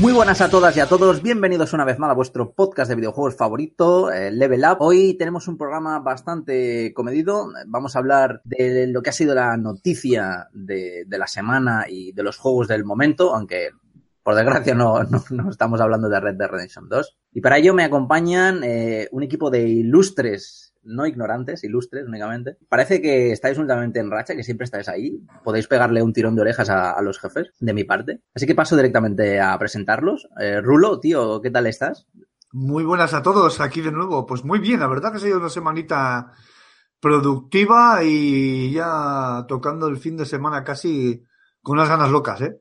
Muy 0.00 0.12
buenas 0.12 0.40
a 0.40 0.48
todas 0.48 0.76
y 0.76 0.80
a 0.80 0.86
todos, 0.86 1.22
bienvenidos 1.22 1.72
una 1.72 1.84
vez 1.84 1.98
más 1.98 2.10
a 2.10 2.14
vuestro 2.14 2.52
podcast 2.52 2.88
de 2.88 2.94
videojuegos 2.94 3.34
favorito, 3.34 4.12
eh, 4.12 4.30
Level 4.30 4.62
Up. 4.64 4.76
Hoy 4.78 5.14
tenemos 5.14 5.48
un 5.48 5.58
programa 5.58 5.98
bastante 5.98 6.94
comedido, 6.94 7.50
vamos 7.66 7.96
a 7.96 7.98
hablar 7.98 8.40
de 8.44 8.86
lo 8.86 9.02
que 9.02 9.10
ha 9.10 9.12
sido 9.12 9.34
la 9.34 9.56
noticia 9.56 10.46
de, 10.52 11.04
la 11.08 11.26
semana 11.26 11.86
y 11.88 12.12
de 12.12 12.22
los 12.22 12.36
juegos 12.36 12.68
del 12.68 12.84
momento, 12.84 13.34
aunque 13.34 13.70
por 14.22 14.36
desgracia 14.36 14.72
no, 14.72 15.00
estamos 15.50 15.80
hablando 15.80 16.08
de 16.08 16.20
Red 16.20 16.36
Dead 16.36 16.48
Redemption 16.48 16.88
2. 16.88 17.16
Y 17.32 17.40
para 17.40 17.58
ello 17.58 17.74
me 17.74 17.82
acompañan 17.82 18.62
eh, 18.62 19.08
un 19.10 19.24
equipo 19.24 19.50
de 19.50 19.68
ilustres 19.68 20.67
no 20.88 21.06
ignorantes, 21.06 21.62
ilustres 21.64 22.06
únicamente. 22.06 22.56
Parece 22.68 23.00
que 23.00 23.30
estáis 23.32 23.58
últimamente 23.58 24.00
en 24.00 24.10
racha, 24.10 24.34
que 24.34 24.42
siempre 24.42 24.64
estáis 24.64 24.88
ahí. 24.88 25.20
Podéis 25.44 25.68
pegarle 25.68 26.02
un 26.02 26.12
tirón 26.12 26.34
de 26.34 26.42
orejas 26.42 26.70
a, 26.70 26.92
a 26.92 27.02
los 27.02 27.20
jefes, 27.20 27.52
de 27.60 27.72
mi 27.72 27.84
parte. 27.84 28.22
Así 28.34 28.46
que 28.46 28.54
paso 28.54 28.76
directamente 28.76 29.40
a 29.40 29.56
presentarlos. 29.58 30.28
Eh, 30.40 30.60
Rulo, 30.60 30.98
tío, 30.98 31.40
¿qué 31.40 31.50
tal 31.50 31.66
estás? 31.66 32.06
Muy 32.52 32.84
buenas 32.84 33.12
a 33.14 33.22
todos, 33.22 33.60
aquí 33.60 33.80
de 33.80 33.92
nuevo. 33.92 34.26
Pues 34.26 34.44
muy 34.44 34.58
bien, 34.58 34.80
la 34.80 34.88
verdad 34.88 35.10
que 35.10 35.18
ha 35.18 35.20
sido 35.20 35.38
una 35.38 35.50
semanita 35.50 36.32
productiva 37.00 38.02
y 38.02 38.72
ya 38.72 39.44
tocando 39.46 39.86
el 39.88 39.98
fin 39.98 40.16
de 40.16 40.26
semana 40.26 40.64
casi 40.64 41.22
con 41.62 41.76
unas 41.78 41.88
ganas 41.88 42.10
locas, 42.10 42.40
¿eh? 42.40 42.60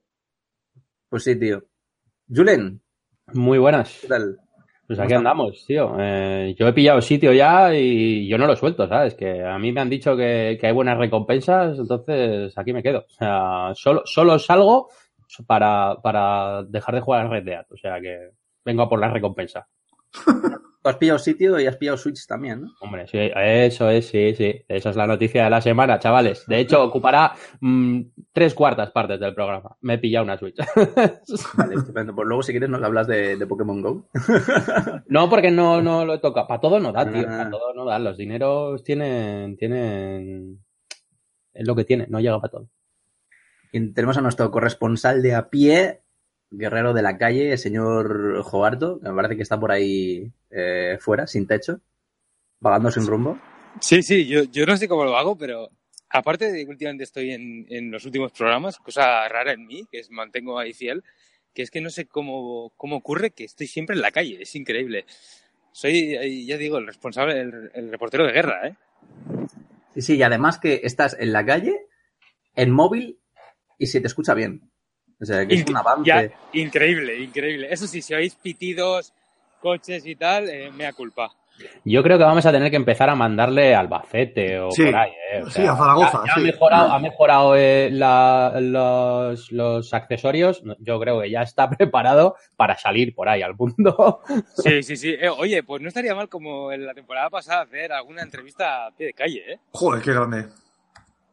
Pues 1.10 1.24
sí, 1.24 1.36
tío. 1.40 1.64
Julen. 2.28 2.82
Muy 3.34 3.58
buenas. 3.58 4.00
¿Qué 4.02 4.08
tal? 4.08 4.40
Pues 4.88 5.00
aquí 5.00 5.14
andamos, 5.14 5.66
tío. 5.66 5.98
Eh, 6.00 6.56
yo 6.58 6.66
he 6.66 6.72
pillado 6.72 7.02
sitio 7.02 7.34
ya 7.34 7.76
y 7.76 8.26
yo 8.26 8.38
no 8.38 8.48
lo 8.48 8.56
suelto, 8.56 8.88
¿sabes? 8.88 9.16
Que 9.16 9.44
a 9.44 9.60
mí 9.60 9.74
me 9.74 9.82
han 9.82 9.90
dicho 9.90 10.16
que, 10.16 10.58
que, 10.60 10.68
hay 10.68 10.72
buenas 10.72 10.98
recompensas, 10.98 11.78
entonces 11.78 12.58
aquí 12.58 12.72
me 12.72 12.82
quedo. 12.82 13.00
O 13.00 13.10
sea, 13.10 13.72
solo, 13.76 14.04
solo 14.06 14.40
salgo 14.40 14.88
para, 15.46 15.98
para 16.02 16.64
dejar 16.64 16.96
de 16.96 17.02
jugar 17.02 17.26
a 17.26 17.30
Red 17.30 17.44
Dead. 17.44 17.66
O 17.70 17.76
sea 17.76 18.00
que 18.00 18.30
vengo 18.64 18.84
a 18.84 18.90
por 18.90 19.00
la 19.00 19.10
recompensa. 19.10 19.68
Has 20.88 20.98
pillado 20.98 21.20
sitio 21.20 21.60
y 21.60 21.68
has 21.68 21.78
pillado 21.78 21.98
Switch 21.98 22.26
también, 22.26 22.62
¿no? 22.62 22.74
Hombre, 22.82 23.08
sí, 23.08 23.18
eso 23.36 23.90
es, 23.90 24.08
sí, 24.08 24.34
sí. 24.36 24.64
Esa 24.68 24.90
es 24.90 24.96
la 24.96 25.08
noticia 25.08 25.44
de 25.44 25.50
la 25.50 25.62
semana, 25.62 26.00
chavales. 26.00 26.46
De 26.48 26.60
hecho, 26.60 26.84
ocupará 26.84 27.34
mmm, 27.60 28.02
tres 28.32 28.54
cuartas 28.54 28.92
partes 28.92 29.20
del 29.20 29.34
programa. 29.34 29.78
Me 29.82 29.96
he 29.96 29.98
pillado 29.98 30.26
una 30.26 30.38
Switch. 30.38 30.58
vale, 31.58 31.76
estupendo. 31.76 32.16
Pues 32.16 32.28
luego, 32.28 32.44
si 32.44 32.52
quieres, 32.52 32.70
nos 32.70 32.84
hablas 32.84 33.08
de, 33.08 33.38
de 33.38 33.48
Pokémon 33.48 33.82
Go. 33.82 34.10
no, 35.08 35.30
porque 35.30 35.52
no, 35.52 35.82
no 35.82 36.06
lo 36.06 36.16
he 36.16 36.20
tocado. 36.20 36.48
Para 36.48 36.62
todo 36.62 36.80
no 36.80 36.92
da, 36.92 37.12
tío. 37.12 37.26
Para 37.26 37.50
todo 37.50 37.74
no 37.74 37.86
da. 37.86 38.00
Los 38.00 38.18
dineros 38.18 38.84
tienen, 38.84 39.58
tienen... 39.58 40.64
Es 41.54 41.68
lo 41.68 41.76
que 41.76 41.86
tiene, 41.86 42.06
no 42.08 42.20
llega 42.20 42.40
para 42.40 42.52
todo. 42.52 42.70
Y 43.72 43.94
tenemos 43.94 44.18
a 44.18 44.22
nuestro 44.22 44.50
corresponsal 44.52 45.22
de 45.22 45.36
a 45.36 45.50
pie, 45.50 46.04
guerrero 46.50 46.94
de 46.94 47.02
la 47.02 47.18
calle, 47.18 47.52
el 47.52 47.58
señor 47.58 48.42
Joarto, 48.44 49.00
que 49.00 49.10
me 49.10 49.16
parece 49.16 49.36
que 49.36 49.44
está 49.44 49.60
por 49.60 49.72
ahí 49.72 50.32
eh, 50.50 50.98
fuera, 51.00 51.28
sin 51.28 51.48
techo, 51.48 51.82
vagando 52.60 52.92
sin 52.92 53.06
rumbo. 53.06 53.40
Sí, 53.82 54.02
sí, 54.02 54.26
yo, 54.26 54.44
yo 54.44 54.66
no 54.66 54.78
sé 54.78 54.88
cómo 54.88 55.06
lo 55.06 55.18
hago, 55.18 55.38
pero 55.38 55.70
aparte 56.10 56.52
de 56.52 56.64
que 56.64 56.72
últimamente 56.72 57.04
estoy 57.04 57.32
en, 57.32 57.66
en 57.70 57.92
los 57.92 58.06
últimos 58.06 58.32
programas, 58.32 58.78
cosa 58.78 59.28
rara 59.28 59.54
en 59.54 59.68
mí, 59.68 59.88
que 59.92 60.00
es 60.00 60.10
mantengo 60.10 60.58
ahí 60.58 60.74
fiel, 60.74 61.04
que 61.54 61.64
es 61.64 61.72
que 61.72 61.82
no 61.82 61.90
sé 61.90 62.06
cómo, 62.06 62.72
cómo 62.78 62.98
ocurre 62.98 63.32
que 63.32 63.44
estoy 63.44 63.68
siempre 63.68 63.96
en 63.96 64.02
la 64.02 64.12
calle, 64.12 64.42
es 64.42 64.56
increíble. 64.56 65.06
Soy, 65.72 66.46
ya 66.46 66.58
digo, 66.58 66.78
el 66.78 66.88
responsable, 66.88 67.40
el, 67.40 67.72
el 67.74 67.92
reportero 67.92 68.26
de 68.26 68.32
guerra, 68.32 68.68
¿eh? 68.68 68.76
Sí, 69.94 70.02
sí, 70.02 70.16
y 70.16 70.24
además 70.24 70.60
que 70.60 70.82
estás 70.84 71.16
en 71.20 71.34
la 71.34 71.46
calle, 71.46 71.88
en 72.56 72.72
móvil, 72.72 73.20
y 73.78 73.88
se 73.88 74.02
te 74.02 74.08
escucha 74.08 74.34
bien. 74.34 74.62
O 75.20 75.26
sea, 75.26 75.46
que 75.48 75.56
es 75.56 75.70
un 75.70 75.78
avance. 75.78 76.04
Ya, 76.06 76.30
increíble, 76.54 77.20
increíble. 77.20 77.68
Eso 77.72 77.88
sí, 77.88 78.02
si 78.02 78.14
oís 78.14 78.36
pitidos, 78.36 79.14
coches 79.60 80.06
y 80.06 80.16
tal, 80.16 80.50
eh, 80.50 80.72
mea 80.72 80.94
culpa. 80.94 81.32
Yo 81.84 82.04
creo 82.04 82.18
que 82.18 82.24
vamos 82.24 82.46
a 82.46 82.52
tener 82.52 82.70
que 82.70 82.76
empezar 82.76 83.10
a 83.10 83.16
mandarle 83.16 83.74
al 83.74 83.88
Bacete 83.88 84.60
o 84.60 84.72
sí, 84.72 84.86
por 84.86 84.96
ahí. 84.96 85.12
Eh. 85.32 85.42
O 85.42 85.50
sea, 85.50 85.64
sí, 85.64 85.68
a 85.68 85.76
Zaragoza. 85.76 86.20
Ya, 86.20 86.28
ya 86.28 86.34
sí. 86.34 86.40
ha 86.40 86.44
mejorado, 86.44 86.92
ha 86.92 87.00
mejorado 87.00 87.56
eh, 87.56 87.90
la, 87.92 88.54
los, 88.60 89.52
los, 89.52 89.94
accesorios. 89.94 90.62
Yo 90.80 91.00
creo 91.00 91.22
que 91.22 91.32
ya 91.32 91.42
está 91.42 91.70
preparado 91.78 92.36
para 92.56 92.78
salir 92.78 93.16
por 93.16 93.30
ahí 93.30 93.42
al 93.42 93.56
mundo. 93.56 94.22
Sí, 94.56 94.84
sí, 94.84 94.98
sí. 94.98 95.16
Eh, 95.20 95.30
oye, 95.30 95.64
pues 95.64 95.82
no 95.82 95.88
estaría 95.88 96.14
mal 96.14 96.30
como 96.30 96.72
en 96.72 96.86
la 96.86 96.94
temporada 96.94 97.30
pasada 97.30 97.62
hacer 97.62 97.92
alguna 97.92 98.22
entrevista 98.22 98.88
a 98.88 98.92
pie 98.92 99.08
de 99.08 99.14
calle, 99.14 99.54
¿eh? 99.54 99.60
Joder, 99.72 100.02
qué 100.02 100.14
grande. 100.14 100.46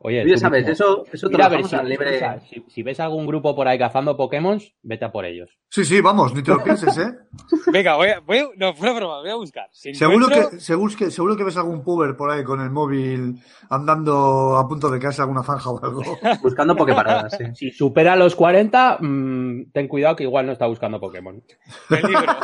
Oye, 0.07 0.23
Oye 0.23 0.37
sabes, 0.37 0.69
eso, 0.69 1.07
eso 1.11 1.31
Mira, 1.31 1.47
a 1.47 1.49
ver, 1.49 1.65
si, 1.65 1.77
libre... 1.77 2.21
si, 2.47 2.63
si, 2.69 2.83
ves 2.83 3.01
algún 3.01 3.27
grupo 3.27 3.57
por 3.57 3.67
ahí 3.67 3.79
cazando 3.79 4.19
Pokémon, 4.19 4.61
vete 4.83 5.07
a 5.07 5.11
por 5.11 5.25
ellos. 5.25 5.59
Sí, 5.71 5.83
sí, 5.83 6.03
vamos, 6.03 6.35
ni 6.35 6.43
te 6.43 6.51
lo 6.51 6.63
pienses, 6.63 6.99
¿eh? 6.99 7.11
Venga, 7.73 7.97
voy 7.97 8.09
a, 8.09 8.21
voy 8.21 8.39
a, 8.41 8.49
no, 8.55 8.75
fuera 8.75 8.93
broma, 8.93 9.21
voy 9.23 9.31
a 9.31 9.37
buscar. 9.37 9.67
Si 9.73 9.95
seguro, 9.95 10.27
encuentro... 10.27 10.51
que, 10.51 10.61
seguro, 10.61 10.95
que, 10.95 11.11
seguro 11.11 11.37
que 11.39 11.45
ves 11.45 11.57
algún 11.57 11.83
puber 11.83 12.15
por 12.19 12.31
ahí 12.31 12.45
con 12.45 12.61
el 12.61 12.69
móvil 12.69 13.41
andando 13.71 14.59
a 14.59 14.69
punto 14.69 14.91
de 14.91 15.01
caerse 15.01 15.23
alguna 15.23 15.43
zanja 15.43 15.71
o 15.71 15.83
algo. 15.83 16.03
Buscando 16.43 16.77
Poképaradas, 16.77 17.39
sí. 17.39 17.45
Si 17.55 17.71
supera 17.71 18.15
los 18.15 18.35
40, 18.35 18.99
mmm, 19.01 19.71
ten 19.73 19.89
cuidado 19.89 20.17
que 20.17 20.25
igual 20.25 20.45
no 20.45 20.53
está 20.53 20.67
buscando 20.67 21.01
Pokémon. 21.01 21.43
Peligro. 21.89 22.37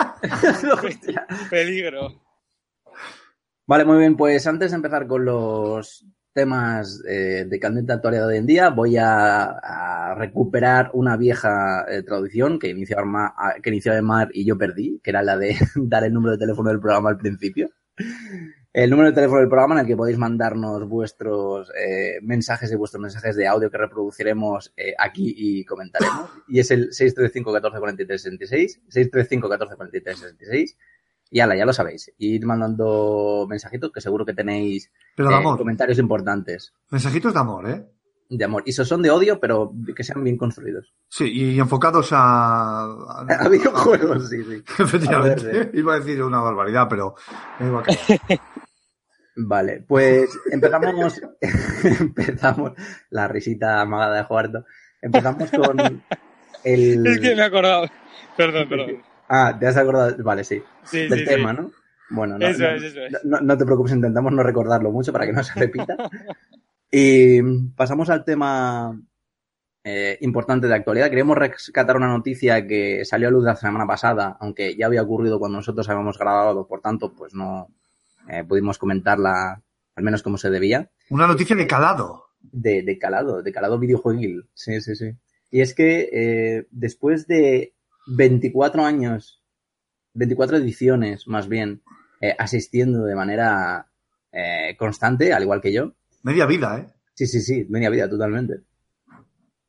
Peligro. 1.50 2.22
Vale, 3.66 3.84
muy 3.84 3.99
bien, 3.99 4.16
pues 4.16 4.47
antes 4.47 4.70
de 4.70 4.76
empezar 4.76 5.06
con 5.06 5.26
los 5.26 6.06
temas 6.32 7.02
eh, 7.08 7.44
de 7.48 7.60
candente 7.60 7.92
actualidad 7.92 8.26
de 8.26 8.34
hoy 8.34 8.38
en 8.38 8.46
día, 8.46 8.70
voy 8.70 8.96
a, 8.96 9.44
a 9.44 10.14
recuperar 10.14 10.91
una 10.94 11.16
vieja 11.16 11.84
eh, 11.88 12.02
traducción 12.02 12.58
que 12.58 12.68
inició, 12.68 12.98
Arma, 12.98 13.34
que 13.62 13.70
inició 13.70 14.00
Mar 14.02 14.30
y 14.32 14.44
yo 14.44 14.56
perdí, 14.56 15.00
que 15.02 15.10
era 15.10 15.22
la 15.22 15.36
de 15.36 15.56
dar 15.74 16.04
el 16.04 16.12
número 16.12 16.32
de 16.32 16.38
teléfono 16.38 16.70
del 16.70 16.80
programa 16.80 17.10
al 17.10 17.19
principio. 17.19 17.70
El 18.72 18.90
número 18.90 19.08
de 19.08 19.14
teléfono 19.16 19.40
del 19.40 19.48
programa 19.48 19.74
en 19.74 19.80
el 19.80 19.86
que 19.88 19.96
podéis 19.96 20.16
mandarnos 20.16 20.88
vuestros 20.88 21.72
eh, 21.76 22.20
mensajes 22.22 22.70
y 22.70 22.76
vuestros 22.76 23.02
mensajes 23.02 23.34
de 23.34 23.48
audio 23.48 23.69
que 23.69 23.78
reproduciremos 23.78 24.72
eh, 24.76 24.94
aquí 24.96 25.34
y 25.36 25.64
comentaremos. 25.64 26.30
Y 26.46 26.60
es 26.60 26.70
el 26.70 26.92
635 26.92 27.52
14 27.52 27.78
43 27.80 28.22
66, 28.22 28.80
635 28.88 29.48
14 29.48 29.74
43 29.74 30.19
66. 30.19 30.76
Y 31.30 31.38
ala, 31.41 31.56
ya 31.56 31.64
lo 31.64 31.72
sabéis. 31.72 32.12
Ir 32.18 32.44
mandando 32.44 33.46
mensajitos 33.48 33.92
que 33.92 34.00
seguro 34.00 34.26
que 34.26 34.34
tenéis 34.34 34.91
pero 35.14 35.28
de 35.28 35.34
eh, 35.36 35.38
amor. 35.38 35.58
comentarios 35.58 35.98
importantes. 35.98 36.74
Mensajitos 36.91 37.32
de 37.32 37.38
amor, 37.38 37.70
¿eh? 37.70 37.86
De 38.28 38.44
amor. 38.44 38.62
Y 38.66 38.70
esos 38.70 38.88
son 38.88 39.00
de 39.02 39.10
odio, 39.10 39.38
pero 39.38 39.72
que 39.94 40.02
sean 40.02 40.24
bien 40.24 40.36
construidos. 40.36 40.92
Sí, 41.08 41.30
y 41.32 41.58
enfocados 41.60 42.12
a. 42.12 42.82
A, 42.82 43.26
a 43.40 43.48
videojuegos, 43.48 44.28
sí, 44.28 44.42
sí. 44.42 44.62
Efectivamente. 44.82 45.70
A 45.72 45.76
Iba 45.76 45.94
a 45.94 45.98
decir 46.00 46.22
una 46.22 46.40
barbaridad, 46.40 46.88
pero. 46.88 47.14
vale, 49.36 49.84
pues 49.86 50.36
empezamos. 50.50 51.20
empezamos. 52.00 52.72
La 53.10 53.28
risita 53.28 53.80
amagada 53.80 54.16
de 54.16 54.24
Juarto. 54.24 54.64
Empezamos 55.00 55.50
con. 55.50 56.02
El... 56.64 57.06
Es 57.06 57.20
que 57.20 57.34
me 57.36 57.42
he 57.42 57.44
acordado. 57.44 57.86
Perdón, 58.36 58.69
perdón. 58.69 59.09
Ah, 59.32 59.56
¿te 59.58 59.68
has 59.68 59.76
acordado? 59.76 60.16
Vale, 60.24 60.42
sí. 60.42 60.60
sí 60.82 61.06
Del 61.06 61.20
sí, 61.20 61.24
tema, 61.24 61.52
sí. 61.52 61.58
¿no? 61.60 61.70
Bueno, 62.10 62.37
no, 62.37 62.46
eso 62.49 62.66
es, 62.66 62.82
eso 62.82 63.00
es. 63.00 63.25
No, 63.25 63.40
no, 63.40 63.56
te 63.56 63.64
preocupes, 63.64 63.93
intentamos 63.93 64.32
no 64.32 64.43
recordarlo 64.43 64.90
mucho 64.90 65.12
para 65.12 65.25
que 65.25 65.32
no 65.32 65.44
se 65.44 65.58
repita. 65.58 65.96
y 66.90 67.40
pasamos 67.76 68.10
al 68.10 68.25
tema 68.25 69.00
eh, 69.84 70.19
importante 70.22 70.66
de 70.66 70.75
actualidad. 70.75 71.08
Queríamos 71.10 71.38
rescatar 71.38 71.96
una 71.96 72.08
noticia 72.08 72.66
que 72.66 73.05
salió 73.05 73.28
a 73.28 73.31
luz 73.31 73.44
la 73.44 73.55
semana 73.55 73.87
pasada, 73.87 74.37
aunque 74.40 74.75
ya 74.75 74.87
había 74.87 75.02
ocurrido 75.02 75.38
cuando 75.38 75.58
nosotros 75.58 75.88
habíamos 75.88 76.19
grabado, 76.19 76.66
por 76.66 76.81
tanto, 76.81 77.12
pues 77.12 77.32
no 77.32 77.69
eh, 78.28 78.43
pudimos 78.43 78.78
comentarla 78.78 79.62
al 79.94 80.02
menos 80.02 80.25
como 80.25 80.38
se 80.38 80.50
debía. 80.50 80.90
Una 81.08 81.28
noticia 81.28 81.55
de 81.55 81.69
calado. 81.69 82.25
De, 82.40 82.82
de 82.82 82.99
calado, 82.99 83.43
de 83.43 83.52
calado 83.52 83.78
videojueguil. 83.78 84.49
Sí, 84.55 84.81
sí, 84.81 84.96
sí. 84.96 85.12
Y 85.52 85.60
es 85.60 85.72
que 85.75 86.08
eh, 86.12 86.66
después 86.72 87.28
de 87.28 87.75
24 88.06 88.85
años, 88.85 89.43
24 90.14 90.58
ediciones 90.58 91.26
más 91.29 91.49
bien, 91.49 91.82
eh, 92.20 92.35
asistiendo 92.38 93.05
de 93.05 93.14
manera 93.14 93.87
eh, 94.32 94.76
constante, 94.79 95.32
al 95.32 95.43
igual 95.43 95.61
que 95.61 95.73
yo. 95.73 95.94
Media 96.23 96.47
vida, 96.47 96.79
¿eh? 96.79 96.87
Sí, 97.14 97.26
sí, 97.26 97.41
sí, 97.41 97.67
media 97.69 97.91
vida, 97.91 98.08
totalmente. 98.08 98.61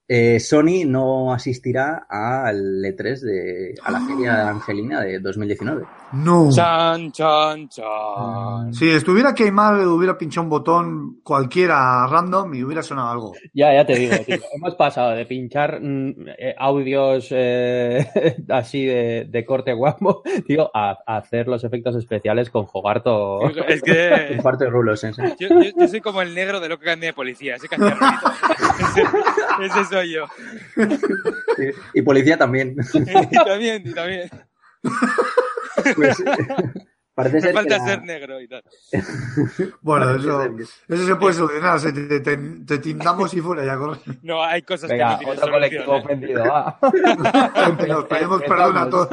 Eh, 0.07 0.39
Sony 0.39 0.85
no 0.85 1.33
asistirá 1.33 2.05
al 2.09 2.83
E3 2.83 3.19
de, 3.21 3.75
a 3.81 3.91
la 3.91 4.01
feria 4.01 4.49
Angelina 4.49 5.01
de 5.01 5.19
2019. 5.19 5.85
No. 6.13 6.49
Chan, 6.53 7.11
chan, 7.11 7.69
chan. 7.69 8.73
Si 8.73 8.89
estuviera 8.89 9.33
Keimar, 9.33 9.75
hubiera 9.87 10.17
pinchado 10.17 10.43
un 10.43 10.49
botón 10.49 11.19
cualquiera 11.23 12.05
random 12.07 12.53
y 12.53 12.63
hubiera 12.63 12.83
sonado 12.83 13.09
algo. 13.09 13.33
Ya, 13.53 13.73
ya 13.73 13.85
te 13.85 13.95
digo, 13.95 14.15
tío. 14.25 14.37
Hemos 14.55 14.75
pasado 14.75 15.11
de 15.11 15.25
pinchar 15.25 15.79
mm, 15.81 16.13
eh, 16.37 16.55
audios 16.57 17.27
eh, 17.31 18.05
así 18.49 18.85
de, 18.85 19.25
de 19.29 19.45
corte 19.45 19.73
guapo, 19.73 20.21
tío, 20.47 20.69
a, 20.73 20.97
a 21.05 21.17
hacer 21.17 21.47
los 21.47 21.63
efectos 21.63 21.95
especiales 21.95 22.49
con 22.49 22.65
Jogarto. 22.65 23.41
Es 23.67 23.81
que 23.81 24.33
En 24.33 24.41
parte 24.43 24.65
de 24.65 24.69
rulos, 24.71 25.03
¿eh? 25.03 25.11
yo, 25.39 25.47
yo- 25.49 25.71
yo 25.77 25.87
soy 25.87 26.01
como 26.01 26.21
el 26.21 26.35
negro 26.35 26.59
de 26.59 26.69
lo 26.69 26.77
que 26.77 26.85
cambia 26.85 27.09
de 27.09 27.13
policía, 27.13 27.55
ese 27.55 27.67
ese, 27.67 29.03
ese 29.65 29.85
soy 29.85 30.13
yo. 30.13 30.25
Sí. 31.57 31.65
Y 31.93 32.01
policía 32.01 32.37
también. 32.37 32.75
Y 32.93 33.35
también, 33.45 33.83
y 33.85 33.93
también. 33.93 34.29
Pues, 35.95 36.23
parece 37.15 37.35
Me 37.35 37.41
ser 37.41 37.49
que 37.51 37.55
falta 37.57 37.77
la- 37.77 37.85
ser 37.85 38.03
negro 38.03 38.39
y 38.41 38.47
tal. 38.47 38.63
Bueno, 39.81 40.05
parece 40.07 40.27
eso, 40.27 40.43
eso 40.89 41.05
se 41.05 41.15
puede 41.15 41.33
solucionar. 41.33 41.79
Se 41.79 41.91
te, 41.93 42.19
te, 42.19 42.37
te 42.37 42.77
tindamos 42.79 43.33
y 43.33 43.41
fuera 43.41 43.65
ya, 43.65 43.77
corre. 43.77 43.99
No, 44.21 44.43
hay 44.43 44.61
cosas 44.61 44.89
Venga, 44.89 45.17
que 45.19 45.25
no 45.25 45.31
otro 45.31 45.51
colectivo. 45.51 45.95
¿eh? 45.95 45.99
ofendido, 46.03 46.43
va. 46.45 46.77
Nos 47.87 48.05
pedimos 48.05 48.41
perdón 48.43 48.77
a 48.77 48.89
todos. 48.89 49.09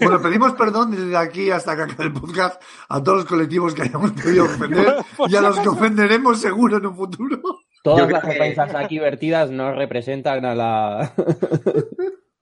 Bueno, 0.00 0.22
pedimos 0.22 0.52
perdón 0.54 0.90
desde 0.92 1.16
aquí 1.16 1.50
hasta 1.50 1.76
que 1.76 1.82
acabe 1.82 2.04
el 2.04 2.12
podcast 2.12 2.62
a 2.88 3.02
todos 3.02 3.18
los 3.18 3.26
colectivos 3.26 3.74
que 3.74 3.82
hayamos 3.82 4.12
podido 4.12 4.44
ofender 4.44 4.94
y 5.28 5.36
a 5.36 5.40
los 5.40 5.58
que 5.60 5.68
ofenderemos 5.68 6.40
seguro 6.40 6.78
en 6.78 6.86
un 6.86 6.96
futuro. 6.96 7.40
Todas 7.82 8.10
las 8.10 8.24
que- 8.24 8.30
ofensas 8.30 8.74
aquí 8.74 8.98
vertidas 8.98 9.50
no 9.50 9.72
representan 9.74 10.44
a 10.44 10.54
la... 10.54 11.12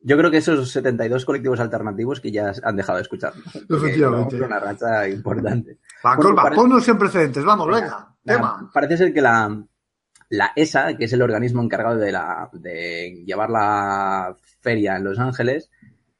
Yo 0.06 0.16
creo 0.18 0.30
que 0.30 0.36
esos 0.36 0.70
72 0.70 1.24
colectivos 1.24 1.58
alternativos 1.60 2.20
que 2.20 2.30
ya 2.30 2.52
han 2.62 2.76
dejado 2.76 2.96
de 2.98 3.02
escucharnos. 3.02 3.42
Porque 3.68 3.86
Efectivamente. 3.86 4.40
una 4.40 4.58
racha 4.60 5.08
importante. 5.08 5.78
Va, 6.04 6.14
Bueno, 6.16 6.34
parece- 6.36 6.60
ponnos 6.60 6.86
en 6.88 6.98
precedentes. 6.98 7.44
Vamos, 7.44 7.66
venga. 7.68 8.14
Tema. 8.24 8.70
parece 8.72 8.96
ser 8.98 9.12
que 9.14 9.20
la, 9.22 9.62
la 10.30 10.52
ESA, 10.56 10.96
que 10.96 11.04
es 11.06 11.12
el 11.12 11.22
organismo 11.22 11.62
encargado 11.62 11.96
de, 11.96 12.12
la, 12.12 12.48
de 12.52 13.22
llevar 13.26 13.50
la 13.50 14.34
feria 14.60 14.96
en 14.96 15.04
Los 15.04 15.18
Ángeles, 15.18 15.70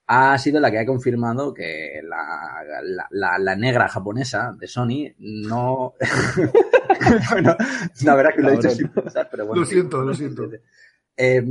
ha 0.07 0.37
sido 0.39 0.61
la 0.61 0.71
que 0.71 0.79
ha 0.81 0.85
confirmado 0.87 1.55
que 1.55 2.01
la, 2.07 2.63
la, 2.83 3.07
la- 3.11 3.39
la 3.39 3.57
negra 3.57 3.89
japonesa 3.89 4.55
de 4.59 4.67
Sony 4.67 5.15
no... 5.19 5.95
bueno, 7.31 7.57
la 8.03 8.15
verdad 8.15 8.31
que 8.35 8.43
lo 8.43 8.49
he 8.51 8.53
dicho 8.57 8.71
sin 8.71 8.89
pensar, 8.89 9.29
pero 9.31 9.47
bueno. 9.47 9.61
Lo 9.63 9.67
siento, 9.67 10.03
lo 10.03 10.15
siento. 10.15 10.49
Eh, 11.17 11.43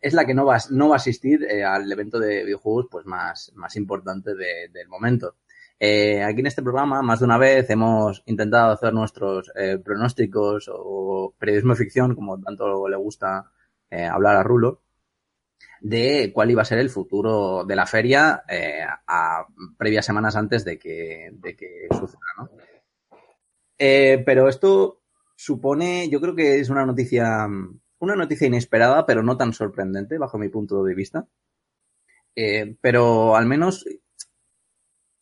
es 0.00 0.12
la 0.14 0.24
que 0.26 0.34
no 0.34 0.44
va, 0.44 0.58
no 0.70 0.88
va 0.88 0.96
a 0.96 0.96
asistir 0.96 1.44
eh, 1.44 1.64
al 1.64 1.90
evento 1.90 2.18
de 2.18 2.44
videojuegos 2.44 2.86
pues 2.90 3.06
más, 3.06 3.52
más 3.54 3.74
importante 3.76 4.34
de- 4.34 4.68
del 4.72 4.88
momento. 4.88 5.36
Eh, 5.80 6.22
aquí 6.22 6.40
en 6.40 6.46
este 6.46 6.62
programa, 6.62 7.02
más 7.02 7.20
de 7.20 7.24
una 7.24 7.38
vez, 7.38 7.70
hemos 7.70 8.22
intentado 8.26 8.72
hacer 8.72 8.92
nuestros 8.92 9.50
eh, 9.54 9.78
pronósticos 9.82 10.68
o 10.72 11.34
periodismo 11.38 11.72
de 11.74 11.78
ficción, 11.78 12.14
como 12.14 12.40
tanto 12.40 12.88
le 12.88 12.96
gusta 12.96 13.50
hablar 13.90 14.36
a 14.36 14.42
Rulo, 14.42 14.82
de 15.80 16.30
cuál 16.34 16.50
iba 16.50 16.60
a 16.62 16.64
ser 16.66 16.78
el 16.78 16.90
futuro 16.90 17.64
de 17.64 17.74
la 17.76 17.86
feria 17.86 18.42
a 19.06 19.46
previas 19.78 20.04
semanas 20.04 20.36
antes 20.36 20.62
de 20.64 20.78
que, 20.78 21.30
de 21.32 21.56
que 21.56 21.86
suceda, 21.98 22.20
¿no? 22.36 22.50
Pero 23.78 24.48
esto 24.48 25.00
supone, 25.36 26.08
yo 26.10 26.20
creo 26.20 26.34
que 26.34 26.58
es 26.58 26.68
una 26.68 26.84
noticia, 26.84 27.48
una 27.98 28.16
noticia 28.16 28.46
inesperada, 28.46 29.06
pero 29.06 29.22
no 29.22 29.36
tan 29.36 29.52
sorprendente, 29.52 30.18
bajo 30.18 30.38
mi 30.38 30.48
punto 30.48 30.84
de 30.84 30.94
vista. 30.94 31.26
Eh, 32.36 32.76
pero 32.80 33.36
al 33.36 33.46
menos 33.46 33.84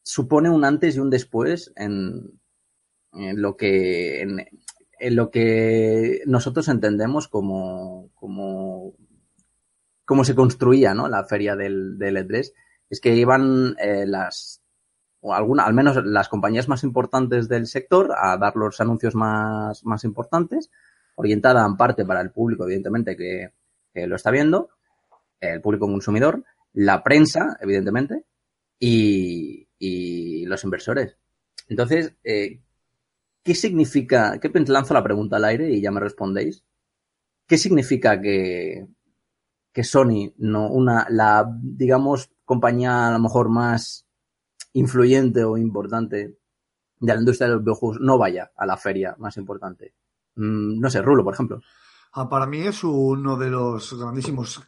supone 0.03 0.51
un 0.51 0.65
antes 0.65 0.97
y 0.97 1.01
un 1.01 1.11
después 1.11 1.73
en, 1.77 2.41
en 3.13 3.41
lo 3.41 3.57
que 3.57 4.21
en, 4.21 4.47
en 4.99 5.17
lo 5.17 5.31
que 5.31 6.23
nosotros 6.27 6.69
entendemos 6.69 7.29
como, 7.29 8.11
como, 8.15 8.95
se 10.25 10.35
construía 10.35 10.95
¿no? 10.95 11.09
la 11.09 11.25
feria 11.25 11.57
del, 11.57 11.99
del 11.99 12.17
E3. 12.17 12.53
Es 12.89 13.01
que 13.01 13.17
iban 13.17 13.77
eh, 13.79 14.07
las, 14.07 14.63
o 15.21 15.35
alguna, 15.35 15.65
al 15.65 15.75
menos 15.75 16.05
las 16.05 16.29
compañías 16.29 16.69
más 16.69 16.85
importantes 16.85 17.49
del 17.49 17.67
sector 17.67 18.15
a 18.17 18.37
dar 18.39 18.57
los 18.57 18.81
anuncios 18.81 19.15
más, 19.15 19.85
más 19.85 20.05
importantes, 20.05 20.71
orientada 21.17 21.67
en 21.67 21.77
parte 21.77 22.05
para 22.05 22.21
el 22.21 22.31
público, 22.31 22.65
evidentemente, 22.65 23.17
que, 23.17 23.51
que 23.93 24.07
lo 24.07 24.17
está 24.17 24.31
viendo, 24.31 24.71
el 25.41 25.61
público 25.61 25.87
consumidor, 25.87 26.45
la 26.73 27.03
prensa, 27.03 27.57
evidentemente, 27.61 28.25
y, 28.79 29.69
y 29.79 30.47
los 30.47 30.63
inversores. 30.65 31.17
Entonces, 31.69 32.15
eh, 32.23 32.61
¿qué 33.43 33.55
significa? 33.55 34.39
¿Qué 34.39 34.51
lanzo 34.67 34.95
la 34.95 35.03
pregunta 35.03 35.37
al 35.37 35.45
aire 35.45 35.71
y 35.71 35.81
ya 35.81 35.91
me 35.91 36.01
respondéis? 36.01 36.65
¿Qué 37.47 37.59
significa 37.59 38.21
que, 38.21 38.87
que 39.73 39.85
Sony, 39.85 40.33
no, 40.39 40.69
una, 40.69 41.07
la, 41.11 41.49
digamos, 41.63 42.31
compañía 42.45 43.09
a 43.09 43.13
lo 43.13 43.19
mejor 43.21 43.49
más 43.49 44.07
influyente 44.73 45.45
o 45.45 45.57
importante 45.57 46.37
de 46.99 47.15
la 47.15 47.21
industria 47.21 47.49
de 47.49 47.55
los 47.55 47.63
videojuegos, 47.63 48.01
no 48.01 48.19
vaya 48.19 48.53
a 48.57 48.67
la 48.67 48.77
feria 48.77 49.15
más 49.19 49.37
importante? 49.37 49.95
Mm, 50.37 50.81
no 50.81 50.91
sé, 50.91 51.03
Rulo, 51.03 51.25
por 51.25 51.35
ejemplo. 51.35 51.61
Ah, 52.13 52.29
para 52.29 52.47
mí 52.47 52.61
es 52.61 52.83
uno 52.85 53.37
de 53.37 53.51
los 53.51 53.99
grandísimos 53.99 54.63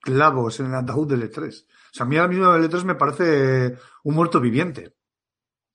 clavos 0.00 0.60
en 0.60 0.66
el 0.66 0.74
ataúd 0.74 1.08
del 1.08 1.30
E3. 1.30 1.64
O 1.64 1.94
sea, 1.94 2.06
a 2.06 2.08
mí 2.08 2.16
ahora 2.16 2.28
mismo 2.28 2.54
el 2.54 2.70
E3 2.70 2.84
me 2.84 2.94
parece 2.94 3.78
un 4.04 4.14
muerto 4.14 4.40
viviente. 4.40 4.94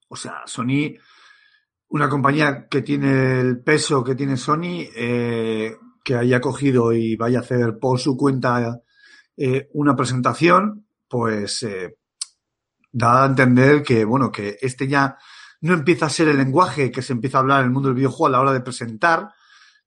O 0.09 0.15
sea, 0.15 0.43
Sony, 0.45 0.95
una 1.89 2.09
compañía 2.09 2.67
que 2.67 2.81
tiene 2.81 3.39
el 3.39 3.61
peso 3.61 4.03
que 4.03 4.15
tiene 4.15 4.37
Sony, 4.37 4.87
eh, 4.95 5.75
que 6.03 6.15
haya 6.15 6.39
cogido 6.39 6.93
y 6.93 7.15
vaya 7.15 7.39
a 7.39 7.41
hacer 7.41 7.77
por 7.79 7.99
su 7.99 8.15
cuenta 8.15 8.81
eh, 9.35 9.69
una 9.73 9.95
presentación, 9.95 10.87
pues 11.07 11.63
eh, 11.63 11.97
da 12.91 13.23
a 13.23 13.27
entender 13.27 13.83
que, 13.83 14.05
bueno, 14.05 14.31
que 14.31 14.57
este 14.61 14.87
ya 14.87 15.17
no 15.61 15.73
empieza 15.73 16.05
a 16.05 16.09
ser 16.09 16.29
el 16.29 16.37
lenguaje 16.37 16.91
que 16.91 17.01
se 17.01 17.13
empieza 17.13 17.37
a 17.37 17.41
hablar 17.41 17.59
en 17.59 17.65
el 17.65 17.71
mundo 17.71 17.89
del 17.89 17.95
videojuego 17.95 18.27
a 18.27 18.29
la 18.29 18.41
hora 18.41 18.53
de 18.53 18.61
presentar, 18.61 19.29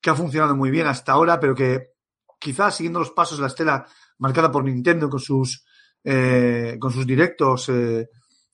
que 0.01 0.11
ha 0.11 0.15
funcionado 0.15 0.57
muy 0.57 0.71
bien 0.71 0.87
hasta 0.87 1.13
ahora, 1.13 1.39
pero 1.39 1.55
que 1.55 1.95
quizás 2.39 2.77
siguiendo 2.77 3.01
los 3.01 3.11
pasos 3.11 3.39
de 3.39 3.43
la 3.43 3.49
estela 3.49 3.87
marcada 4.19 4.51
por 4.51 4.65
Nintendo 4.65 5.09
con 5.09 5.21
sus 5.21 5.65
eh, 6.03 6.77
con 6.81 6.91
sus 6.91 7.07
directos, 7.07 7.69
eh, 7.69 8.09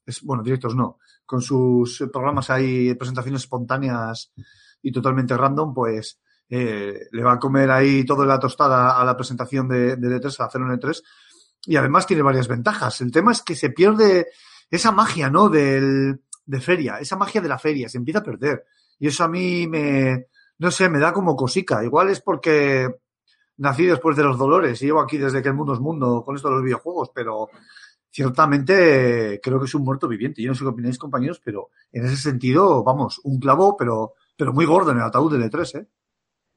es, 0.04 0.22
bueno, 0.22 0.43
directos 0.43 0.75
no, 0.75 0.98
con 1.25 1.40
sus 1.40 2.04
programas 2.12 2.50
ahí, 2.50 2.94
presentaciones 2.94 3.42
espontáneas 3.42 4.32
y 4.82 4.90
totalmente 4.90 5.37
random, 5.37 5.73
pues 5.73 6.20
eh, 6.49 7.06
le 7.11 7.23
va 7.23 7.35
a 7.35 7.38
comer 7.38 7.70
ahí 7.70 8.04
toda 8.04 8.26
la 8.26 8.38
tostada 8.38 9.00
a 9.00 9.04
la 9.04 9.16
presentación 9.16 9.68
de, 9.68 9.97
de 9.97 10.20
E3, 10.20 10.40
a 10.40 10.47
hacer 10.47 10.61
un 10.61 10.70
E3, 10.70 11.02
y 11.66 11.76
además 11.76 12.06
tiene 12.06 12.23
varias 12.23 12.49
ventajas. 12.49 13.00
El 13.00 13.12
tema 13.12 13.32
es 13.32 13.42
que 13.42 13.54
se 13.54 13.70
pierde 13.70 14.28
esa 14.70 14.90
magia, 14.92 15.30
¿no? 15.30 15.49
Del, 15.49 16.20
de 16.44 16.61
feria, 16.61 16.99
esa 16.99 17.16
magia 17.16 17.40
de 17.40 17.49
la 17.49 17.59
feria, 17.59 17.88
se 17.88 17.99
empieza 17.99 18.20
a 18.20 18.25
perder. 18.25 18.64
Y 18.99 19.09
eso 19.09 19.25
a 19.25 19.28
mí 19.28 19.66
me, 19.66 20.26
no 20.58 20.70
sé, 20.70 20.88
me 20.88 20.98
da 20.98 21.12
como 21.12 21.36
cosica. 21.36 21.84
Igual 21.84 22.10
es 22.10 22.20
porque 22.20 22.88
nací 23.58 23.84
después 23.84 24.16
de 24.16 24.25
los 24.25 24.38
dolores 24.38 24.80
y 24.82 24.86
llevo 24.86 25.00
aquí 25.00 25.18
desde 25.18 25.42
que 25.42 25.48
el 25.48 25.54
mundo 25.54 25.75
es 25.75 25.80
mundo 25.80 26.22
con 26.25 26.36
esto 26.36 26.48
de 26.48 26.54
los 26.54 26.64
videojuegos, 26.64 27.10
pero 27.14 27.48
ciertamente 28.10 29.40
creo 29.42 29.58
que 29.58 29.66
es 29.66 29.75
un 29.75 29.84
muerto 29.84 30.08
viviente. 30.08 30.42
Yo 30.42 30.48
no 30.48 30.54
sé 30.54 30.64
qué 30.64 30.68
opináis, 30.68 30.98
compañeros, 30.98 31.40
pero 31.44 31.70
en 31.92 32.04
ese 32.04 32.16
sentido, 32.16 32.82
vamos, 32.82 33.20
un 33.25 33.38
clavo, 33.38 33.76
pero, 33.76 34.14
pero 34.36 34.52
muy 34.52 34.66
gordo 34.66 34.92
en 34.92 34.98
el 34.98 35.04
ataúd 35.04 35.32
del 35.32 35.50
E3, 35.50 35.80
¿eh? 35.80 35.86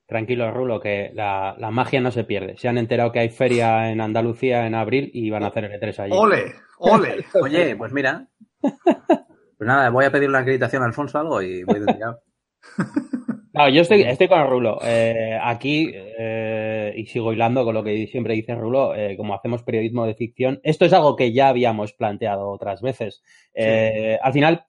Tranquilo, 0.07 0.51
Rulo, 0.51 0.79
que 0.79 1.11
la, 1.13 1.55
la 1.59 1.69
magia 1.69 2.01
no 2.01 2.09
se 2.09 2.23
pierde. 2.23 2.57
Se 2.57 2.67
han 2.67 2.79
enterado 2.79 3.11
que 3.11 3.19
hay 3.19 3.29
feria 3.29 3.91
en 3.91 4.01
Andalucía 4.01 4.65
en 4.65 4.73
abril 4.73 5.11
y 5.13 5.29
van 5.29 5.43
a 5.43 5.47
hacer 5.49 5.65
el 5.65 5.79
E3 5.79 5.99
allí. 5.99 6.13
¡Ole! 6.15 6.55
¡Ole! 6.79 7.25
Oye, 7.41 7.75
pues 7.75 7.93
mira. 7.93 8.27
Pues 9.59 9.67
nada, 9.67 9.89
voy 9.89 10.05
a 10.05 10.11
pedir 10.11 10.29
una 10.29 10.39
acreditación 10.39 10.83
a 10.83 10.85
Alfonso 10.85 11.19
algo 11.19 11.41
y 11.41 11.65
voy 11.65 11.81
de. 11.81 11.85
No, 13.51 13.67
yo 13.67 13.81
estoy, 13.81 14.03
estoy 14.03 14.27
con 14.27 14.47
Rulo. 14.47 14.79
Eh, 14.83 15.37
aquí, 15.41 15.91
eh, 15.95 16.93
y 16.95 17.05
sigo 17.07 17.33
hilando 17.33 17.63
con 17.65 17.73
lo 17.73 17.83
que 17.83 18.05
siempre 18.07 18.35
dice 18.35 18.53
Rulo, 18.53 18.93
eh, 18.95 19.17
como 19.17 19.33
hacemos 19.33 19.63
periodismo 19.63 20.05
de 20.05 20.13
ficción, 20.13 20.59
esto 20.63 20.85
es 20.85 20.93
algo 20.93 21.15
que 21.15 21.33
ya 21.33 21.49
habíamos 21.49 21.93
planteado 21.93 22.47
otras 22.49 22.81
veces. 22.81 23.23
Eh, 23.55 24.19
Al 24.21 24.33
final, 24.33 24.65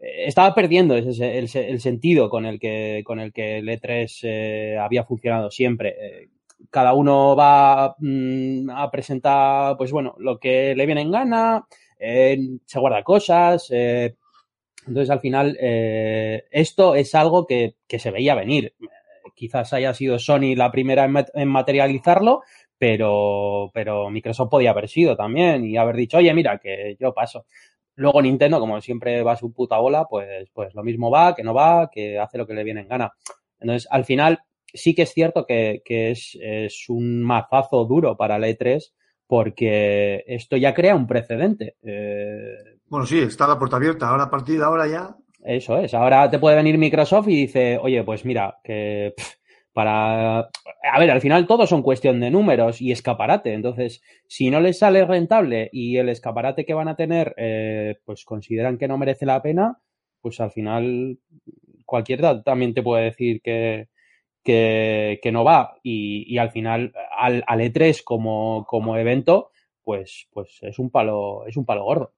eh, 0.00 0.24
estaba 0.26 0.54
perdiendo 0.54 0.96
ese, 0.96 1.38
el, 1.38 1.48
el, 1.54 1.80
sentido 1.80 2.28
con 2.28 2.46
el 2.46 2.58
que, 2.58 3.02
con 3.04 3.20
el, 3.20 3.32
que 3.32 3.58
el 3.58 3.68
E3 3.68 4.20
eh, 4.24 4.78
había 4.80 5.04
funcionado 5.04 5.50
siempre. 5.50 5.94
Eh, 6.00 6.28
cada 6.70 6.94
uno 6.94 7.36
va 7.36 7.94
mmm, 7.98 8.70
a 8.70 8.90
presentar, 8.90 9.76
pues 9.76 9.92
bueno, 9.92 10.14
lo 10.18 10.38
que 10.38 10.74
le 10.74 10.86
viene 10.86 11.02
en 11.02 11.10
gana, 11.12 11.66
eh, 11.98 12.38
se 12.64 12.80
guarda 12.80 13.04
cosas. 13.04 13.70
Entonces, 14.86 15.10
al 15.10 15.20
final, 15.20 15.56
eh, 15.60 16.44
esto 16.50 16.94
es 16.94 17.14
algo 17.14 17.46
que, 17.46 17.76
que, 17.86 17.98
se 17.98 18.10
veía 18.10 18.34
venir. 18.34 18.74
Quizás 19.34 19.72
haya 19.72 19.94
sido 19.94 20.18
Sony 20.18 20.54
la 20.56 20.72
primera 20.72 21.04
en, 21.04 21.24
en 21.34 21.48
materializarlo, 21.48 22.42
pero, 22.78 23.70
pero 23.72 24.10
Microsoft 24.10 24.50
podía 24.50 24.70
haber 24.70 24.88
sido 24.88 25.16
también 25.16 25.64
y 25.64 25.76
haber 25.76 25.96
dicho, 25.96 26.18
oye, 26.18 26.34
mira, 26.34 26.58
que 26.58 26.96
yo 26.98 27.14
paso. 27.14 27.46
Luego 27.94 28.22
Nintendo, 28.22 28.58
como 28.58 28.80
siempre 28.80 29.22
va 29.22 29.32
a 29.32 29.36
su 29.36 29.52
puta 29.52 29.78
bola, 29.78 30.06
pues, 30.08 30.48
pues 30.52 30.74
lo 30.74 30.82
mismo 30.82 31.10
va, 31.10 31.34
que 31.34 31.44
no 31.44 31.54
va, 31.54 31.90
que 31.92 32.18
hace 32.18 32.38
lo 32.38 32.46
que 32.46 32.54
le 32.54 32.64
viene 32.64 32.80
en 32.80 32.88
gana. 32.88 33.12
Entonces, 33.60 33.86
al 33.90 34.04
final, 34.04 34.40
sí 34.72 34.94
que 34.94 35.02
es 35.02 35.12
cierto 35.12 35.46
que, 35.46 35.82
que 35.84 36.10
es, 36.10 36.36
es, 36.40 36.88
un 36.88 37.22
mazazo 37.22 37.84
duro 37.84 38.16
para 38.16 38.38
la 38.38 38.48
E3 38.48 38.92
porque 39.26 40.24
esto 40.26 40.56
ya 40.56 40.74
crea 40.74 40.94
un 40.94 41.06
precedente. 41.06 41.76
Eh, 41.82 42.71
bueno, 42.92 43.06
sí, 43.06 43.20
está 43.20 43.46
la 43.48 43.58
puerta 43.58 43.76
abierta. 43.76 44.10
Ahora 44.10 44.24
a 44.24 44.30
partir 44.30 44.58
de 44.58 44.64
ahora 44.66 44.86
ya. 44.86 45.16
Eso 45.42 45.78
es. 45.78 45.94
Ahora 45.94 46.28
te 46.28 46.38
puede 46.38 46.56
venir 46.56 46.76
Microsoft 46.76 47.26
y 47.26 47.36
dice, 47.36 47.78
oye, 47.78 48.04
pues 48.04 48.26
mira, 48.26 48.58
que 48.62 49.14
para... 49.72 50.40
A 50.40 50.98
ver, 50.98 51.10
al 51.10 51.22
final 51.22 51.46
todo 51.46 51.66
son 51.66 51.80
cuestión 51.80 52.20
de 52.20 52.30
números 52.30 52.82
y 52.82 52.92
escaparate. 52.92 53.54
Entonces, 53.54 54.02
si 54.26 54.50
no 54.50 54.60
les 54.60 54.78
sale 54.78 55.06
rentable 55.06 55.70
y 55.72 55.96
el 55.96 56.10
escaparate 56.10 56.66
que 56.66 56.74
van 56.74 56.88
a 56.88 56.94
tener, 56.94 57.34
eh, 57.38 57.98
pues 58.04 58.26
consideran 58.26 58.76
que 58.76 58.88
no 58.88 58.98
merece 58.98 59.24
la 59.24 59.40
pena, 59.40 59.78
pues 60.20 60.38
al 60.42 60.50
final 60.50 61.18
cualquiera 61.86 62.42
también 62.42 62.74
te 62.74 62.82
puede 62.82 63.04
decir 63.04 63.40
que, 63.40 63.88
que, 64.44 65.30
no 65.32 65.44
va. 65.44 65.78
Y, 65.82 66.36
al 66.36 66.50
final, 66.50 66.92
al, 67.16 67.42
al 67.46 67.60
E3 67.60 68.04
como, 68.04 68.66
como 68.68 68.98
evento, 68.98 69.50
pues, 69.82 70.28
pues 70.30 70.58
es 70.60 70.78
un 70.78 70.90
palo, 70.90 71.46
es 71.46 71.56
un 71.56 71.64
palo 71.64 71.84
gordo 71.84 72.12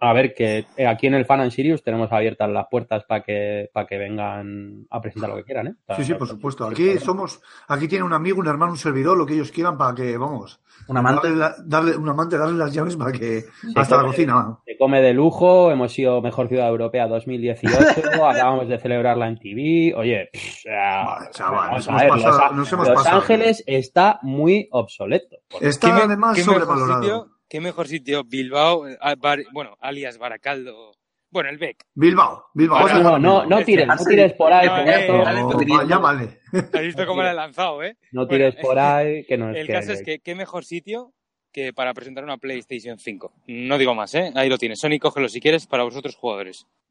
a 0.00 0.12
ver, 0.12 0.34
que 0.34 0.66
aquí 0.86 1.06
en 1.06 1.14
el 1.14 1.26
Fan 1.26 1.40
and 1.40 1.50
Sirius 1.50 1.82
tenemos 1.82 2.10
abiertas 2.10 2.48
las 2.50 2.66
puertas 2.70 3.04
para 3.04 3.22
que, 3.22 3.68
para 3.72 3.86
que 3.86 3.98
vengan 3.98 4.86
a 4.90 5.00
presentar 5.00 5.30
lo 5.30 5.36
que 5.36 5.44
quieran, 5.44 5.66
¿eh? 5.68 5.74
sí, 5.96 6.04
sí, 6.04 6.14
por 6.14 6.28
supuesto. 6.28 6.66
Aquí 6.66 6.98
somos, 6.98 7.40
aquí 7.68 7.86
tiene 7.86 8.04
un 8.04 8.12
amigo, 8.12 8.40
un 8.40 8.48
hermano, 8.48 8.72
un 8.72 8.78
servidor, 8.78 9.16
lo 9.16 9.26
que 9.26 9.34
ellos 9.34 9.52
quieran 9.52 9.76
para 9.76 9.94
que, 9.94 10.16
vamos, 10.16 10.60
un 10.88 10.96
amante, 10.96 11.28
darle, 11.28 11.38
la, 11.38 11.54
darle 11.64 11.96
un 11.96 12.08
amante, 12.08 12.38
darle 12.38 12.56
las 12.56 12.72
llaves 12.72 12.96
para 12.96 13.12
que 13.12 13.42
se 13.42 13.46
hasta 13.76 13.96
come, 13.96 14.02
la 14.02 14.08
cocina. 14.08 14.58
Se 14.64 14.76
come 14.78 15.02
de 15.02 15.12
lujo, 15.12 15.70
hemos 15.70 15.92
sido 15.92 16.22
mejor 16.22 16.48
ciudad 16.48 16.68
europea 16.68 17.06
2018, 17.06 17.76
acabamos 18.26 18.68
de 18.68 18.78
celebrarla 18.78 19.28
en 19.28 19.38
TV. 19.38 19.94
Oye, 19.96 20.30
pff, 20.32 20.64
vale, 20.66 21.30
chaval, 21.30 21.70
vamos 21.70 21.88
a 21.88 21.96
ver, 21.96 22.08
pasado, 22.08 22.54
Los, 22.54 22.72
Los 22.72 22.88
pasado, 22.88 23.16
Ángeles 23.16 23.64
está 23.66 24.18
muy 24.22 24.68
obsoleto. 24.70 25.36
Está 25.60 25.94
¿Qué, 25.94 26.02
además 26.02 26.38
sobrevalorado. 26.42 27.33
¿Qué 27.48 27.60
mejor 27.60 27.88
sitio? 27.88 28.24
Bilbao, 28.24 28.84
bar, 29.18 29.44
bueno, 29.52 29.76
alias 29.80 30.18
Baracaldo. 30.18 30.92
Bueno, 31.30 31.50
el 31.50 31.58
BEC. 31.58 31.84
Bilbao, 31.94 32.46
Bilbao. 32.54 32.88
No, 32.88 33.02
no, 33.02 33.18
no, 33.18 33.44
no 33.46 33.64
tires, 33.64 33.88
no 33.88 33.96
tires 33.96 34.32
por 34.34 34.52
ahí. 34.52 34.68
No, 34.68 34.78
eh, 34.78 35.66
no, 35.66 35.88
ya 35.88 35.98
vale. 35.98 36.40
Has 36.72 36.80
visto 36.80 37.04
cómo 37.06 37.24
le 37.24 37.30
he 37.30 37.34
lanzado, 37.34 37.82
¿eh? 37.82 37.96
No 38.12 38.28
tires 38.28 38.54
bueno, 38.54 38.68
por 38.68 38.78
ahí, 38.78 39.24
que 39.24 39.36
no 39.36 39.50
es 39.50 39.56
El 39.56 39.66
que... 39.66 39.72
caso 39.72 39.92
es 39.92 40.02
que, 40.02 40.20
¿qué 40.20 40.36
mejor 40.36 40.64
sitio 40.64 41.12
que 41.52 41.72
para 41.72 41.92
presentar 41.92 42.22
una 42.22 42.36
PlayStation 42.36 42.98
5? 42.98 43.32
No 43.48 43.78
digo 43.78 43.96
más, 43.96 44.14
¿eh? 44.14 44.30
Ahí 44.36 44.48
lo 44.48 44.58
tienes. 44.58 44.78
Sony, 44.78 45.00
cógelo 45.00 45.28
si 45.28 45.40
quieres 45.40 45.66
para 45.66 45.82
vosotros 45.82 46.14
jugadores. 46.14 46.68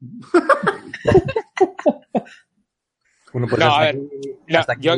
bueno, 3.32 3.48
pues 3.48 3.58
no, 3.58 3.66
hasta 3.66 3.78
a 3.78 3.80
ver, 3.80 3.96
aquí, 3.96 4.56
hasta 4.56 4.72
aquí... 4.74 4.86
Yo 4.86 4.94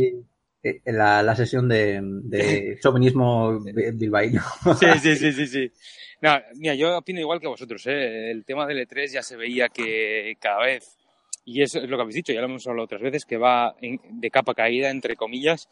la, 0.84 1.22
la, 1.22 1.36
sesión 1.36 1.68
de, 1.68 2.00
de 2.02 2.78
chauvinismo 2.82 3.60
bilbaíno. 3.60 4.42
Sí, 4.78 4.86
sí, 5.00 5.16
sí, 5.16 5.32
sí, 5.32 5.46
sí. 5.46 5.72
No, 6.20 6.38
mira, 6.54 6.74
yo 6.74 6.96
opino 6.96 7.20
igual 7.20 7.40
que 7.40 7.46
vosotros, 7.46 7.86
¿eh? 7.86 8.30
El 8.30 8.44
tema 8.44 8.66
del 8.66 8.86
E3 8.86 9.12
ya 9.12 9.22
se 9.22 9.36
veía 9.36 9.68
que 9.68 10.36
cada 10.40 10.64
vez, 10.64 10.96
y 11.44 11.62
eso 11.62 11.78
es 11.78 11.88
lo 11.88 11.96
que 11.96 12.02
habéis 12.02 12.16
dicho, 12.16 12.32
ya 12.32 12.40
lo 12.40 12.46
hemos 12.46 12.66
hablado 12.66 12.84
otras 12.84 13.02
veces, 13.02 13.24
que 13.24 13.36
va 13.36 13.74
en, 13.80 14.00
de 14.20 14.30
capa 14.30 14.54
caída, 14.54 14.90
entre 14.90 15.16
comillas. 15.16 15.68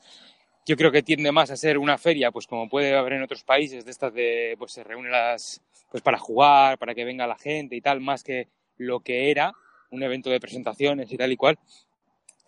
Yo 0.67 0.77
creo 0.77 0.91
que 0.93 1.03
tiende 1.03 1.33
más 1.33 1.51
a 1.51 1.57
ser 1.57 1.79
una 1.79 1.99
feria, 1.99 2.31
pues 2.31 2.47
como 2.47 2.69
puede 2.69 2.95
haber 2.95 3.15
en 3.15 3.23
otros 3.23 3.43
países, 3.45 3.85
de 3.85 3.91
estas 3.91 4.13
de, 4.15 4.55
pues 4.59 4.73
se 4.73 4.85
reúnen 4.85 5.13
las, 5.13 5.63
pues 5.91 6.03
para 6.03 6.19
jugar, 6.19 6.79
para 6.79 6.95
que 6.95 7.05
venga 7.05 7.27
la 7.27 7.37
gente 7.37 7.77
y 7.77 7.81
tal, 7.81 8.01
más 8.01 8.23
que 8.23 8.49
lo 8.77 9.01
que 9.01 9.31
era 9.31 9.53
un 9.91 10.03
evento 10.03 10.31
de 10.31 10.41
presentaciones 10.41 11.11
y 11.13 11.17
tal 11.17 11.33
y 11.33 11.37
cual 11.37 11.59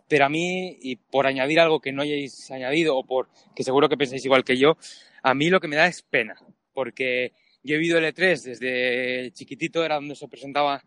pero 0.09 0.27
a 0.27 0.29
mí, 0.29 0.77
y 0.81 0.97
por 0.97 1.27
añadir 1.27 1.61
algo 1.61 1.81
que 1.81 1.93
no 1.93 2.03
hayáis 2.03 2.51
añadido, 2.51 2.97
o 2.97 3.05
por 3.05 3.29
que 3.55 3.65
seguro 3.65 3.89
que 3.89 3.97
pensáis 3.97 4.25
igual 4.25 4.45
que 4.45 4.57
yo, 4.57 4.77
a 5.23 5.35
mí 5.35 5.51
lo 5.51 5.61
que 5.61 5.69
me 5.69 5.77
da 5.77 5.87
es 5.87 6.03
pena, 6.03 6.37
porque 6.73 7.33
yo 7.63 7.75
he 7.75 7.79
vivido 7.79 7.99
el 7.99 8.05
E3 8.05 8.43
desde 8.43 9.31
chiquitito, 9.33 9.85
era 9.85 9.97
donde 9.97 10.15
se 10.15 10.29
presentaba 10.29 10.83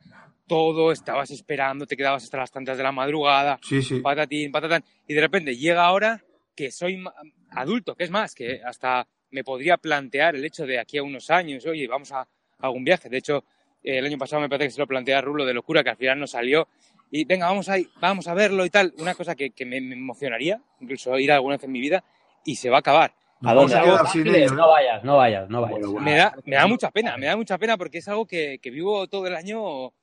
todo, 0.48 0.92
estabas 0.92 1.30
esperando, 1.32 1.86
te 1.86 1.98
quedabas 1.98 2.24
hasta 2.24 2.38
las 2.38 2.52
tantas 2.52 2.78
de 2.78 2.84
la 2.84 2.92
madrugada, 2.92 3.60
sí, 3.62 3.82
sí. 3.82 4.00
patatín, 4.00 4.52
patatán, 4.52 4.84
y 5.08 5.14
de 5.14 5.22
repente 5.22 5.56
llega 5.56 5.86
ahora 5.86 6.24
que 6.56 6.72
soy 6.72 7.04
adulto, 7.52 7.96
que 7.96 8.06
es 8.06 8.10
más, 8.10 8.34
que 8.34 8.62
hasta 8.64 9.08
me 9.32 9.44
podría 9.44 9.78
plantear 9.78 10.36
el 10.36 10.46
hecho 10.46 10.66
de 10.66 10.80
aquí 10.80 10.98
a 10.98 11.04
unos 11.04 11.30
años, 11.30 11.66
oye, 11.66 11.88
vamos 11.88 12.12
a, 12.12 12.22
a 12.22 12.28
algún 12.60 12.84
viaje, 12.84 13.10
de 13.10 13.18
hecho, 13.18 13.44
el 13.84 14.06
año 14.06 14.18
pasado 14.18 14.42
me 14.42 14.50
parece 14.50 14.68
que 14.68 14.72
se 14.72 14.80
lo 14.82 14.88
planteé 14.88 15.16
a 15.16 15.22
Rulo 15.22 15.46
de 15.46 15.54
locura, 15.54 15.84
que 15.84 15.90
al 15.90 15.98
final 15.98 16.20
no 16.20 16.28
salió, 16.28 16.68
y 17.12 17.26
venga, 17.26 17.48
vamos 17.48 17.70
a, 17.70 17.78
vamos 18.00 18.28
a 18.28 18.34
verlo 18.34 18.66
y 18.66 18.70
tal. 18.70 18.94
Una 18.98 19.16
cosa 19.16 19.36
que, 19.36 19.52
que 19.52 19.66
me, 19.66 19.82
me, 19.82 19.96
emocionaría, 19.96 20.62
incluso 20.80 21.18
ir 21.18 21.32
alguna 21.32 21.56
vez 21.56 21.64
en 21.64 21.72
mi 21.72 21.80
vida, 21.80 22.04
y 22.46 22.56
se 22.56 22.70
va 22.70 22.78
a 22.78 22.80
acabar. 22.80 23.14
¿A 23.44 23.54
dónde? 23.54 23.76
Ellos, 23.78 24.52
no 24.54 24.68
vayas, 24.68 25.04
no 25.04 25.18
vayas, 25.18 25.50
no 25.50 25.62
vayas. 25.62 25.80
Me 26.02 26.16
da, 26.16 26.36
me 26.46 26.56
da 26.56 26.68
mucha 26.68 26.92
pena, 26.92 27.18
me 27.18 27.26
da 27.26 27.38
mucha 27.38 27.58
pena 27.58 27.78
porque 27.78 28.00
es 28.00 28.08
algo 28.08 28.26
que, 28.26 28.60
que 28.62 28.70
vivo 28.70 29.08
todo 29.08 29.28
el 29.28 29.36
año, 29.36 29.94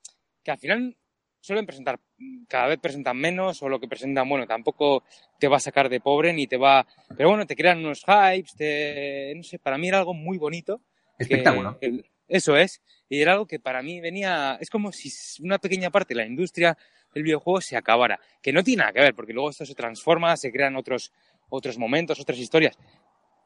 que 0.42 0.50
al 0.50 0.58
final 0.58 0.96
suelen 1.40 1.66
presentar, 1.66 2.00
cada 2.48 2.66
vez 2.66 2.78
presentan 2.80 3.16
menos, 3.18 3.62
o 3.62 3.68
lo 3.68 3.78
que 3.78 3.86
presentan, 3.86 4.28
bueno, 4.28 4.46
tampoco 4.46 5.04
te 5.38 5.48
va 5.48 5.58
a 5.58 5.60
sacar 5.60 5.88
de 5.88 6.00
pobre 6.00 6.32
ni 6.32 6.46
te 6.46 6.56
va, 6.56 6.86
pero 7.16 7.28
bueno, 7.28 7.46
te 7.46 7.54
crean 7.54 7.78
unos 7.78 8.02
hypes, 8.04 8.56
te, 8.56 9.32
no 9.36 9.42
sé, 9.42 9.58
para 9.58 9.78
mí 9.78 9.88
era 9.88 9.98
algo 9.98 10.14
muy 10.14 10.38
bonito. 10.38 10.80
Espectáculo. 11.18 11.78
Que, 11.78 11.92
que, 11.92 12.10
eso 12.28 12.56
es, 12.56 12.82
y 13.08 13.20
era 13.20 13.32
algo 13.32 13.46
que 13.46 13.60
para 13.60 13.82
mí 13.82 14.00
venía, 14.00 14.58
es 14.60 14.70
como 14.70 14.90
si 14.92 15.10
una 15.42 15.58
pequeña 15.58 15.90
parte 15.90 16.14
de 16.14 16.20
la 16.20 16.26
industria 16.26 16.76
el 17.16 17.22
videojuego 17.22 17.60
se 17.60 17.76
acabara. 17.76 18.20
Que 18.42 18.52
no 18.52 18.62
tiene 18.62 18.80
nada 18.80 18.92
que 18.92 19.00
ver, 19.00 19.14
porque 19.14 19.32
luego 19.32 19.50
esto 19.50 19.64
se 19.64 19.74
transforma, 19.74 20.36
se 20.36 20.52
crean 20.52 20.76
otros, 20.76 21.12
otros 21.48 21.78
momentos, 21.78 22.20
otras 22.20 22.38
historias. 22.38 22.78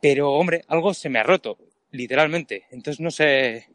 Pero, 0.02 0.32
hombre, 0.32 0.62
algo 0.68 0.92
se 0.92 1.08
me 1.08 1.18
ha 1.18 1.22
roto, 1.22 1.58
literalmente. 1.90 2.64
Entonces, 2.70 3.00
no 3.00 3.10
sé. 3.10 3.68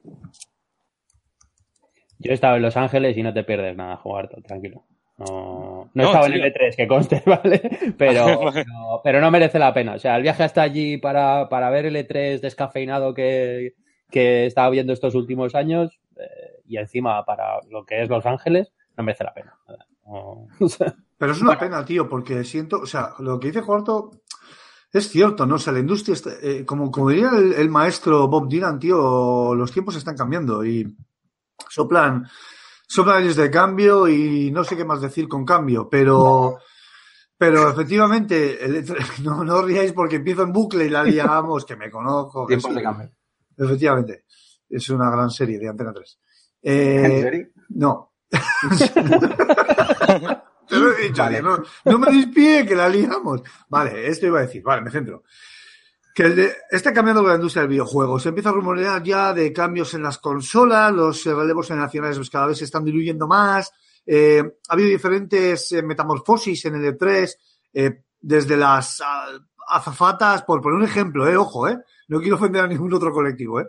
Yo 2.20 2.32
he 2.32 2.34
estado 2.34 2.58
en 2.58 2.62
Los 2.62 2.78
Ángeles 2.78 3.18
y 3.18 3.24
no 3.24 3.34
te 3.34 3.44
pierdes 3.44 3.76
nada, 3.76 3.96
jugar, 3.98 4.30
tranquilo. 4.46 4.84
No, 5.18 5.90
no, 5.94 6.04
no 6.04 6.04
estaba 6.04 6.26
en 6.28 6.34
el 6.34 6.54
E3, 6.54 6.76
que 6.76 6.88
conste, 6.88 7.24
¿vale? 7.26 7.62
Pero, 7.98 9.22
no 9.22 9.32
merece 9.32 9.60
la 9.60 9.74
pena. 9.74 9.94
O 9.94 10.00
sea, 10.00 10.18
el 10.18 10.24
viaje 10.24 10.44
hasta 10.44 10.62
allí 10.62 10.98
para, 10.98 11.48
para 11.48 11.70
ver 11.70 11.86
el 11.86 11.96
E3 11.96 12.42
descafeinado 12.42 13.14
que, 13.14 13.76
que 14.12 14.46
estaba 14.46 14.70
viendo 14.70 14.92
estos 14.92 15.16
últimos 15.16 15.56
años 15.56 16.00
eh, 16.18 16.62
y 16.68 16.78
encima 16.78 17.24
para 17.24 17.62
lo 17.70 17.86
que 17.86 18.02
es 18.02 18.10
Los 18.10 18.26
Ángeles, 18.26 18.74
no 18.98 19.04
merece 19.04 19.24
la 19.24 19.34
pena. 19.34 19.58
No, 20.06 20.48
o 20.60 20.70
sea, 20.70 20.96
Pero 21.18 21.32
es 21.32 21.42
una 21.42 21.56
bueno. 21.56 21.60
pena, 21.60 21.86
tío, 21.86 22.08
porque 22.08 22.44
siento, 22.44 22.80
o 22.80 22.86
sea, 22.86 23.14
lo 23.20 23.40
que 23.40 23.48
dice 23.48 23.62
Cuarto 23.62 24.12
es 24.92 25.10
cierto, 25.10 25.46
¿no? 25.46 25.56
O 25.56 25.60
sea, 25.60 25.74
la 25.74 25.80
industria, 25.80 26.14
está, 26.14 26.32
eh, 26.42 26.66
como, 26.66 26.90
como 26.90 27.10
diría 27.10 27.30
el, 27.36 27.54
el, 27.54 27.70
maestro 27.70 28.28
Bob 28.28 28.48
Dylan, 28.48 28.80
tío, 28.80 29.54
los 29.54 29.72
tiempos 29.72 29.96
están 29.98 30.16
cambiando 30.16 30.64
y 30.66 30.96
soplan, 31.70 32.26
soplan 32.88 33.18
años 33.18 33.36
de 33.36 33.52
cambio 33.52 34.08
y 34.08 34.52
no 34.52 34.64
sé 34.64 34.78
qué 34.78 34.86
más 34.86 35.02
decir 35.02 35.28
con 35.28 35.44
cambio, 35.44 35.90
pero, 35.90 36.60
pero 37.38 37.70
efectivamente, 37.70 38.64
el, 38.64 38.86
no, 39.24 39.44
no 39.44 39.62
ríais 39.62 39.92
porque 39.92 40.18
empiezo 40.18 40.44
en 40.44 40.54
bucle 40.54 40.86
y 40.86 40.90
la 40.90 41.04
liamos, 41.04 41.66
que 41.66 41.76
me 41.76 41.92
conozco. 41.92 42.46
Tiempos 42.46 42.74
de 42.74 42.84
cambio. 42.84 43.12
Efectivamente, 43.58 44.26
es 44.70 44.90
una 44.90 45.10
gran 45.10 45.30
serie 45.30 45.60
de 45.60 45.68
Antena 45.68 45.94
3. 45.94 46.20
Eh, 46.64 47.02
¿En 47.04 47.22
serio? 47.22 47.48
No. 47.70 48.15
Te 50.68 50.78
lo 50.78 50.98
he 50.98 51.04
dicho, 51.04 51.22
vale. 51.22 51.42
no, 51.42 51.58
no, 51.86 52.00
me 52.00 52.12
despide 52.12 52.66
que 52.66 52.76
la 52.76 52.90
liamos. 52.90 53.42
Vale, 53.70 54.08
esto 54.08 54.26
iba 54.26 54.40
a 54.40 54.44
decir, 54.44 54.64
vale, 54.64 54.82
me 54.82 54.90
centro. 54.90 55.24
Que 56.14 56.24
el 56.24 56.36
de, 56.36 56.54
está 56.72 56.92
cambiando 56.92 57.22
la 57.22 57.36
industria 57.36 57.62
del 57.62 57.70
videojuego. 57.70 58.20
Se 58.20 58.30
empieza 58.30 58.50
a 58.50 58.54
rumorear 58.54 59.04
ya 59.04 59.34
de 59.34 59.54
cambios 59.54 59.94
en 59.94 60.04
las 60.04 60.18
consolas, 60.18 60.92
los 60.92 61.24
relevos 61.26 61.68
generacionales 61.68 62.18
pues, 62.18 62.30
cada 62.30 62.48
vez 62.48 62.58
se 62.58 62.66
están 62.66 62.84
diluyendo 62.84 63.28
más. 63.28 63.72
Eh, 64.06 64.44
ha 64.68 64.74
habido 64.74 64.90
diferentes 64.90 65.72
eh, 65.72 65.84
metamorfosis 65.84 66.66
en 66.66 66.76
el 66.76 66.98
E3, 66.98 67.36
eh, 67.74 68.02
desde 68.22 68.58
las 68.58 69.02
uh, 69.02 69.40
azafatas, 69.68 70.44
por 70.44 70.62
poner 70.62 70.80
un 70.80 70.86
ejemplo, 70.86 71.28
eh, 71.28 71.38
ojo, 71.38 71.68
eh, 71.68 71.78
no 72.08 72.20
quiero 72.20 72.36
ofender 72.36 72.64
a 72.64 72.68
ningún 72.68 72.94
otro 72.94 73.12
colectivo, 73.12 73.60
eh, 73.60 73.68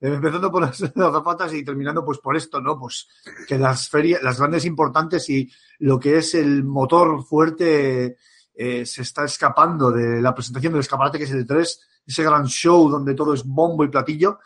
empezando 0.00 0.50
por 0.50 0.62
las, 0.66 0.78
zapatas 0.78 1.54
y 1.54 1.64
terminando 1.64 2.04
pues 2.04 2.18
por 2.18 2.36
esto, 2.36 2.60
¿no? 2.60 2.78
Pues 2.78 3.08
que 3.46 3.58
las 3.58 3.88
ferias, 3.88 4.22
las 4.22 4.38
grandes 4.38 4.64
importantes 4.64 5.28
y 5.30 5.50
lo 5.80 5.98
que 5.98 6.18
es 6.18 6.34
el 6.34 6.64
motor 6.64 7.24
fuerte 7.24 8.16
eh, 8.54 8.86
se 8.86 9.02
está 9.02 9.24
escapando 9.24 9.90
de 9.90 10.20
la 10.20 10.34
presentación 10.34 10.72
del 10.72 10.80
escaparate 10.80 11.18
que 11.18 11.24
es 11.24 11.30
el 11.30 11.46
E3, 11.46 11.78
ese 12.06 12.22
gran 12.22 12.46
show 12.46 12.88
donde 12.88 13.14
todo 13.14 13.34
es 13.34 13.44
bombo 13.44 13.84
y 13.84 13.88
platillo. 13.88 14.38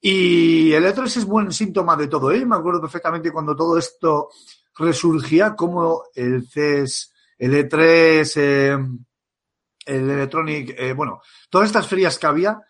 Y 0.00 0.72
el 0.72 0.84
E3 0.84 1.04
es 1.04 1.24
buen 1.24 1.50
síntoma 1.50 1.96
de 1.96 2.06
todo 2.06 2.30
ello. 2.30 2.42
¿eh? 2.42 2.46
Me 2.46 2.56
acuerdo 2.56 2.80
perfectamente 2.80 3.32
cuando 3.32 3.56
todo 3.56 3.76
esto 3.76 4.28
resurgía, 4.76 5.56
como 5.56 6.04
el 6.14 6.48
CES, 6.48 7.12
el 7.38 7.52
E3, 7.54 8.32
eh, 8.36 8.78
el 9.86 10.10
Electronic, 10.10 10.74
eh, 10.78 10.92
bueno, 10.92 11.20
todas 11.50 11.66
estas 11.66 11.88
ferias 11.88 12.18
que 12.18 12.26
había, 12.26 12.60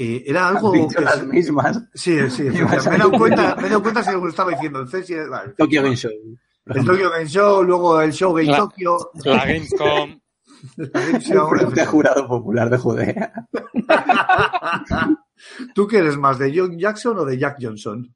eh, 0.00 0.22
era 0.28 0.46
algo 0.46 0.68
Has 0.68 0.74
dicho 0.74 0.98
que... 0.98 1.04
las 1.04 1.26
mismas. 1.26 1.82
Sí, 1.92 2.30
sí, 2.30 2.42
me 2.50 2.50
he 2.50 2.98
dado 2.98 3.10
cuenta, 3.10 3.56
me 3.56 3.66
he 3.66 3.68
dado 3.68 3.82
cuenta 3.82 4.00
si 4.04 4.12
lo 4.12 4.28
estaba 4.28 4.52
diciendo. 4.52 4.78
El 4.80 4.88
CES, 4.88 5.28
vale. 5.28 5.54
Tokyo 5.54 5.82
Game 5.82 5.96
Show. 5.96 6.12
El 6.66 6.84
Tokyo 6.84 7.10
Game 7.10 7.26
Show, 7.26 7.64
luego 7.64 8.00
el 8.00 8.12
Show 8.12 8.32
Game 8.32 8.48
La- 8.48 8.58
Tokyo, 8.58 9.10
La 9.24 9.44
Gamescom. 9.44 10.20
la 10.76 11.00
Game 11.00 11.20
Show, 11.20 11.48
Frente 11.48 11.84
Jurado 11.86 12.28
Popular 12.28 12.70
de 12.70 12.78
Judea. 12.78 13.32
¿Tú 15.74 15.88
qué 15.88 15.98
eres 15.98 16.16
más, 16.16 16.38
de 16.38 16.52
John 16.56 16.78
Jackson 16.78 17.18
o 17.18 17.24
de 17.24 17.36
Jack 17.36 17.56
Johnson? 17.60 18.14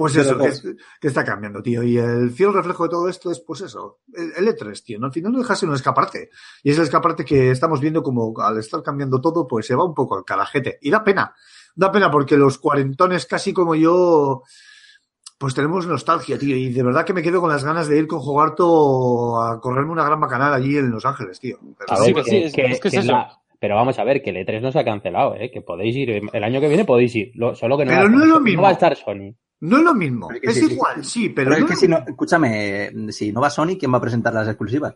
Pues 0.00 0.16
eso, 0.16 0.36
que, 0.38 0.48
dos. 0.48 0.64
es- 0.64 0.76
que 1.00 1.08
está 1.08 1.24
cambiando, 1.24 1.62
tío. 1.62 1.82
Y 1.82 1.96
el 1.98 2.30
fiel 2.30 2.52
reflejo 2.52 2.84
de 2.84 2.88
todo 2.90 3.08
esto 3.08 3.30
es, 3.30 3.40
pues 3.40 3.60
eso, 3.60 4.00
el, 4.14 4.32
el 4.36 4.56
E3, 4.56 4.82
tío. 4.82 4.98
¿no? 4.98 5.06
Al 5.06 5.12
final 5.12 5.32
no 5.32 5.38
deja 5.38 5.52
de 5.54 5.58
ser 5.60 5.68
un 5.68 5.74
escaparate. 5.74 6.30
Y 6.62 6.70
es 6.70 6.76
el 6.78 6.84
escaparate 6.84 7.24
que 7.24 7.50
estamos 7.50 7.80
viendo 7.80 8.02
como 8.02 8.32
al 8.40 8.58
estar 8.58 8.82
cambiando 8.82 9.20
todo, 9.20 9.46
pues 9.46 9.66
se 9.66 9.74
va 9.74 9.84
un 9.84 9.94
poco 9.94 10.16
al 10.16 10.24
carajete. 10.24 10.78
Y 10.82 10.90
da 10.90 11.04
pena. 11.04 11.34
Da 11.74 11.92
pena 11.92 12.10
porque 12.10 12.36
los 12.36 12.58
cuarentones 12.58 13.26
casi 13.26 13.52
como 13.52 13.74
yo, 13.74 14.42
pues 15.38 15.54
tenemos 15.54 15.86
nostalgia, 15.86 16.38
tío. 16.38 16.56
Y 16.56 16.72
de 16.72 16.82
verdad 16.82 17.04
que 17.04 17.12
me 17.14 17.22
quedo 17.22 17.40
con 17.40 17.50
las 17.50 17.64
ganas 17.64 17.88
de 17.88 17.98
ir 17.98 18.06
con 18.06 18.20
Jogarto 18.20 19.40
a 19.42 19.60
correrme 19.60 19.92
una 19.92 20.04
gran 20.04 20.20
bacanal 20.20 20.52
allí 20.52 20.76
en 20.76 20.90
Los 20.90 21.06
Ángeles, 21.06 21.38
tío. 21.40 21.58
Pero 21.78 21.92
A 21.92 21.96
Sí, 21.96 22.12
ver, 22.12 22.24
que 22.24 22.30
sí, 22.30 22.36
es- 22.38 22.54
es 22.56 22.80
que 22.80 22.88
es 22.88 22.94
eso. 22.94 23.12
la- 23.12 23.39
Pero 23.60 23.76
vamos 23.76 23.98
a 23.98 24.04
ver, 24.04 24.22
que 24.22 24.30
el 24.30 24.36
E3 24.38 24.60
no 24.62 24.72
se 24.72 24.78
ha 24.78 24.84
cancelado, 24.84 25.36
¿eh? 25.36 25.50
Que 25.52 25.60
podéis 25.60 25.94
ir. 25.94 26.10
El 26.32 26.44
año 26.44 26.60
que 26.60 26.68
viene 26.68 26.84
podéis 26.86 27.14
ir. 27.14 27.30
Lo- 27.34 27.54
solo 27.54 27.76
que 27.78 27.84
no, 27.84 27.90
Pero 27.90 28.00
va, 28.02 28.06
a 28.06 28.08
no 28.08 28.16
estar- 28.16 28.26
es 28.28 28.34
lo 28.34 28.40
mismo. 28.40 28.62
va 28.62 28.68
a 28.68 28.72
estar 28.72 28.96
Sony. 28.96 29.34
no 29.60 29.76
es 29.76 29.82
lo 29.84 29.94
mismo. 29.94 30.30
Es 30.32 30.40
que 30.40 30.46
Es 30.48 30.54
sí, 30.54 30.66
sí, 30.66 30.72
igual, 30.72 31.04
sí, 31.04 31.28
pero, 31.28 31.50
Pero 31.50 31.54
es 31.56 31.60
no 31.60 31.66
que 31.66 31.72
es 31.74 31.80
si 31.80 31.86
lo 31.88 31.98
no, 31.98 32.04
escúchame, 32.08 33.12
si 33.12 33.30
no 33.32 33.40
va 33.42 33.50
Sony, 33.50 33.76
¿quién 33.78 33.92
va 33.92 33.98
a 33.98 34.00
presentar 34.00 34.32
las 34.32 34.48
exclusivas? 34.48 34.94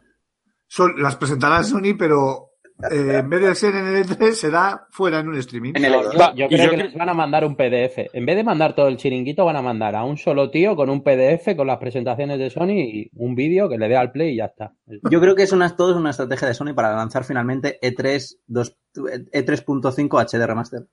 Son- 0.66 0.94
las 1.02 1.16
presentará 1.16 1.62
Sony, 1.62 1.94
pero 1.98 2.52
eh, 2.90 3.18
en 3.18 3.30
vez 3.30 3.40
de 3.40 3.54
ser 3.54 3.74
en 3.76 3.86
el 3.86 4.04
E3, 4.04 4.32
será 4.32 4.86
fuera 4.90 5.20
en 5.20 5.28
un 5.28 5.36
streaming. 5.36 5.72
En 5.76 5.84
el 5.84 5.92
No, 5.92 6.02
E2. 6.02 6.34
yo, 6.34 6.48
creo 6.48 6.64
yo 6.64 6.70
que 6.70 6.76
les 6.76 6.94
van 6.94 7.08
a 7.08 7.14
mandar 7.14 7.44
un 7.44 7.56
PDF. 7.56 7.98
En 8.12 8.26
vez 8.26 8.36
de 8.36 8.44
mandar 8.44 8.74
todo 8.74 8.88
el 8.88 8.96
chiringuito, 8.96 9.44
van 9.44 9.56
a 9.56 9.62
mandar 9.62 9.94
a 9.94 10.04
un 10.04 10.16
solo 10.16 10.50
tío 10.50 10.74
con 10.76 10.90
un 10.90 11.02
PDF 11.02 11.54
con 11.56 11.66
las 11.66 11.78
presentaciones 11.78 12.38
de 12.38 12.50
Sony 12.50 12.72
y 12.80 13.10
un 13.14 13.34
vídeo 13.34 13.68
que 13.68 13.78
le 13.78 13.88
dé 13.88 13.96
al 13.96 14.12
play 14.12 14.34
y 14.34 14.36
ya 14.36 14.46
está. 14.46 14.74
Yo 15.10 15.20
creo 15.20 15.34
que 15.36 15.44
es 15.44 15.52
una, 15.52 15.74
todo 15.76 15.92
es 15.92 15.96
una 15.96 16.10
estrategia 16.10 16.48
de 16.48 16.54
Sony 16.54 16.74
para 16.74 16.94
lanzar 16.96 17.24
finalmente 17.24 17.78
E 17.80 17.94
E3 17.94 18.38
dos- 18.46 18.76
E3.5 18.96 20.20
HD 20.20 20.46
Remaster. 20.46 20.86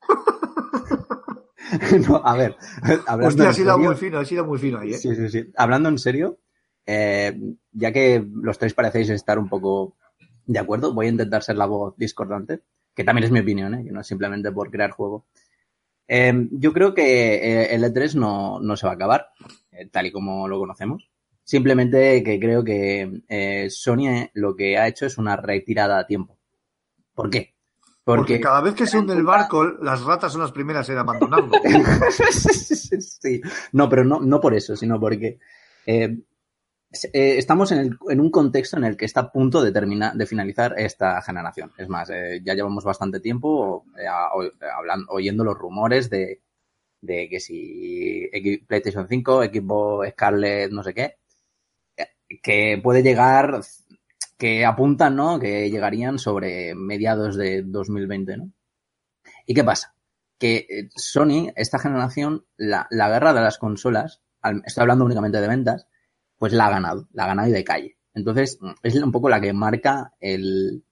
no, 2.08 2.16
a 2.24 2.36
ver, 2.36 2.56
hablando 3.06 3.28
Hostia, 3.28 3.44
en 3.44 3.50
ha 3.50 3.52
sido 3.52 3.72
serio- 3.74 3.88
muy 3.88 3.96
fino, 3.96 4.18
ha 4.18 4.24
sido 4.24 4.44
muy 4.46 4.58
fino 4.58 4.78
ahí, 4.78 4.90
¿eh? 4.92 4.98
Sí, 4.98 5.14
sí, 5.14 5.28
sí. 5.28 5.44
Hablando 5.56 5.88
en 5.88 5.98
serio, 5.98 6.38
eh, 6.86 7.38
ya 7.72 7.92
que 7.92 8.24
los 8.42 8.58
tres 8.58 8.74
parecéis 8.74 9.10
estar 9.10 9.38
un 9.38 9.48
poco 9.48 9.96
de 10.48 10.58
acuerdo, 10.58 10.94
voy 10.94 11.06
a 11.06 11.10
intentar 11.10 11.42
ser 11.42 11.56
la 11.56 11.66
voz 11.66 11.94
discordante, 11.96 12.62
que 12.94 13.04
también 13.04 13.24
es 13.24 13.30
mi 13.30 13.40
opinión, 13.40 13.74
¿eh? 13.74 13.84
que 13.84 13.92
no 13.92 14.00
es 14.00 14.06
simplemente 14.06 14.50
por 14.50 14.70
crear 14.70 14.90
juego. 14.90 15.26
Eh, 16.08 16.48
yo 16.52 16.72
creo 16.72 16.94
que 16.94 17.34
eh, 17.34 17.74
el 17.74 17.84
E3 17.84 18.14
no, 18.14 18.58
no 18.58 18.76
se 18.76 18.86
va 18.86 18.92
a 18.92 18.96
acabar, 18.96 19.28
eh, 19.70 19.86
tal 19.92 20.06
y 20.06 20.10
como 20.10 20.48
lo 20.48 20.58
conocemos. 20.58 21.10
Simplemente 21.44 22.22
que 22.22 22.40
creo 22.40 22.64
que 22.64 23.22
eh, 23.28 23.68
Sony 23.70 24.30
lo 24.34 24.56
que 24.56 24.78
ha 24.78 24.88
hecho 24.88 25.04
es 25.04 25.18
una 25.18 25.36
retirada 25.36 25.98
a 25.98 26.06
tiempo. 26.06 26.38
¿Por 27.14 27.28
qué? 27.28 27.54
Porque 28.04 28.40
cada 28.40 28.62
vez 28.62 28.74
que 28.74 28.86
se 28.86 28.98
hunde 28.98 29.12
el 29.12 29.22
barco, 29.22 29.64
las 29.82 30.02
ratas 30.02 30.32
son 30.32 30.40
las 30.40 30.52
primeras 30.52 30.88
en 30.88 30.96
abandonarlo. 30.96 31.52
sí. 32.10 33.42
No, 33.72 33.86
pero 33.86 34.02
no, 34.02 34.20
no 34.20 34.40
por 34.40 34.54
eso, 34.54 34.74
sino 34.76 34.98
porque 34.98 35.38
eh, 35.84 36.18
eh, 37.12 37.36
estamos 37.38 37.72
en, 37.72 37.78
el- 37.78 37.98
en 38.08 38.20
un 38.20 38.30
contexto 38.30 38.76
en 38.76 38.84
el 38.84 38.96
que 38.96 39.04
está 39.04 39.20
a 39.20 39.32
punto 39.32 39.62
de, 39.62 39.72
terminar, 39.72 40.14
de 40.14 40.26
finalizar 40.26 40.74
esta 40.78 41.20
generación. 41.22 41.72
Es 41.78 41.88
más, 41.88 42.10
eh, 42.10 42.40
ya 42.44 42.54
llevamos 42.54 42.84
bastante 42.84 43.20
tiempo 43.20 43.84
eh, 43.98 44.06
oyendo 45.08 45.44
los 45.44 45.56
rumores 45.58 46.08
de, 46.10 46.40
que 47.02 47.40
si 47.40 48.28
PlayStation 48.66 49.06
5, 49.08 49.42
equipo 49.42 50.02
Scarlett, 50.10 50.70
no 50.72 50.82
sé 50.82 50.94
qué, 50.94 51.16
que 52.42 52.80
puede 52.82 53.02
llegar, 53.02 53.60
que 54.36 54.64
apuntan, 54.64 55.16
¿no? 55.16 55.38
Que 55.38 55.70
llegarían 55.70 56.18
sobre 56.18 56.74
mediados 56.74 57.36
de 57.36 57.62
2020, 57.62 58.36
¿no? 58.36 58.52
¿Y 59.46 59.54
qué 59.54 59.64
pasa? 59.64 59.94
que 60.38 60.88
Sony, 60.94 61.52
esta 61.56 61.80
generación, 61.80 62.46
la, 62.56 62.86
la 62.90 63.08
guerra 63.08 63.34
de 63.34 63.40
las 63.40 63.58
consolas, 63.58 64.22
estoy 64.64 64.82
hablando 64.82 65.04
únicamente 65.04 65.40
de 65.40 65.48
ventas, 65.48 65.87
pues 66.38 66.52
la 66.52 66.66
ha 66.66 66.70
ganado, 66.70 67.08
la 67.12 67.24
ha 67.24 67.28
ganado 67.28 67.48
y 67.48 67.52
de 67.52 67.64
calle. 67.64 67.98
Entonces, 68.14 68.58
es 68.82 68.94
un 68.96 69.12
poco 69.12 69.28
la 69.28 69.40
que 69.40 69.52
marca 69.52 70.14
el, 70.20 70.84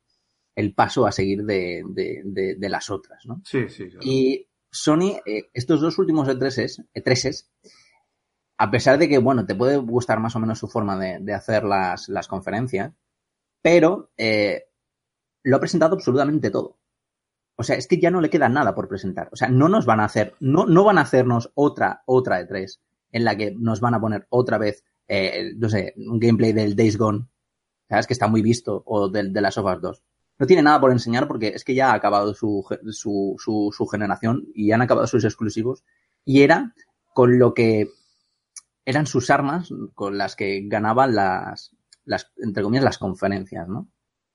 el 0.55 0.75
paso 0.75 1.07
a 1.07 1.13
seguir 1.13 1.45
de, 1.45 1.83
de- 1.89 2.23
de- 2.25 2.55
de 2.57 2.69
las 2.69 2.91
otras, 2.91 3.25
¿no? 3.27 3.41
Sí, 3.45 3.69
sí. 3.69 3.89
claro. 3.89 4.01
Y 4.03 4.49
Sony, 4.71 5.21
eh, 5.25 5.49
estos 5.55 5.81
dos 5.81 5.99
últimos 5.99 6.29
E3s, 6.29 6.87
E3s, 6.95 7.47
a 8.59 8.71
pesar 8.71 8.99
de 8.99 9.09
que, 9.09 9.19
bueno, 9.19 9.45
te 9.47 9.55
puede 9.55 9.77
gustar 9.77 10.19
más 10.21 10.35
o 10.37 10.41
menos 10.41 10.59
su 10.59 10.69
forma 10.69 10.99
de, 10.99 11.19
de 11.21 11.35
hacer 11.35 11.65
las, 11.65 12.09
las 12.09 12.27
conferencias, 12.29 12.93
pero 13.63 14.11
eh, 14.17 14.65
lo 15.43 15.57
ha 15.57 15.61
presentado 15.61 15.95
absolutamente 15.95 16.51
todo. 16.51 16.79
O 17.57 17.63
sea, 17.63 17.77
es 17.77 17.87
que 17.87 17.99
ya 17.99 18.11
no 18.11 18.21
le 18.21 18.31
queda 18.31 18.49
nada 18.49 18.75
por 18.75 18.89
presentar. 18.89 19.29
O 19.33 19.37
sea, 19.37 19.49
no 19.49 19.69
nos 19.69 19.87
van 19.87 20.01
a 20.01 20.05
hacer, 20.05 20.35
no, 20.41 20.67
no 20.67 20.85
van 20.85 20.99
a 20.99 21.03
hacernos 21.03 21.51
otra, 21.55 22.03
otra 22.07 22.41
E3 22.41 22.81
en 23.13 23.25
la 23.25 23.37
que 23.37 23.55
nos 23.57 23.81
van 23.81 23.95
a 23.95 24.01
poner 24.01 24.27
otra 24.31 24.59
vez, 24.59 24.85
eh, 25.09 25.53
no 25.57 25.69
sé, 25.69 25.95
un 25.97 26.19
gameplay 26.19 26.53
del 26.53 26.77
Days 26.77 26.97
Gone, 26.97 27.27
¿sabes? 27.89 28.07
Que 28.07 28.13
está 28.13 28.29
muy 28.29 28.43
visto, 28.43 28.83
o 28.87 29.09
del 29.09 29.33
de 29.33 29.41
las 29.41 29.57
Us 29.57 29.81
2. 29.81 30.03
No 30.39 30.47
tiene 30.47 30.63
nada 30.63 30.81
por 30.81 30.93
enseñar 30.93 31.27
porque 31.27 31.49
es 31.49 31.65
que 31.65 31.75
ya 31.75 31.91
ha 31.91 31.95
acabado 31.95 32.35
su, 32.35 32.65
su, 32.91 33.37
su 33.39 33.87
generación 33.87 34.47
y 34.55 34.73
han 34.73 34.83
acabado 34.83 35.07
sus 35.07 35.25
exclusivos. 35.25 35.83
Y 36.25 36.43
era 36.43 36.75
con 37.15 37.39
lo 37.39 37.55
que 37.55 37.89
eran 38.85 39.07
sus 39.07 39.31
armas 39.31 39.71
con 39.95 40.19
las 40.19 40.37
que 40.37 40.63
ganaban 40.67 41.15
las, 41.15 41.75
las 42.05 42.33
entre 42.37 42.63
comillas, 42.63 42.85
las 42.85 42.99
conferencias, 42.99 43.69
¿no? 43.69 43.89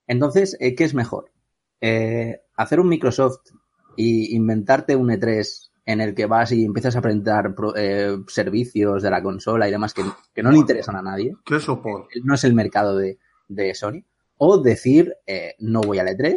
Entonces, 0.08 0.58
eh, 0.60 0.76
¿qué 0.76 0.84
es 0.84 0.94
mejor? 0.94 1.32
Eh, 1.80 2.42
hacer 2.56 2.80
un 2.80 2.90
Microsoft 2.90 3.52
y 3.96 4.36
inventarte 4.36 4.96
un 4.96 5.10
E3 5.10 5.71
en 5.86 6.00
el 6.02 6.14
que 6.14 6.26
vas 6.28 6.52
y 6.52 6.64
empiezas 6.66 6.96
a 6.96 7.02
pro- 7.02 7.76
eh, 7.76 8.18
servicios 8.28 9.02
de 9.04 9.10
la 9.10 9.22
consola 9.24 9.68
y 9.68 9.72
demás 9.72 9.94
que, 9.94 10.04
que 10.34 10.44
no 10.44 10.52
le 10.52 10.58
interesan 10.60 10.96
a 10.96 11.02
nadie 11.02 11.36
¿Qué 11.46 11.60
sopor? 11.60 12.08
no 12.24 12.36
es 12.36 12.44
el 12.44 12.54
mercado 12.54 12.96
de, 12.98 13.18
de 13.48 13.74
Sony. 13.74 14.04
O 14.38 14.60
decir, 14.62 15.14
eh, 15.28 15.56
no 15.60 15.82
voy 15.82 16.00
al 16.00 16.08
E3 16.08 16.36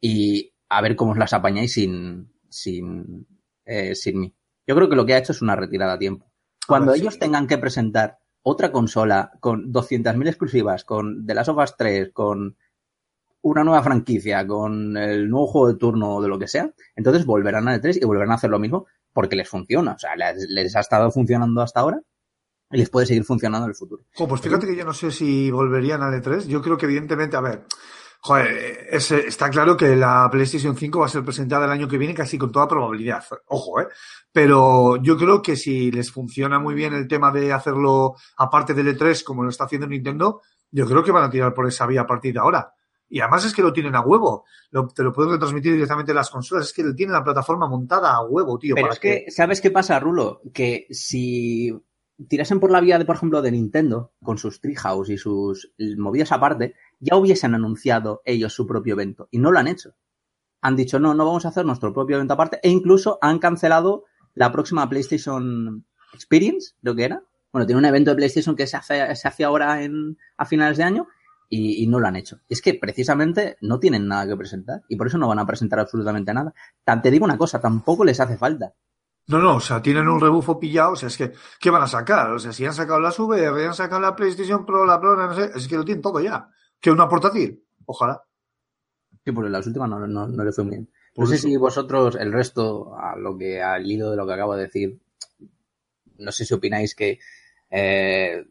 y 0.00 0.52
a 0.68 0.80
ver 0.82 0.96
cómo 0.96 1.12
os 1.12 1.18
las 1.18 1.32
apañáis 1.32 1.72
sin, 1.74 2.32
sin, 2.48 3.26
eh, 3.64 3.94
sin 3.94 4.20
mí. 4.20 4.34
Yo 4.66 4.74
creo 4.74 4.88
que 4.88 4.96
lo 4.96 5.06
que 5.06 5.14
ha 5.14 5.18
hecho 5.18 5.32
es 5.32 5.42
una 5.42 5.56
retirada 5.56 5.94
a 5.94 5.98
tiempo. 5.98 6.30
Cuando 6.66 6.94
sí. 6.94 7.00
ellos 7.00 7.18
tengan 7.18 7.46
que 7.46 7.58
presentar 7.58 8.18
otra 8.42 8.72
consola 8.72 9.32
con 9.40 9.72
200.000 9.72 10.26
exclusivas, 10.28 10.84
con 10.84 11.26
The 11.26 11.34
Last 11.34 11.48
of 11.50 11.58
Us 11.62 11.76
3, 11.76 12.10
con 12.12 12.56
una 13.44 13.62
nueva 13.64 13.82
franquicia, 13.82 14.46
con 14.46 14.96
el 14.96 15.28
nuevo 15.28 15.46
juego 15.46 15.68
de 15.68 15.78
turno 15.78 16.16
o 16.16 16.22
de 16.22 16.28
lo 16.28 16.38
que 16.38 16.48
sea, 16.48 16.70
entonces 16.96 17.24
volverán 17.26 17.68
al 17.68 17.80
E3 17.80 17.98
y 18.00 18.04
volverán 18.04 18.32
a 18.32 18.34
hacer 18.34 18.50
lo 18.50 18.58
mismo 18.58 18.86
porque 19.12 19.36
les 19.36 19.48
funciona. 19.48 19.92
O 19.92 19.98
sea, 19.98 20.16
les, 20.16 20.74
ha 20.76 20.80
estado 20.80 21.10
funcionando 21.10 21.60
hasta 21.62 21.80
ahora 21.80 22.00
y 22.70 22.78
les 22.78 22.90
puede 22.90 23.06
seguir 23.06 23.24
funcionando 23.24 23.66
en 23.66 23.70
el 23.70 23.76
futuro. 23.76 24.02
Pues 24.16 24.40
fíjate 24.40 24.66
que 24.66 24.76
yo 24.76 24.84
no 24.84 24.92
sé 24.94 25.10
si 25.10 25.50
volverían 25.50 26.02
al 26.02 26.14
E3. 26.22 26.46
Yo 26.46 26.60
creo 26.62 26.76
que 26.78 26.86
evidentemente, 26.86 27.36
a 27.36 27.40
ver, 27.42 27.64
joder, 28.20 28.86
es- 28.90 29.12
está 29.12 29.50
claro 29.50 29.76
que 29.76 29.94
la 29.94 30.26
PlayStation 30.32 30.74
5 30.74 31.00
va 31.00 31.06
a 31.06 31.10
ser 31.10 31.22
presentada 31.22 31.66
el 31.66 31.70
año 31.72 31.86
que 31.86 31.98
viene 31.98 32.14
casi 32.14 32.38
con 32.38 32.50
toda 32.50 32.66
probabilidad. 32.66 33.22
Ojo, 33.48 33.80
¿eh? 33.80 33.88
Pero 34.32 34.96
yo 34.96 35.16
creo 35.16 35.42
que 35.42 35.54
si 35.56 35.90
les 35.92 36.10
funciona 36.10 36.58
muy 36.58 36.74
bien 36.74 36.94
el 36.94 37.06
tema 37.06 37.30
de 37.30 37.52
hacerlo 37.52 38.14
aparte 38.38 38.72
del 38.74 38.96
E3 38.98 39.22
como 39.22 39.44
lo 39.44 39.50
está 39.50 39.64
haciendo 39.64 39.86
Nintendo, 39.86 40.40
yo 40.70 40.86
creo 40.86 41.04
que 41.04 41.12
van 41.12 41.24
a 41.24 41.30
tirar 41.30 41.52
por 41.54 41.68
esa 41.68 41.86
vía 41.86 42.00
a 42.00 42.06
partir 42.06 42.32
de 42.32 42.40
ahora. 42.40 42.72
Y 43.08 43.20
además 43.20 43.44
es 43.44 43.52
que 43.54 43.62
lo 43.62 43.72
tienen 43.72 43.94
a 43.94 44.00
huevo. 44.00 44.44
Lo- 44.70 44.88
te 44.88 45.02
lo 45.02 45.12
pueden 45.12 45.32
retransmitir 45.32 45.72
directamente 45.72 46.12
en 46.12 46.16
las 46.16 46.30
consolas. 46.30 46.66
Es 46.66 46.72
que 46.72 46.82
tienen 46.94 47.12
la 47.12 47.22
plataforma 47.24 47.68
montada 47.68 48.12
a 48.14 48.22
huevo, 48.24 48.58
tío. 48.58 48.74
Pero 48.74 48.86
para 48.88 48.94
es 48.94 49.00
que, 49.00 49.30
¿sabes 49.30 49.60
qué 49.60 49.70
pasa, 49.70 50.00
Rulo? 50.00 50.40
Que 50.52 50.86
si 50.90 51.72
tirasen 52.28 52.60
por 52.60 52.70
la 52.70 52.80
vía 52.80 52.98
de, 52.98 53.04
por 53.04 53.16
ejemplo, 53.16 53.42
de 53.42 53.52
Nintendo, 53.52 54.12
con 54.22 54.38
sus 54.38 54.60
Treehouse 54.60 55.10
y 55.10 55.18
sus 55.18 55.72
movidas 55.98 56.32
aparte, 56.32 56.74
ya 56.98 57.16
hubiesen 57.16 57.54
anunciado 57.54 58.22
ellos 58.24 58.52
su 58.52 58.66
propio 58.66 58.94
evento. 58.94 59.28
Y 59.30 59.38
no 59.38 59.52
lo 59.52 59.58
han 59.58 59.68
hecho. 59.68 59.94
Han 60.62 60.76
dicho, 60.76 60.98
no, 60.98 61.12
no 61.14 61.26
vamos 61.26 61.44
a 61.44 61.48
hacer 61.48 61.66
nuestro 61.66 61.92
propio 61.92 62.16
evento 62.16 62.34
aparte. 62.34 62.58
E 62.62 62.70
incluso 62.70 63.18
han 63.20 63.38
cancelado 63.38 64.04
la 64.34 64.50
próxima 64.50 64.88
PlayStation 64.88 65.84
Experience, 66.14 66.74
creo 66.80 66.94
que 66.96 67.04
era. 67.04 67.22
Bueno, 67.52 67.66
tiene 67.66 67.78
un 67.78 67.84
evento 67.84 68.10
de 68.10 68.16
PlayStation 68.16 68.56
que 68.56 68.66
se 68.66 68.76
hace, 68.76 69.14
se 69.14 69.28
hace 69.28 69.44
ahora 69.44 69.82
en, 69.82 70.16
a 70.36 70.44
finales 70.46 70.78
de 70.78 70.84
año 70.84 71.06
y, 71.54 71.84
y 71.84 71.86
no 71.86 72.00
lo 72.00 72.08
han 72.08 72.16
hecho. 72.16 72.40
Es 72.48 72.60
que 72.60 72.74
precisamente 72.74 73.56
no 73.60 73.78
tienen 73.78 74.08
nada 74.08 74.26
que 74.26 74.36
presentar 74.36 74.82
y 74.88 74.96
por 74.96 75.06
eso 75.06 75.18
no 75.18 75.28
van 75.28 75.38
a 75.38 75.46
presentar 75.46 75.78
absolutamente 75.78 76.34
nada. 76.34 76.52
Te 77.02 77.10
digo 77.10 77.24
una 77.24 77.38
cosa, 77.38 77.60
tampoco 77.60 78.04
les 78.04 78.18
hace 78.18 78.36
falta. 78.36 78.74
No, 79.26 79.38
no, 79.38 79.56
o 79.56 79.60
sea, 79.60 79.80
tienen 79.80 80.08
un 80.08 80.20
rebufo 80.20 80.58
pillado, 80.58 80.92
o 80.92 80.96
sea, 80.96 81.06
es 81.06 81.16
que, 81.16 81.32
¿qué 81.58 81.70
van 81.70 81.82
a 81.82 81.86
sacar? 81.86 82.30
O 82.32 82.38
sea, 82.38 82.52
si 82.52 82.66
han 82.66 82.74
sacado 82.74 83.00
las 83.00 83.18
VR, 83.18 83.66
han 83.66 83.74
sacado 83.74 84.00
la 84.00 84.14
PlayStation 84.14 84.66
Pro, 84.66 84.84
la 84.84 85.00
Pro, 85.00 85.16
no 85.16 85.32
sé, 85.34 85.50
es 85.54 85.66
que 85.66 85.76
lo 85.76 85.84
tienen 85.84 86.02
todo 86.02 86.20
ya. 86.20 86.50
que 86.80 86.90
una 86.90 87.08
portátil. 87.08 87.64
Ojalá. 87.86 88.22
Sí, 89.24 89.32
porque 89.32 89.48
las 89.48 89.66
últimas 89.66 89.88
no, 89.88 90.06
no, 90.06 90.28
no 90.28 90.44
le 90.44 90.52
fue 90.52 90.64
muy 90.64 90.72
bien. 90.72 90.90
Por 91.14 91.24
no 91.24 91.30
sé 91.30 91.36
eso. 91.36 91.48
si 91.48 91.56
vosotros, 91.56 92.16
el 92.16 92.32
resto, 92.32 92.94
a 92.98 93.16
lo 93.16 93.38
que, 93.38 93.62
al 93.62 93.90
hilo 93.90 94.10
de 94.10 94.16
lo 94.16 94.26
que 94.26 94.32
acabo 94.34 94.56
de 94.56 94.64
decir, 94.64 95.00
no 96.18 96.30
sé 96.30 96.44
si 96.44 96.52
opináis 96.52 96.94
que 96.94 97.18
eh, 97.70 98.44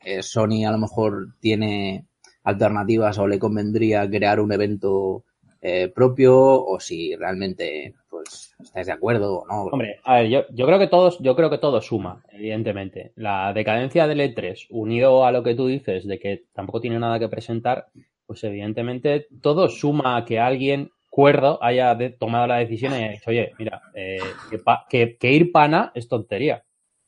eh, 0.00 0.22
Sony 0.22 0.64
a 0.66 0.72
lo 0.72 0.78
mejor 0.78 1.36
tiene 1.40 2.07
alternativas 2.48 3.18
o 3.18 3.26
le 3.26 3.38
convendría 3.38 4.08
crear 4.08 4.40
un 4.40 4.52
evento 4.52 5.24
eh, 5.60 5.88
propio 5.94 6.34
o 6.64 6.78
si 6.80 7.14
realmente 7.16 7.94
pues 8.08 8.54
estáis 8.62 8.86
de 8.86 8.92
acuerdo 8.92 9.40
o 9.40 9.46
no. 9.46 9.62
Hombre, 9.64 9.98
a 10.04 10.16
ver, 10.16 10.28
yo, 10.28 10.44
yo 10.50 10.66
creo 10.66 10.78
que 10.78 10.86
todos, 10.86 11.18
yo 11.20 11.36
creo 11.36 11.50
que 11.50 11.58
todo 11.58 11.80
suma, 11.82 12.22
evidentemente. 12.32 13.12
La 13.16 13.52
decadencia 13.52 14.06
del 14.06 14.20
E3, 14.20 14.66
unido 14.70 15.24
a 15.24 15.32
lo 15.32 15.42
que 15.42 15.54
tú 15.54 15.66
dices 15.66 16.06
de 16.06 16.18
que 16.18 16.44
tampoco 16.54 16.80
tiene 16.80 16.98
nada 16.98 17.18
que 17.18 17.28
presentar, 17.28 17.86
pues 18.26 18.42
evidentemente 18.44 19.26
todo 19.42 19.68
suma 19.68 20.16
a 20.16 20.24
que 20.24 20.38
alguien 20.38 20.90
cuerdo 21.10 21.58
haya 21.62 21.96
tomado 22.18 22.46
la 22.46 22.58
decisión 22.58 22.92
y 22.92 22.96
haya 22.96 23.10
dicho, 23.10 23.30
oye, 23.30 23.52
mira, 23.58 23.82
eh, 23.94 24.20
que, 24.50 24.58
pa- 24.58 24.86
que- 24.88 25.16
ir 25.22 25.50
pana 25.52 25.90
es 25.94 26.08
tontería. 26.08 26.62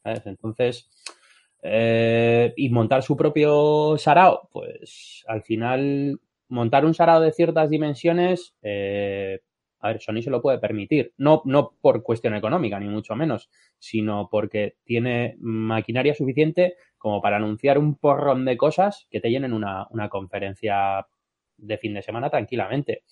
Entonces, 0.04 0.88
eh, 1.62 2.52
y 2.56 2.70
montar 2.70 3.02
su 3.02 3.16
propio 3.16 3.96
sarao, 3.98 4.48
pues 4.52 5.24
al 5.28 5.42
final 5.42 6.18
montar 6.48 6.84
un 6.84 6.94
sarao 6.94 7.20
de 7.20 7.32
ciertas 7.32 7.70
dimensiones, 7.70 8.54
eh, 8.62 9.40
a 9.80 9.88
ver, 9.88 10.00
Sony 10.00 10.22
se 10.22 10.30
lo 10.30 10.42
puede 10.42 10.58
permitir. 10.58 11.14
No, 11.16 11.42
no 11.46 11.72
por 11.80 12.02
cuestión 12.02 12.34
económica, 12.34 12.78
ni 12.78 12.88
mucho 12.88 13.16
menos, 13.16 13.50
sino 13.78 14.28
porque 14.30 14.76
tiene 14.84 15.36
maquinaria 15.40 16.14
suficiente 16.14 16.74
como 16.98 17.22
para 17.22 17.36
anunciar 17.36 17.78
un 17.78 17.96
porrón 17.96 18.44
de 18.44 18.56
cosas 18.56 19.06
que 19.10 19.20
te 19.20 19.30
llenen 19.30 19.54
una, 19.54 19.86
una 19.90 20.08
conferencia 20.08 21.06
de 21.56 21.78
fin 21.78 21.94
de 21.94 22.02
semana 22.02 22.28
tranquilamente. 22.28 23.04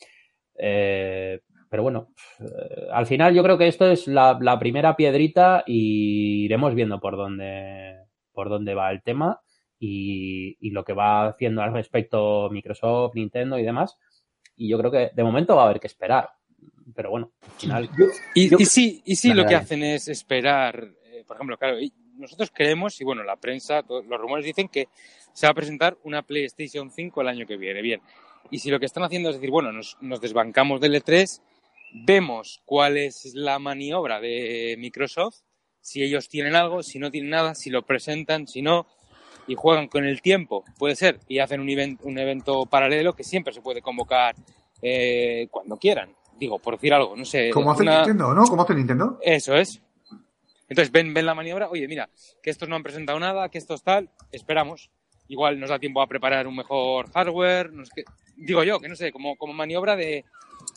Eh, 0.58 1.40
pero 1.70 1.82
bueno, 1.82 2.08
eh, 2.40 2.88
al 2.92 3.06
final 3.06 3.34
yo 3.34 3.42
creo 3.42 3.56
que 3.58 3.68
esto 3.68 3.90
es 3.90 4.06
la, 4.06 4.38
la 4.40 4.58
primera 4.58 4.96
piedrita 4.96 5.64
y 5.66 6.44
iremos 6.44 6.74
viendo 6.74 7.00
por 7.00 7.16
dónde, 7.16 8.08
por 8.38 8.48
dónde 8.51 8.72
va 8.74 8.92
el 8.92 9.03
tema 9.03 9.40
y, 9.81 10.57
y 10.61 10.70
lo 10.70 10.85
que 10.85 10.92
va 10.92 11.27
haciendo 11.27 11.61
al 11.61 11.72
respecto 11.72 12.48
Microsoft, 12.53 13.16
Nintendo 13.16 13.59
y 13.59 13.64
demás. 13.64 13.96
Y 14.55 14.68
yo 14.68 14.79
creo 14.79 14.92
que 14.92 15.11
de 15.12 15.24
momento 15.24 15.57
va 15.57 15.62
a 15.62 15.64
haber 15.64 15.81
que 15.81 15.88
esperar. 15.88 16.29
Pero 16.94 17.11
bueno, 17.11 17.33
al 17.42 17.51
final. 17.61 17.90
Y, 18.37 18.48
Yo- 18.48 18.59
y 18.61 18.64
sí, 18.64 19.03
y 19.05 19.16
sí 19.16 19.35
lo 19.35 19.44
que 19.44 19.57
hacen 19.57 19.83
es 19.83 20.07
esperar, 20.07 20.88
eh, 21.07 21.24
por 21.27 21.37
ejemplo, 21.37 21.59
claro, 21.59 21.79
nosotros 22.16 22.53
creemos, 22.55 23.01
y 23.01 23.05
bueno, 23.05 23.24
la 23.24 23.35
prensa, 23.37 23.83
todos 23.83 24.07
los 24.07 24.20
rumores 24.20 24.44
dicen 24.44 24.68
que 24.68 24.87
se 25.33 25.46
va 25.48 25.51
a 25.51 25.55
presentar 25.55 25.98
una 26.05 26.22
PlayStation 26.22 26.92
5 26.92 27.20
el 27.22 27.29
año 27.29 27.44
que 27.44 27.57
viene. 27.57 27.83
Bien. 27.83 28.01
Y 28.53 28.61
si 28.61 28.70
lo 28.70 28.79
que 28.79 28.87
están 28.87 29.03
haciendo 29.03 29.31
es 29.31 29.35
decir, 29.35 29.51
bueno, 29.51 29.72
nos, 29.72 29.96
nos 30.01 30.20
desbancamos 30.20 30.81
del 30.81 30.94
E3, 30.94 31.42
vemos 32.07 32.62
cuál 32.64 32.96
es 32.98 33.33
la 33.35 33.59
maniobra 33.59 34.20
de 34.20 34.77
Microsoft, 34.79 35.40
si 35.88 36.03
ellos 36.03 36.29
tienen 36.29 36.55
algo, 36.55 36.83
si 36.83 36.98
no 36.98 37.11
tienen 37.11 37.31
nada, 37.31 37.55
si 37.55 37.70
lo 37.70 37.81
presentan, 37.83 38.46
si 38.46 38.61
no, 38.61 38.87
y 39.46 39.55
juegan 39.55 39.88
con 39.88 40.05
el 40.05 40.20
tiempo, 40.20 40.62
puede 40.79 40.94
ser, 40.96 41.18
y 41.29 41.38
hacen 41.38 41.61
un, 41.61 41.68
event- 41.68 42.01
un 42.03 42.18
evento 42.18 42.66
paralelo 42.66 43.14
que 43.14 43.24
siempre 43.24 43.55
se 43.55 43.62
puede 43.62 43.81
convocar 43.81 44.35
eh, 44.83 45.48
cuando 45.51 45.79
quieran. 45.79 46.14
Digo, 46.38 46.59
por 46.59 46.74
decir 46.74 46.92
algo, 46.92 47.16
no 47.16 47.24
sé. 47.24 47.48
Como 47.51 47.70
hace 47.72 47.83
una- 47.85 47.96
Nintendo, 48.01 48.35
¿no? 48.35 48.44
Como 48.44 48.62
hace 48.62 48.74
Nintendo. 48.74 49.18
Eso 49.22 49.57
es. 49.57 49.81
Entonces 50.68 50.92
ven, 50.92 51.14
ven 51.14 51.24
la 51.24 51.35
maniobra, 51.35 51.70
oye, 51.70 51.88
mira, 51.88 52.11
que 52.42 52.51
estos 52.51 52.68
no 52.68 52.77
han 52.77 52.83
presentado 52.83 53.18
nada, 53.18 53.48
que 53.48 53.57
estos 53.57 53.83
tal, 53.83 54.11
esperamos. 54.31 54.90
Igual 55.29 55.59
nos 55.59 55.70
da 55.70 55.79
tiempo 55.79 56.03
a 56.03 56.07
preparar 56.07 56.46
un 56.46 56.55
mejor 56.57 57.11
hardware, 57.12 57.72
no 57.72 57.85
sé 57.87 57.92
qué. 57.96 58.05
digo 58.37 58.62
yo, 58.62 58.79
que 58.79 58.88
no 58.88 58.94
sé, 58.96 59.11
como, 59.11 59.37
como 59.37 59.55
maniobra 59.55 59.96
de... 59.96 60.24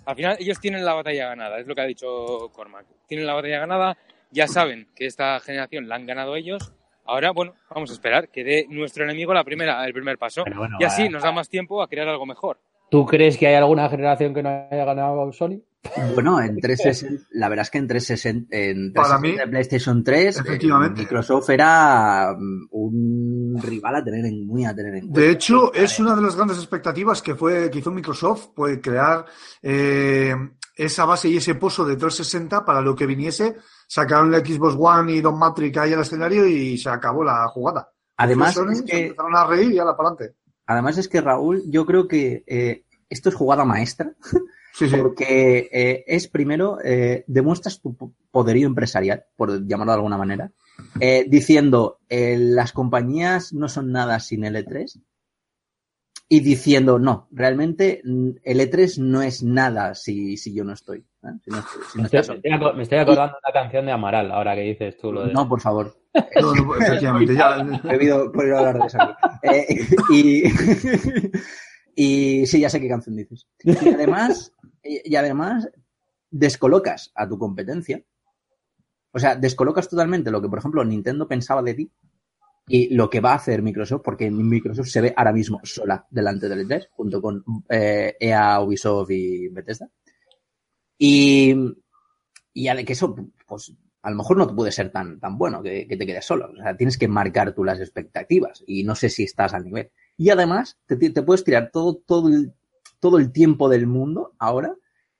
Al 0.05 0.15
final 0.15 0.37
ellos 0.39 0.59
tienen 0.61 0.85
la 0.85 0.93
batalla 0.93 1.27
ganada, 1.27 1.59
es 1.59 1.67
lo 1.67 1.75
que 1.75 1.81
ha 1.81 1.85
dicho 1.85 2.49
Cormac. 2.53 2.85
Tienen 3.07 3.27
la 3.27 3.33
batalla 3.33 3.59
ganada, 3.59 3.97
ya 4.31 4.47
saben 4.47 4.87
que 4.95 5.05
esta 5.05 5.39
generación 5.39 5.87
la 5.87 5.95
han 5.95 6.05
ganado 6.05 6.35
ellos. 6.35 6.73
Ahora, 7.05 7.31
bueno, 7.31 7.53
vamos 7.69 7.89
a 7.89 7.93
esperar 7.93 8.29
que 8.29 8.43
dé 8.43 8.65
nuestro 8.69 9.03
enemigo 9.03 9.33
la 9.33 9.43
primera, 9.43 9.85
el 9.85 9.93
primer 9.93 10.17
paso. 10.17 10.43
Bueno, 10.55 10.77
y 10.79 10.83
así 10.83 11.09
nos 11.09 11.23
da 11.23 11.31
más 11.31 11.49
tiempo 11.49 11.81
a 11.81 11.87
crear 11.87 12.07
algo 12.07 12.25
mejor. 12.25 12.59
¿Tú 12.89 13.05
crees 13.05 13.37
que 13.37 13.47
hay 13.47 13.55
alguna 13.55 13.89
generación 13.89 14.33
que 14.33 14.43
no 14.43 14.49
haya 14.69 14.85
ganado 14.85 15.31
Sony? 15.31 15.61
Bueno, 16.13 16.39
en 16.39 16.59
360, 16.59 17.27
la 17.31 17.49
verdad 17.49 17.63
es 17.63 17.71
que 17.71 17.77
en 17.79 17.87
360, 17.87 18.55
en 18.55 18.93
Para 18.93 19.17
360 19.17 19.19
mí, 19.21 19.37
de 19.37 19.47
PlayStation 19.47 20.03
3, 20.03 20.37
eh, 20.37 20.39
efectivamente. 20.41 21.01
Microsoft 21.01 21.49
era 21.49 22.35
mm, 22.37 22.67
un 22.71 23.59
rival 23.61 23.95
a 23.95 24.03
tener 24.03 24.25
en, 24.25 24.45
muy 24.45 24.63
a 24.63 24.75
tener 24.75 24.93
en 24.95 25.07
cuenta. 25.07 25.19
De 25.19 25.31
hecho, 25.31 25.73
es 25.73 25.99
una 25.99 26.15
de 26.15 26.21
las 26.21 26.35
grandes 26.35 26.57
expectativas 26.57 27.21
que 27.21 27.35
fue 27.35 27.71
que 27.71 27.79
hizo 27.79 27.91
Microsoft, 27.91 28.49
pues 28.55 28.79
crear 28.81 29.25
eh, 29.63 30.35
esa 30.75 31.05
base 31.05 31.29
y 31.29 31.37
ese 31.37 31.55
pozo 31.55 31.83
de 31.83 31.95
360 31.95 32.63
para 32.63 32.81
lo 32.81 32.95
que 32.95 33.07
viniese. 33.07 33.55
Sacaron 33.93 34.31
la 34.31 34.39
Xbox 34.39 34.75
One 34.79 35.11
y 35.11 35.19
Don 35.19 35.37
Matrix 35.37 35.77
ahí 35.77 35.91
al 35.91 35.99
escenario 35.99 36.47
y 36.47 36.77
se 36.77 36.89
acabó 36.89 37.25
la 37.25 37.45
jugada. 37.49 37.89
Además, 38.15 38.53
Sony 38.53 38.71
es 38.71 38.77
se 38.77 38.85
que, 38.85 39.03
empezaron 39.07 39.35
a 39.35 39.45
reír 39.45 39.73
y 39.73 39.79
ala 39.79 39.97
para 39.97 40.09
adelante. 40.11 40.37
además 40.65 40.97
es 40.97 41.09
que 41.09 41.19
Raúl, 41.19 41.63
yo 41.67 41.85
creo 41.85 42.07
que 42.07 42.45
eh, 42.47 42.85
esto 43.09 43.27
es 43.27 43.35
jugada 43.35 43.65
maestra, 43.65 44.13
Sí, 44.73 44.87
sí. 44.87 44.95
porque 44.95 45.67
eh, 45.73 46.05
es 46.07 46.29
primero, 46.29 46.77
eh, 46.81 47.25
demuestras 47.27 47.81
tu 47.81 47.93
po- 47.97 48.13
poderío 48.31 48.65
empresarial, 48.67 49.25
por 49.35 49.67
llamarlo 49.67 49.91
de 49.91 49.97
alguna 49.97 50.17
manera, 50.17 50.51
eh, 51.01 51.25
diciendo, 51.27 51.99
las 52.09 52.71
compañías 52.71 53.51
no 53.51 53.67
son 53.67 53.91
nada 53.91 54.21
sin 54.21 54.45
el 54.45 54.55
E3, 54.55 55.01
y 56.33 56.39
diciendo, 56.39 56.97
no, 56.97 57.27
realmente 57.31 58.01
mm, 58.05 58.29
el 58.43 58.61
E3 58.61 58.99
no 58.99 59.21
es 59.21 59.43
nada 59.43 59.93
si, 59.95 60.37
si 60.37 60.53
yo 60.53 60.63
no 60.63 60.71
estoy. 60.71 60.99
¿eh? 60.99 61.27
Si 61.43 61.51
no 61.51 61.57
estoy- 61.59 61.81
si 61.91 61.97
no 61.97 62.01
Me 62.73 62.83
estoy, 62.83 62.95
me 62.95 63.01
acordando 63.01 63.33
de 63.35 63.39
una 63.45 63.53
canción 63.53 63.85
de 63.85 63.91
Amaral, 63.91 64.31
ahora 64.31 64.55
que 64.55 64.61
dices 64.61 64.95
tú 64.97 65.11
lo 65.11 65.25
de... 65.27 65.33
No, 65.33 65.49
por 65.49 65.59
favor. 65.59 65.93
No, 66.39 66.55
no, 66.55 66.75
efectivamente, 66.77 67.35
ya. 67.35 67.57
He 67.83 67.87
debido 67.91 68.31
por 68.31 68.45
hablar 68.45 68.79
de 68.79 68.87
eso 68.87 68.97
aquí. 69.01 69.13
Eh, 69.43 69.85
y, 70.09 70.43
y 72.41 72.45
sí, 72.45 72.61
ya 72.61 72.69
sé 72.69 72.79
qué 72.79 72.87
canción 72.87 73.17
dices. 73.17 73.45
Y 73.65 73.89
además, 73.89 74.53
y 74.83 75.13
además 75.17 75.69
descolocas 76.29 77.11
a 77.13 77.27
tu 77.27 77.37
competencia. 77.37 78.01
O 79.11 79.19
sea, 79.19 79.35
descolocas 79.35 79.89
totalmente 79.89 80.31
lo 80.31 80.41
que, 80.41 80.47
por 80.47 80.59
ejemplo, 80.59 80.85
Nintendo 80.85 81.27
pensaba 81.27 81.61
de 81.61 81.73
ti 81.73 81.91
y 82.67 82.93
lo 82.93 83.09
que 83.09 83.19
va 83.19 83.33
a 83.33 83.35
hacer 83.35 83.61
Microsoft, 83.61 84.01
porque 84.03 84.29
Microsoft 84.29 84.87
se 84.87 85.01
ve 85.01 85.13
ahora 85.15 85.33
mismo 85.33 85.59
sola 85.63 86.05
delante 86.09 86.47
del 86.47 86.67
E3, 86.67 86.87
junto 86.91 87.21
con 87.21 87.43
eh, 87.69 88.15
EA, 88.19 88.59
Ubisoft 88.61 89.11
y 89.11 89.49
Bethesda. 89.49 89.89
Y, 90.97 91.55
y 92.53 92.67
de 92.67 92.85
que 92.85 92.93
eso, 92.93 93.15
pues 93.47 93.73
a 94.03 94.09
lo 94.09 94.15
mejor 94.15 94.37
no 94.37 94.47
te 94.47 94.53
puede 94.53 94.71
ser 94.71 94.91
tan, 94.91 95.19
tan 95.19 95.37
bueno 95.37 95.61
que, 95.61 95.85
te 95.87 96.05
quedes 96.05 96.25
solo. 96.25 96.51
O 96.51 96.55
sea, 96.55 96.75
tienes 96.75 96.97
que 96.97 97.07
marcar 97.07 97.53
tú 97.53 97.63
las 97.63 97.79
expectativas 97.79 98.63
y 98.65 98.83
no 98.83 98.95
sé 98.95 99.09
si 99.09 99.23
estás 99.23 99.53
al 99.53 99.65
nivel. 99.65 99.91
Y 100.17 100.29
además, 100.29 100.79
te, 100.85 100.95
puedes 101.21 101.43
tirar 101.43 101.69
todo, 101.71 101.95
todo, 102.05 102.29
todo 102.99 103.17
el 103.17 103.31
tiempo 103.31 103.69
del 103.69 103.87
mundo 103.87 104.33
ahora 104.39 104.75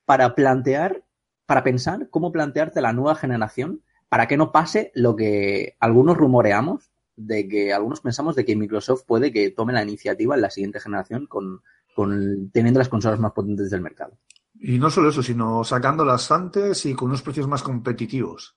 para 0.06 0.36
plantear, 0.36 1.04
para 1.46 1.64
pensar 1.64 2.10
cómo 2.10 2.32
plantearte 2.32 2.82
la 2.82 2.94
nueva 2.94 3.16
generación 3.16 3.82
para 4.10 4.28
que 4.28 4.36
no 4.36 4.52
pase 4.52 4.92
lo 4.94 5.16
que 5.16 5.78
algunos 5.80 6.18
rumoreamos 6.18 6.91
de 7.26 7.48
que 7.48 7.74
algunos 7.74 8.02
pensamos 8.02 8.36
de 8.36 8.46
que 8.46 8.56
Microsoft 8.56 9.04
puede 9.06 9.32
que 9.32 9.52
tome 9.52 9.74
la 9.74 9.84
iniciativa 9.84 10.36
en 10.36 10.42
la 10.42 10.50
siguiente 10.50 10.80
generación 10.80 11.28
con, 11.28 11.62
con 11.96 12.52
teniendo 12.52 12.80
las 12.80 12.90
consolas 12.90 13.20
más 13.20 13.32
potentes 13.34 13.70
del 13.70 13.82
mercado. 13.82 14.18
Y 14.60 14.78
no 14.78 14.90
solo 14.90 15.10
eso, 15.10 15.24
sino 15.24 15.64
sacándolas 15.64 16.32
antes 16.32 16.86
y 16.86 16.94
con 16.94 17.10
unos 17.10 17.22
precios 17.24 17.48
más 17.48 17.64
competitivos. 17.64 18.56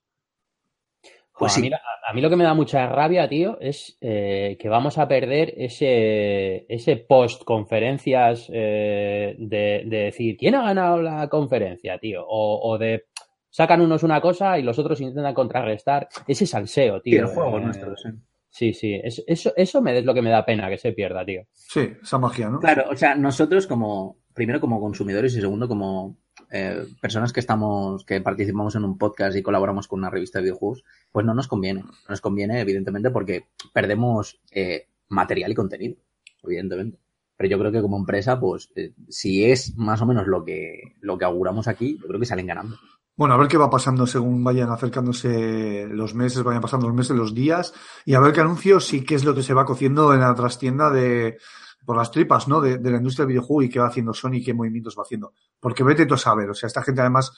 Pues 1.36 1.52
a, 1.52 1.54
sí. 1.56 1.62
mí, 1.62 1.70
a 1.72 2.12
mí 2.14 2.20
lo 2.20 2.30
que 2.30 2.36
me 2.36 2.44
da 2.44 2.54
mucha 2.54 2.86
rabia, 2.86 3.28
tío, 3.28 3.58
es 3.60 3.96
eh, 4.00 4.56
que 4.60 4.68
vamos 4.68 4.98
a 4.98 5.08
perder 5.08 5.52
ese, 5.56 6.64
ese 6.68 6.96
post-conferencias 6.98 8.48
eh, 8.52 9.34
de, 9.38 9.82
de 9.86 9.96
decir, 9.96 10.36
¿quién 10.36 10.54
ha 10.54 10.62
ganado 10.62 11.02
la 11.02 11.28
conferencia, 11.28 11.98
tío? 11.98 12.24
O, 12.24 12.70
o 12.70 12.78
de 12.78 13.06
sacan 13.50 13.80
unos 13.80 14.02
una 14.02 14.20
cosa 14.20 14.58
y 14.58 14.62
los 14.62 14.78
otros 14.78 15.00
intentan 15.00 15.34
contrarrestar. 15.34 16.08
Ese 16.28 16.46
salseo, 16.46 16.96
Sí, 17.02 17.10
tío. 17.10 17.20
el 17.22 17.26
juego 17.34 17.58
eh, 17.58 17.60
nuestro, 17.62 17.96
sí. 17.96 18.10
Sí, 18.54 18.72
sí. 18.72 18.94
Es- 19.02 19.24
eso, 19.26 19.52
eso 19.56 19.82
me 19.82 19.98
es 19.98 20.04
lo 20.04 20.14
que 20.14 20.22
me 20.22 20.30
da 20.30 20.46
pena 20.46 20.68
que 20.70 20.78
se 20.78 20.92
pierda, 20.92 21.24
tío. 21.26 21.42
Sí, 21.52 21.90
esa 22.00 22.18
magia, 22.18 22.48
¿no? 22.48 22.60
Claro, 22.60 22.84
o 22.88 22.96
sea, 22.96 23.16
nosotros 23.16 23.66
como, 23.66 24.18
primero 24.32 24.60
como 24.60 24.78
consumidores 24.80 25.34
y 25.34 25.40
segundo 25.40 25.66
como 25.66 26.16
eh, 26.52 26.84
personas 27.00 27.32
que 27.32 27.40
estamos, 27.40 28.04
que 28.04 28.20
participamos 28.20 28.76
en 28.76 28.84
un 28.84 28.96
podcast 28.96 29.36
y 29.36 29.42
colaboramos 29.42 29.88
con 29.88 29.98
una 29.98 30.08
revista 30.10 30.38
de 30.38 30.44
videojuegos, 30.44 30.84
pues 31.10 31.26
no 31.26 31.34
nos 31.34 31.48
conviene. 31.48 31.80
No 31.80 31.90
nos 32.10 32.20
conviene, 32.20 32.60
evidentemente, 32.60 33.10
porque 33.10 33.46
perdemos 33.72 34.40
eh, 34.52 34.86
material 35.08 35.50
y 35.50 35.54
contenido, 35.56 35.96
evidentemente. 36.44 36.98
Pero 37.36 37.50
yo 37.50 37.58
creo 37.58 37.72
que 37.72 37.80
como 37.82 37.96
empresa, 37.98 38.38
pues, 38.38 38.70
eh, 38.76 38.92
si 39.08 39.44
es 39.46 39.76
más 39.76 40.00
o 40.00 40.06
menos 40.06 40.28
lo 40.28 40.44
que, 40.44 40.94
lo 41.00 41.18
que 41.18 41.24
auguramos 41.24 41.66
aquí, 41.66 41.98
yo 42.00 42.06
creo 42.06 42.20
que 42.20 42.26
salen 42.26 42.46
ganando. 42.46 42.76
Bueno, 43.16 43.34
a 43.34 43.36
ver 43.36 43.46
qué 43.48 43.56
va 43.56 43.70
pasando 43.70 44.06
según 44.06 44.42
vayan 44.42 44.70
acercándose 44.70 45.86
los 45.88 46.14
meses, 46.14 46.42
vayan 46.42 46.60
pasando 46.60 46.88
los 46.88 46.96
meses, 46.96 47.16
los 47.16 47.34
días, 47.34 47.72
y 48.04 48.14
a 48.14 48.20
ver 48.20 48.32
qué 48.32 48.40
anuncios 48.40 48.92
y 48.92 49.04
qué 49.04 49.14
es 49.14 49.24
lo 49.24 49.34
que 49.34 49.42
se 49.42 49.54
va 49.54 49.64
cociendo 49.64 50.12
en 50.14 50.20
la 50.20 50.34
trastienda 50.34 50.90
de, 50.90 51.38
por 51.86 51.96
las 51.96 52.10
tripas, 52.10 52.48
¿no? 52.48 52.60
De, 52.60 52.78
de 52.78 52.90
la 52.90 52.96
industria 52.96 53.24
del 53.24 53.34
videojuego 53.34 53.62
y 53.62 53.68
qué 53.68 53.78
va 53.78 53.86
haciendo 53.86 54.12
Sony 54.14 54.34
y 54.34 54.44
qué 54.44 54.52
movimientos 54.52 54.96
va 54.98 55.02
haciendo. 55.02 55.32
Porque 55.60 55.84
vete 55.84 56.06
tú 56.06 56.14
a 56.14 56.18
saber, 56.18 56.50
o 56.50 56.54
sea, 56.54 56.66
esta 56.66 56.82
gente 56.82 57.02
además, 57.02 57.32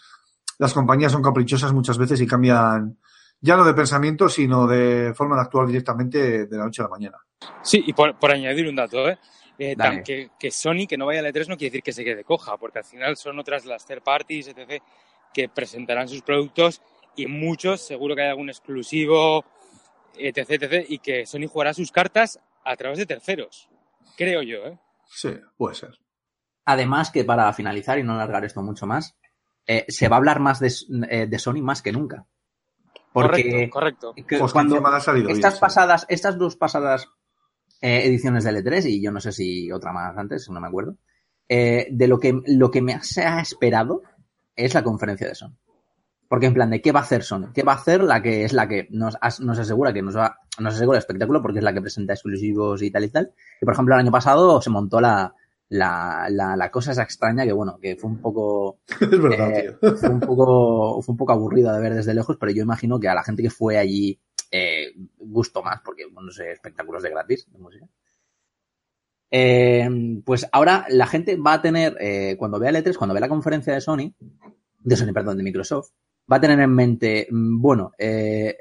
las 0.58 0.72
compañías 0.72 1.12
son 1.12 1.22
caprichosas 1.22 1.74
muchas 1.74 1.98
veces 1.98 2.20
y 2.22 2.26
cambian, 2.26 2.96
ya 3.42 3.56
no 3.56 3.64
de 3.64 3.74
pensamiento, 3.74 4.30
sino 4.30 4.66
de 4.66 5.12
forma 5.14 5.36
de 5.36 5.42
actuar 5.42 5.66
directamente 5.66 6.46
de 6.46 6.56
la 6.56 6.64
noche 6.64 6.80
a 6.80 6.84
la 6.86 6.90
mañana. 6.90 7.18
Sí, 7.62 7.84
y 7.86 7.92
por, 7.92 8.18
por 8.18 8.30
añadir 8.30 8.66
un 8.66 8.76
dato, 8.76 9.08
¿eh? 9.10 9.18
Eh, 9.58 9.74
tan- 9.76 10.02
que, 10.02 10.30
que 10.38 10.50
Sony 10.50 10.86
que 10.88 10.96
no 10.96 11.04
vaya 11.06 11.20
a 11.20 11.22
la 11.22 11.30
E3 11.30 11.48
no 11.48 11.56
quiere 11.56 11.70
decir 11.70 11.82
que 11.82 11.92
se 11.92 12.02
quede 12.04 12.24
coja, 12.24 12.56
porque 12.56 12.78
al 12.78 12.84
final 12.84 13.16
son 13.16 13.38
otras 13.38 13.66
las 13.66 13.84
third 13.86 14.02
parties, 14.02 14.48
etc., 14.48 14.82
que 15.36 15.50
presentarán 15.50 16.08
sus 16.08 16.22
productos 16.22 16.80
y 17.14 17.26
muchos, 17.26 17.82
seguro 17.82 18.16
que 18.16 18.22
hay 18.22 18.30
algún 18.30 18.48
exclusivo, 18.48 19.44
etc., 20.16 20.50
etc., 20.62 20.86
y 20.88 20.98
que 20.98 21.26
Sony 21.26 21.46
jugará 21.46 21.74
sus 21.74 21.92
cartas 21.92 22.40
a 22.64 22.74
través 22.74 22.96
de 22.96 23.04
terceros. 23.04 23.68
Creo 24.16 24.40
yo, 24.40 24.64
¿eh? 24.64 24.78
Sí, 25.04 25.28
puede 25.58 25.74
ser. 25.74 25.90
Además 26.64 27.10
que 27.10 27.22
para 27.22 27.52
finalizar 27.52 27.98
y 27.98 28.02
no 28.02 28.14
alargar 28.14 28.46
esto 28.46 28.62
mucho 28.62 28.86
más, 28.86 29.14
eh, 29.66 29.84
se 29.88 30.08
va 30.08 30.16
a 30.16 30.20
hablar 30.20 30.40
más 30.40 30.58
de, 30.58 30.72
eh, 31.10 31.26
de 31.26 31.38
Sony 31.38 31.60
más 31.60 31.82
que 31.82 31.92
nunca. 31.92 32.24
Porque 33.12 33.68
correcto, 33.70 34.14
correcto. 34.14 34.26
que 34.26 34.38
Pues 34.38 34.52
cuando 34.54 34.84
ha 34.86 35.00
salido 35.00 35.26
bien, 35.26 35.36
estas 35.36 35.56
sí. 35.56 35.60
pasadas, 35.60 36.06
estas 36.08 36.38
dos 36.38 36.56
pasadas 36.56 37.10
eh, 37.82 38.06
ediciones 38.06 38.44
del 38.44 38.64
E3 38.64 38.86
y 38.86 39.02
yo 39.02 39.12
no 39.12 39.20
sé 39.20 39.32
si 39.32 39.70
otra 39.70 39.92
más 39.92 40.16
antes, 40.16 40.48
no 40.48 40.62
me 40.62 40.68
acuerdo, 40.68 40.96
eh, 41.48 41.86
de 41.90 42.08
lo 42.08 42.18
que, 42.18 42.40
lo 42.46 42.70
que 42.70 42.82
me 42.82 43.00
se 43.02 43.22
ha 43.22 43.40
esperado 43.40 44.02
es 44.56 44.74
la 44.74 44.82
conferencia 44.82 45.28
de 45.28 45.34
Sony. 45.34 45.54
Porque 46.28 46.46
en 46.46 46.54
plan 46.54 46.70
de 46.70 46.82
qué 46.82 46.90
va 46.90 47.00
a 47.00 47.02
hacer 47.04 47.22
Sony, 47.22 47.52
qué 47.54 47.62
va 47.62 47.72
a 47.72 47.76
hacer 47.76 48.02
la 48.02 48.20
que 48.20 48.44
es 48.44 48.52
la 48.52 48.66
que 48.66 48.88
nos, 48.90 49.16
nos 49.40 49.58
asegura 49.58 49.92
que 49.92 50.02
nos 50.02 50.16
va, 50.16 50.40
nos 50.58 50.74
asegura 50.74 50.98
el 50.98 51.02
espectáculo 51.02 51.40
porque 51.40 51.58
es 51.58 51.64
la 51.64 51.72
que 51.72 51.80
presenta 51.80 52.14
exclusivos 52.14 52.82
y 52.82 52.90
tal 52.90 53.04
y 53.04 53.10
tal. 53.10 53.32
Y 53.60 53.64
por 53.64 53.74
ejemplo 53.74 53.94
el 53.94 54.00
año 54.00 54.10
pasado 54.10 54.60
se 54.60 54.70
montó 54.70 55.00
la, 55.00 55.32
la, 55.68 56.26
la, 56.30 56.56
la 56.56 56.70
cosa 56.70 56.92
esa 56.92 57.02
extraña 57.02 57.44
que 57.44 57.52
bueno, 57.52 57.78
que 57.80 57.96
fue 57.96 58.10
un 58.10 58.20
poco 58.20 58.80
es 59.00 59.10
verdad, 59.10 59.50
eh, 59.50 59.76
tío. 59.80 59.96
fue 59.96 60.08
un 60.08 60.20
poco 60.20 61.02
fue 61.02 61.12
un 61.12 61.16
poco 61.16 61.32
aburrido 61.32 61.72
de 61.72 61.80
ver 61.80 61.94
desde 61.94 62.14
lejos, 62.14 62.36
pero 62.40 62.50
yo 62.50 62.62
imagino 62.62 62.98
que 62.98 63.08
a 63.08 63.14
la 63.14 63.22
gente 63.22 63.42
que 63.42 63.50
fue 63.50 63.78
allí 63.78 64.18
eh, 64.50 64.92
gustó 65.18 65.62
más, 65.62 65.80
porque 65.84 66.04
bueno, 66.06 66.26
no 66.26 66.32
sé, 66.32 66.50
espectáculos 66.52 67.02
de 67.02 67.10
gratis 67.10 67.46
de 67.50 67.58
música. 67.58 67.86
Eh, 69.30 69.88
pues 70.24 70.46
ahora 70.52 70.86
la 70.88 71.06
gente 71.06 71.36
va 71.36 71.54
a 71.54 71.62
tener, 71.62 71.96
eh, 72.00 72.36
cuando 72.38 72.58
vea 72.58 72.70
el 72.70 72.76
E3, 72.76 72.96
cuando 72.96 73.14
vea 73.14 73.20
la 73.20 73.28
conferencia 73.28 73.74
de 73.74 73.80
Sony, 73.80 74.12
de 74.80 74.96
Sony, 74.96 75.12
perdón, 75.12 75.36
de 75.38 75.42
Microsoft, 75.44 75.90
va 76.30 76.36
a 76.36 76.40
tener 76.40 76.60
en 76.60 76.74
mente, 76.74 77.26
mm, 77.30 77.60
bueno, 77.60 77.92
eh, 77.98 78.58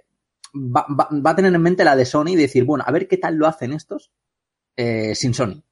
va, 0.56 0.86
va- 0.90 1.32
a 1.32 1.36
tener 1.36 1.54
en 1.54 1.62
mente 1.62 1.84
la 1.84 1.96
de 1.96 2.06
Sony 2.06 2.30
y 2.30 2.36
decir, 2.36 2.64
bueno, 2.66 2.84
a 2.88 2.92
ver 2.92 3.08
qué 3.08 3.18
tal 3.18 3.36
lo 3.36 3.48
hacen 3.48 3.74
estos 3.74 4.12
eh, 4.78 5.16
sin 5.16 5.34
Sony. 5.34 5.64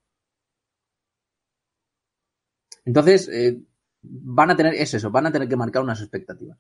Entonces, 2.86 3.30
van 4.02 4.52
a 4.52 4.56
tener, 4.56 4.74
es 4.76 4.94
eso, 4.94 5.10
van 5.12 5.26
a 5.28 5.32
tener 5.32 5.48
que 5.48 5.56
marcar 5.56 5.84
unas 5.84 6.02
expectativas. 6.02 6.58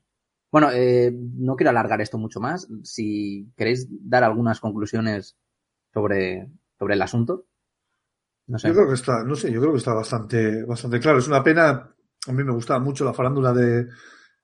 Bueno, 0.51 0.69
no 0.71 1.55
quiero 1.55 1.71
alargar 1.71 1.99
esto 2.01 2.17
mucho 2.17 2.39
más. 2.39 2.67
Si 2.83 3.47
queréis 3.57 3.87
dar 3.89 4.23
algunas 4.23 4.59
conclusiones 4.59 5.35
sobre, 5.93 6.49
sobre 6.79 6.93
el 6.95 7.01
asunto. 7.01 7.45
No 8.47 8.59
sé. 8.59 8.67
Yo 8.67 8.73
creo 8.73 8.87
que 8.87 8.93
está, 8.93 9.23
no 9.23 9.35
sé, 9.35 9.51
yo 9.51 9.59
creo 9.59 9.71
que 9.71 9.79
está 9.79 9.93
bastante, 9.93 10.63
bastante 10.63 10.99
claro. 10.99 11.19
Es 11.19 11.27
una 11.27 11.43
pena. 11.43 11.89
A 12.25 12.31
mí 12.31 12.43
me 12.43 12.53
gustaba 12.53 12.79
mucho 12.79 13.03
la 13.03 13.13
farándula 13.13 13.53
de 13.53 13.87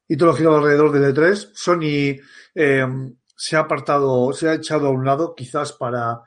y 0.10 0.18
todo 0.18 0.30
lo 0.30 0.36
girado 0.36 0.58
alrededor 0.58 0.92
del 0.92 1.14
E3. 1.14 1.52
Sony 1.54 2.20
eh, 2.56 2.88
se 3.36 3.56
ha 3.56 3.60
apartado, 3.60 4.34
se 4.34 4.50
ha 4.50 4.56
echado 4.56 4.88
a 4.88 4.90
un 4.90 5.06
lado, 5.06 5.36
quizás 5.36 5.72
para 5.74 6.22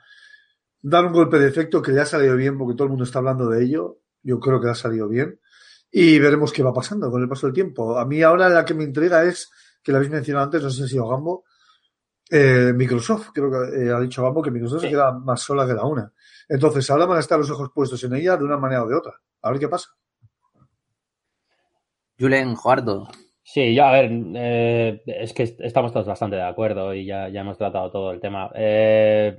dar 0.81 1.05
un 1.05 1.13
golpe 1.13 1.39
de 1.39 1.49
efecto 1.49 1.83
que 1.83 1.93
le 1.93 2.01
ha 2.01 2.07
salido 2.07 2.37
bien, 2.37 2.57
porque 2.57 2.75
todo 2.75 2.85
el 2.85 2.91
mundo 2.91 3.05
está 3.05 3.19
hablando 3.19 3.49
de 3.49 3.65
ello. 3.65 3.99
Yo 4.23 4.39
creo 4.39 4.61
que 4.61 4.67
le 4.67 4.73
ha 4.73 4.77
salido 4.77 5.09
bien. 5.09 5.41
Y 5.91 6.19
veremos 6.21 6.53
qué 6.53 6.63
va 6.63 6.73
pasando 6.73 7.11
con 7.11 7.23
el 7.23 7.29
paso 7.29 7.49
del 7.49 7.55
tiempo. 7.55 7.99
A 7.99 8.07
mí 8.07 8.23
ahora 8.23 8.49
la 8.49 8.65
que 8.65 8.73
me 8.73 8.85
intriga 8.85 9.25
es, 9.25 9.51
que 9.83 9.91
lo 9.91 9.99
habéis 9.99 10.13
mencionado 10.13 10.45
antes, 10.45 10.63
no 10.63 10.71
sé 10.71 10.77
si 10.77 10.83
ha 10.85 10.89
sido 10.89 11.09
Gambo, 11.09 11.45
eh, 12.31 12.73
Microsoft. 12.75 13.31
Creo 13.35 13.51
que 13.51 13.83
eh, 13.83 13.93
ha 13.93 13.99
dicho 14.01 14.23
Gambo 14.23 14.43
que 14.43 14.53
Microsoft 14.53 14.83
se 14.83 14.91
queda 14.91 15.13
más 15.13 15.43
sola 15.43 15.67
que 15.67 15.75
la 15.75 15.85
una. 15.85 16.13
Entonces, 16.55 16.91
ahora 16.91 17.07
van 17.07 17.17
a 17.17 17.21
estar 17.21 17.39
los 17.39 17.51
ojos 17.51 17.71
puestos 17.75 18.03
en 18.05 18.15
ella 18.15 18.37
de 18.37 18.45
una 18.45 18.59
manera 18.59 18.85
o 18.85 18.89
de 18.89 18.95
otra. 18.97 19.13
A 19.43 19.51
ver 19.51 19.59
qué 19.61 19.69
pasa. 19.69 19.89
Julen 22.19 22.55
Joardo. 22.55 23.09
Sí, 23.43 23.75
yo, 23.75 23.85
a 23.85 23.93
ver, 23.93 24.11
eh, 24.37 25.03
es 25.07 25.33
que 25.35 25.43
est- 25.45 25.61
estamos 25.61 25.93
todos 25.93 26.07
bastante 26.07 26.37
de 26.37 26.43
acuerdo 26.43 26.95
y 26.95 27.05
ya, 27.07 27.29
ya 27.29 27.41
hemos 27.41 27.59
tratado 27.59 27.91
todo 27.91 28.13
el 28.13 28.21
tema. 28.21 28.51
Eh, 28.55 29.37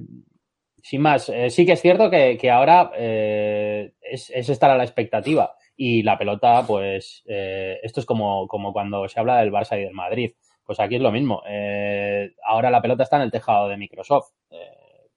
sin 0.81 1.01
más, 1.01 1.29
eh, 1.29 1.49
sí 1.49 1.65
que 1.65 1.73
es 1.73 1.81
cierto 1.81 2.09
que, 2.09 2.37
que 2.39 2.51
ahora 2.51 2.91
eh, 2.97 3.93
es, 4.01 4.29
es 4.31 4.49
estar 4.49 4.69
a 4.71 4.77
la 4.77 4.83
expectativa 4.83 5.55
y 5.77 6.03
la 6.03 6.17
pelota, 6.17 6.63
pues, 6.67 7.23
eh, 7.25 7.79
esto 7.81 8.01
es 8.01 8.05
como, 8.05 8.47
como 8.47 8.73
cuando 8.73 9.07
se 9.07 9.19
habla 9.19 9.37
del 9.39 9.51
Barça 9.51 9.77
y 9.79 9.83
del 9.83 9.93
Madrid. 9.93 10.33
Pues 10.65 10.79
aquí 10.79 10.95
es 10.95 11.01
lo 11.01 11.11
mismo. 11.11 11.41
Eh, 11.47 12.33
ahora 12.45 12.69
la 12.69 12.81
pelota 12.81 13.03
está 13.03 13.15
en 13.17 13.23
el 13.23 13.31
tejado 13.31 13.69
de 13.69 13.77
Microsoft. 13.77 14.31
Eh, 14.49 15.07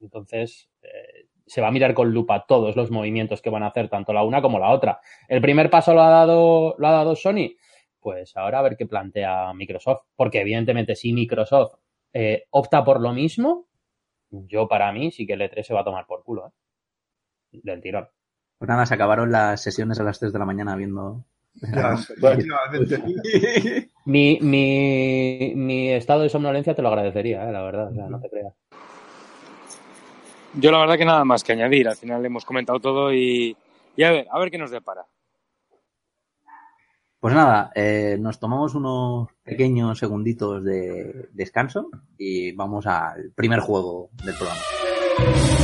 entonces, 0.00 0.68
eh, 0.82 1.13
se 1.46 1.60
va 1.60 1.68
a 1.68 1.72
mirar 1.72 1.94
con 1.94 2.12
lupa 2.12 2.46
todos 2.46 2.76
los 2.76 2.90
movimientos 2.90 3.42
que 3.42 3.50
van 3.50 3.62
a 3.62 3.68
hacer 3.68 3.88
tanto 3.88 4.12
la 4.12 4.22
una 4.22 4.42
como 4.42 4.58
la 4.58 4.70
otra. 4.70 5.00
El 5.28 5.40
primer 5.40 5.70
paso 5.70 5.94
lo 5.94 6.02
ha 6.02 6.10
dado, 6.10 6.74
lo 6.78 6.86
ha 6.86 6.92
dado 6.92 7.16
Sony 7.16 7.56
pues 8.04 8.36
ahora 8.36 8.58
a 8.58 8.62
ver 8.62 8.76
qué 8.76 8.84
plantea 8.84 9.54
Microsoft. 9.54 10.02
Porque 10.14 10.42
evidentemente 10.42 10.94
si 10.94 11.14
Microsoft 11.14 11.78
eh, 12.12 12.44
opta 12.50 12.84
por 12.84 13.00
lo 13.00 13.14
mismo, 13.14 13.66
yo 14.30 14.68
para 14.68 14.92
mí 14.92 15.10
sí 15.10 15.26
que 15.26 15.32
el 15.32 15.40
E3 15.40 15.62
se 15.62 15.72
va 15.72 15.80
a 15.80 15.84
tomar 15.84 16.06
por 16.06 16.22
culo. 16.22 16.48
¿eh? 16.48 17.60
Del 17.62 17.80
tirón. 17.80 18.06
Pues 18.58 18.68
nada, 18.68 18.84
se 18.84 18.92
acabaron 18.92 19.32
las 19.32 19.62
sesiones 19.62 19.98
a 20.00 20.04
las 20.04 20.20
3 20.20 20.34
de 20.34 20.38
la 20.38 20.44
mañana 20.44 20.76
viendo. 20.76 21.24
Ya. 21.62 21.96
Mi, 24.06 24.38
mi, 24.42 25.54
mi 25.56 25.88
estado 25.92 26.22
de 26.22 26.28
somnolencia 26.28 26.74
te 26.74 26.82
lo 26.82 26.88
agradecería, 26.88 27.48
¿eh? 27.48 27.52
la 27.52 27.62
verdad, 27.62 27.90
o 27.90 27.94
sea, 27.94 28.06
no 28.08 28.20
te 28.20 28.28
creas. 28.28 28.52
Yo 30.56 30.70
la 30.70 30.78
verdad 30.78 30.96
que 30.96 31.04
nada 31.04 31.24
más 31.24 31.42
que 31.42 31.52
añadir. 31.52 31.88
Al 31.88 31.96
final 31.96 32.24
hemos 32.24 32.44
comentado 32.44 32.78
todo 32.80 33.12
y, 33.12 33.56
a 33.98 34.10
ver, 34.10 34.26
a 34.30 34.38
ver 34.38 34.50
qué 34.50 34.58
nos 34.58 34.70
depara. 34.70 35.04
Pues 37.18 37.34
nada, 37.34 37.72
eh, 37.74 38.16
nos 38.20 38.38
tomamos 38.38 38.74
unos 38.74 39.28
pequeños 39.42 39.98
segunditos 39.98 40.62
de 40.62 41.28
descanso 41.32 41.88
y 42.18 42.52
vamos 42.52 42.86
al 42.86 43.32
primer 43.34 43.60
juego 43.60 44.10
del 44.22 44.34
programa. 44.34 45.63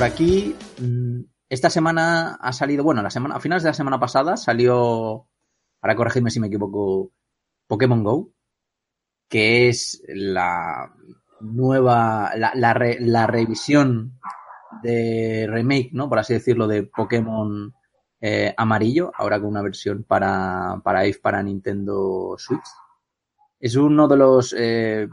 Por 0.00 0.08
aquí. 0.08 0.56
Mm, 0.80 1.24
Esta 1.50 1.68
semana 1.68 2.36
ha 2.40 2.52
salido, 2.54 2.82
bueno, 2.84 3.02
la 3.02 3.10
semana, 3.10 3.34
a 3.36 3.40
finales 3.40 3.62
de 3.64 3.68
la 3.68 3.74
semana 3.74 4.00
pasada 4.00 4.38
salió, 4.38 5.28
para 5.78 5.94
corregirme 5.94 6.30
si 6.30 6.40
me 6.40 6.46
equivoco, 6.46 7.12
Pokémon 7.66 8.02
Go, 8.02 8.32
que 9.28 9.68
es 9.68 10.02
la 10.08 10.90
nueva, 11.40 12.32
la, 12.36 12.52
la, 12.54 12.72
re- 12.72 12.98
la 13.00 13.26
revisión 13.26 14.18
de 14.82 15.46
remake, 15.50 15.90
¿no? 15.92 16.08
Por 16.08 16.18
así 16.20 16.32
decirlo, 16.32 16.66
de 16.66 16.84
Pokémon 16.84 17.74
eh, 18.22 18.54
amarillo, 18.56 19.12
ahora 19.18 19.38
con 19.38 19.50
una 19.50 19.60
versión 19.62 20.04
para, 20.04 20.80
para 20.82 21.02
para 21.22 21.42
Nintendo 21.42 22.36
Switch. 22.38 22.68
Es 23.58 23.76
uno 23.76 24.08
de 24.08 24.16
los 24.16 24.54
eh, 24.56 25.08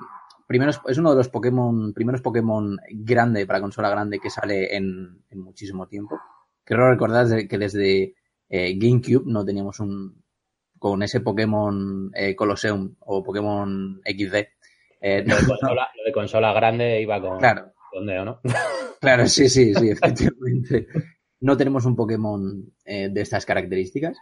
primeros, 0.48 0.82
es 0.88 0.98
uno 0.98 1.12
de 1.12 1.18
los 1.18 1.30
Pokémon, 1.30 1.94
primeros 1.94 2.22
Pokémon 2.22 2.78
grande 2.92 3.46
para 3.46 3.62
consola 3.62 3.90
grande 3.90 4.20
que 4.20 4.30
sale 4.30 4.76
en, 4.76 5.24
en 5.30 5.40
muchísimo 5.40 5.88
tiempo. 5.88 6.20
Creo 6.64 6.90
recordar 6.90 7.48
que 7.48 7.58
desde 7.58 8.16
eh, 8.50 8.74
GameCube 8.78 9.24
no 9.26 9.46
teníamos 9.46 9.80
un 9.80 10.24
con 10.80 11.02
ese 11.04 11.22
Pokémon 11.22 12.12
eh, 12.14 12.36
Colosseum 12.36 12.96
o 13.00 13.24
Pokémon 13.24 14.00
XD. 14.06 14.36
Eh, 15.02 15.24
Lo 15.26 15.36
de, 15.36 15.46
consola, 15.46 15.88
lo 15.96 16.04
de 16.06 16.12
consola 16.12 16.54
grande 16.54 17.02
iba 17.02 17.20
con, 17.22 17.38
Claro. 17.40 17.72
con 17.92 18.06
Neo, 18.06 18.26
¿no? 18.26 18.42
Claro, 19.00 19.28
sí, 19.28 19.48
sí, 19.48 19.74
sí, 19.76 19.90
efectivamente. 19.90 20.88
No 21.42 21.56
tenemos 21.56 21.86
un 21.86 21.96
Pokémon 21.96 22.74
eh, 22.84 23.10
de 23.12 23.22
estas 23.22 23.46
características. 23.46 24.18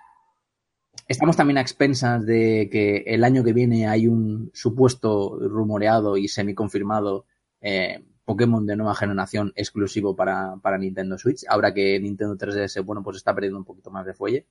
Estamos 1.08 1.38
también 1.38 1.60
a 1.60 1.62
expensas 1.62 2.26
de 2.26 2.68
que 2.72 3.04
el 3.06 3.24
año 3.24 3.44
que 3.44 3.54
viene 3.54 3.88
hay 3.88 4.08
un 4.08 4.50
supuesto 4.54 5.38
rumoreado 5.40 6.18
y 6.18 6.28
semi-confirmado 6.28 7.26
eh, 7.62 8.04
Pokémon 8.26 8.66
de 8.66 8.76
nueva 8.76 8.96
generación 8.96 9.54
exclusivo 9.56 10.16
para, 10.16 10.58
para 10.58 10.80
Nintendo 10.80 11.18
Switch, 11.18 11.46
ahora 11.48 11.74
que 11.74 12.00
Nintendo 12.00 12.36
3DS, 12.36 12.84
bueno, 12.84 13.04
pues 13.04 13.18
está 13.18 13.36
perdiendo 13.36 13.60
un 13.60 13.66
poquito 13.66 13.92
más 13.92 14.06
de 14.06 14.16
fuelle. 14.16 14.48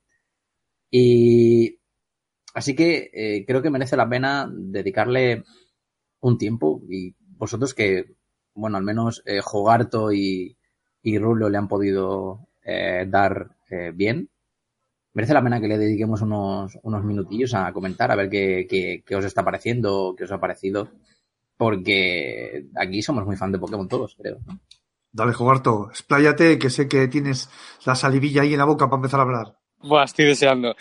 Y 0.89 1.77
así 2.53 2.73
que 2.73 3.11
eh, 3.13 3.45
creo 3.45 3.61
que 3.61 3.69
merece 3.69 3.97
la 3.97 4.07
pena 4.07 4.49
dedicarle 4.49 5.43
un 6.21 6.37
tiempo 6.37 6.81
y 6.89 7.13
vosotros 7.19 7.73
que, 7.73 8.15
bueno, 8.53 8.77
al 8.77 8.83
menos 8.83 9.21
eh, 9.25 9.41
Jogarto 9.41 10.13
y, 10.13 10.57
y 11.01 11.17
Rulo 11.19 11.49
le 11.49 11.57
han 11.57 11.67
podido 11.67 12.47
eh, 12.63 13.05
dar 13.09 13.57
bien. 13.93 14.29
Merece 15.15 15.33
la 15.33 15.41
pena 15.41 15.61
que 15.61 15.67
le 15.69 15.77
dediquemos 15.77 16.21
unos, 16.21 16.77
unos 16.83 17.03
minutillos 17.05 17.53
a 17.53 17.71
comentar, 17.71 18.11
a 18.11 18.15
ver 18.15 18.29
qué, 18.29 18.67
qué, 18.69 19.01
qué 19.05 19.15
os 19.15 19.23
está 19.23 19.43
pareciendo, 19.43 20.13
qué 20.15 20.25
os 20.25 20.31
ha 20.31 20.41
parecido. 20.41 20.89
Porque 21.57 22.67
aquí 22.75 23.01
somos 23.01 23.25
muy 23.25 23.37
fan 23.37 23.53
de 23.53 23.59
Pokémon 23.59 23.87
todos, 23.87 24.13
creo. 24.19 24.39
Dale, 25.13 25.31
Jogarto, 25.31 25.87
expláyate, 25.89 26.59
que 26.59 26.69
sé 26.69 26.89
que 26.89 27.07
tienes 27.07 27.49
la 27.85 27.95
salivilla 27.95 28.41
ahí 28.41 28.51
en 28.51 28.59
la 28.59 28.65
boca 28.65 28.89
para 28.89 28.97
empezar 28.97 29.21
a 29.21 29.23
hablar. 29.23 29.57
Buah, 29.87 30.05
estoy 30.05 30.25
deseando. 30.25 30.75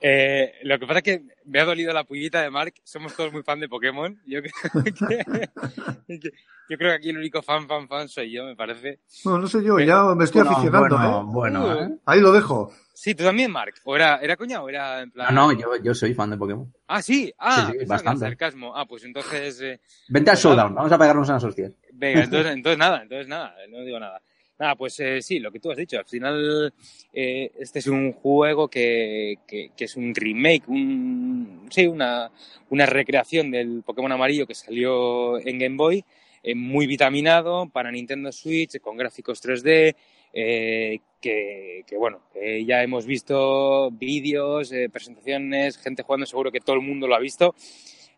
Eh, 0.00 0.52
lo 0.64 0.78
que 0.78 0.86
pasa 0.86 0.98
es 0.98 1.02
que 1.04 1.22
me 1.46 1.60
ha 1.60 1.64
dolido 1.64 1.92
la 1.92 2.04
pullita 2.04 2.42
de 2.42 2.50
Mark. 2.50 2.74
Somos 2.84 3.14
todos 3.16 3.32
muy 3.32 3.42
fan 3.42 3.58
de 3.60 3.68
Pokémon. 3.68 4.20
Yo, 4.26 4.40
creo 4.42 4.84
que, 4.84 5.48
yo 6.68 6.76
creo 6.78 6.90
que 6.90 6.96
aquí 6.96 7.10
el 7.10 7.18
único 7.18 7.42
fan, 7.42 7.66
fan, 7.66 7.88
fan 7.88 8.08
soy 8.08 8.30
yo, 8.32 8.44
me 8.44 8.54
parece. 8.56 9.00
No, 9.24 9.38
no 9.38 9.46
sé 9.46 9.62
yo, 9.64 9.76
Pero- 9.76 9.86
ya 9.86 10.14
me 10.14 10.24
estoy 10.24 10.42
Bueno, 10.42 10.56
aficionando, 10.56 10.96
bueno, 11.26 11.70
¿eh? 11.70 11.70
bueno. 11.72 11.82
¿eh? 11.94 11.98
Ahí 12.06 12.20
lo 12.20 12.32
dejo. 12.32 12.72
Sí, 12.92 13.14
tú 13.14 13.24
también, 13.24 13.50
Mark. 13.50 13.74
¿O 13.84 13.96
era, 13.96 14.18
era 14.18 14.36
coña 14.36 14.62
o 14.62 14.68
era 14.68 15.00
en 15.02 15.10
plan.? 15.10 15.26
Ah, 15.28 15.32
no, 15.32 15.50
yo, 15.52 15.74
yo 15.82 15.94
soy 15.94 16.14
fan 16.14 16.30
de 16.30 16.36
Pokémon. 16.36 16.72
Ah, 16.86 17.02
sí. 17.02 17.32
Ah, 17.38 17.68
Sí, 17.72 17.78
sí, 17.80 17.84
bastante. 17.86 18.20
sarcasmo. 18.20 18.76
Ah, 18.76 18.86
pues 18.86 19.04
entonces. 19.04 19.60
eh, 19.62 19.80
Vente 20.08 20.30
al 20.30 20.34
Pues 20.36 20.44
Showdown, 20.44 20.74
vamos 20.74 20.92
a 20.92 20.98
pegarnos 20.98 21.28
unas 21.28 21.42
hostias. 21.42 21.72
Venga, 21.92 22.20
entonces, 22.24 22.52
entonces 22.52 22.78
nada, 22.78 23.02
entonces 23.02 23.26
nada, 23.26 23.54
no 23.68 23.80
digo 23.84 23.98
nada. 23.98 24.20
Nada, 24.56 24.76
pues 24.76 25.00
eh, 25.00 25.20
sí, 25.20 25.40
lo 25.40 25.50
que 25.50 25.58
tú 25.58 25.70
has 25.72 25.76
dicho. 25.76 25.98
Al 25.98 26.04
final, 26.04 26.72
eh, 27.12 27.50
este 27.58 27.80
es 27.80 27.88
un 27.88 28.12
juego 28.12 28.68
que, 28.68 29.38
que, 29.46 29.72
es 29.76 29.96
un 29.96 30.14
remake, 30.14 30.68
un, 30.68 31.66
sí, 31.70 31.86
una, 31.86 32.30
una 32.70 32.86
recreación 32.86 33.50
del 33.50 33.82
Pokémon 33.84 34.12
amarillo 34.12 34.46
que 34.46 34.54
salió 34.54 35.38
en 35.40 35.58
Game 35.58 35.76
Boy, 35.76 36.04
eh, 36.42 36.54
muy 36.54 36.86
vitaminado 36.86 37.68
para 37.68 37.90
Nintendo 37.90 38.30
Switch, 38.30 38.78
con 38.80 38.96
gráficos 38.96 39.42
3D, 39.42 39.96
eh, 40.32 41.00
que, 41.20 41.82
que, 41.84 41.96
bueno, 41.96 42.20
ya 42.66 42.82
hemos 42.82 43.06
visto 43.06 43.90
vídeos, 43.90 44.72
presentaciones, 44.92 45.78
gente 45.78 46.02
jugando, 46.04 46.26
seguro 46.26 46.52
que 46.52 46.60
todo 46.60 46.76
el 46.76 46.82
mundo 46.82 47.08
lo 47.08 47.16
ha 47.16 47.20
visto. 47.20 47.54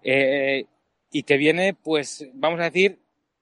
Y 0.03 1.23
que 1.23 1.37
viene, 1.37 1.73
pues, 1.75 2.29
vamos 2.35 2.61
a 2.61 2.65
decir, 2.65 2.99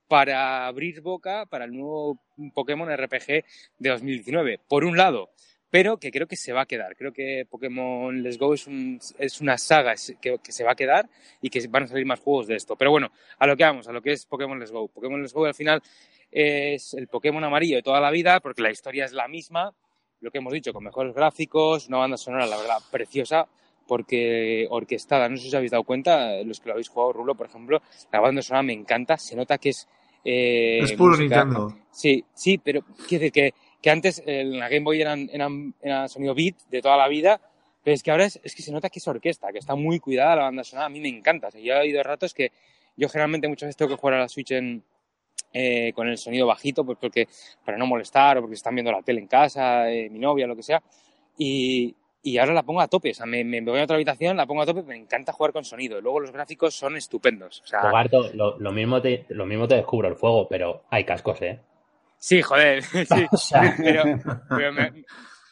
para 0.08 0.66
abrir 0.66 1.00
boca 1.00 1.46
para 1.46 1.64
el 1.64 1.72
nuevo 1.72 2.18
Pokémon 2.54 2.88
RPG 2.90 3.44
de 3.78 3.88
2019. 3.90 4.60
Por 4.68 4.84
un 4.84 4.96
lado, 4.96 5.30
pero 5.70 5.96
que 5.98 6.10
creo 6.12 6.26
que 6.28 6.36
se 6.36 6.52
va 6.52 6.62
a 6.62 6.66
quedar. 6.66 6.94
Creo 6.96 7.12
que 7.12 7.46
Pokémon 7.50 8.22
Let's 8.22 8.38
Go 8.38 8.54
es, 8.54 8.66
un- 8.66 9.00
es 9.18 9.40
una 9.40 9.58
saga 9.58 9.94
que, 10.20 10.38
que 10.38 10.52
se 10.52 10.62
va 10.64 10.72
a 10.72 10.76
quedar 10.76 11.08
y 11.40 11.50
que 11.50 11.66
van 11.68 11.84
a 11.84 11.86
salir 11.88 12.06
más 12.06 12.20
juegos 12.20 12.46
de 12.46 12.54
esto. 12.56 12.76
Pero 12.76 12.90
bueno, 12.92 13.10
a 13.38 13.46
lo 13.46 13.56
que 13.56 13.64
vamos, 13.64 13.88
a 13.88 13.92
lo 13.92 14.00
que 14.00 14.12
es 14.12 14.24
Pokémon 14.26 14.58
Let's 14.58 14.70
Go. 14.70 14.88
Pokémon 14.88 15.20
Let's 15.20 15.32
Go 15.32 15.46
al 15.46 15.54
final 15.54 15.82
es 16.30 16.94
el 16.94 17.08
Pokémon 17.08 17.42
amarillo 17.44 17.76
de 17.76 17.82
toda 17.82 18.00
la 18.00 18.10
vida 18.10 18.40
porque 18.40 18.62
la 18.62 18.70
historia 18.70 19.04
es 19.04 19.12
la 19.12 19.26
misma, 19.28 19.72
lo 20.20 20.30
que 20.30 20.38
hemos 20.38 20.52
dicho, 20.52 20.72
con 20.72 20.84
mejores 20.84 21.14
gráficos, 21.14 21.88
una 21.88 21.98
banda 21.98 22.16
sonora, 22.16 22.46
la 22.46 22.56
verdad, 22.56 22.78
preciosa, 22.90 23.46
porque 23.86 24.66
orquestada, 24.70 25.28
no 25.28 25.36
sé 25.36 25.42
si 25.42 25.48
os 25.48 25.54
habéis 25.54 25.70
dado 25.70 25.84
cuenta, 25.84 26.42
los 26.42 26.60
que 26.60 26.66
lo 26.68 26.72
habéis 26.72 26.88
jugado, 26.88 27.12
Rulo, 27.12 27.34
por 27.34 27.46
ejemplo, 27.46 27.82
la 28.12 28.20
banda 28.20 28.42
sonora 28.42 28.62
me 28.62 28.72
encanta, 28.72 29.16
se 29.18 29.36
nota 29.36 29.58
que 29.58 29.70
es... 29.70 29.88
eh, 30.24 30.80
es 30.82 30.92
puro 30.92 31.10
música- 31.10 31.44
Nintendo. 31.44 31.76
Sí, 31.90 32.24
sí, 32.34 32.58
pero 32.58 32.82
quiere 33.06 33.26
decir 33.26 33.32
que, 33.32 33.54
que 33.80 33.90
antes 33.90 34.22
en 34.26 34.58
la 34.58 34.68
Game 34.68 34.84
Boy 34.84 35.00
eran, 35.00 35.28
eran, 35.32 35.74
era 35.80 36.08
sonido 36.08 36.34
beat 36.34 36.56
de 36.70 36.82
toda 36.82 36.96
la 36.96 37.06
vida, 37.08 37.40
pero 37.82 37.94
es 37.94 38.02
que 38.02 38.10
ahora 38.10 38.24
es, 38.24 38.40
es 38.42 38.54
que 38.54 38.62
se 38.62 38.72
nota 38.72 38.88
que 38.88 38.98
es 38.98 39.06
orquesta, 39.06 39.52
que 39.52 39.58
está 39.58 39.74
muy 39.74 40.00
cuidada 40.00 40.36
la 40.36 40.42
banda 40.44 40.64
sonora, 40.64 40.86
a 40.86 40.88
mí 40.88 41.00
me 41.00 41.08
encanta. 41.08 41.48
O 41.48 41.50
sea, 41.50 41.60
yo 41.60 41.74
he 41.74 41.80
oído 41.80 42.02
ratos 42.02 42.32
que 42.34 42.50
yo 42.96 43.08
generalmente 43.08 43.46
muchas 43.46 43.66
veces 43.68 43.76
tengo 43.76 43.90
que 43.90 44.00
jugar 44.00 44.14
a 44.14 44.20
la 44.20 44.28
Switch 44.28 44.52
en, 44.52 44.82
eh, 45.52 45.92
con 45.94 46.08
el 46.08 46.16
sonido 46.18 46.46
bajito, 46.46 46.84
pues 46.84 46.98
porque 47.00 47.28
para 47.64 47.76
no 47.76 47.86
molestar 47.86 48.38
o 48.38 48.40
porque 48.40 48.54
están 48.56 48.74
viendo 48.74 48.90
la 48.90 49.02
tele 49.02 49.20
en 49.20 49.26
casa, 49.28 49.90
eh, 49.92 50.08
mi 50.10 50.18
novia, 50.18 50.46
lo 50.46 50.56
que 50.56 50.62
sea, 50.62 50.82
y, 51.38 51.94
y 52.24 52.38
ahora 52.38 52.54
la 52.54 52.64
pongo 52.64 52.80
a 52.80 52.88
tope, 52.88 53.10
o 53.10 53.14
sea, 53.14 53.26
me, 53.26 53.44
me 53.44 53.60
voy 53.60 53.78
a 53.78 53.84
otra 53.84 53.96
habitación, 53.96 54.36
la 54.36 54.46
pongo 54.46 54.62
a 54.62 54.66
tope, 54.66 54.82
me 54.82 54.96
encanta 54.96 55.32
jugar 55.32 55.52
con 55.52 55.64
sonido. 55.64 56.00
Luego 56.00 56.20
los 56.20 56.32
gráficos 56.32 56.74
son 56.74 56.96
estupendos, 56.96 57.60
o 57.62 57.66
sea, 57.66 57.92
lo, 58.32 58.58
lo 58.58 58.72
mismo 58.72 59.00
te, 59.00 59.26
lo 59.28 59.46
mismo 59.46 59.68
te 59.68 59.76
descubro 59.76 60.08
el 60.08 60.16
fuego, 60.16 60.48
pero 60.48 60.82
hay 60.90 61.04
cascos, 61.04 61.40
¿eh? 61.42 61.60
sí, 62.18 62.40
joder, 62.40 62.82
sí. 62.82 63.26
O 63.30 63.36
sea, 63.36 63.74
pero, 63.76 64.02
pero 64.48 64.72
me, 64.72 65.04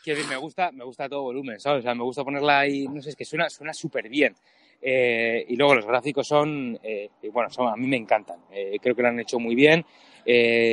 quiero 0.03 0.19
decir, 0.19 0.31
me 0.31 0.37
gusta, 0.37 0.73
me 0.73 0.85
gusta 0.85 1.09
todo 1.09 1.23
volumen, 1.23 1.61
¿sabes? 1.61 1.81
O 1.81 1.83
sea, 1.83 1.95
me 1.95 2.03
gusta 2.03 2.25
ponerla 2.25 2.61
ahí, 2.61 2.89
no 2.89 3.03
sé, 3.03 3.11
es 3.11 3.17
que 3.17 3.25
suena 3.25 3.49
suena 3.51 3.73
súper 3.73 4.09
bien. 4.09 4.35
Eh, 4.81 5.45
y 5.49 5.57
luego 5.57 5.77
los 5.77 5.87
gráficos 5.87 6.27
son, 6.27 6.79
eh, 6.83 7.09
bueno, 7.33 7.49
son, 7.51 7.69
a 7.69 7.77
mí 7.77 7.87
me 7.87 7.97
encantan. 7.97 8.41
Eh, 8.51 8.79
creo 8.83 8.97
que 8.97 9.03
lo 9.03 9.09
han 9.09 9.21
hecho 9.21 9.39
muy 9.39 9.55
bien. 9.55 9.85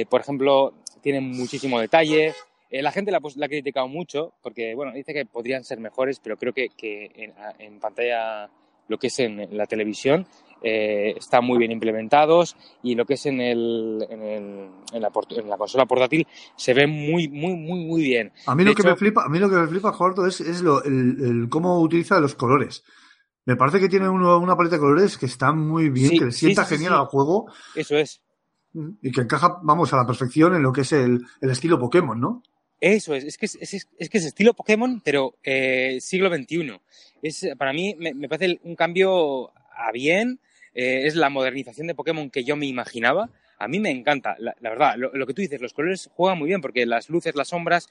Por 0.09 0.21
ejemplo, 0.21 0.73
tienen 1.01 1.29
muchísimo 1.29 1.79
detalle. 1.79 2.33
Eh, 2.69 2.81
la 2.81 2.91
gente 2.91 3.11
la, 3.11 3.17
ha 3.17 3.21
pus- 3.21 3.35
la 3.37 3.47
ha 3.47 3.49
criticado 3.49 3.87
mucho 3.87 4.33
porque, 4.43 4.75
bueno, 4.75 4.91
dice 4.93 5.13
que 5.13 5.25
podrían 5.25 5.63
ser 5.63 5.79
mejores, 5.79 6.19
pero 6.19 6.37
creo 6.37 6.53
que, 6.53 6.69
que 6.69 7.11
en, 7.15 7.33
en 7.59 7.79
pantalla, 7.79 8.49
lo 8.87 8.97
que 8.97 9.07
es 9.07 9.19
en 9.19 9.57
la 9.57 9.65
televisión, 9.65 10.25
eh, 10.61 11.13
están 11.17 11.45
muy 11.45 11.57
bien 11.57 11.71
implementados 11.71 12.55
y 12.83 12.93
lo 12.95 13.05
que 13.05 13.13
es 13.13 13.25
en, 13.25 13.39
el, 13.41 14.05
en, 14.09 14.21
el- 14.21 14.69
en 14.93 15.01
la, 15.01 15.09
en 15.29 15.49
la 15.49 15.57
consola 15.57 15.85
portátil 15.85 16.27
se 16.55 16.73
ve 16.73 16.85
muy, 16.85 17.27
muy, 17.29 17.55
muy, 17.55 17.85
muy 17.85 18.01
bien. 18.03 18.31
A 18.45 18.55
mí 18.55 18.63
De 18.63 18.69
lo 18.71 18.75
que 18.75 18.83
me 18.83 18.95
flipa, 18.95 19.23
a 19.23 19.29
mí 19.29 19.39
lo 19.39 19.49
que 19.49 19.55
me 19.55 19.67
flipa, 19.67 19.91
Jogarto, 19.93 20.25
es, 20.27 20.41
es 20.41 20.61
lo, 20.61 20.83
el, 20.83 21.17
el 21.21 21.49
cómo 21.49 21.79
utiliza 21.81 22.19
los 22.19 22.35
colores. 22.35 22.83
Me 23.45 23.55
parece 23.55 23.79
que 23.79 23.89
tiene 23.89 24.07
uno- 24.09 24.37
una 24.37 24.55
paleta 24.55 24.75
de 24.75 24.81
colores 24.81 25.17
que 25.17 25.25
está 25.25 25.51
muy 25.53 25.89
bien, 25.89 26.09
Sí, 26.11 26.19
que 26.19 26.25
le 26.25 26.31
sienta 26.31 26.65
sí, 26.65 26.69
sí, 26.69 26.75
genial 26.75 26.99
al 26.99 27.05
juego 27.07 27.47
Eso 27.73 27.95
es. 27.97 28.21
y 29.01 29.11
que 29.11 29.21
encaja, 29.21 29.57
vamos, 29.63 29.91
a 29.93 29.97
la 29.97 30.05
perfección 30.05 30.55
en 30.55 30.61
lo 30.61 30.71
que 30.71 30.81
es 30.81 30.91
el, 30.91 31.21
el 31.41 31.49
estilo 31.49 31.79
Pokémon, 31.79 32.19
¿no? 32.19 32.43
Eso 32.81 33.13
es, 33.13 33.23
es 33.25 33.37
que 33.37 33.45
es, 33.45 34.09
que 34.09 34.17
es 34.17 34.25
estilo 34.25 34.53
Pokémon, 34.53 35.01
pero 35.03 35.35
eh, 35.43 35.97
siglo 35.99 36.33
XXI. 36.33 36.79
Es, 37.21 37.47
para 37.57 37.73
mí 37.73 37.95
me, 37.97 38.13
me 38.13 38.29
parece 38.29 38.59
un 38.63 38.75
cambio 38.75 39.51
a 39.75 39.91
bien, 39.91 40.39
eh, 40.73 41.05
es 41.05 41.15
la 41.15 41.29
modernización 41.29 41.87
de 41.87 41.95
Pokémon 41.95 42.29
que 42.29 42.43
yo 42.43 42.55
me 42.55 42.67
imaginaba. 42.67 43.29
A 43.57 43.67
mí 43.67 43.79
me 43.79 43.89
encanta, 43.89 44.37
la, 44.39 44.55
verdad, 44.61 44.95
lo, 44.95 45.11
lo 45.13 45.27
que 45.27 45.33
tú 45.33 45.41
dices, 45.41 45.59
los 45.59 45.73
colores 45.73 46.09
juegan 46.13 46.39
muy 46.39 46.47
bien 46.47 46.61
porque 46.61 46.85
las 46.85 47.09
luces, 47.09 47.35
las 47.35 47.49
sombras 47.49 47.89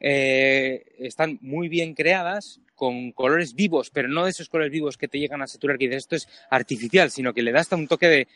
eh, 0.00 0.84
están 0.98 1.38
muy 1.42 1.68
bien 1.68 1.94
creadas, 1.94 2.60
con 2.80 3.12
colores 3.12 3.54
vivos, 3.54 3.90
pero 3.90 4.08
no 4.08 4.24
de 4.24 4.30
esos 4.30 4.48
colores 4.48 4.72
vivos 4.72 4.96
que 4.96 5.06
te 5.06 5.18
llegan 5.18 5.42
a 5.42 5.46
saturar, 5.46 5.76
que 5.76 5.84
dices 5.84 6.04
esto 6.04 6.16
es 6.16 6.28
artificial, 6.48 7.10
sino 7.10 7.34
que 7.34 7.42
le 7.42 7.52
da 7.52 7.60
hasta 7.60 7.76
un 7.76 7.86
toque 7.86 8.08
de, 8.08 8.28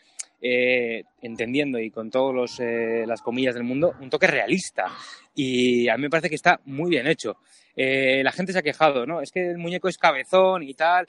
eh, 0.47 1.05
entendiendo 1.23 1.79
y 1.79 1.91
con 1.91 2.11
todas 2.11 2.59
las 2.61 3.23
comillas 3.23 3.55
del 3.55 3.65
mundo, 3.65 3.95
un 4.01 4.11
toque 4.11 4.27
realista. 4.27 4.87
Y 5.35 5.89
a 5.89 5.97
mí 5.97 6.03
me 6.03 6.11
parece 6.11 6.29
que 6.29 6.35
está 6.35 6.61
muy 6.67 6.91
bien 6.91 7.07
hecho. 7.07 7.39
Eh, 7.75 8.21
la 8.23 8.31
gente 8.31 8.53
se 8.53 8.59
ha 8.59 8.63
quejado, 8.63 9.07
¿no? 9.07 9.23
Es 9.23 9.31
que 9.33 9.51
el 9.51 9.57
muñeco 9.59 9.89
es 9.89 9.97
cabezón 9.97 10.63
y 10.63 10.75
tal. 10.75 11.09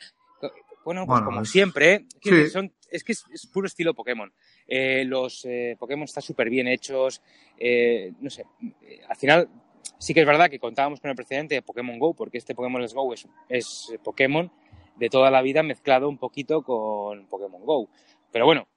Bueno, 0.86 1.06
pues 1.06 1.08
Bueno, 1.20 1.26
como 1.26 1.42
es- 1.42 1.50
siempre, 1.50 1.94
¿eh? 1.94 2.06
Sí. 2.22 2.48
son- 2.50 2.72
es 2.92 3.04
que 3.04 3.12
es, 3.12 3.24
es 3.34 3.46
puro 3.48 3.68
estilo 3.68 3.94
Pokémon. 3.94 4.32
Eh, 4.68 5.04
los 5.06 5.44
eh, 5.46 5.76
Pokémon 5.78 6.06
están 6.06 6.24
súper 6.24 6.50
bien 6.50 6.68
hechos. 6.68 7.22
eh, 7.58 8.12
no 8.22 8.30
sé, 8.30 8.46
eh, 8.84 9.02
al 9.10 9.16
final 9.18 9.50
sí 9.98 10.14
que 10.14 10.20
es 10.22 10.26
verdad 10.26 10.50
que 10.50 10.60
contábamos 10.60 11.00
con 11.02 11.10
el 11.10 11.16
precedente 11.16 11.56
de 11.56 11.62
Pokémon 11.62 11.98
Go, 12.00 12.14
porque 12.14 12.38
este 12.38 12.54
Pokémon 12.56 12.82
Let's 12.82 12.94
Go 12.94 13.14
es, 13.14 13.28
es 13.50 13.94
Pokémon 14.04 14.52
de 14.96 15.10
toda 15.10 15.30
la 15.32 15.42
vida 15.42 15.62
mezclado 15.64 16.08
un 16.08 16.18
poquito 16.18 16.62
con 16.62 17.26
Pokémon 17.28 17.64
Go. 17.66 17.90
Pero 18.32 18.46
bueno, 18.46 18.68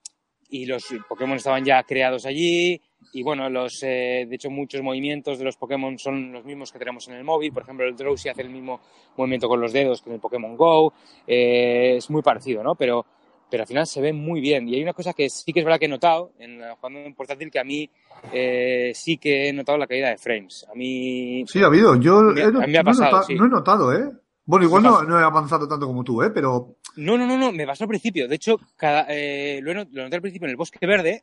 y 0.51 0.67
los 0.67 0.85
Pokémon 1.09 1.37
estaban 1.37 1.65
ya 1.65 1.83
creados 1.83 2.25
allí, 2.27 2.81
Y 3.13 3.23
bueno, 3.23 3.49
los, 3.49 3.83
eh, 3.85 4.27
de 4.29 4.35
hecho, 4.35 4.51
muchos 4.51 4.83
movimientos 4.83 5.39
de 5.39 5.45
los 5.45 5.57
Pokémon 5.57 5.99
son 5.99 6.31
los 6.31 6.45
mismos 6.45 6.71
que 6.71 6.79
tenemos 6.79 7.09
en 7.09 7.15
el 7.15 7.25
móvil. 7.25 7.53
Por 7.53 7.63
ejemplo, 7.63 7.87
el 7.87 7.97
Drowsy 7.97 8.29
hace 8.29 8.43
el 8.43 8.51
mismo 8.51 8.81
movimiento 9.17 9.49
con 9.49 9.61
los 9.61 9.73
dedos 9.73 10.03
que 10.03 10.11
en 10.11 10.15
el 10.17 10.21
Pokémon 10.21 10.55
Go. 10.57 10.93
Eh, 11.27 11.95
es 11.97 12.11
muy 12.11 12.21
parecido, 12.21 12.63
¿no? 12.63 12.75
Pero, 12.75 13.07
pero 13.51 13.63
al 13.63 13.67
final 13.67 13.87
se 13.87 14.03
ve 14.03 14.13
muy 14.13 14.41
bien. 14.43 14.69
Y 14.69 14.75
hay 14.75 14.83
una 14.83 14.93
cosa 14.93 15.15
que 15.15 15.31
sí 15.31 15.53
que 15.55 15.61
es 15.61 15.65
verdad 15.65 15.79
que 15.79 15.87
he 15.87 15.89
notado 15.89 16.33
en 16.39 16.61
jugando 16.79 16.99
en 17.01 17.15
portátil 17.15 17.51
que 17.51 17.59
a 17.59 17.65
mí 17.65 17.89
eh, 18.33 18.93
sí 18.95 19.17
que 19.17 19.49
he 19.49 19.53
notado 19.55 19.79
la 19.79 19.87
caída 19.87 20.11
de 20.11 20.19
frames. 20.19 20.67
A 20.71 20.75
mí. 20.75 21.45
Sí, 21.47 21.63
ha 21.63 21.67
habido. 21.67 21.97
Yo 21.97 22.21
Me- 22.21 22.41
he- 22.43 22.45
a 22.45 22.51
mí 22.51 22.73
me 22.73 22.79
ha 22.79 22.83
no, 22.83 22.91
he 22.91 22.95
notado, 22.95 23.23
sí. 23.23 23.35
no 23.37 23.47
he 23.47 23.49
notado, 23.49 23.95
¿eh? 23.95 24.11
Bueno, 24.49 24.65
igual 24.65 24.83
no, 24.83 25.03
no 25.03 25.21
he 25.21 25.23
avanzado 25.23 25.69
tanto 25.69 25.87
como 25.87 26.03
tú, 26.03 26.23
¿eh? 26.23 26.31
Pero 26.31 26.77
No, 26.97 27.19
no, 27.19 27.27
no, 27.27 27.37
no, 27.37 27.53
me 27.53 27.67
pasó 27.67 27.85
al 27.85 27.89
principio. 27.89 28.27
De 28.27 28.37
hecho, 28.37 28.59
cada, 28.77 29.05
eh, 29.11 29.61
lo, 29.63 29.75
noté 29.75 30.17
al 30.17 30.23
principio 30.23 30.47
en 30.47 30.53
el 30.53 30.57
bosque 30.57 30.87
verde. 30.87 31.23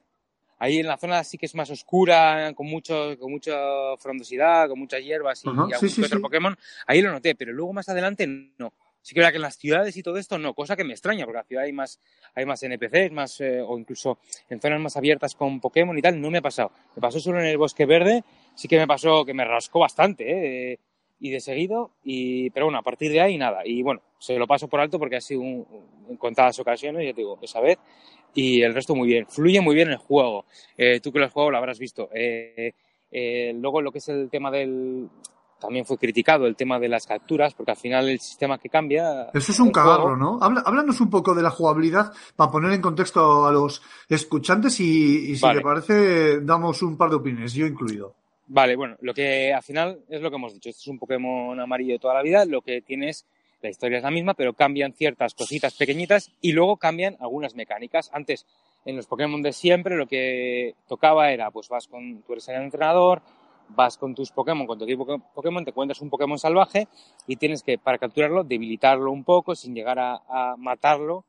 Ahí 0.59 0.78
en 0.78 0.86
la 0.86 0.95
zona 0.95 1.23
sí 1.23 1.36
que 1.36 1.47
es 1.47 1.55
más 1.55 1.71
oscura, 1.71 2.53
con 2.53 2.67
mucho, 2.67 3.17
con 3.19 3.32
mucha 3.32 3.55
frondosidad, 3.97 4.69
con 4.69 4.78
muchas 4.78 5.01
hierbas 5.01 5.43
y 5.43 5.49
Ajá, 5.49 5.63
algún 5.63 5.80
sí, 5.80 5.89
sí, 5.89 6.03
otro 6.03 6.19
sí. 6.19 6.21
Pokémon. 6.21 6.55
Ahí 6.86 7.01
lo 7.01 7.11
noté, 7.11 7.34
pero 7.34 7.51
luego 7.51 7.73
más 7.73 7.89
adelante 7.89 8.28
no. 8.59 8.71
Sí 9.01 9.15
que 9.15 9.21
verdad 9.21 9.32
que 9.32 9.38
en 9.38 9.41
las 9.41 9.57
ciudades 9.57 9.97
y 9.97 10.03
todo 10.03 10.17
esto 10.17 10.38
no, 10.38 10.53
cosa 10.53 10.76
que 10.76 10.84
me 10.84 10.93
extraña, 10.93 11.26
porque 11.26 11.38
en 11.38 11.41
la 11.41 11.47
ciudad 11.47 11.63
hay 11.63 11.73
más, 11.73 11.99
hay 12.36 12.45
más 12.45 12.61
NPCs, 12.61 13.11
más, 13.11 13.41
eh, 13.41 13.59
o 13.59 13.80
incluso 13.80 14.19
en 14.49 14.61
zonas 14.61 14.80
más 14.80 14.97
abiertas 14.97 15.34
con 15.34 15.59
Pokémon 15.59 15.97
y 15.97 16.01
tal, 16.01 16.21
no 16.21 16.30
me 16.30 16.38
ha 16.38 16.41
pasado. 16.43 16.71
Me 16.95 17.01
pasó 17.01 17.19
solo 17.19 17.39
en 17.39 17.47
el 17.47 17.57
bosque 17.57 17.88
verde, 17.88 18.23
sí 18.53 18.67
que 18.67 18.78
me 18.78 18.86
pasó 18.86 19.26
que 19.26 19.34
me 19.34 19.45
rascó 19.45 19.80
bastante, 19.80 20.73
¿eh? 20.73 20.80
Y 21.20 21.30
de 21.32 21.39
seguido, 21.39 21.91
y, 22.03 22.49
pero 22.51 22.66
bueno, 22.66 22.80
a 22.80 22.84
partir 22.84 23.11
de 23.11 23.22
ahí 23.22 23.38
nada. 23.38 23.61
Y 23.66 23.82
bueno, 23.84 24.01
se 24.20 24.38
lo 24.38 24.47
paso 24.47 24.68
por 24.68 24.80
alto 24.80 24.99
porque 24.99 25.16
ha 25.16 25.22
sido 25.22 25.41
un- 25.41 25.66
en 26.09 26.18
contadas 26.18 26.59
ocasiones, 26.59 27.03
ya 27.05 27.13
te 27.13 27.22
digo, 27.22 27.39
esa 27.41 27.59
vez, 27.61 27.78
y 28.34 28.61
el 28.61 28.74
resto 28.74 28.95
muy 28.95 29.07
bien. 29.07 29.26
Fluye 29.28 29.61
muy 29.61 29.76
bien 29.76 29.89
el 29.89 29.97
juego. 29.97 30.45
Eh, 30.78 30.99
tú 30.99 31.11
que 31.11 31.20
lo 31.20 31.26
has 31.26 31.32
jugado 31.32 31.51
lo 31.51 31.57
habrás 31.57 31.80
visto. 31.80 32.09
Eh, 32.13 32.74
eh, 33.11 33.53
luego 33.57 33.82
lo 33.82 33.91
que 33.91 33.99
es 33.99 34.09
el 34.09 34.30
tema 34.30 34.51
del... 34.51 35.07
También 35.57 35.86
fue 35.86 35.97
criticado 35.97 36.45
el 36.47 36.55
tema 36.57 36.80
de 36.80 36.89
las 36.89 37.07
capturas, 37.07 37.53
porque 37.55 37.72
al 37.72 37.78
final 37.78 38.09
el 38.09 38.20
sistema 38.20 38.57
que 38.57 38.68
cambia... 38.70 39.30
eso 39.34 39.51
es 39.53 39.59
un 39.59 39.72
cagarro, 39.72 40.18
¿no? 40.18 40.38
Habla- 40.41 40.61
háblanos 40.66 40.99
un 40.99 41.09
poco 41.09 41.34
de 41.34 41.41
la 41.41 41.49
jugabilidad 41.49 42.11
para 42.36 42.51
poner 42.51 42.74
en 42.74 42.82
contexto 42.82 43.45
a 43.47 43.51
los 43.53 43.82
escuchantes 44.09 44.80
y, 44.82 45.32
y 45.32 45.36
si 45.38 45.41
Vale. 45.41 45.59
te 45.59 45.63
parece, 45.63 46.41
damos 46.41 46.82
un 46.84 46.97
par 46.97 47.09
de 47.09 47.16
opiniones, 47.16 47.53
yo 47.53 47.66
incluido. 47.66 48.13
Vale, 48.47 48.75
bueno, 48.75 48.95
lo 49.01 49.13
que 49.13 49.53
al 49.53 49.63
final 49.63 50.01
es 50.07 50.21
lo 50.21 50.29
que 50.29 50.35
hemos 50.35 50.53
dicho. 50.53 50.69
Este 50.69 50.81
es 50.81 50.87
un 50.87 50.99
Pokémon 50.99 51.59
amarillo 51.59 51.93
de 51.93 51.99
toda 51.99 52.13
la 52.13 52.21
vida. 52.21 52.45
Lo 52.45 52.61
que 52.61 52.81
tiene 52.81 53.09
es, 53.09 53.25
la 53.61 53.69
historia 53.69 53.97
es 53.97 54.03
la 54.03 54.11
misma, 54.11 54.35
pero 54.35 54.53
cambian 54.53 54.93
ciertas 54.93 55.33
cositas 55.33 55.73
pequeñitas 55.73 56.31
y 56.41 56.51
luego 56.51 56.77
cambian 56.77 57.17
algunas 57.19 57.55
mecánicas. 57.55 58.11
Antes, 58.13 58.45
en 58.85 58.95
los 58.95 59.07
Pokémon 59.07 59.41
de 59.41 59.51
siempre, 59.51 59.95
lo 59.95 60.05
que 60.05 60.75
tocaba 60.87 61.31
era, 61.31 61.49
pues 61.49 61.69
vas 61.69 61.87
con, 61.87 62.21
tú 62.21 62.33
eres 62.33 62.47
el 62.49 62.61
entrenador, 62.61 63.23
vas 63.69 63.97
con 63.97 64.13
tus 64.13 64.31
Pokémon, 64.31 64.67
con 64.67 64.77
tu 64.77 64.85
equipo 64.85 65.19
Pokémon, 65.33 65.63
te 65.63 65.71
encuentras 65.71 66.01
un 66.01 66.11
Pokémon 66.11 66.37
salvaje 66.37 66.87
y 67.25 67.37
tienes 67.37 67.63
que, 67.63 67.79
para 67.79 67.97
capturarlo, 67.97 68.43
debilitarlo 68.43 69.11
un 69.11 69.23
poco 69.23 69.55
sin 69.55 69.73
llegar 69.73 69.97
a 69.97 70.55
matarlo 70.59 71.25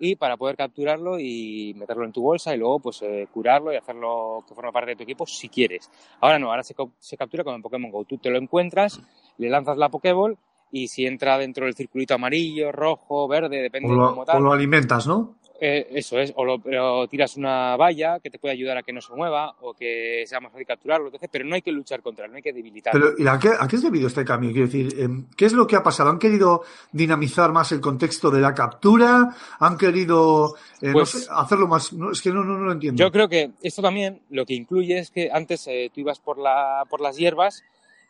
y 0.00 0.16
para 0.16 0.38
poder 0.38 0.56
capturarlo 0.56 1.20
y 1.20 1.74
meterlo 1.78 2.06
en 2.06 2.12
tu 2.12 2.22
bolsa 2.22 2.54
y 2.54 2.58
luego 2.58 2.80
pues 2.80 3.02
eh, 3.02 3.28
curarlo 3.30 3.72
y 3.72 3.76
hacerlo 3.76 4.42
que 4.48 4.54
forme 4.54 4.72
parte 4.72 4.90
de 4.92 4.96
tu 4.96 5.02
equipo 5.02 5.26
si 5.26 5.50
quieres. 5.50 5.90
Ahora 6.20 6.38
no, 6.38 6.50
ahora 6.50 6.62
se, 6.62 6.74
se 6.98 7.16
captura 7.18 7.44
con 7.44 7.54
el 7.54 7.62
Pokémon 7.62 7.90
Go. 7.90 8.04
Tú 8.04 8.16
te 8.16 8.30
lo 8.30 8.38
encuentras, 8.38 8.98
le 9.36 9.50
lanzas 9.50 9.76
la 9.76 9.90
Pokéball 9.90 10.38
y 10.72 10.88
si 10.88 11.04
entra 11.04 11.36
dentro 11.36 11.66
del 11.66 11.74
circulito 11.74 12.14
amarillo, 12.14 12.72
rojo, 12.72 13.28
verde, 13.28 13.60
depende 13.60 13.90
O 13.90 13.92
de 13.92 13.98
cómo 13.98 14.22
o 14.22 14.24
tal, 14.24 14.42
lo 14.42 14.52
alimentas, 14.52 15.06
¿no? 15.06 15.36
Eh, 15.60 15.88
eso 15.92 16.18
es, 16.18 16.32
o 16.36 16.44
lo, 16.44 16.54
o 16.80 17.06
tiras 17.06 17.36
una 17.36 17.76
valla 17.76 18.18
que 18.18 18.30
te 18.30 18.38
puede 18.38 18.54
ayudar 18.54 18.78
a 18.78 18.82
que 18.82 18.92
no 18.94 19.00
se 19.02 19.12
mueva 19.12 19.54
o 19.60 19.74
que 19.74 20.24
sea 20.26 20.40
más 20.40 20.50
fácil 20.52 20.66
capturarlo, 20.66 21.08
etc. 21.08 21.28
pero 21.30 21.44
no 21.44 21.54
hay 21.54 21.60
que 21.60 21.70
luchar 21.70 22.00
contra 22.00 22.24
él, 22.24 22.30
no 22.30 22.38
hay 22.38 22.42
que 22.42 22.52
debilitarlo. 22.52 23.14
Pero 23.16 23.22
¿y 23.22 23.28
a 23.28 23.38
qué, 23.38 23.50
a 23.58 23.68
qué 23.68 23.76
es 23.76 23.82
debido 23.82 24.06
este 24.06 24.24
cambio? 24.24 24.50
Quiero 24.52 24.66
decir, 24.66 24.98
em, 24.98 25.26
¿qué 25.36 25.44
es 25.44 25.52
lo 25.52 25.66
que 25.66 25.76
ha 25.76 25.82
pasado? 25.82 26.08
¿Han 26.08 26.18
querido 26.18 26.62
dinamizar 26.92 27.52
más 27.52 27.72
el 27.72 27.80
contexto 27.80 28.30
de 28.30 28.40
la 28.40 28.54
captura? 28.54 29.36
¿Han 29.58 29.76
querido 29.76 30.54
eh, 30.80 30.92
Pues- 30.92 31.14
no 31.14 31.20
sé, 31.20 31.26
hacerlo 31.30 31.68
más? 31.68 31.92
No, 31.92 32.10
es 32.12 32.22
que 32.22 32.30
no, 32.30 32.42
no, 32.42 32.56
no 32.58 32.64
lo 32.64 32.72
entiendo. 32.72 32.98
Yo 33.02 33.12
creo 33.12 33.28
que 33.28 33.50
esto 33.62 33.82
también 33.82 34.22
lo 34.30 34.46
que 34.46 34.54
incluye 34.54 34.98
es 34.98 35.10
que 35.10 35.30
antes 35.30 35.66
eh, 35.66 35.90
tú 35.94 36.00
ibas 36.00 36.18
por, 36.18 36.38
la, 36.38 36.84
por 36.88 37.00
las 37.00 37.16
hierbas 37.16 37.62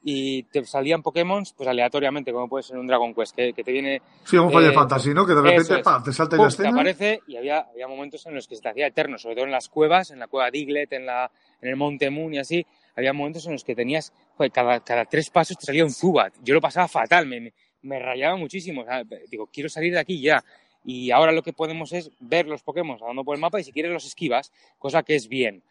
y 0.02 0.44
te 0.44 0.64
salían 0.64 1.02
Pokémon 1.02 1.44
pues 1.56 1.68
aleatoriamente, 1.68 2.32
como 2.32 2.48
puede 2.48 2.62
ser 2.62 2.78
un 2.78 2.86
Dragon 2.86 3.14
Quest, 3.14 3.36
que, 3.36 3.52
que 3.52 3.62
te 3.62 3.72
viene, 3.72 4.00
Sí, 4.24 4.36
un 4.36 4.50
Final 4.50 4.70
eh, 4.70 4.74
Fantasy, 4.74 5.12
¿no? 5.12 5.26
Que 5.26 5.34
de 5.34 5.42
repente 5.42 5.74
es. 5.74 5.82
pa, 5.82 6.02
te 6.02 6.12
salta 6.12 6.36
¡pum! 6.36 6.46
la 6.46 6.50
te 6.50 6.68
aparece 6.68 7.20
y 7.26 7.36
había, 7.36 7.60
había 7.60 7.86
momentos 7.86 8.24
en 8.26 8.34
los 8.34 8.48
que 8.48 8.56
se 8.56 8.62
te 8.62 8.70
hacía 8.70 8.86
eterno, 8.86 9.18
sobre 9.18 9.34
todo 9.34 9.44
en 9.44 9.50
las 9.50 9.68
cuevas, 9.68 10.10
en 10.10 10.18
la 10.18 10.28
cueva 10.28 10.50
Diglett, 10.50 10.92
en, 10.92 11.06
la, 11.06 11.30
en 11.60 11.68
el 11.68 11.76
Monte 11.76 12.08
Moon 12.10 12.32
y 12.32 12.38
así, 12.38 12.66
había 12.96 13.12
momentos 13.12 13.46
en 13.46 13.52
los 13.52 13.64
que 13.64 13.74
tenías, 13.74 14.12
joder, 14.36 14.50
cada, 14.52 14.80
cada 14.80 15.04
tres 15.04 15.30
pasos 15.30 15.58
te 15.58 15.66
salía 15.66 15.84
un 15.84 15.92
Zubat. 15.92 16.32
Yo 16.42 16.54
lo 16.54 16.60
pasaba 16.60 16.88
fatal, 16.88 17.26
me, 17.26 17.40
me, 17.40 17.52
me 17.82 17.98
rayaba 17.98 18.36
muchísimo. 18.36 18.82
o 18.82 18.84
sea, 18.84 19.04
digo, 19.30 19.48
quiero 19.52 19.68
salir 19.68 19.92
de 19.92 20.00
aquí 20.00 20.20
ya. 20.20 20.44
Y 20.84 21.10
ahora 21.10 21.32
lo 21.32 21.42
que 21.42 21.52
podemos 21.52 21.92
es 21.92 22.10
ver 22.20 22.46
los 22.46 22.62
Pokémon 22.62 22.96
andando 23.00 23.24
por 23.24 23.34
el 23.34 23.40
mapa 23.40 23.60
y 23.60 23.64
si 23.64 23.72
quieres 23.72 23.92
los 23.92 24.06
esquivas, 24.06 24.50
cosa 24.78 25.02
que 25.02 25.14
es 25.14 25.28
bien. 25.28 25.62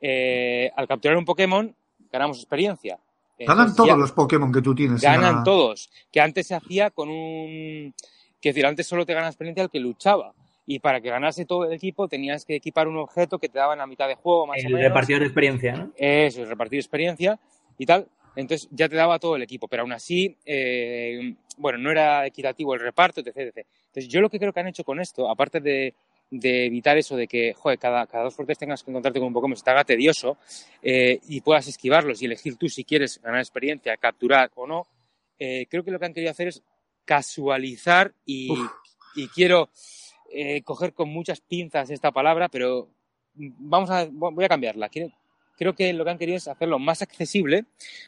Eh, 0.00 0.70
al 0.76 0.86
capturar 0.86 1.16
un 1.16 1.24
Pokémon, 1.24 1.74
ganamos 2.12 2.38
experiencia. 2.38 2.98
Ganan 3.46 3.68
Entonces, 3.68 3.76
todos 3.76 3.88
ya- 3.88 3.96
los 3.96 4.12
Pokémon 4.12 4.52
que 4.52 4.62
tú 4.62 4.74
tienes. 4.74 5.02
en 5.02 5.12
ganan 5.12 5.36
la- 5.36 5.42
todos. 5.44 5.90
Que 6.12 6.20
antes 6.20 6.46
se 6.46 6.54
hacía 6.54 6.90
con 6.90 7.08
un. 7.08 7.94
Quiero 8.40 8.54
decir, 8.54 8.66
antes 8.66 8.86
solo 8.86 9.04
te 9.06 9.14
ganas 9.14 9.30
experiencia 9.34 9.62
el 9.62 9.70
que 9.70 9.80
luchaba. 9.80 10.34
Y 10.66 10.80
para 10.80 11.00
que 11.00 11.08
ganase 11.08 11.46
todo 11.46 11.64
el 11.64 11.72
equipo 11.72 12.08
tenías 12.08 12.44
que 12.44 12.54
equipar 12.56 12.88
un 12.88 12.98
objeto 12.98 13.38
que 13.38 13.48
te 13.48 13.58
daban 13.58 13.80
a 13.80 13.86
mitad 13.86 14.06
de 14.06 14.16
juego, 14.16 14.46
más 14.46 14.58
o 14.58 14.66
El 14.66 14.74
menos. 14.74 14.88
repartidor 14.88 15.20
de 15.20 15.26
experiencia, 15.26 15.72
¿no? 15.72 15.92
Eso, 15.96 16.42
es 16.42 16.48
repartir 16.48 16.78
experiencia 16.78 17.40
y 17.78 17.86
tal. 17.86 18.06
Entonces 18.36 18.68
ya 18.70 18.88
te 18.88 18.94
daba 18.94 19.18
todo 19.18 19.34
el 19.36 19.42
equipo, 19.42 19.66
pero 19.66 19.82
aún 19.82 19.92
así, 19.92 20.36
eh, 20.44 21.34
bueno, 21.56 21.78
no 21.78 21.90
era 21.90 22.26
equitativo 22.26 22.74
el 22.74 22.80
reparto, 22.80 23.20
etc, 23.20 23.28
etc. 23.36 23.66
Entonces 23.86 24.08
yo 24.08 24.20
lo 24.20 24.28
que 24.28 24.38
creo 24.38 24.52
que 24.52 24.60
han 24.60 24.68
hecho 24.68 24.84
con 24.84 25.00
esto, 25.00 25.28
aparte 25.30 25.60
de, 25.60 25.94
de 26.30 26.66
evitar 26.66 26.98
eso 26.98 27.16
de 27.16 27.26
que, 27.26 27.54
joder, 27.54 27.78
cada, 27.78 28.06
cada 28.06 28.24
dos 28.24 28.34
fuertes 28.34 28.58
tengas 28.58 28.82
que 28.84 28.90
encontrarte 28.90 29.18
con 29.18 29.28
un 29.28 29.32
Pokémon, 29.34 29.56
se 29.56 29.64
te 29.64 29.70
haga 29.70 29.84
tedioso 29.84 30.36
eh, 30.82 31.20
y 31.28 31.40
puedas 31.40 31.66
esquivarlos 31.68 32.20
y 32.20 32.26
elegir 32.26 32.56
tú 32.56 32.68
si 32.68 32.84
quieres 32.84 33.20
ganar 33.22 33.40
experiencia, 33.40 33.96
capturar 33.96 34.50
o 34.54 34.66
no, 34.66 34.86
eh, 35.38 35.66
creo 35.70 35.82
que 35.84 35.90
lo 35.90 35.98
que 35.98 36.04
han 36.06 36.12
querido 36.14 36.30
hacer 36.30 36.48
es 36.48 36.62
casualizar 37.04 38.12
y, 38.26 38.52
y 39.14 39.28
quiero 39.28 39.70
eh, 40.30 40.62
coger 40.62 40.92
con 40.92 41.08
muchas 41.08 41.40
pinzas 41.40 41.90
esta 41.90 42.12
palabra, 42.12 42.48
pero 42.48 42.88
vamos 43.34 43.90
a, 43.90 44.06
voy 44.10 44.44
a 44.44 44.48
cambiarla. 44.48 44.88
Quiero- 44.88 45.10
creo 45.56 45.74
que 45.74 45.92
lo 45.92 46.04
que 46.04 46.10
han 46.10 46.18
querido 46.18 46.36
es 46.36 46.46
hacerlo 46.48 46.78
más 46.78 47.02
accesible 47.02 47.64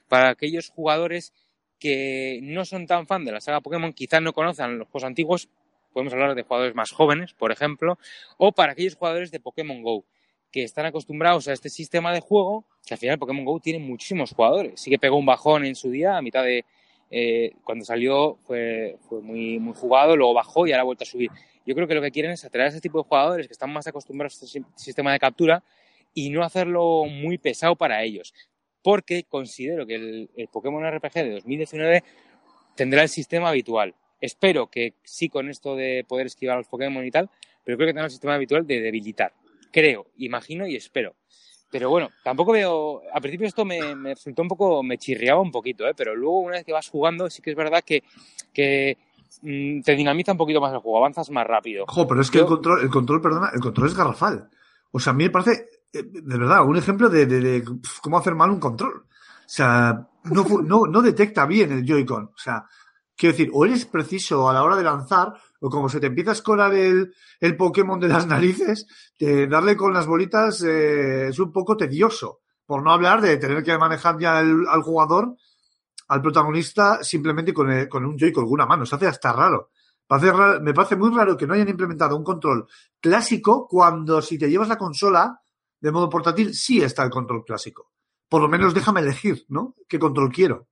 para 0.09 0.29
aquellos 0.31 0.69
jugadores 0.71 1.33
que 1.79 2.39
no 2.43 2.65
son 2.67 2.87
tan 2.87 3.07
fan 3.07 3.25
de 3.25 3.33
la 3.33 3.41
saga 3.41 3.61
Pokémon, 3.63 3.93
quizás 3.95 4.21
no 4.21 4.33
conozcan 4.35 4.79
los 4.79 4.87
juegos 4.89 5.05
antiguos, 5.05 5.49
podemos 5.93 6.13
hablar 6.13 6.35
de 6.35 6.43
jugadores 6.43 6.75
más 6.75 6.91
jóvenes, 6.91 7.33
por 7.35 7.53
ejemplo, 7.53 7.99
o 8.39 8.53
para 8.53 8.73
aquellos 8.73 8.95
jugadores 8.95 9.31
de 9.31 9.41
Pokémon 9.41 9.83
Go, 9.83 10.05
que 10.51 10.63
están 10.65 10.87
acostumbrados 10.87 11.47
a 11.49 11.53
este 11.53 11.69
sistema 11.69 12.13
de 12.13 12.21
juego, 12.21 12.65
que 12.87 12.95
al 12.95 12.99
final 12.99 13.19
Pokémon 13.19 13.45
Go 13.45 13.61
tiene 13.61 13.79
muchísimos 13.79 14.33
jugadores. 14.33 14.81
Sí 14.81 14.91
que 14.91 14.99
pegó 14.99 15.17
un 15.17 15.27
bajón 15.27 15.65
en 15.65 15.75
su 15.75 15.91
día, 15.91 16.17
a 16.17 16.23
mitad 16.23 16.43
de... 16.45 16.65
eh, 17.11 17.53
cuando 17.65 17.85
salió 17.85 18.37
fue, 18.47 18.97
fue 19.09 19.21
muy, 19.21 19.61
jugado, 19.75 20.17
luego 20.17 20.35
bajó 20.35 20.67
y 20.67 20.73
ahora 20.73 20.83
ha 20.83 20.85
vuelto 20.85 21.05
a 21.05 21.07
subir. 21.07 21.31
Yo 21.67 21.75
creo 21.75 21.87
que 21.87 21.95
lo 21.95 22.03
que 22.03 22.11
quieren 22.11 22.33
es 22.33 22.45
atraer 22.45 22.67
a 22.67 22.71
ese 22.71 22.81
tipo 22.81 22.99
de 22.99 23.05
jugadores 23.05 23.47
que 23.47 23.53
están 23.53 23.73
más 23.73 23.87
acostumbrados 23.87 24.35
a 24.43 24.45
este 24.47 24.61
si- 24.61 24.67
sistema 24.75 25.13
de 25.13 25.19
captura 25.19 25.63
y 26.15 26.31
no 26.31 26.43
hacerlo 26.43 27.05
muy 27.05 27.39
pesado 27.39 27.77
para 27.77 28.03
ellos. 28.03 28.35
Porque 28.83 29.25
considero 29.25 29.87
que 29.87 29.95
el, 29.97 30.31
el 30.37 30.49
Pokémon 30.49 30.85
RPG 30.85 31.13
de 31.13 31.31
2019 31.33 32.03
tendrá 32.75 33.03
el 33.03 33.09
sistema 33.09 33.51
habitual. 33.51 33.95
Espero 34.21 34.69
que 34.71 34.95
sí 35.03 35.29
con 35.29 35.49
esto 35.49 35.77
de 35.77 36.05
poder 36.09 36.27
esquivar 36.27 36.55
a 36.57 36.59
los 36.59 36.69
Pokémon 36.69 37.05
y 37.05 37.11
tal, 37.11 37.31
pero 37.65 37.77
creo 37.77 37.87
que 37.87 37.93
tendrá 37.93 38.05
el 38.05 38.11
sistema 38.11 38.35
habitual 38.35 38.67
de 38.67 38.81
debilitar. 38.81 39.33
Creo, 39.73 40.07
imagino 40.19 40.67
y 40.67 40.77
espero. 40.77 41.15
Pero 41.71 41.89
bueno, 41.89 42.09
tampoco 42.25 42.51
veo. 42.53 43.01
Al 43.13 43.21
principio 43.23 43.47
esto 43.47 43.65
me, 43.65 43.95
me 43.95 44.15
resultó 44.15 44.43
un 44.43 44.49
poco. 44.49 44.83
me 44.83 44.99
chirriaba 44.99 45.41
un 45.41 45.53
poquito, 45.53 45.87
¿eh? 45.87 45.95
pero 45.97 46.17
luego 46.17 46.41
una 46.41 46.57
vez 46.57 46.65
que 46.65 46.73
vas 46.73 46.89
jugando, 46.89 47.31
sí 47.31 47.41
que 47.43 47.51
es 47.51 47.57
verdad 47.57 47.85
que, 47.87 48.03
que 48.53 48.99
mm, 49.43 49.83
te 49.83 49.95
dinamiza 49.95 50.33
un 50.33 50.39
poquito 50.39 50.61
más 50.61 50.73
el 50.73 50.81
juego, 50.81 50.99
avanzas 50.99 51.31
más 51.31 51.47
rápido. 51.47 51.87
Jo, 51.87 52.09
pero 52.09 52.21
es 52.21 52.31
que 52.31 52.39
Yo- 52.39 52.45
el 52.45 52.49
control, 52.49 52.81
el 52.83 52.91
control, 52.91 53.21
perdona, 53.23 53.51
el 53.55 53.61
control 53.61 53.87
es 53.87 53.95
garrafal. 53.95 54.51
O 54.91 54.99
sea, 54.99 55.13
a 55.13 55.15
mí 55.15 55.23
me 55.25 55.31
parece, 55.31 55.69
eh, 55.93 56.03
de 56.03 56.39
verdad, 56.39 56.67
un 56.67 56.77
ejemplo 56.77 57.09
de, 57.09 57.27
de- 57.27 57.41
de, 57.41 57.65
cómo 58.03 58.19
hacer 58.19 58.35
mal 58.35 58.51
un 58.51 58.59
control. 58.59 59.05
O 59.07 59.53
sea, 59.53 60.09
no, 60.25 60.45
no, 60.65 60.87
no 60.87 61.03
detecta 61.03 61.47
bien 61.47 61.71
el 61.71 61.85
Joy-Con. 61.87 62.25
O 62.35 62.39
sea, 62.39 62.65
quiero 63.21 63.35
decir, 63.37 63.51
o 63.53 63.65
eres 63.67 63.85
preciso 63.85 64.49
a 64.49 64.55
la 64.55 64.65
hora 64.65 64.77
de 64.77 64.83
lanzar, 64.83 65.35
o 65.61 65.69
como 65.69 65.89
se 65.91 66.01
te 66.01 66.07
empieza 66.07 66.31
a 66.31 66.35
escolar 66.35 66.73
el, 66.75 67.15
el 67.39 67.57
Pokémon 67.57 68.01
de 68.01 68.09
las 68.09 68.27
narices, 68.35 68.87
darle 69.21 69.77
con 69.77 69.93
las 69.93 70.07
bolitas 70.07 70.63
eh, 70.63 71.29
es 71.29 71.39
un 71.39 71.53
poco 71.53 71.77
tedioso. 71.77 72.41
Por 72.65 72.83
no 72.83 72.93
hablar 72.93 73.21
de 73.21 73.37
tener 73.37 73.63
que 73.63 73.77
manejar 73.77 74.17
ya 74.19 74.39
al 74.39 74.83
jugador, 74.83 75.35
al 76.09 76.23
protagonista, 76.23 77.03
simplemente 77.03 77.53
con, 77.53 77.69
con 77.89 78.05
un 78.07 78.17
Joy-Con, 78.17 78.45
con 78.45 78.53
una 78.55 78.67
mano. 78.67 78.87
Se 78.87 78.95
hace 78.97 79.07
hasta 79.09 79.33
raro. 79.33 79.71
Raro- 80.09 80.61
me 80.61 80.73
parece 80.73 80.97
muy 80.97 81.15
raro 81.15 81.37
que 81.37 81.47
no 81.47 81.55
hayan 81.55 81.69
implementado 81.69 82.17
un 82.17 82.25
control 82.25 82.67
clásico 83.01 83.67
cuando 83.69 84.23
si 84.23 84.39
te 84.39 84.49
llevas 84.51 84.69
la 84.69 84.79
consola 84.79 85.41
de 85.81 85.93
modo 85.93 86.09
portátil 86.09 86.55
sí 86.55 86.81
está 86.83 87.05
el 87.05 87.11
control 87.11 87.45
clásico. 87.45 87.91
Por 88.29 88.41
lo 88.43 88.49
menos 88.49 88.73
déjame 88.75 89.01
elegir, 89.01 89.45
¿no? 89.49 89.75
¿Qué 89.89 89.99
control 89.99 90.33
quiero? 90.33 90.69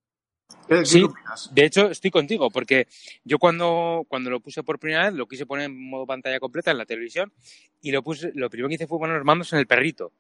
¿Qué, 0.69 0.85
Sí, 0.85 1.07
de 1.53 1.65
hecho 1.65 1.91
estoy 1.91 2.11
contigo, 2.11 2.51
porque 2.51 2.89
yo 3.25 3.39
cuando, 3.39 4.05
cuando 4.09 4.31
lo 4.31 4.41
puse 4.41 4.63
por 4.63 4.79
primera 4.79 5.05
vez 5.05 5.15
lo 5.15 5.27
quise 5.27 5.47
poner 5.47 5.67
en 5.67 5.91
modo 5.91 6.07
pantalla 6.07 6.39
completa 6.39 6.71
en 6.71 6.79
la 6.79 6.87
televisión 6.87 7.33
y 7.81 7.91
lo 7.91 8.03
puse, 8.03 8.33
lo 8.35 8.51
primero 8.51 8.69
que 8.69 8.75
hice 8.75 8.87
fue 8.87 8.99
poner 8.99 9.17
los 9.17 9.25
mandos 9.25 9.53
en 9.53 9.61
el 9.61 9.67
perrito. 9.67 10.13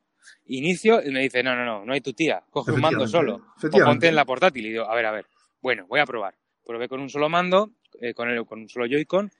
Inicio 0.46 1.02
y 1.02 1.10
me 1.10 1.20
dice, 1.20 1.42
no, 1.42 1.54
no, 1.54 1.64
no, 1.64 1.84
no 1.84 1.92
hay 1.92 2.00
tu 2.00 2.12
tía, 2.12 2.42
coge 2.50 2.72
un 2.72 2.80
mando 2.80 3.06
solo 3.06 3.42
o 3.62 3.84
ponte 3.84 4.08
en 4.08 4.14
la 4.14 4.24
portátil. 4.24 4.66
Y 4.66 4.70
digo, 4.70 4.84
a 4.84 4.94
ver, 4.94 5.06
a 5.06 5.12
ver, 5.12 5.26
bueno, 5.60 5.86
voy 5.86 6.00
a 6.00 6.06
probar. 6.06 6.34
Probé 6.64 6.88
con 6.88 7.00
un 7.00 7.08
solo 7.08 7.28
mando, 7.28 7.70
eh, 8.00 8.12
con, 8.12 8.28
el, 8.28 8.44
con 8.44 8.60
un 8.60 8.68
solo 8.68 8.86
Joy-Con 8.86 9.30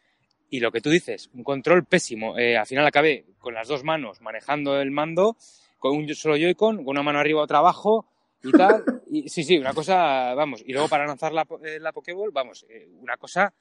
y 0.51 0.61
lo 0.61 0.72
que 0.72 0.80
tú 0.80 0.91
dices, 0.91 1.28
un 1.34 1.45
control 1.45 1.84
pésimo. 1.84 2.39
Eh, 2.39 2.57
al 2.57 2.66
final 2.66 2.86
acabé 2.86 3.26
con 3.39 3.55
las 3.55 3.68
dos 3.68 3.84
manos 3.84 4.20
manejando 4.20 4.80
el 4.80 4.91
mando, 4.91 5.36
con 5.78 5.97
un 5.97 6.14
solo 6.14 6.36
Joy-Con, 6.36 6.78
con 6.78 6.89
una 6.89 7.03
mano 7.03 7.18
arriba, 7.18 7.43
otra 7.43 7.59
abajo 7.59 8.07
y 8.43 8.53
tal. 8.53 8.84
Y, 9.11 9.28
sí, 9.28 9.43
sí, 9.45 9.59
una 9.59 9.72
cosa, 9.74 10.34
vamos. 10.34 10.62
Y 10.66 10.72
luego 10.72 10.89
para 10.89 11.07
lanzar 11.07 11.32
la, 11.32 11.47
eh, 11.64 11.78
la 11.80 11.93
Pokéball, 11.93 12.30
vamos, 12.30 12.66
eh, 12.68 12.89
una 13.01 13.16
cosa. 13.16 13.53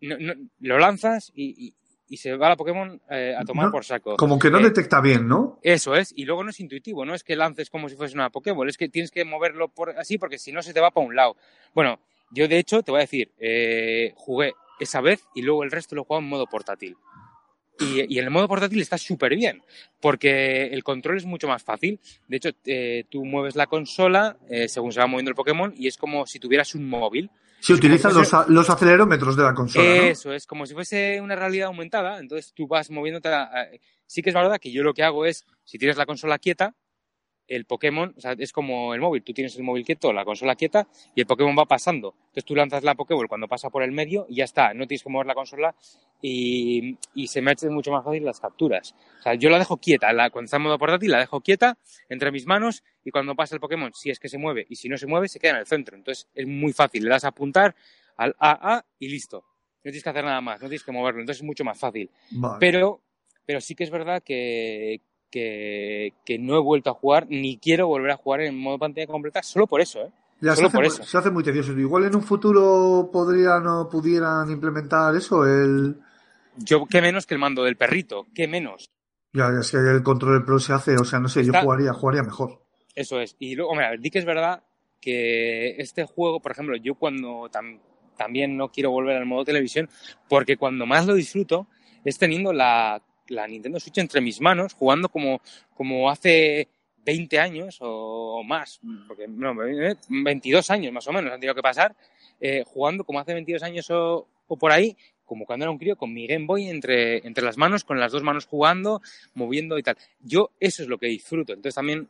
no- 0.00 0.18
no- 0.18 0.34
lo 0.60 0.78
lanzas 0.78 1.32
y, 1.34 1.66
y- 1.68 1.74
y 2.08 2.16
se 2.18 2.36
va 2.36 2.50
la 2.50 2.56
Pokémon 2.56 3.00
eh, 3.10 3.34
a 3.38 3.44
tomar 3.44 3.66
No, 3.66 3.72
por 3.72 3.84
saco. 3.84 4.16
Como 4.16 4.38
que 4.38 4.50
no 4.50 4.58
Eh, 4.58 4.64
detecta 4.64 5.00
bien, 5.00 5.26
¿no? 5.26 5.58
Eso 5.62 5.94
es, 5.94 6.12
y 6.14 6.24
luego 6.26 6.44
no 6.44 6.50
es 6.50 6.60
intuitivo, 6.60 7.06
no 7.06 7.14
es 7.14 7.24
que 7.24 7.36
lances 7.36 7.70
como 7.70 7.88
si 7.88 7.96
fuese 7.96 8.14
una 8.14 8.28
Pokéball, 8.28 8.68
es 8.68 8.76
que 8.76 8.90
tienes 8.90 9.10
que 9.10 9.24
moverlo 9.24 9.68
por 9.68 9.90
así 9.98 10.18
porque 10.18 10.38
si 10.38 10.52
no 10.52 10.62
se 10.62 10.74
te 10.74 10.80
va 10.80 10.90
para 10.90 11.06
un 11.06 11.16
lado. 11.16 11.36
Bueno, 11.74 12.00
yo 12.30 12.48
de 12.48 12.58
hecho 12.58 12.82
te 12.82 12.90
voy 12.90 12.98
a 13.00 13.08
decir, 13.08 13.32
jugué 14.16 14.52
esa 14.80 15.00
vez 15.00 15.24
y 15.34 15.40
luego 15.42 15.62
el 15.64 15.70
resto 15.70 15.94
lo 15.94 16.02
he 16.02 16.04
jugado 16.04 16.22
en 16.22 16.28
modo 16.28 16.46
portátil. 16.46 16.96
Y, 17.80 18.14
y 18.14 18.18
en 18.18 18.24
el 18.24 18.30
modo 18.30 18.46
portátil 18.46 18.80
está 18.80 18.96
súper 18.98 19.34
bien, 19.34 19.62
porque 20.00 20.66
el 20.66 20.84
control 20.84 21.16
es 21.16 21.24
mucho 21.24 21.48
más 21.48 21.62
fácil. 21.62 21.98
De 22.28 22.36
hecho, 22.36 22.50
eh, 22.66 23.04
tú 23.10 23.24
mueves 23.24 23.56
la 23.56 23.66
consola 23.66 24.36
eh, 24.48 24.68
según 24.68 24.92
se 24.92 25.00
va 25.00 25.06
moviendo 25.06 25.30
el 25.30 25.34
Pokémon 25.34 25.74
y 25.76 25.88
es 25.88 25.96
como 25.96 26.26
si 26.26 26.38
tuvieras 26.38 26.74
un 26.74 26.88
móvil. 26.88 27.30
Si 27.60 27.72
utilizan 27.72 28.12
como 28.12 28.22
los, 28.24 28.48
los 28.48 28.70
acelerómetros 28.70 29.36
de 29.36 29.42
la 29.42 29.54
consola, 29.54 29.84
¿no? 29.84 30.02
Eso 30.04 30.32
es, 30.34 30.46
como 30.46 30.66
si 30.66 30.74
fuese 30.74 31.20
una 31.20 31.34
realidad 31.34 31.68
aumentada. 31.68 32.18
Entonces 32.20 32.52
tú 32.54 32.66
vas 32.68 32.90
moviéndote. 32.90 33.28
a- 33.28 33.42
a- 33.44 33.66
Sí 34.06 34.20
que 34.22 34.28
es 34.30 34.34
verdad 34.34 34.58
que 34.60 34.70
yo 34.70 34.82
lo 34.82 34.92
que 34.92 35.02
hago 35.02 35.24
es, 35.24 35.46
si 35.64 35.78
tienes 35.78 35.96
la 35.96 36.04
consola 36.04 36.38
quieta, 36.38 36.74
el 37.46 37.64
Pokémon, 37.66 38.14
o 38.16 38.20
sea, 38.20 38.34
es 38.38 38.52
como 38.52 38.94
el 38.94 39.00
móvil. 39.00 39.22
Tú 39.22 39.32
tienes 39.32 39.56
el 39.56 39.62
móvil 39.62 39.84
quieto, 39.84 40.12
la 40.12 40.24
consola 40.24 40.56
quieta, 40.56 40.86
y 41.14 41.20
el 41.20 41.26
Pokémon 41.26 41.56
va 41.58 41.66
pasando. 41.66 42.14
Entonces 42.18 42.44
tú 42.44 42.54
lanzas 42.54 42.82
la 42.84 42.94
Pokéball 42.94 43.28
cuando 43.28 43.48
pasa 43.48 43.70
por 43.70 43.82
el 43.82 43.92
medio 43.92 44.26
y 44.28 44.36
ya 44.36 44.44
está. 44.44 44.72
No 44.74 44.86
tienes 44.86 45.02
que 45.02 45.10
mover 45.10 45.26
la 45.26 45.34
consola 45.34 45.74
y, 46.22 46.96
y 47.14 47.26
se 47.26 47.42
me 47.42 47.52
hacen 47.52 47.72
mucho 47.72 47.90
más 47.90 48.04
fácil 48.04 48.24
las 48.24 48.40
capturas. 48.40 48.94
O 49.20 49.22
sea, 49.22 49.34
yo 49.34 49.50
la 49.50 49.58
dejo 49.58 49.76
quieta. 49.76 50.12
La, 50.12 50.30
cuando 50.30 50.46
está 50.46 50.56
en 50.56 50.62
modo 50.62 50.78
portátil, 50.78 51.10
la 51.10 51.18
dejo 51.18 51.40
quieta 51.40 51.78
entre 52.08 52.32
mis 52.32 52.46
manos 52.46 52.82
y 53.04 53.10
cuando 53.10 53.34
pasa 53.34 53.54
el 53.54 53.60
Pokémon, 53.60 53.92
si 53.94 54.10
es 54.10 54.18
que 54.18 54.28
se 54.28 54.38
mueve 54.38 54.66
y 54.68 54.76
si 54.76 54.88
no 54.88 54.96
se 54.96 55.06
mueve, 55.06 55.28
se 55.28 55.38
queda 55.38 55.52
en 55.52 55.58
el 55.58 55.66
centro. 55.66 55.96
Entonces 55.96 56.28
es 56.34 56.46
muy 56.46 56.72
fácil. 56.72 57.04
Le 57.04 57.10
das 57.10 57.24
a 57.24 57.28
apuntar 57.28 57.74
al 58.16 58.34
AA 58.38 58.84
y 58.98 59.08
listo. 59.08 59.44
No 59.84 59.90
tienes 59.90 60.02
que 60.02 60.08
hacer 60.08 60.24
nada 60.24 60.40
más, 60.40 60.62
no 60.62 60.68
tienes 60.68 60.82
que 60.82 60.92
moverlo. 60.92 61.20
Entonces 61.20 61.42
es 61.42 61.46
mucho 61.46 61.62
más 61.62 61.78
fácil. 61.78 62.10
Vale. 62.30 62.56
Pero, 62.58 63.02
pero 63.44 63.60
sí 63.60 63.74
que 63.74 63.84
es 63.84 63.90
verdad 63.90 64.22
que, 64.22 65.02
que, 65.38 66.12
que 66.24 66.38
no 66.38 66.56
he 66.56 66.60
vuelto 66.60 66.90
a 66.90 66.94
jugar 66.94 67.26
ni 67.28 67.58
quiero 67.58 67.88
volver 67.88 68.12
a 68.12 68.16
jugar 68.16 68.42
en 68.42 68.56
modo 68.56 68.78
pantalla 68.78 69.08
completa 69.08 69.42
solo 69.42 69.66
por 69.66 69.80
eso, 69.80 70.00
¿eh? 70.02 70.10
Ya 70.40 70.54
se 70.54 70.62
hace, 70.64 70.70
por 70.76 70.84
muy- 70.84 70.86
eso. 70.86 71.02
se 71.02 71.18
hace 71.18 71.30
muy 71.30 71.42
tedioso. 71.42 71.72
Igual 71.72 72.04
en 72.04 72.14
un 72.14 72.22
futuro 72.22 73.10
podrían 73.12 73.66
o 73.66 73.88
pudieran 73.88 74.48
implementar 74.50 75.14
eso, 75.16 75.44
el... 75.44 75.96
Yo, 76.56 76.86
qué 76.86 77.00
menos 77.02 77.26
que 77.26 77.34
el 77.34 77.40
mando 77.40 77.64
del 77.64 77.76
perrito, 77.76 78.26
qué 78.32 78.46
menos. 78.46 78.88
Ya, 79.32 79.48
es 79.60 79.72
que 79.72 79.78
el 79.78 80.04
control 80.04 80.34
del 80.34 80.44
Pro 80.44 80.60
se 80.60 80.72
hace, 80.72 80.94
o 80.96 81.04
sea, 81.04 81.18
no 81.18 81.28
sé, 81.28 81.44
yo 81.44 81.52
jugaría, 81.60 81.92
jugaría 81.92 82.22
mejor. 82.22 82.62
Eso 82.94 83.20
es. 83.20 83.34
Y 83.40 83.56
luego, 83.56 83.72
hombre, 83.72 83.86
a 83.86 83.90
ver, 83.90 84.00
di 84.00 84.10
que 84.10 84.20
es 84.20 84.24
verdad 84.24 84.62
que 85.00 85.70
este 85.78 86.04
juego, 86.04 86.38
por 86.40 86.52
ejemplo, 86.52 86.76
yo 86.76 86.94
cuando 86.94 87.48
tam- 87.50 87.80
también 88.16 88.56
no 88.56 88.68
quiero 88.70 88.90
volver 88.92 89.16
al 89.16 89.26
modo 89.26 89.44
televisión, 89.44 89.88
porque 90.28 90.56
cuando 90.56 90.86
más 90.86 91.06
lo 91.06 91.14
disfruto 91.14 91.66
es 92.04 92.18
teniendo 92.18 92.52
la, 92.52 93.02
la 93.28 93.46
Nintendo 93.46 93.80
Switch 93.80 93.98
entre 93.98 94.20
mis 94.20 94.40
manos, 94.40 94.74
jugando 94.74 95.08
como, 95.08 95.40
como 95.74 96.10
hace 96.10 96.68
20 97.04 97.38
años 97.38 97.78
o 97.80 98.42
más, 98.44 98.80
porque 99.06 99.26
no, 99.28 99.54
22 100.08 100.70
años 100.70 100.92
más 100.92 101.06
o 101.06 101.12
menos 101.12 101.32
han 101.32 101.40
tenido 101.40 101.54
que 101.54 101.62
pasar, 101.62 101.94
eh, 102.40 102.64
jugando 102.66 103.04
como 103.04 103.20
hace 103.20 103.34
22 103.34 103.62
años 103.62 103.90
o, 103.90 104.28
o 104.46 104.56
por 104.56 104.72
ahí, 104.72 104.96
como 105.24 105.46
cuando 105.46 105.64
era 105.64 105.70
un 105.70 105.78
crío, 105.78 105.96
con 105.96 106.12
mi 106.12 106.26
Game 106.26 106.46
Boy 106.46 106.68
entre, 106.68 107.26
entre 107.26 107.44
las 107.44 107.56
manos, 107.56 107.84
con 107.84 107.98
las 107.98 108.12
dos 108.12 108.22
manos 108.22 108.46
jugando, 108.46 109.00
moviendo 109.34 109.78
y 109.78 109.82
tal. 109.82 109.96
Yo 110.20 110.50
eso 110.60 110.82
es 110.82 110.88
lo 110.88 110.98
que 110.98 111.06
disfruto. 111.06 111.52
Entonces 111.52 111.74
también 111.74 112.08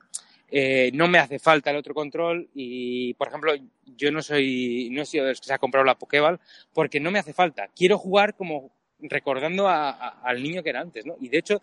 eh, 0.51 0.91
no 0.95 1.09
me 1.09 1.19
hace 1.19 1.39
falta 1.39 1.71
el 1.71 1.77
otro 1.77 1.95
control 1.95 2.49
y, 2.55 3.15
por 3.15 3.29
ejemplo, 3.29 3.53
yo 3.97 4.11
no 4.11 4.23
soy, 4.23 4.89
no 4.91 5.03
he 5.03 5.07
sido 5.07 5.25
de 5.25 5.31
los 5.31 5.41
que 5.41 5.47
se 5.47 5.55
ha 5.55 5.59
comprado 5.59 5.85
la 5.85 5.99
Pokéball 5.99 6.41
porque 6.73 7.01
no 7.01 7.11
me 7.11 7.19
hace 7.19 7.33
falta. 7.33 7.69
Quiero 7.75 7.99
jugar 7.99 8.35
como 8.35 8.71
recordando 9.01 9.69
a- 9.69 9.91
al 10.23 10.43
niño 10.43 10.63
que 10.63 10.71
era 10.71 10.81
antes, 10.81 11.05
¿no? 11.07 11.17
Y 11.21 11.29
de 11.29 11.39
hecho, 11.39 11.63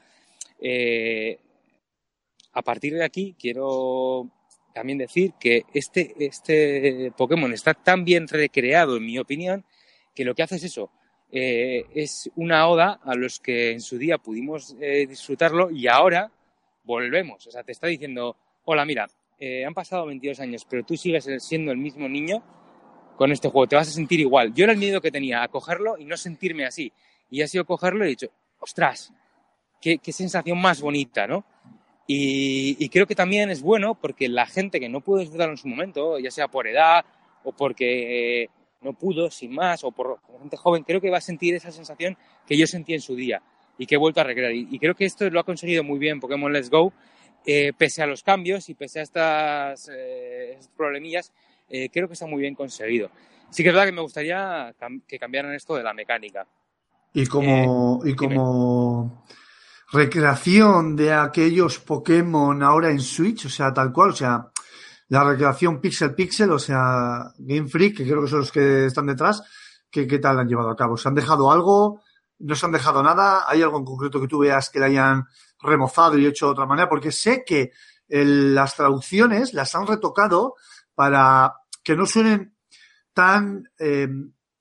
eh, 0.59 1.39
a 2.53 2.61
partir 2.61 2.93
de 2.93 3.03
aquí 3.03 3.35
quiero 3.39 4.29
también 4.73 4.97
decir 4.97 5.33
que 5.39 5.63
este, 5.73 6.13
este 6.19 7.11
Pokémon 7.17 7.51
está 7.53 7.73
tan 7.73 8.03
bien 8.05 8.27
recreado, 8.27 8.97
en 8.97 9.05
mi 9.05 9.17
opinión, 9.19 9.65
que 10.15 10.25
lo 10.25 10.35
que 10.35 10.43
hace 10.43 10.55
es 10.57 10.63
eso. 10.63 10.89
eh, 11.33 11.85
es 11.95 12.29
una 12.35 12.67
oda 12.67 12.99
a 13.05 13.15
los 13.15 13.39
que 13.39 13.71
en 13.71 13.79
su 13.79 13.97
día 13.97 14.17
pudimos 14.17 14.75
eh, 14.81 15.05
disfrutarlo 15.07 15.71
y 15.71 15.87
ahora 15.87 16.29
volvemos. 16.83 17.47
O 17.47 17.51
sea, 17.51 17.63
te 17.63 17.71
está 17.71 17.87
diciendo, 17.87 18.35
hola, 18.65 18.83
mira, 18.83 19.07
eh, 19.39 19.63
han 19.65 19.73
pasado 19.73 20.05
22 20.07 20.41
años, 20.41 20.67
pero 20.69 20.83
tú 20.83 20.97
sigues 20.97 21.29
siendo 21.39 21.71
el 21.71 21.77
mismo 21.77 22.09
niño 22.09 22.43
con 23.15 23.31
este 23.31 23.47
juego, 23.47 23.65
te 23.67 23.77
vas 23.77 23.87
a 23.87 23.91
sentir 23.91 24.19
igual. 24.19 24.53
Yo 24.53 24.65
era 24.65 24.73
el 24.73 24.79
miedo 24.79 24.99
que 24.99 25.09
tenía 25.09 25.41
a 25.41 25.47
cogerlo 25.47 25.97
y 25.97 26.03
no 26.03 26.17
sentirme 26.17 26.65
así. 26.65 26.91
Y 27.31 27.41
ha 27.41 27.47
sido 27.47 27.65
cogerlo 27.65 28.03
y 28.03 28.07
he 28.07 28.11
dicho, 28.11 28.27
ostras, 28.59 29.11
qué, 29.81 29.97
qué 29.97 30.11
sensación 30.11 30.61
más 30.61 30.81
bonita, 30.81 31.25
¿no? 31.25 31.43
Y, 32.05 32.75
y 32.77 32.89
creo 32.89 33.07
que 33.07 33.15
también 33.15 33.49
es 33.49 33.61
bueno 33.61 33.95
porque 33.95 34.27
la 34.27 34.45
gente 34.45 34.79
que 34.79 34.89
no 34.89 35.01
pudo 35.01 35.19
disfrutarlo 35.19 35.53
en 35.53 35.57
su 35.57 35.67
momento, 35.67 36.19
ya 36.19 36.29
sea 36.29 36.47
por 36.47 36.67
edad 36.67 37.05
o 37.43 37.51
porque 37.53 38.43
eh, 38.43 38.49
no 38.81 38.93
pudo, 38.93 39.29
sin 39.31 39.53
más, 39.53 39.83
o 39.83 39.91
por 39.91 40.19
gente 40.39 40.57
joven, 40.57 40.83
creo 40.83 41.01
que 41.01 41.09
va 41.09 41.17
a 41.17 41.21
sentir 41.21 41.55
esa 41.55 41.71
sensación 41.71 42.17
que 42.45 42.57
yo 42.57 42.67
sentí 42.67 42.93
en 42.93 43.01
su 43.01 43.15
día 43.15 43.41
y 43.77 43.85
que 43.85 43.95
he 43.95 43.97
vuelto 43.97 44.21
a 44.21 44.23
recrear. 44.23 44.53
Y, 44.53 44.77
creo 44.79 44.95
que 44.95 45.05
esto 45.05 45.29
lo 45.29 45.39
ha 45.39 45.43
conseguido 45.43 45.83
muy 45.83 45.99
bien 45.99 46.19
Pokémon 46.19 46.51
Let's 46.51 46.69
Go, 46.69 46.93
eh, 47.45 47.71
pese 47.77 48.03
a 48.03 48.05
los 48.07 48.23
cambios 48.23 48.69
y 48.69 48.75
pese 48.75 48.99
a 48.99 49.03
estas, 49.03 49.89
eh, 49.91 50.59
problemillas, 50.75 51.31
creo 51.67 52.07
que 52.07 52.13
está 52.13 52.25
muy 52.25 52.41
bien 52.41 52.53
conseguido. 52.53 53.09
Sí 53.49 53.63
que 53.63 53.69
es 53.69 53.75
verdad 53.75 53.87
que 53.87 53.93
me 53.93 54.01
gustaría 54.01 54.75
que 55.07 55.17
cambiaran 55.17 55.53
esto 55.53 55.75
de 55.75 55.83
la 55.83 55.93
mecánica. 55.93 56.45
Y 57.13 57.25
como, 57.27 58.01
Eh, 58.05 58.09
y 58.11 58.15
como 58.15 59.25
recreación 59.91 60.95
de 60.95 61.13
aquellos 61.13 61.79
Pokémon 61.79 62.63
ahora 62.63 62.89
en 62.89 62.99
Switch, 63.01 63.45
o 63.45 63.49
sea, 63.49 63.73
tal 63.73 63.91
cual, 63.91 64.11
o 64.11 64.15
sea, 64.15 64.47
la 65.09 65.23
recreación 65.25 65.81
pixel 65.81 66.15
pixel, 66.15 66.51
o 66.51 66.59
sea, 66.59 67.33
Game 67.37 67.67
Freak, 67.67 67.97
que 67.97 68.03
creo 68.05 68.21
que 68.21 68.29
son 68.29 68.39
los 68.39 68.51
que 68.51 68.85
están 68.85 69.07
detrás, 69.07 69.43
¿qué, 69.89 70.07
qué 70.07 70.19
tal 70.19 70.39
han 70.39 70.47
llevado 70.47 70.69
a 70.69 70.75
cabo? 70.75 70.95
¿Se 70.95 71.09
han 71.09 71.15
dejado 71.15 71.51
algo? 71.51 72.01
¿No 72.39 72.55
se 72.55 72.65
han 72.65 72.71
dejado 72.71 73.03
nada? 73.03 73.43
¿Hay 73.47 73.61
algo 73.61 73.77
en 73.77 73.85
concreto 73.85 74.21
que 74.21 74.27
tú 74.27 74.39
veas 74.39 74.69
que 74.69 74.79
le 74.79 74.85
hayan 74.85 75.25
remozado 75.61 76.17
y 76.17 76.25
hecho 76.25 76.45
de 76.45 76.51
otra 76.53 76.65
manera? 76.65 76.87
Porque 76.87 77.11
sé 77.11 77.43
que 77.45 77.71
el- 78.07 78.55
las 78.55 78.75
traducciones 78.77 79.53
las 79.53 79.75
han 79.75 79.85
retocado 79.85 80.55
para 80.95 81.55
que 81.83 81.95
no 81.97 82.05
suenen 82.05 82.55
tan 83.13 83.69
eh, 83.79 84.07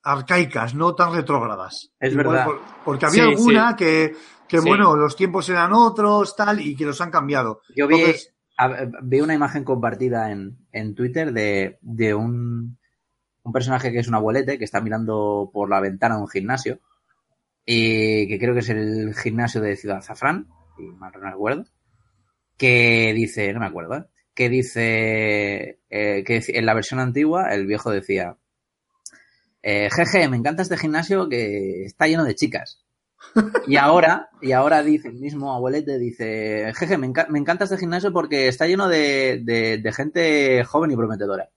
arcaicas, 0.03 0.75
no 0.75 0.95
tan 0.95 1.15
retrógradas. 1.15 1.93
Es 2.01 2.13
Igual 2.13 2.27
verdad. 2.29 2.45
por- 2.47 2.61
porque 2.85 3.07
había 3.07 3.25
Sí, 3.25 3.31
alguna 3.31 3.77
que, 3.77 4.15
que 4.49 4.61
Sí. 4.61 4.69
bueno, 4.69 4.97
los 4.97 5.17
tiempos 5.17 5.49
eran 5.49 5.73
otros, 5.73 6.35
tal, 6.37 6.61
y 6.61 6.75
que 6.77 6.85
los 6.87 7.01
han 7.01 7.11
cambiado. 7.11 7.61
Yo 7.77 7.87
vi, 7.87 7.97
Entonces, 7.97 8.35
a- 8.57 8.87
vi 9.03 9.21
una 9.21 9.35
imagen 9.35 9.65
compartida 9.65 10.31
en, 10.31 10.59
en 10.73 10.95
Twitter 10.95 11.33
de, 11.33 11.79
de 11.83 12.15
un, 12.15 12.79
un 13.43 13.53
personaje 13.53 13.93
que 13.93 13.99
es 13.99 14.09
un 14.09 14.15
abuelete 14.15 14.59
que 14.59 14.65
está 14.65 14.81
mirando 14.81 15.51
por 15.53 15.69
la 15.71 15.81
ventana 15.81 16.17
de 16.17 16.23
un 16.23 16.29
gimnasio 16.29 16.81
y 17.65 18.27
que 18.29 18.39
creo 18.39 18.55
que 18.55 18.61
es 18.61 18.69
el 18.71 19.15
gimnasio 19.15 19.61
de 19.61 19.77
Ciudad 19.77 20.03
Zafrán, 20.03 20.49
si 20.77 20.83
mal 20.85 21.13
no 21.21 21.31
recuerdo, 21.31 21.65
que 22.57 23.13
dice, 23.15 23.53
no 23.53 23.61
me 23.61 23.67
acuerdo, 23.67 23.97
¿eh? 23.97 24.05
que 24.35 24.49
dice 24.49 25.81
eh, 25.91 26.25
que 26.25 26.43
en 26.49 26.67
la 26.67 26.75
versión 26.75 27.01
antigua 27.01 27.53
el 27.55 27.67
viejo 27.67 27.91
decía, 27.91 28.37
eh, 29.63 29.89
jeje, 29.95 30.29
me 30.29 30.37
encanta 30.37 30.63
este 30.63 30.77
gimnasio 30.77 31.29
que 31.29 31.85
está 31.85 32.07
lleno 32.07 32.25
de 32.25 32.35
chicas. 32.35 32.85
Y 33.67 33.77
ahora, 33.77 34.31
y 34.41 34.53
ahora 34.53 34.83
dice 34.83 35.09
el 35.09 35.15
mismo 35.17 35.53
abuelete, 35.55 35.99
dice, 35.99 36.73
jeje, 36.75 36.97
me, 36.97 37.07
enca- 37.09 37.29
me 37.29 37.39
encanta 37.39 37.65
este 37.65 37.77
gimnasio 37.77 38.13
porque 38.13 38.49
está 38.49 38.67
lleno 38.67 38.89
de, 38.89 39.41
de- 39.45 39.79
de 39.79 39.93
gente 39.93 40.65
joven 40.65 40.91
y 40.91 40.97
prometedora. 40.97 41.51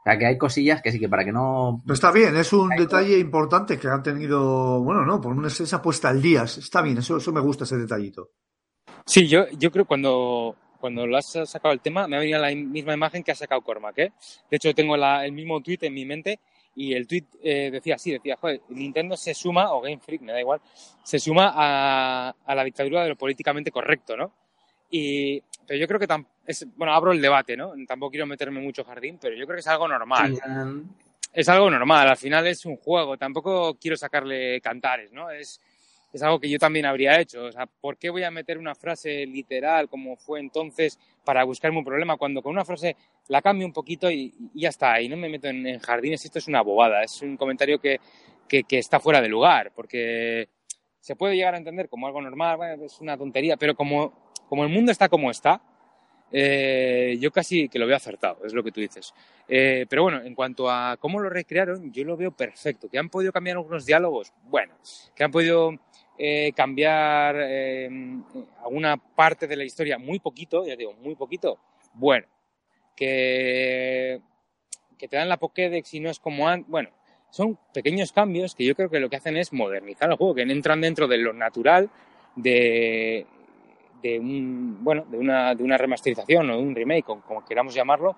O 0.00 0.02
sea, 0.08 0.18
que 0.18 0.26
hay 0.26 0.38
cosillas 0.38 0.82
que 0.82 0.92
sí 0.92 1.00
que 1.00 1.08
para 1.08 1.24
que 1.24 1.32
no... 1.32 1.82
pues 1.86 1.96
está 1.98 2.12
bien, 2.12 2.36
es 2.36 2.52
un 2.52 2.68
detalle 2.70 3.18
importante 3.18 3.78
que 3.78 3.88
han 3.88 4.02
tenido, 4.02 4.80
bueno, 4.82 5.04
no, 5.04 5.20
por 5.20 5.32
una 5.32 5.48
esa 5.48 5.82
puesta 5.82 6.08
al 6.10 6.20
día. 6.22 6.42
Está 6.44 6.82
bien, 6.82 6.98
eso, 6.98 7.16
eso 7.16 7.32
me 7.32 7.40
gusta 7.40 7.64
ese 7.64 7.76
detallito. 7.76 8.30
Sí, 9.04 9.26
yo, 9.28 9.46
yo 9.58 9.70
creo 9.72 9.84
cuando, 9.84 10.54
cuando 10.80 11.06
lo 11.06 11.16
has 11.16 11.32
sacado 11.44 11.72
el 11.72 11.80
tema, 11.80 12.06
me 12.08 12.16
ha 12.16 12.20
venido 12.20 12.40
la 12.40 12.54
misma 12.54 12.94
imagen 12.94 13.22
que 13.24 13.32
ha 13.32 13.36
sacado 13.36 13.62
Cormac, 13.62 13.98
¿eh? 13.98 14.12
De 14.50 14.56
hecho, 14.56 14.74
tengo 14.74 14.96
la- 14.96 15.24
el 15.24 15.32
mismo 15.32 15.60
tweet 15.60 15.78
en 15.82 15.94
mi 15.94 16.04
mente 16.04 16.38
y 16.76 16.92
el 16.94 17.06
tweet 17.06 17.24
eh, 17.42 17.70
decía 17.72 17.94
así, 17.96 18.12
decía, 18.12 18.36
joder, 18.36 18.60
Nintendo 18.68 19.16
se 19.16 19.34
suma, 19.34 19.72
o 19.72 19.80
Game 19.80 19.98
Freak, 19.98 20.20
me 20.20 20.32
da 20.32 20.40
igual, 20.40 20.60
se 21.02 21.18
suma 21.18 21.52
a, 21.54 22.34
a 22.44 22.54
la 22.54 22.62
dictadura 22.64 23.02
de 23.02 23.08
lo 23.08 23.16
políticamente 23.16 23.70
correcto, 23.72 24.16
¿no? 24.16 24.30
Y, 24.90 25.42
pero 25.66 25.80
yo 25.80 25.88
creo 25.88 25.98
que, 25.98 26.06
tam- 26.06 26.26
es, 26.46 26.66
bueno, 26.76 26.94
abro 26.94 27.12
el 27.12 27.20
debate, 27.20 27.56
¿no? 27.56 27.72
Tampoco 27.88 28.10
quiero 28.10 28.26
meterme 28.26 28.60
mucho 28.60 28.84
jardín, 28.84 29.18
pero 29.20 29.34
yo 29.34 29.46
creo 29.46 29.56
que 29.56 29.60
es 29.60 29.66
algo 29.66 29.88
normal. 29.88 30.34
es 31.32 31.48
algo 31.48 31.70
normal, 31.70 32.08
al 32.08 32.16
final 32.16 32.46
es 32.46 32.64
un 32.66 32.76
juego, 32.76 33.16
tampoco 33.16 33.74
quiero 33.80 33.96
sacarle 33.96 34.60
cantares, 34.60 35.12
¿no? 35.12 35.30
Es, 35.30 35.60
es 36.12 36.22
algo 36.22 36.38
que 36.40 36.48
yo 36.48 36.58
también 36.58 36.86
habría 36.86 37.20
hecho, 37.20 37.44
o 37.44 37.52
sea, 37.52 37.66
¿por 37.66 37.98
qué 37.98 38.08
voy 38.10 38.22
a 38.22 38.30
meter 38.30 38.56
una 38.58 38.74
frase 38.74 39.26
literal 39.26 39.88
como 39.88 40.16
fue 40.16 40.40
entonces 40.40 40.98
para 41.26 41.42
buscarme 41.42 41.78
un 41.78 41.84
problema 41.84 42.16
cuando 42.16 42.40
con 42.40 42.52
una 42.52 42.64
frase 42.64 42.96
la 43.26 43.42
cambio 43.42 43.66
un 43.66 43.72
poquito 43.72 44.08
y, 44.08 44.32
ya 44.54 44.68
está, 44.68 45.00
y 45.00 45.08
no 45.08 45.16
me 45.16 45.28
meto 45.28 45.48
en, 45.48 45.66
en 45.66 45.80
jardines, 45.80 46.24
esto 46.24 46.38
es 46.38 46.46
una 46.46 46.62
bobada, 46.62 47.02
es 47.02 47.20
un 47.20 47.36
comentario 47.36 47.80
que, 47.80 47.98
que, 48.46 48.64
está 48.78 49.00
fuera 49.00 49.20
de 49.20 49.28
lugar, 49.28 49.72
porque 49.74 50.48
se 51.00 51.16
puede 51.16 51.34
llegar 51.34 51.54
a 51.54 51.58
entender 51.58 51.88
como 51.88 52.06
algo 52.06 52.22
normal, 52.22 52.80
es 52.80 53.00
una 53.00 53.18
tontería, 53.18 53.56
pero 53.56 53.74
como, 53.74 54.32
como 54.48 54.62
el 54.62 54.70
mundo 54.70 54.92
está 54.92 55.08
como 55.08 55.32
está, 55.32 55.60
eh, 56.30 57.16
yo 57.20 57.32
casi 57.32 57.68
que 57.68 57.80
lo 57.80 57.88
veo 57.88 57.96
acertado, 57.96 58.44
es 58.44 58.52
lo 58.54 58.62
que 58.62 58.70
tú 58.70 58.80
dices. 58.80 59.12
Eh, 59.48 59.84
pero 59.88 60.04
bueno, 60.04 60.22
en 60.22 60.34
cuanto 60.34 60.70
a 60.70 60.96
cómo 60.96 61.18
lo 61.18 61.28
recrearon, 61.28 61.92
yo 61.92 62.04
lo 62.04 62.16
veo 62.16 62.30
perfecto. 62.30 62.88
¿Que 62.88 62.98
han 62.98 63.08
podido 63.08 63.32
cambiar 63.32 63.56
algunos 63.56 63.86
diálogos? 63.86 64.32
Bueno. 64.44 64.74
¿Que 65.14 65.24
han 65.24 65.30
podido 65.30 65.72
eh, 66.18 66.52
cambiar 66.54 67.36
eh, 67.38 67.88
alguna 68.64 68.96
parte 68.96 69.46
de 69.46 69.56
la 69.56 69.64
historia? 69.64 69.98
Muy 69.98 70.18
poquito, 70.18 70.66
ya 70.66 70.76
digo, 70.76 70.92
muy 70.94 71.14
poquito. 71.14 71.58
Bueno. 71.94 72.26
Que, 72.94 74.22
que 74.96 75.06
te 75.06 75.16
dan 75.16 75.28
la 75.28 75.36
Pokédex 75.36 75.92
y 75.92 76.00
no 76.00 76.08
es 76.08 76.18
como 76.18 76.48
antes. 76.48 76.70
Bueno, 76.70 76.88
son 77.30 77.58
pequeños 77.74 78.12
cambios 78.12 78.54
que 78.54 78.64
yo 78.64 78.74
creo 78.74 78.88
que 78.88 79.00
lo 79.00 79.10
que 79.10 79.16
hacen 79.16 79.36
es 79.36 79.52
modernizar 79.52 80.10
el 80.10 80.16
juego, 80.16 80.34
que 80.34 80.42
entran 80.42 80.80
dentro 80.80 81.06
de 81.06 81.18
lo 81.18 81.34
natural 81.34 81.90
de, 82.36 83.26
de 84.02 84.18
un 84.18 84.82
bueno 84.82 85.04
de 85.10 85.18
una, 85.18 85.54
de 85.54 85.64
una 85.64 85.76
remasterización 85.76 86.50
o 86.50 86.56
de 86.56 86.62
un 86.62 86.74
remake 86.74 87.08
o 87.08 87.20
como 87.20 87.44
queramos 87.44 87.74
llamarlo 87.74 88.16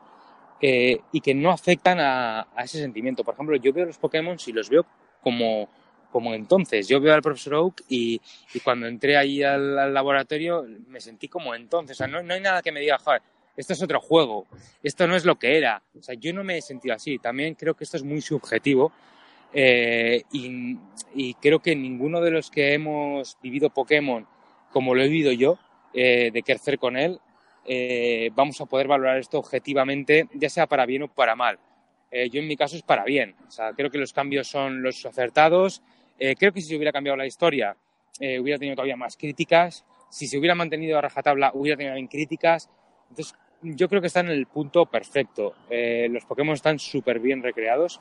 eh, 0.61 1.01
y 1.13 1.21
que 1.21 1.35
no 1.35 1.51
afectan 1.51 2.01
a, 2.01 2.49
a, 2.55 2.65
ese 2.65 2.79
sentimiento 2.79 3.25
por 3.25 3.35
ejemplo 3.35 3.57
yo 3.57 3.73
veo 3.73 3.87
los 3.87 3.99
Pokémon 3.99 4.37
y 4.45 4.53
los 4.53 4.69
veo 4.69 4.85
como 5.23 5.69
como 6.11 6.35
entonces 6.35 6.89
yo 6.89 7.01
veo 7.01 7.15
al 7.15 7.23
profesor 7.23 7.55
Oak 7.55 7.83
y, 7.89 8.21
y 8.55 8.61
cuando 8.61 8.87
entré 8.87 9.17
ahí 9.17 9.43
al, 9.43 9.79
al, 9.79 9.93
laboratorio 9.93 10.67
me 10.89 11.01
sentí 11.01 11.29
como 11.29 11.55
entonces 11.55 11.97
o 11.97 11.99
sea 11.99 12.07
no, 12.07 12.23
no 12.23 12.35
hay 12.35 12.41
nada 12.41 12.63
que 12.63 12.73
me 12.73 12.81
diga 12.81 12.99
joder 12.99 13.23
esto 13.57 13.73
es 13.73 13.83
otro 13.83 14.01
juego, 14.01 14.47
esto 14.85 15.09
no 15.09 15.17
es 15.17 15.25
lo 15.25 15.37
que 15.37 15.59
era. 15.59 15.83
O 15.99 16.01
sea, 16.01 16.15
yo 16.15 16.33
no 16.33 16.45
me 16.45 16.59
he 16.59 16.63
sentido 16.63 16.95
así. 16.95 17.19
También 17.19 17.57
creo 17.57 17.75
que 17.75 17.83
esto 17.83 17.97
es 17.97 18.05
muy 18.05 18.21
subjetivo 18.21 18.93
eh, 19.53 20.23
y, 20.31 20.79
y, 21.13 21.35
creo 21.35 21.59
que 21.59 21.75
ninguno 21.75 22.21
de 22.21 22.31
los 22.31 22.53
que 22.53 22.75
hemos 22.75 23.37
vivido 23.43 23.71
Pokémon 23.71 24.29
como 24.71 24.95
lo 24.95 25.03
he 25.03 25.09
vivido 25.09 25.33
yo, 25.33 25.59
eh, 25.95 26.31
de 26.33 26.43
crecer 26.43 26.79
con 26.79 26.97
él, 26.97 27.21
eh, 27.65 28.31
vamos 28.35 28.61
a 28.61 28.67
poder 28.67 28.87
valorar 28.87 29.19
esto 29.19 29.39
objetivamente, 29.39 30.29
ya 30.35 30.49
sea 30.49 30.67
para 30.67 30.87
bien 30.87 31.03
o 31.03 31.09
para 31.09 31.37
mal. 31.37 31.59
Eh, 32.11 32.31
yo 32.31 32.41
en 32.41 32.49
mi 32.49 32.57
caso 32.57 32.77
es 32.77 32.83
para 32.83 33.05
bien. 33.05 33.35
O 33.47 33.51
sea, 33.51 33.73
creo 33.73 33.91
que 33.91 33.99
los 33.99 34.13
cambios 34.13 34.49
son 34.49 34.83
los 34.83 35.05
acertados. 35.05 35.83
Eh, 36.19 36.35
creo 36.37 36.53
que 36.53 36.61
si 36.61 36.69
se 36.69 36.77
hubiera 36.77 36.93
cambiado 36.93 37.17
la 37.17 37.27
historia, 37.27 37.77
eh, 38.21 38.41
hubiera 38.41 38.59
tenido 38.59 38.77
todavía 38.77 38.97
más 38.97 39.17
críticas. 39.17 39.85
Si 40.11 40.27
se 40.27 40.39
hubiera 40.39 40.55
mantenido 40.55 40.99
a 40.99 41.03
rajatabla, 41.03 41.53
hubiera 41.55 41.77
tenido 41.77 41.93
también 41.93 42.09
críticas. 42.09 42.69
Entonces, 43.11 43.35
yo 43.63 43.89
creo 43.89 44.01
que 44.01 44.07
está 44.07 44.21
en 44.21 44.29
el 44.29 44.47
punto 44.47 44.87
perfecto. 44.87 45.55
Eh, 45.69 46.09
los 46.11 46.25
Pokémon 46.25 46.55
están 46.55 46.79
súper 46.79 47.21
bien 47.21 47.43
recreados. 47.43 48.01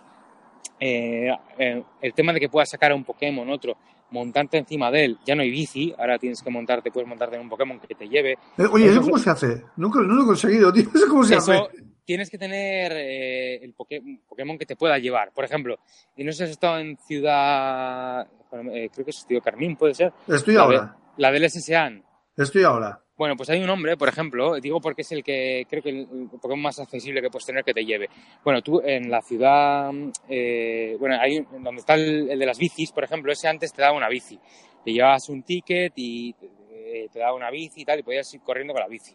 Eh, 0.80 1.32
eh, 1.57 1.84
el 2.01 2.13
tema 2.13 2.34
de 2.34 2.39
que 2.39 2.49
puedas 2.49 2.70
sacar 2.70 2.91
a 2.91 2.95
un 2.95 3.03
Pokémon, 3.03 3.49
otro, 3.49 3.78
montarte 4.11 4.57
encima 4.57 4.91
de 4.91 5.05
él, 5.05 5.18
ya 5.26 5.36
no 5.36 5.41
hay 5.41 5.49
bici, 5.49 5.93
ahora 5.97 6.20
tienes 6.20 6.41
que 6.41 6.49
montarte, 6.49 6.91
puedes 6.91 7.09
montarte 7.09 7.36
en 7.36 7.41
un 7.41 7.49
Pokémon 7.49 7.80
que 7.80 7.95
te 7.95 8.07
lleve. 8.07 8.38
Eh, 8.57 8.68
oye, 8.72 8.88
¿eso 8.88 9.01
cómo 9.01 9.18
se 9.18 9.30
hace? 9.30 9.63
Nunca, 9.76 9.99
no 10.01 10.13
lo 10.13 10.24
he 10.24 10.26
conseguido, 10.26 10.72
tío. 10.72 10.84
¿Eso 10.84 11.07
cómo 11.09 11.24
se 11.24 11.36
Eso, 11.36 11.51
hace? 11.51 11.84
Tienes 12.08 12.30
que 12.30 12.38
tener 12.38 12.93
eh, 12.93 13.55
el 13.62 13.74
Pokémon 13.74 14.58
que 14.58 14.66
te 14.66 14.78
pueda 14.78 14.97
llevar. 14.97 15.34
Por 15.34 15.43
ejemplo, 15.43 15.78
y 16.16 16.24
no 16.24 16.32
sé 16.32 16.38
si 16.38 16.43
has 16.45 16.49
estado 16.51 16.80
en 16.80 16.95
Ciudad. 17.05 18.26
Eh, 18.72 18.89
creo 18.93 19.03
que 19.03 19.12
es 19.12 19.26
Ciudad 19.28 19.43
Carmín, 19.43 19.76
puede 19.76 19.93
ser. 19.93 20.14
Estoy 20.26 20.53
la 20.53 20.62
ahora. 20.62 20.95
De, 21.18 21.22
la 21.22 21.32
del 21.34 21.49
SSAN. 21.49 22.01
Estoy 22.38 22.64
ahora. 22.64 23.01
Bueno, 23.18 23.36
pues 23.36 23.49
hay 23.49 23.62
un 23.62 23.70
hombre, 23.70 23.97
por 23.97 24.08
ejemplo, 24.08 24.55
digo 24.62 24.80
porque 24.80 25.01
es 25.01 25.12
el 25.12 25.22
que 25.22 25.68
creo 25.70 25.84
que 25.84 25.89
el, 25.89 25.97
el 25.97 26.30
Pokémon 26.30 26.62
más 26.62 26.80
accesible 26.80 27.22
que 27.22 27.30
puedes 27.30 27.45
tener 27.45 27.66
que 27.66 27.74
te 27.74 27.84
lleve. 27.84 28.10
Bueno, 28.41 28.62
tú 28.62 28.80
en 28.82 29.12
la 29.12 29.22
ciudad, 29.22 29.91
eh, 30.30 30.95
bueno, 30.97 31.18
hay 31.20 31.45
donde 31.62 31.82
está 31.82 31.95
el, 31.95 32.30
el, 32.30 32.39
de 32.39 32.45
las 32.45 32.58
bicis, 32.58 32.93
por 32.93 33.03
ejemplo, 33.03 33.34
ese 33.34 33.49
antes 33.49 33.74
te 33.74 33.82
daba 33.82 33.97
una 33.97 34.08
bici. 34.08 34.39
Te 34.86 34.93
llevabas 34.93 35.28
un 35.28 35.43
ticket 35.43 35.91
y 35.97 36.32
te, 36.36 37.10
te 37.12 37.20
daba 37.20 37.34
una 37.34 37.51
bici 37.51 37.82
y 37.82 37.86
tal, 37.86 37.99
y 37.99 38.03
podías 38.03 38.34
ir 38.34 38.39
corriendo 38.39 38.72
con 38.72 38.82
la 38.82 38.88
bici. 38.88 39.14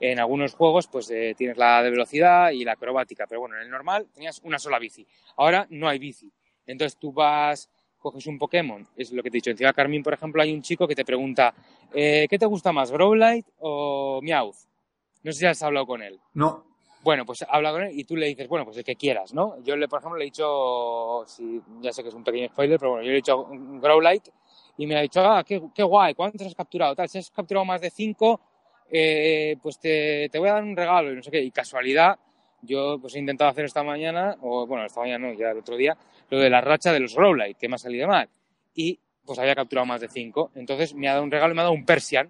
En 0.00 0.18
algunos 0.20 0.54
juegos, 0.54 0.86
pues 0.86 1.10
eh, 1.10 1.34
tienes 1.36 1.56
la 1.56 1.82
de 1.82 1.90
velocidad 1.90 2.50
y 2.50 2.64
la 2.64 2.72
acrobática, 2.72 3.26
pero 3.26 3.40
bueno, 3.40 3.56
en 3.56 3.62
el 3.62 3.70
normal 3.70 4.06
tenías 4.14 4.40
una 4.44 4.58
sola 4.58 4.78
bici. 4.78 5.06
Ahora 5.36 5.66
no 5.70 5.88
hay 5.88 5.98
bici. 5.98 6.30
Entonces 6.66 6.98
tú 6.98 7.12
vas, 7.12 7.68
coges 7.98 8.26
un 8.26 8.38
Pokémon, 8.38 8.86
es 8.96 9.12
lo 9.12 9.22
que 9.22 9.30
te 9.30 9.38
he 9.38 9.40
dicho. 9.40 9.50
En 9.50 9.56
Ciudad 9.56 9.74
Carmín, 9.74 10.02
por 10.02 10.14
ejemplo, 10.14 10.40
hay 10.40 10.52
un 10.52 10.62
chico 10.62 10.86
que 10.86 10.94
te 10.94 11.04
pregunta, 11.04 11.54
eh, 11.92 12.26
¿qué 12.28 12.38
te 12.38 12.46
gusta 12.46 12.72
más, 12.72 12.92
Growlite 12.92 13.50
o 13.58 14.20
Meowth? 14.22 14.56
No 15.22 15.32
sé 15.32 15.40
si 15.40 15.46
has 15.46 15.62
hablado 15.62 15.86
con 15.86 16.02
él. 16.02 16.18
No. 16.34 16.64
Bueno, 17.02 17.24
pues 17.24 17.44
habla 17.48 17.72
con 17.72 17.82
él 17.82 17.98
y 17.98 18.04
tú 18.04 18.16
le 18.16 18.26
dices, 18.26 18.48
bueno, 18.48 18.64
pues 18.64 18.76
el 18.76 18.84
que 18.84 18.96
quieras, 18.96 19.32
¿no? 19.32 19.62
Yo, 19.62 19.76
le, 19.76 19.88
por 19.88 20.00
ejemplo, 20.00 20.18
le 20.18 20.24
he 20.24 20.26
dicho, 20.26 21.24
si, 21.26 21.60
ya 21.80 21.92
sé 21.92 22.02
que 22.02 22.08
es 22.08 22.14
un 22.14 22.24
pequeño 22.24 22.48
spoiler, 22.48 22.78
pero 22.78 22.92
bueno, 22.92 23.04
yo 23.04 23.08
le 23.08 23.14
he 23.14 23.16
dicho 23.16 23.46
Growlite 23.50 24.32
y 24.76 24.86
me 24.86 24.96
ha 24.96 25.00
dicho, 25.00 25.20
ah, 25.20 25.42
qué, 25.44 25.62
qué 25.74 25.82
guay, 25.82 26.14
¿cuántos 26.14 26.46
has 26.46 26.54
capturado? 26.54 26.94
Tal, 26.94 27.08
si 27.08 27.18
has 27.18 27.30
capturado 27.30 27.64
más 27.64 27.80
de 27.80 27.90
cinco, 27.90 28.40
eh, 28.90 29.56
pues 29.62 29.78
te, 29.78 30.28
te 30.30 30.38
voy 30.38 30.48
a 30.48 30.54
dar 30.54 30.62
un 30.62 30.76
regalo 30.76 31.12
y 31.12 31.16
no 31.16 31.22
sé 31.22 31.30
qué. 31.30 31.42
Y 31.42 31.50
casualidad, 31.50 32.18
yo 32.62 32.98
pues 33.00 33.14
he 33.14 33.18
intentado 33.18 33.50
hacer 33.50 33.64
esta 33.64 33.82
mañana, 33.82 34.36
o 34.40 34.66
bueno, 34.66 34.84
esta 34.84 35.00
mañana 35.00 35.28
no, 35.28 35.34
ya 35.34 35.50
el 35.50 35.58
otro 35.58 35.76
día, 35.76 35.96
lo 36.30 36.38
de 36.38 36.50
la 36.50 36.60
racha 36.60 36.92
de 36.92 37.00
los 37.00 37.14
Growlite, 37.14 37.54
que 37.54 37.68
me 37.68 37.76
ha 37.76 37.78
salido 37.78 38.08
mal. 38.08 38.28
Y 38.74 38.98
pues 39.24 39.38
había 39.38 39.54
capturado 39.54 39.86
más 39.86 40.00
de 40.00 40.08
5. 40.08 40.52
Entonces 40.54 40.94
me 40.94 41.08
ha 41.08 41.12
dado 41.12 41.24
un 41.24 41.30
regalo 41.30 41.52
y 41.52 41.54
me 41.54 41.60
ha 41.60 41.64
dado 41.64 41.74
un 41.74 41.84
Persian, 41.84 42.28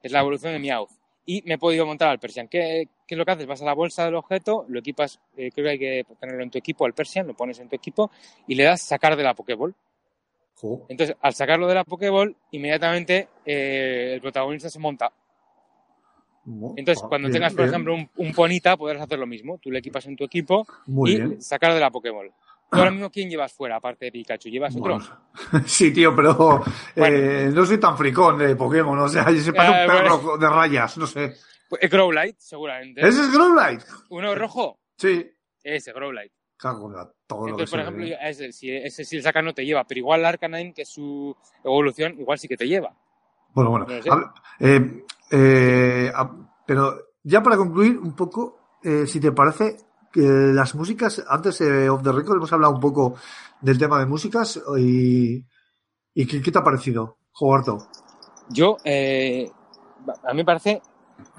que 0.00 0.08
es 0.08 0.12
la 0.12 0.20
evolución 0.20 0.52
de 0.52 0.58
Meowth. 0.58 0.90
Y 1.24 1.42
me 1.42 1.54
he 1.54 1.58
podido 1.58 1.86
montar 1.86 2.08
al 2.08 2.18
Persian. 2.18 2.48
¿Qué, 2.48 2.88
¿Qué, 3.06 3.14
es 3.14 3.18
lo 3.18 3.24
que 3.24 3.32
haces? 3.32 3.46
Vas 3.46 3.62
a 3.62 3.66
la 3.66 3.74
bolsa 3.74 4.04
del 4.04 4.16
objeto, 4.16 4.64
lo 4.68 4.80
equipas, 4.80 5.20
eh, 5.36 5.50
creo 5.52 5.66
que 5.66 5.70
hay 5.70 5.78
que 5.78 6.04
tenerlo 6.18 6.42
en 6.42 6.50
tu 6.50 6.58
equipo, 6.58 6.84
al 6.84 6.94
Persian, 6.94 7.26
lo 7.26 7.34
pones 7.34 7.60
en 7.60 7.68
tu 7.68 7.76
equipo 7.76 8.10
y 8.48 8.54
le 8.54 8.64
das 8.64 8.82
sacar 8.82 9.14
de 9.14 9.22
la 9.22 9.34
Pokéball. 9.34 9.74
Entonces, 10.88 11.16
al 11.20 11.34
sacarlo 11.34 11.66
de 11.66 11.74
la 11.74 11.84
Pokéball, 11.84 12.36
inmediatamente 12.52 13.28
eh, 13.44 14.12
el 14.14 14.20
protagonista 14.20 14.70
se 14.70 14.78
monta. 14.78 15.12
Entonces, 16.44 17.02
Ah, 17.04 17.08
cuando 17.08 17.28
bien, 17.28 17.34
tengas, 17.38 17.52
por 17.52 17.62
bien. 17.62 17.70
ejemplo, 17.70 17.94
un, 17.94 18.10
un, 18.16 18.32
Ponita, 18.32 18.76
podrás 18.76 19.02
hacer 19.02 19.18
lo 19.18 19.26
mismo. 19.26 19.58
Tú 19.58 19.70
le 19.70 19.78
equipas 19.78 20.06
en 20.06 20.16
tu 20.16 20.24
equipo 20.24 20.66
Muy 20.86 21.12
y 21.12 21.16
bien. 21.16 21.40
sacar 21.42 21.72
de 21.74 21.80
la 21.80 21.90
Pokéball. 21.90 22.30
¿Tú 22.70 22.78
ahora 22.78 22.90
mismo 22.90 23.10
quién 23.10 23.28
llevas 23.28 23.52
fuera, 23.52 23.76
aparte 23.76 24.06
de 24.06 24.12
Pikachu? 24.12 24.48
¿Llevas 24.48 24.74
otro? 24.74 24.98
Bueno, 24.98 25.64
sí, 25.66 25.92
tío, 25.92 26.16
pero 26.16 26.34
Bueno. 26.96 27.16
eh, 27.16 27.50
no 27.52 27.66
soy 27.66 27.78
tan 27.78 27.96
fricón 27.98 28.38
de 28.38 28.56
Pokémon. 28.56 28.98
O 28.98 29.08
sea, 29.08 29.30
yo 29.30 29.40
se 29.40 29.52
pasa 29.52 29.82
Eh, 29.82 29.86
un 29.86 29.92
perro 29.92 30.38
de 30.38 30.48
rayas, 30.48 30.96
no 30.98 31.06
sé. 31.06 31.34
Pues, 31.68 31.90
Growlite, 31.90 32.36
seguramente. 32.38 33.06
¿Ese 33.06 33.20
es 33.20 33.32
Growlite? 33.32 33.84
¿Uno 34.10 34.34
rojo? 34.34 34.80
Sí. 34.96 35.30
Ese, 35.62 35.92
Growlite. 35.92 36.32
Todo 36.58 37.48
Entonces, 37.48 37.70
por 37.70 37.80
ejemplo, 37.80 38.04
ve. 38.04 38.16
ese, 38.22 38.52
si, 38.52 38.70
ese 38.70 39.04
si 39.04 39.16
el 39.16 39.22
saca 39.22 39.42
no 39.42 39.52
te 39.52 39.64
lleva, 39.64 39.84
pero 39.84 39.98
igual 39.98 40.20
el 40.20 40.26
Arcanine, 40.26 40.72
que 40.72 40.82
es 40.82 40.88
su 40.88 41.36
evolución, 41.64 42.18
igual 42.20 42.38
sí 42.38 42.46
que 42.48 42.56
te 42.56 42.66
lleva. 42.68 42.94
Bueno, 43.52 43.70
bueno. 43.70 43.86
no 43.88 44.00
sé. 44.02 44.08
A 44.10 44.14
ver, 44.16 44.26
eh, 44.60 45.04
eh, 45.32 46.12
pero 46.66 46.94
ya 47.24 47.42
para 47.42 47.56
concluir 47.56 47.98
un 47.98 48.14
poco, 48.14 48.58
eh, 48.82 49.06
si 49.06 49.18
te 49.18 49.32
parece, 49.32 49.76
que 50.12 50.20
las 50.20 50.74
músicas, 50.74 51.24
antes 51.26 51.60
eh, 51.62 51.88
of 51.88 52.02
the 52.02 52.12
record 52.12 52.36
hemos 52.36 52.52
hablado 52.52 52.74
un 52.74 52.80
poco 52.80 53.14
del 53.60 53.78
tema 53.78 53.98
de 53.98 54.06
músicas 54.06 54.60
y, 54.78 55.42
y 56.14 56.26
¿qué, 56.26 56.50
te 56.50 56.58
ha 56.58 56.62
parecido, 56.62 57.16
Jogarto? 57.32 57.78
Yo, 58.50 58.76
eh, 58.84 59.50
a 60.22 60.32
mí 60.32 60.36
me 60.36 60.44
parece 60.44 60.82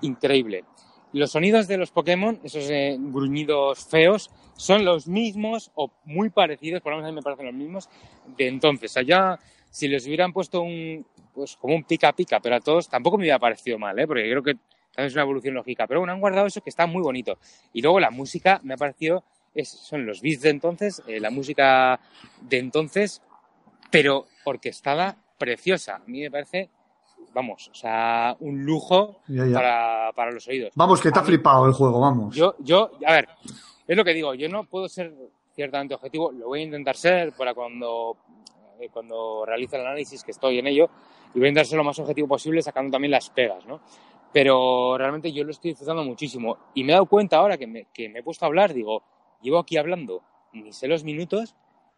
increíble. 0.01 0.65
Los 1.11 1.31
sonidos 1.31 1.67
de 1.67 1.77
los 1.77 1.91
Pokémon, 1.91 2.39
esos 2.43 2.67
gruñidos 3.11 3.85
feos, 3.85 4.31
son 4.55 4.83
los 4.83 5.07
mismos 5.07 5.71
o 5.75 5.91
muy 6.05 6.31
parecidos, 6.31 6.81
por 6.81 6.93
lo 6.93 6.97
menos 6.97 7.09
a 7.09 7.11
mí 7.11 7.15
me 7.17 7.21
parecen 7.21 7.45
los 7.45 7.55
mismos, 7.55 7.89
de 8.35 8.47
entonces. 8.47 8.97
Allá, 8.97 9.37
si 9.69 9.87
les 9.87 10.07
hubieran 10.07 10.33
puesto 10.33 10.61
un, 10.61 11.05
pues 11.33 11.57
como 11.57 11.75
un 11.75 11.83
pica 11.83 12.13
pica, 12.13 12.39
pero 12.39 12.55
a 12.55 12.59
todos 12.59 12.87
tampoco 12.87 13.17
me 13.17 13.23
hubiera 13.23 13.39
parecido 13.39 13.79
mal, 13.79 13.97
¿eh? 13.99 14.07
porque 14.07 14.23
creo 14.23 14.43
que 14.43 14.53
también 14.93 15.07
es 15.07 15.13
una 15.13 15.23
evolución 15.23 15.55
lógica. 15.55 15.87
Pero 15.87 16.01
bueno, 16.01 16.13
han 16.13 16.19
guardado 16.19 16.47
eso 16.47 16.61
que 16.61 16.69
está 16.69 16.85
muy 16.85 17.01
bonito. 17.01 17.37
Y 17.73 17.81
luego 17.81 17.99
la 17.99 18.11
música 18.11 18.59
me 18.63 18.75
ha 18.75 18.77
parecido, 18.77 19.23
es, 19.53 19.69
son 19.69 20.05
los 20.05 20.21
beats 20.21 20.41
de 20.41 20.49
entonces, 20.49 21.01
eh, 21.07 21.19
la 21.19 21.31
música 21.31 21.99
de 22.41 22.59
entonces, 22.59 23.21
pero 23.89 24.27
orquestada 24.45 25.17
preciosa. 25.37 25.95
A 25.95 26.03
mí 26.07 26.21
me 26.21 26.31
parece 26.31 26.69
vamos, 27.33 27.69
o 27.69 27.73
sea, 27.73 28.35
un 28.39 28.63
lujo 28.63 29.21
Ya, 29.27 29.45
ya. 29.45 29.55
Para, 29.55 30.11
para 30.15 30.31
los 30.31 30.47
oídos. 30.47 30.71
Vamos, 30.75 31.01
que 31.01 31.11
te 31.11 31.19
ha 31.19 31.23
flipado 31.23 31.65
el 31.65 31.73
juego, 31.73 31.99
vamos. 31.99 32.35
Yo, 32.35 32.55
yo, 32.59 32.91
a 33.05 33.13
ver, 33.13 33.27
es 33.87 33.97
lo 33.97 34.03
que 34.03 34.13
digo, 34.13 34.33
yo 34.33 34.47
no 34.49 34.65
puedo 34.65 34.87
ser 34.87 35.13
ciertamente 35.53 35.95
objetivo, 35.95 36.31
lo 36.31 36.47
voy 36.47 36.61
a 36.61 36.63
intentar 36.63 36.95
ser 36.95 37.33
para 37.33 37.53
cuando, 37.53 38.17
eh, 38.79 38.89
cuando 38.91 39.45
realice 39.45 39.75
el 39.75 39.85
análisis, 39.85 40.23
que 40.23 40.31
estoy 40.31 40.59
en 40.59 40.67
ello, 40.67 40.89
y 41.33 41.39
voy 41.39 41.47
a 41.47 41.49
intentar 41.49 41.65
ser 41.65 41.77
lo 41.77 41.83
más 41.83 41.97
objetivo 41.99 42.27
posible 42.27 42.61
sacando 42.61 42.91
también 42.91 43.11
las 43.11 43.29
pegas, 43.29 43.65
¿no? 43.65 43.81
Pero 44.31 44.97
realmente 44.97 45.31
yo 45.31 45.43
lo 45.43 45.51
estoy 45.51 45.71
disfrutando 45.71 46.03
muchísimo. 46.03 46.57
Y 46.73 46.83
me 46.83 46.91
he 46.91 46.93
dado 46.93 47.05
cuenta 47.05 47.37
ahora 47.37 47.57
que 47.57 47.67
me, 47.67 47.85
que 47.93 48.09
me 48.09 48.19
he 48.19 48.23
puesto 48.23 48.45
a 48.45 48.47
hablar, 48.47 48.73
digo, 48.73 49.03
llevo 49.41 49.59
aquí 49.59 49.77
hablando, 49.77 50.21
ni 50.53 50.73
sé 50.73 50.87
los 50.87 51.03
minutos, 51.03 51.55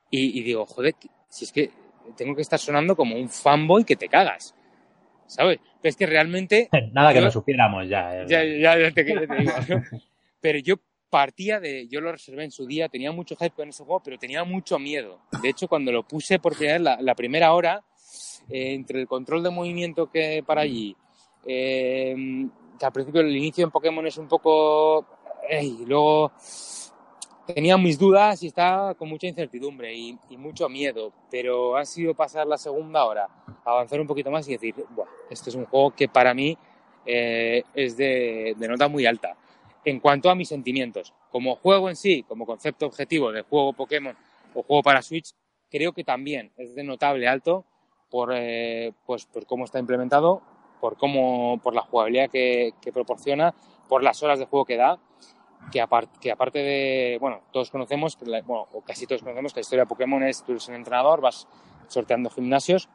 y, 0.09 0.37
y 0.39 0.43
digo, 0.43 0.65
joder, 0.65 0.95
si 1.29 1.45
es 1.45 1.51
que 1.51 1.71
tengo 2.17 2.35
que 2.35 2.41
estar 2.41 2.59
sonando 2.59 2.95
como 2.95 3.15
un 3.15 3.29
fanboy 3.29 3.83
que 3.83 3.95
te 3.95 4.09
cagas, 4.09 4.53
¿sabes? 5.27 5.59
Pero 5.81 5.89
es 5.89 5.95
que 5.95 6.05
realmente 6.05 6.69
Nada 6.93 7.13
que 7.13 7.21
no 7.21 7.31
supiéramos 7.31 7.87
ya. 7.87 8.21
eh. 8.21 8.25
ya, 8.27 8.43
ya, 8.43 8.77
ya 8.79 8.91
te, 8.91 9.05
ya 9.07 9.27
te 9.27 9.35
digo. 9.35 9.53
Pero 10.41 10.59
yo 10.59 10.75
partía 11.09 11.59
de, 11.59 11.87
yo 11.87 12.01
lo 12.01 12.11
reservé 12.11 12.43
en 12.43 12.51
su 12.51 12.65
día, 12.67 12.89
tenía 12.89 13.11
mucho 13.11 13.35
hype 13.37 13.55
con 13.55 13.69
ese 13.69 13.83
juego, 13.83 14.01
pero 14.03 14.17
tenía 14.19 14.43
mucho 14.43 14.77
miedo. 14.77 15.21
De 15.41 15.49
hecho, 15.49 15.67
cuando 15.67 15.91
lo 15.91 16.03
puse 16.03 16.39
por 16.39 16.55
primera 16.55 16.77
la, 16.77 17.01
la 17.01 17.15
primera 17.15 17.53
hora, 17.53 17.83
eh, 18.49 18.73
entre 18.73 19.01
el 19.01 19.07
control 19.07 19.43
de 19.43 19.49
movimiento 19.49 20.09
que 20.09 20.43
para 20.45 20.61
allí, 20.61 20.95
eh, 21.45 22.15
que 22.79 22.85
al 22.85 22.91
principio 22.91 23.21
el 23.21 23.35
inicio 23.35 23.63
en 23.63 23.71
Pokémon 23.71 24.05
es 24.05 24.17
un 24.17 24.27
poco... 24.27 25.05
y 25.61 25.85
luego 25.85 26.31
tenía 27.45 27.77
mis 27.77 27.99
dudas 27.99 28.41
y 28.41 28.47
estaba 28.47 28.95
con 28.95 29.07
mucha 29.07 29.27
incertidumbre 29.27 29.93
y, 29.93 30.17
y 30.29 30.37
mucho 30.37 30.67
miedo, 30.67 31.13
pero 31.29 31.77
ha 31.77 31.85
sido 31.85 32.15
pasar 32.15 32.47
la 32.47 32.57
segunda 32.57 33.05
hora, 33.05 33.29
avanzar 33.63 34.01
un 34.01 34.07
poquito 34.07 34.31
más 34.31 34.47
y 34.47 34.53
decir, 34.53 34.75
Buah, 34.89 35.07
este 35.29 35.51
es 35.51 35.55
un 35.55 35.65
juego 35.65 35.91
que 35.91 36.07
para 36.07 36.33
mí 36.33 36.57
eh, 37.05 37.63
es 37.73 37.95
de, 37.97 38.55
de 38.57 38.67
nota 38.67 38.87
muy 38.87 39.05
alta. 39.05 39.37
En 39.83 39.99
cuanto 39.99 40.31
a 40.31 40.35
mis 40.35 40.49
sentimientos, 40.49 41.13
como 41.29 41.55
juego 41.57 41.89
en 41.89 41.95
sí, 41.95 42.23
como 42.23 42.47
concepto 42.47 42.87
objetivo 42.87 43.31
de 43.31 43.43
juego 43.43 43.73
Pokémon 43.73 44.17
o 44.55 44.63
juego 44.63 44.81
para 44.81 45.03
Switch, 45.03 45.31
creo 45.69 45.93
que 45.93 46.03
también 46.03 46.51
es 46.57 46.73
de 46.73 46.83
notable 46.83 47.27
alto 47.27 47.65
por, 48.15 48.31
eh, 48.33 48.93
pues, 49.05 49.25
por 49.25 49.45
cómo 49.45 49.65
está 49.65 49.77
implementado, 49.77 50.41
por, 50.79 50.95
cómo, 50.95 51.59
por 51.61 51.75
la 51.75 51.81
jugabilidad 51.81 52.29
que, 52.29 52.73
que 52.79 52.93
proporciona, 52.93 53.53
por 53.89 54.03
las 54.03 54.23
horas 54.23 54.39
de 54.39 54.45
juego 54.45 54.63
que 54.63 54.77
da, 54.77 54.97
que, 55.69 55.83
apart- 55.83 56.17
que 56.21 56.31
aparte 56.31 56.59
de, 56.59 57.17
bueno, 57.19 57.41
todos 57.51 57.69
conocemos, 57.69 58.15
que 58.15 58.25
la- 58.25 58.41
bueno, 58.41 58.67
o 58.71 58.79
casi 58.79 59.05
todos 59.05 59.21
conocemos 59.21 59.51
que 59.51 59.59
la 59.59 59.61
historia 59.63 59.83
de 59.83 59.89
Pokémon 59.89 60.23
es, 60.23 60.43
tú 60.43 60.53
eres 60.53 60.65
un 60.69 60.75
entrenador, 60.75 61.19
vas 61.19 61.45
sorteando 61.89 62.29
gimnasios 62.29 62.87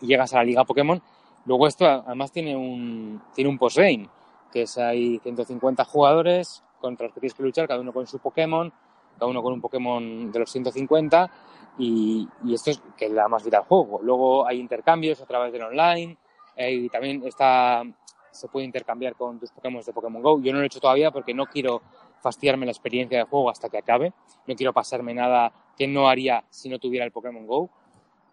y 0.00 0.06
llegas 0.06 0.32
a 0.32 0.36
la 0.36 0.44
liga 0.44 0.64
Pokémon. 0.64 1.02
Luego 1.44 1.66
esto 1.66 1.84
además 1.84 2.30
tiene 2.30 2.54
un, 2.56 3.20
tiene 3.34 3.50
un 3.50 3.58
post-game, 3.58 4.08
que 4.52 4.62
es 4.62 4.78
hay 4.78 5.18
150 5.24 5.84
jugadores 5.84 6.62
contra 6.80 7.06
los 7.06 7.14
que 7.14 7.18
tienes 7.18 7.34
que 7.34 7.42
luchar, 7.42 7.66
cada 7.66 7.80
uno 7.80 7.92
con 7.92 8.06
su 8.06 8.20
Pokémon, 8.20 8.72
cada 9.18 9.28
uno 9.28 9.42
con 9.42 9.54
un 9.54 9.60
Pokémon 9.60 10.30
de 10.30 10.38
los 10.38 10.52
150 10.52 11.32
y, 11.78 12.28
y 12.44 12.54
esto 12.54 12.70
es 12.70 12.80
que 12.96 13.08
le 13.08 13.14
da 13.14 13.28
más 13.28 13.44
vida 13.44 13.58
al 13.58 13.64
juego. 13.64 14.00
Luego 14.02 14.46
hay 14.46 14.58
intercambios 14.60 15.20
a 15.20 15.26
través 15.26 15.52
del 15.52 15.62
online 15.62 16.16
eh, 16.56 16.72
y 16.72 16.88
también 16.88 17.22
está, 17.26 17.82
se 18.30 18.48
puede 18.48 18.66
intercambiar 18.66 19.14
con 19.14 19.38
tus 19.38 19.50
Pokémon 19.52 19.82
de 19.82 19.92
Pokémon 19.92 20.22
Go. 20.22 20.40
Yo 20.40 20.52
no 20.52 20.58
lo 20.58 20.64
he 20.64 20.66
hecho 20.66 20.80
todavía 20.80 21.10
porque 21.10 21.34
no 21.34 21.46
quiero 21.46 21.82
fastidiarme 22.20 22.66
la 22.66 22.72
experiencia 22.72 23.18
de 23.18 23.24
juego 23.24 23.50
hasta 23.50 23.68
que 23.68 23.78
acabe. 23.78 24.12
No 24.46 24.54
quiero 24.54 24.72
pasarme 24.72 25.14
nada 25.14 25.52
que 25.76 25.86
no 25.86 26.08
haría 26.08 26.44
si 26.50 26.68
no 26.68 26.78
tuviera 26.78 27.04
el 27.04 27.12
Pokémon 27.12 27.46
Go. 27.46 27.70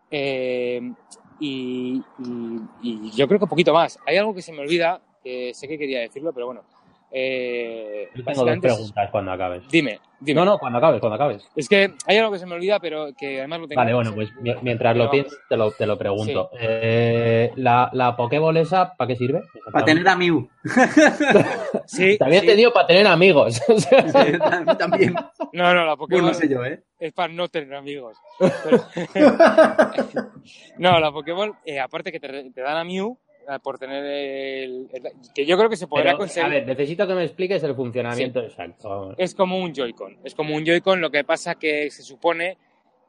Eh, 0.10 0.82
y, 1.40 2.02
y- 2.20 2.62
y 2.82 3.12
yo 3.12 3.28
creo 3.28 3.40
que 3.40 3.46
un 3.46 3.50
poquito 3.50 3.74
más. 3.74 4.00
Hay 4.06 4.18
algo 4.18 4.34
que 4.34 4.42
se 4.42 4.54
me 4.54 4.60
olvida, 4.62 5.02
que 5.24 5.54
sé 5.54 5.68
que 5.68 5.78
quería 5.78 6.00
decirlo, 6.02 6.32
pero 6.34 6.46
bueno. 6.48 6.62
Eh, 7.16 8.10
Yo 8.16 8.24
tengo 8.24 8.44
dos 8.44 8.58
preguntas 8.60 9.10
cuando 9.12 9.32
acabes. 9.32 9.62
Dime, 9.70 10.00
dime. 10.20 10.40
No, 10.40 10.46
no, 10.46 10.58
cuando 10.58 10.80
acabes, 10.80 11.00
cuando 11.00 11.14
acabes. 11.16 11.48
Es 11.56 11.70
que 11.70 11.94
hay 12.08 12.18
algo 12.18 12.32
que 12.32 12.40
se 12.40 12.48
me 12.48 12.56
olvida, 12.56 12.80
pero 12.80 13.10
que 13.16 13.38
además 13.38 13.60
lo 13.60 13.68
tengo. 13.68 13.80
Vale, 13.80 13.94
bueno, 13.94 14.16
pues 14.16 14.30
mi- 14.42 14.56
mientras 14.64 14.94
Pero 14.94 15.06
lo 15.06 15.12
piensas, 15.12 15.38
te 15.48 15.56
lo, 15.56 15.72
te 15.72 15.86
lo 15.86 15.96
pregunto. 15.96 16.50
Eh, 16.60 17.52
la, 17.58 17.92
¿La 17.94 18.16
Pokéball 18.16 18.58
esa, 18.58 18.94
para 18.96 19.08
qué 19.10 19.16
sirve? 19.16 19.42
Para 19.72 19.86
tener 19.86 20.08
a 20.08 20.16
Mew. 20.16 20.50
Sí, 21.86 22.18
Te 22.18 22.24
había 22.24 22.40
sí. 22.40 22.46
entendido 22.46 22.72
para 22.74 22.88
tener 22.88 23.06
amigos. 23.08 23.62
Sí, 23.78 24.76
también. 24.80 25.14
No, 25.54 25.72
no, 25.76 25.86
la 25.86 25.96
Pues 25.96 26.10
Pokémon 26.10 26.26
no 26.26 26.34
sé 26.34 26.50
yo, 26.50 26.66
¿eh? 26.66 26.82
es 26.98 27.14
para 27.14 27.32
no 27.32 27.48
tener 27.48 27.76
amigos. 27.76 28.18
Pero- 28.40 28.84
no, 30.78 31.00
la 31.00 31.12
Pokémon, 31.12 31.54
eh, 31.66 31.80
aparte 31.80 32.12
que 32.12 32.20
te, 32.20 32.50
te 32.52 32.62
dan 32.62 32.78
a 32.78 32.84
Mew 32.84 33.18
por 33.64 33.78
tener 33.80 34.04
el, 34.06 34.88
el- 34.92 35.04
Que 35.34 35.46
yo 35.46 35.58
creo 35.58 35.70
que 35.70 35.76
se 35.78 35.88
podrá 35.88 36.06
pero, 36.12 36.18
conseguir. 36.20 36.46
a 36.46 36.50
ver, 36.50 36.68
necesito 36.68 37.06
que 37.08 37.14
me 37.14 37.24
expliques 37.24 37.62
el 37.64 37.76
funcionamiento 37.76 38.42
exacto. 38.42 39.16
es 39.18 39.36
como 39.36 39.58
un 39.58 39.74
Joy-Con. 39.74 40.18
Es 40.24 40.34
como 40.36 40.56
un 40.56 40.66
Joy-Con, 40.66 41.02
lo 41.02 41.10
que 41.12 41.24
pasa 41.24 41.56
que 41.56 41.90
se 41.92 42.04
supone 42.04 42.58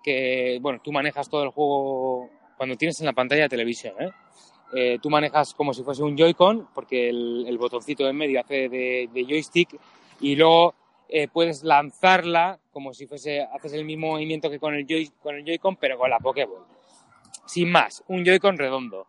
que, 0.03 0.59
bueno, 0.61 0.81
tú 0.83 0.93
manejas 0.93 1.29
todo 1.31 1.45
el 1.45 1.51
juego 1.51 2.29
cuando 2.57 2.77
tienes 2.77 3.01
en 3.01 3.07
la 3.07 3.13
pantalla 3.13 3.43
de 3.45 3.49
televisión, 3.49 3.95
¿eh? 4.01 4.11
Eh, 4.77 4.99
tú 5.01 5.09
manejas 5.09 5.55
como 5.55 5.73
si 5.73 5.83
fuese 5.85 6.03
un 6.03 6.17
Joy-Con, 6.17 6.69
porque 6.75 7.09
el, 7.09 7.45
el 7.47 7.59
botoncito 7.59 8.05
de 8.05 8.11
en 8.11 8.17
medio 8.17 8.41
hace 8.41 8.69
de, 8.69 9.09
de 9.13 9.25
joystick, 9.25 9.79
y 10.21 10.35
luego 10.37 10.75
eh, 11.09 11.29
puedes 11.29 11.63
lanzarla 11.63 12.59
como 12.73 12.93
si 12.93 13.07
fuese, 13.07 13.41
haces 13.43 13.73
el 13.75 13.85
mismo 13.85 14.09
movimiento 14.09 14.51
que 14.51 14.59
con 14.59 14.75
el, 14.75 14.85
Joy, 14.87 15.11
con 15.23 15.37
el 15.37 15.45
Joy-Con, 15.45 15.77
pero 15.77 15.97
con 15.97 16.11
la 16.11 16.19
Pokéball. 16.19 16.65
Sin 17.47 17.71
más, 17.71 18.03
un 18.09 18.25
Joy-Con 18.25 18.59
redondo. 18.59 19.07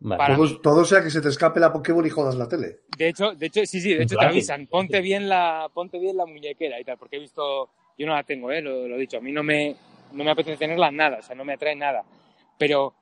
Vale. 0.00 0.18
para- 0.18 0.36
Todo, 0.36 0.60
todo 0.60 0.84
sea 0.84 1.02
que 1.02 1.10
se 1.10 1.20
te 1.20 1.28
escape 1.28 1.58
la 1.60 1.72
Pokéball 1.72 2.06
y 2.06 2.10
jodas 2.10 2.36
la 2.36 2.48
tele. 2.48 2.80
De 2.96 3.08
hecho, 3.08 3.32
de 3.34 3.46
hecho, 3.46 3.64
sí, 3.66 3.80
sí, 3.80 3.94
de 3.94 4.02
hecho 4.04 4.16
te 4.16 4.26
avisan, 4.26 4.66
ponte 4.66 5.00
bien 5.00 5.28
la, 5.28 5.68
ponte 5.72 5.98
bien 5.98 6.16
la 6.16 6.26
muñequera 6.26 6.80
y 6.80 6.84
tal, 6.84 6.96
porque 6.98 7.16
he 7.16 7.20
visto, 7.20 7.68
yo 7.96 8.06
no 8.06 8.14
la 8.14 8.22
tengo, 8.24 8.50
eh, 8.50 8.60
lo, 8.62 8.88
lo 8.88 8.96
he 8.96 8.98
dicho, 8.98 9.18
a 9.18 9.20
mí 9.20 9.30
no 9.32 9.42
me, 9.42 9.76
no 10.12 10.24
me 10.24 10.30
apetece 10.30 10.56
tenerla 10.56 10.90
nada, 10.90 11.18
o 11.18 11.22
sea, 11.22 11.34
no 11.36 11.44
me 11.44 11.52
atrae 11.54 11.76
nada, 11.76 12.02
pero, 12.56 12.94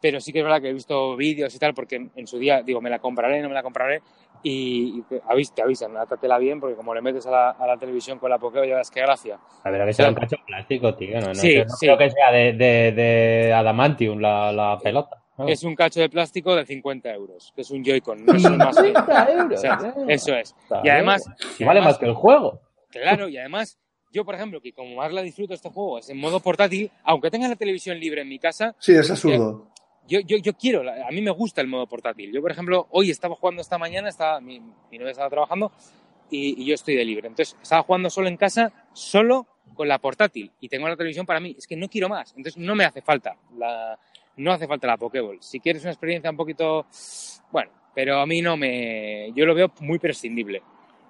pero 0.00 0.20
sí 0.20 0.32
que 0.32 0.38
es 0.38 0.44
verdad 0.44 0.60
que 0.62 0.70
he 0.70 0.72
visto 0.72 1.14
vídeos 1.16 1.54
y 1.54 1.58
tal, 1.58 1.74
porque 1.74 1.96
en, 1.96 2.10
en 2.16 2.26
su 2.26 2.38
día, 2.38 2.62
digo, 2.62 2.80
me 2.80 2.90
la 2.90 2.98
compraré, 3.00 3.42
no 3.42 3.48
me 3.48 3.54
la 3.54 3.62
compraré, 3.62 4.00
y, 4.42 4.98
y 4.98 5.02
te, 5.02 5.20
avis- 5.22 5.52
te 5.52 5.62
avisan, 5.62 5.92
bien, 6.40 6.58
porque 6.60 6.76
como 6.76 6.94
le 6.94 7.02
metes 7.02 7.26
a 7.26 7.30
la, 7.30 7.50
a 7.50 7.66
la 7.66 7.76
televisión 7.76 8.18
con 8.18 8.30
la 8.30 8.38
Pokéball, 8.38 8.68
ya 8.68 8.76
ves 8.76 8.90
qué 8.90 9.00
gracia. 9.00 9.38
A 9.64 9.70
ver, 9.70 9.82
a 9.82 9.84
ver, 9.84 9.94
será 9.94 10.08
un 10.08 10.14
cacho 10.14 10.36
plástico, 10.46 10.94
tío. 10.94 11.20
No, 11.20 11.26
no, 11.28 11.34
Sí, 11.34 11.56
no 11.58 11.64
sí. 11.76 11.86
creo 11.86 11.98
que 11.98 12.10
sea 12.10 12.30
de, 12.32 12.52
de, 12.52 12.92
de 12.92 13.52
adamantium 13.52 14.20
la, 14.20 14.52
la 14.52 14.78
pelota. 14.82 15.22
¿No? 15.38 15.48
Es 15.48 15.62
un 15.62 15.74
cacho 15.74 16.00
de 16.00 16.08
plástico 16.08 16.54
de 16.56 16.66
50 16.66 17.10
euros, 17.14 17.52
que 17.54 17.62
es 17.62 17.70
un 17.70 17.84
Joy-Con, 17.84 18.24
no 18.26 18.34
es 18.34 18.44
un 18.44 18.56
más 18.58 18.76
que- 18.76 18.86
50 18.88 19.30
euros. 19.32 19.58
o 19.58 19.60
sea, 19.60 19.94
eso 20.08 20.34
es. 20.34 20.54
Está 20.62 20.80
Y 20.84 20.88
además, 20.88 21.24
vale 21.60 21.70
además- 21.70 21.84
más 21.84 21.98
que 21.98 22.06
el 22.06 22.14
juego. 22.14 22.60
Claro, 22.90 23.28
y 23.28 23.36
además, 23.38 23.78
yo, 24.12 24.24
por 24.24 24.34
ejemplo, 24.34 24.60
que 24.60 24.72
como 24.72 24.96
más 24.96 25.12
la 25.12 25.22
disfruto 25.22 25.54
este 25.54 25.68
juego 25.70 25.98
es 25.98 26.08
en 26.10 26.18
modo 26.18 26.40
portátil, 26.40 26.90
aunque 27.04 27.30
tenga 27.30 27.48
la 27.48 27.56
televisión 27.56 27.98
libre 28.00 28.22
en 28.22 28.28
mi 28.28 28.38
casa, 28.38 28.74
Sí, 28.78 28.92
es 28.94 29.10
absurdo. 29.10 29.68
yo, 30.06 30.20
yo, 30.20 30.38
yo 30.38 30.54
quiero, 30.54 30.82
a 30.90 31.10
mí 31.10 31.20
me 31.20 31.30
gusta 31.30 31.60
el 31.60 31.66
modo 31.68 31.86
portátil. 31.86 32.32
Yo, 32.32 32.40
por 32.40 32.50
ejemplo, 32.50 32.86
hoy 32.90 33.10
estaba 33.10 33.34
jugando 33.36 33.60
esta 33.62 33.76
mañana, 33.78 34.08
estaba, 34.08 34.40
mi, 34.40 34.58
mi 34.60 34.98
novia 34.98 35.10
estaba 35.12 35.28
trabajando 35.30 35.70
y, 36.30 36.62
y 36.62 36.64
yo 36.66 36.74
estoy 36.74 36.96
de 36.96 37.04
libre. 37.04 37.28
Entonces, 37.28 37.56
estaba 37.62 37.82
jugando 37.82 38.08
solo 38.10 38.28
en 38.28 38.36
casa, 38.38 38.72
solo 38.94 39.46
con 39.74 39.86
la 39.86 39.98
portátil 39.98 40.50
y 40.60 40.68
tengo 40.70 40.88
la 40.88 40.96
televisión 40.96 41.26
para 41.26 41.40
mí. 41.40 41.54
Es 41.58 41.66
que 41.66 41.76
no 41.76 41.88
quiero 41.88 42.08
más. 42.08 42.30
Entonces, 42.36 42.56
no 42.56 42.74
me 42.74 42.84
hace 42.86 43.02
falta 43.02 43.36
la, 43.56 43.98
no 44.38 44.52
hace 44.52 44.66
falta 44.66 44.86
la 44.86 44.96
Pokéball. 44.96 45.38
Si 45.40 45.60
quieres 45.60 45.82
una 45.82 45.92
experiencia 45.92 46.30
un 46.30 46.36
poquito, 46.36 46.86
bueno, 47.52 47.70
pero 47.94 48.20
a 48.20 48.26
mí 48.26 48.40
no 48.40 48.56
me, 48.56 49.30
yo 49.34 49.44
lo 49.46 49.54
veo 49.54 49.70
muy 49.80 49.98
prescindible. 49.98 50.62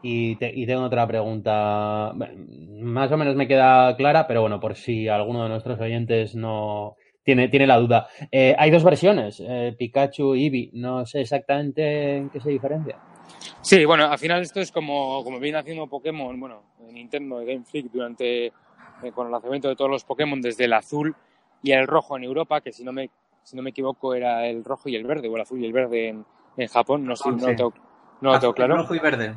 Y, 0.03 0.37
te- 0.37 0.53
y 0.55 0.65
tengo 0.67 0.83
otra 0.83 1.07
pregunta, 1.07 2.13
bueno, 2.15 2.35
más 2.83 3.11
o 3.11 3.17
menos 3.17 3.35
me 3.35 3.49
queda 3.49 3.97
clara, 3.97 4.27
pero 4.27 4.43
bueno, 4.43 4.61
por 4.61 4.77
si 4.77 5.09
alguno 5.09 5.43
de 5.43 5.49
nuestros 5.49 5.81
oyentes 5.81 6.35
no 6.37 6.97
tiene, 7.25 7.49
tiene 7.49 7.67
la 7.67 7.79
duda. 7.79 8.09
Eh, 8.31 8.55
hay 8.59 8.71
dos 8.71 8.85
versiones, 8.85 9.43
eh, 9.45 9.75
Pikachu 9.77 10.35
y 10.37 10.45
Eevee, 10.45 10.71
no 10.73 11.05
sé 11.05 11.21
exactamente 11.23 12.17
en 12.17 12.31
qué 12.31 12.41
se 12.41 12.51
diferencia. 12.51 12.97
Sí, 13.61 13.85
bueno, 13.85 14.07
al 14.07 14.19
final 14.19 14.41
esto 14.41 14.61
es 14.61 14.71
como, 14.71 15.23
como 15.25 15.41
viene 15.41 15.59
haciendo 15.59 15.87
Pokémon, 15.89 16.39
bueno, 16.39 16.63
Nintendo 16.93 17.43
y 17.43 17.47
Game 17.47 17.65
Freak 17.65 17.91
durante, 17.93 18.47
eh, 18.47 18.53
con 19.13 19.27
el 19.27 19.33
lanzamiento 19.33 19.69
de 19.69 19.77
todos 19.77 19.91
los 19.91 20.05
Pokémon 20.05 20.41
desde 20.41 20.65
el 20.65 20.73
azul 20.73 21.15
y 21.63 21.73
el 21.73 21.87
rojo 21.87 22.17
en 22.17 22.25
Europa, 22.25 22.61
que 22.61 22.73
si 22.73 22.85
no 22.85 22.93
me, 22.93 23.11
si 23.43 23.57
no 23.57 23.63
me 23.63 23.71
equivoco 23.71 24.15
era 24.15 24.47
el 24.47 24.65
rojo 24.65 24.89
y 24.89 24.97
el 24.97 25.05
verde, 25.05 25.29
o 25.29 25.35
el 25.37 25.43
azul 25.43 25.61
y 25.63 25.67
el 25.67 25.73
verde 25.73 26.09
en, 26.09 26.25
en 26.57 26.69
Japón, 26.69 27.05
no, 27.05 27.17
sé, 27.17 27.31
no, 27.31 27.37
lo 27.37 27.57
tengo, 27.57 27.73
no 28.21 28.33
lo 28.33 28.41
tengo 28.41 28.55
claro. 28.55 28.77
Rojo 28.77 28.95
y 28.95 28.99
verde. 28.99 29.35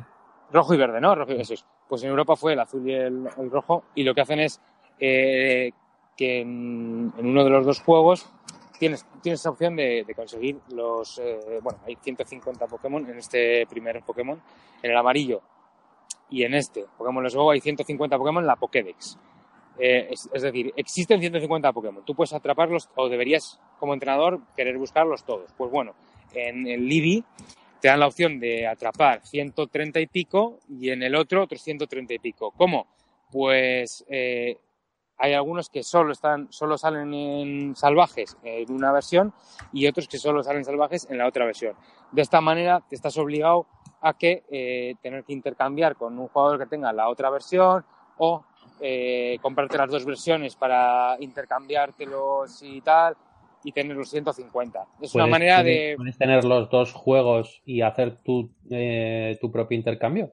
Rojo 0.52 0.74
y 0.74 0.76
verde, 0.76 1.00
¿no? 1.00 1.14
Rojo 1.14 1.32
y- 1.32 1.40
eso 1.40 1.54
es. 1.54 1.64
Pues 1.88 2.02
en 2.04 2.10
Europa 2.10 2.36
fue 2.36 2.54
el 2.54 2.60
azul 2.60 2.88
y 2.88 2.92
el, 2.94 3.28
el 3.38 3.50
rojo 3.50 3.84
y 3.94 4.02
lo 4.04 4.14
que 4.14 4.20
hacen 4.22 4.40
es 4.40 4.60
eh, 4.98 5.72
que 6.16 6.40
en, 6.40 7.12
en 7.18 7.26
uno 7.26 7.44
de 7.44 7.50
los 7.50 7.66
dos 7.66 7.80
juegos 7.80 8.26
tienes, 8.78 9.06
tienes 9.22 9.40
esa 9.40 9.50
opción 9.50 9.76
de, 9.76 10.04
de 10.06 10.14
conseguir 10.14 10.58
los... 10.74 11.18
eh, 11.18 11.58
bueno, 11.62 11.80
hay 11.86 11.96
150 11.96 12.66
Pokémon 12.66 13.08
en 13.10 13.18
este 13.18 13.66
primer 13.66 14.02
Pokémon, 14.02 14.40
en 14.82 14.90
el 14.90 14.96
amarillo 14.96 15.40
y 16.30 16.44
en 16.44 16.54
este 16.54 16.86
Pokémon 16.96 17.22
Let's 17.22 17.34
Go 17.36 17.50
hay 17.50 17.60
150 17.60 18.16
Pokémon 18.16 18.42
en 18.42 18.46
la 18.46 18.56
Pokédex. 18.56 19.18
Eh, 19.78 20.08
es, 20.10 20.42
decir, 20.42 20.72
existen 20.76 21.20
150 21.20 21.72
Pokémon. 21.72 22.04
Tú 22.04 22.14
puedes 22.14 22.32
atraparlos 22.32 22.88
o 22.96 23.08
deberías, 23.08 23.58
como 23.78 23.94
entrenador, 23.94 24.40
querer 24.56 24.76
buscarlos 24.78 25.24
todos. 25.24 25.50
Pues 25.56 25.70
bueno, 25.70 25.94
en 26.34 26.66
el 26.66 26.86
Libby 26.86 27.24
te 27.80 27.88
dan 27.88 28.00
la 28.00 28.06
opción 28.06 28.38
de 28.38 28.66
atrapar 28.66 29.26
130 29.26 30.00
y 30.00 30.06
pico 30.06 30.58
y 30.68 30.90
en 30.90 31.02
el 31.02 31.14
otro 31.14 31.42
otros 31.42 31.62
130 31.62 32.14
y 32.14 32.18
pico. 32.18 32.52
¿Cómo? 32.56 32.86
Pues 33.30 34.04
eh, 34.08 34.56
hay 35.18 35.32
algunos 35.34 35.68
que 35.68 35.82
solo 35.82 36.12
están, 36.12 36.52
solo 36.52 36.76
salen 36.76 37.14
en 37.14 37.76
salvajes 37.76 38.36
en 38.42 38.70
una 38.72 38.92
versión 38.92 39.32
y 39.72 39.86
otros 39.86 40.08
que 40.08 40.18
solo 40.18 40.42
salen 40.42 40.64
salvajes 40.64 41.08
en 41.10 41.18
la 41.18 41.26
otra 41.26 41.44
versión. 41.44 41.74
De 42.10 42.22
esta 42.22 42.40
manera 42.40 42.80
te 42.88 42.94
estás 42.94 43.16
obligado 43.18 43.66
a 44.00 44.14
que 44.14 44.44
eh, 44.50 44.94
tener 45.00 45.24
que 45.24 45.32
intercambiar 45.32 45.96
con 45.96 46.18
un 46.18 46.28
jugador 46.28 46.58
que 46.58 46.66
tenga 46.66 46.92
la 46.92 47.08
otra 47.08 47.30
versión 47.30 47.84
o 48.18 48.44
eh, 48.82 49.38
comprarte 49.40 49.78
las 49.78 49.90
dos 49.90 50.04
versiones 50.04 50.56
para 50.56 51.16
intercambiártelos 51.20 52.62
y 52.62 52.80
tal 52.80 53.16
y 53.64 53.72
tener 53.72 53.96
los 53.96 54.10
150. 54.10 54.86
Es 55.00 55.14
una 55.14 55.24
¿Puedes 55.24 55.30
manera 55.30 55.62
de... 55.62 55.94
¿Puedes 55.96 56.18
tener 56.18 56.44
los 56.44 56.68
dos 56.68 56.92
juegos 56.92 57.62
y 57.64 57.82
hacer 57.82 58.16
tu, 58.22 58.50
eh, 58.70 59.38
tu 59.40 59.50
propio 59.52 59.76
intercambio? 59.78 60.32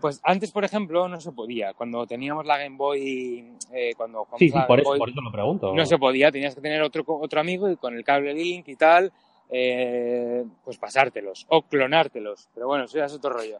Pues 0.00 0.20
antes, 0.22 0.50
por 0.50 0.64
ejemplo, 0.64 1.08
no 1.08 1.20
se 1.20 1.32
podía. 1.32 1.74
Cuando 1.74 2.06
teníamos 2.06 2.46
la 2.46 2.58
Game 2.58 2.76
Boy, 2.76 3.52
eh, 3.72 3.92
cuando 3.96 4.26
Sí, 4.38 4.48
sí, 4.48 4.58
por 4.66 4.68
Game 4.68 4.82
eso, 4.82 4.90
Boy, 4.90 4.98
por 4.98 5.08
eso 5.10 5.20
lo 5.20 5.32
pregunto. 5.32 5.74
no 5.74 5.86
se 5.86 5.98
podía. 5.98 6.30
Tenías 6.30 6.54
que 6.54 6.60
tener 6.60 6.82
otro, 6.82 7.04
otro 7.06 7.40
amigo 7.40 7.68
y 7.68 7.76
con 7.76 7.94
el 7.96 8.04
cable 8.04 8.34
link 8.34 8.68
y 8.68 8.76
tal, 8.76 9.12
eh, 9.50 10.44
pues 10.64 10.78
pasártelos 10.78 11.46
o 11.48 11.62
clonártelos. 11.62 12.48
Pero 12.54 12.66
bueno, 12.66 12.84
eso 12.84 12.98
ya 12.98 13.06
es 13.06 13.14
otro 13.14 13.30
rollo. 13.30 13.58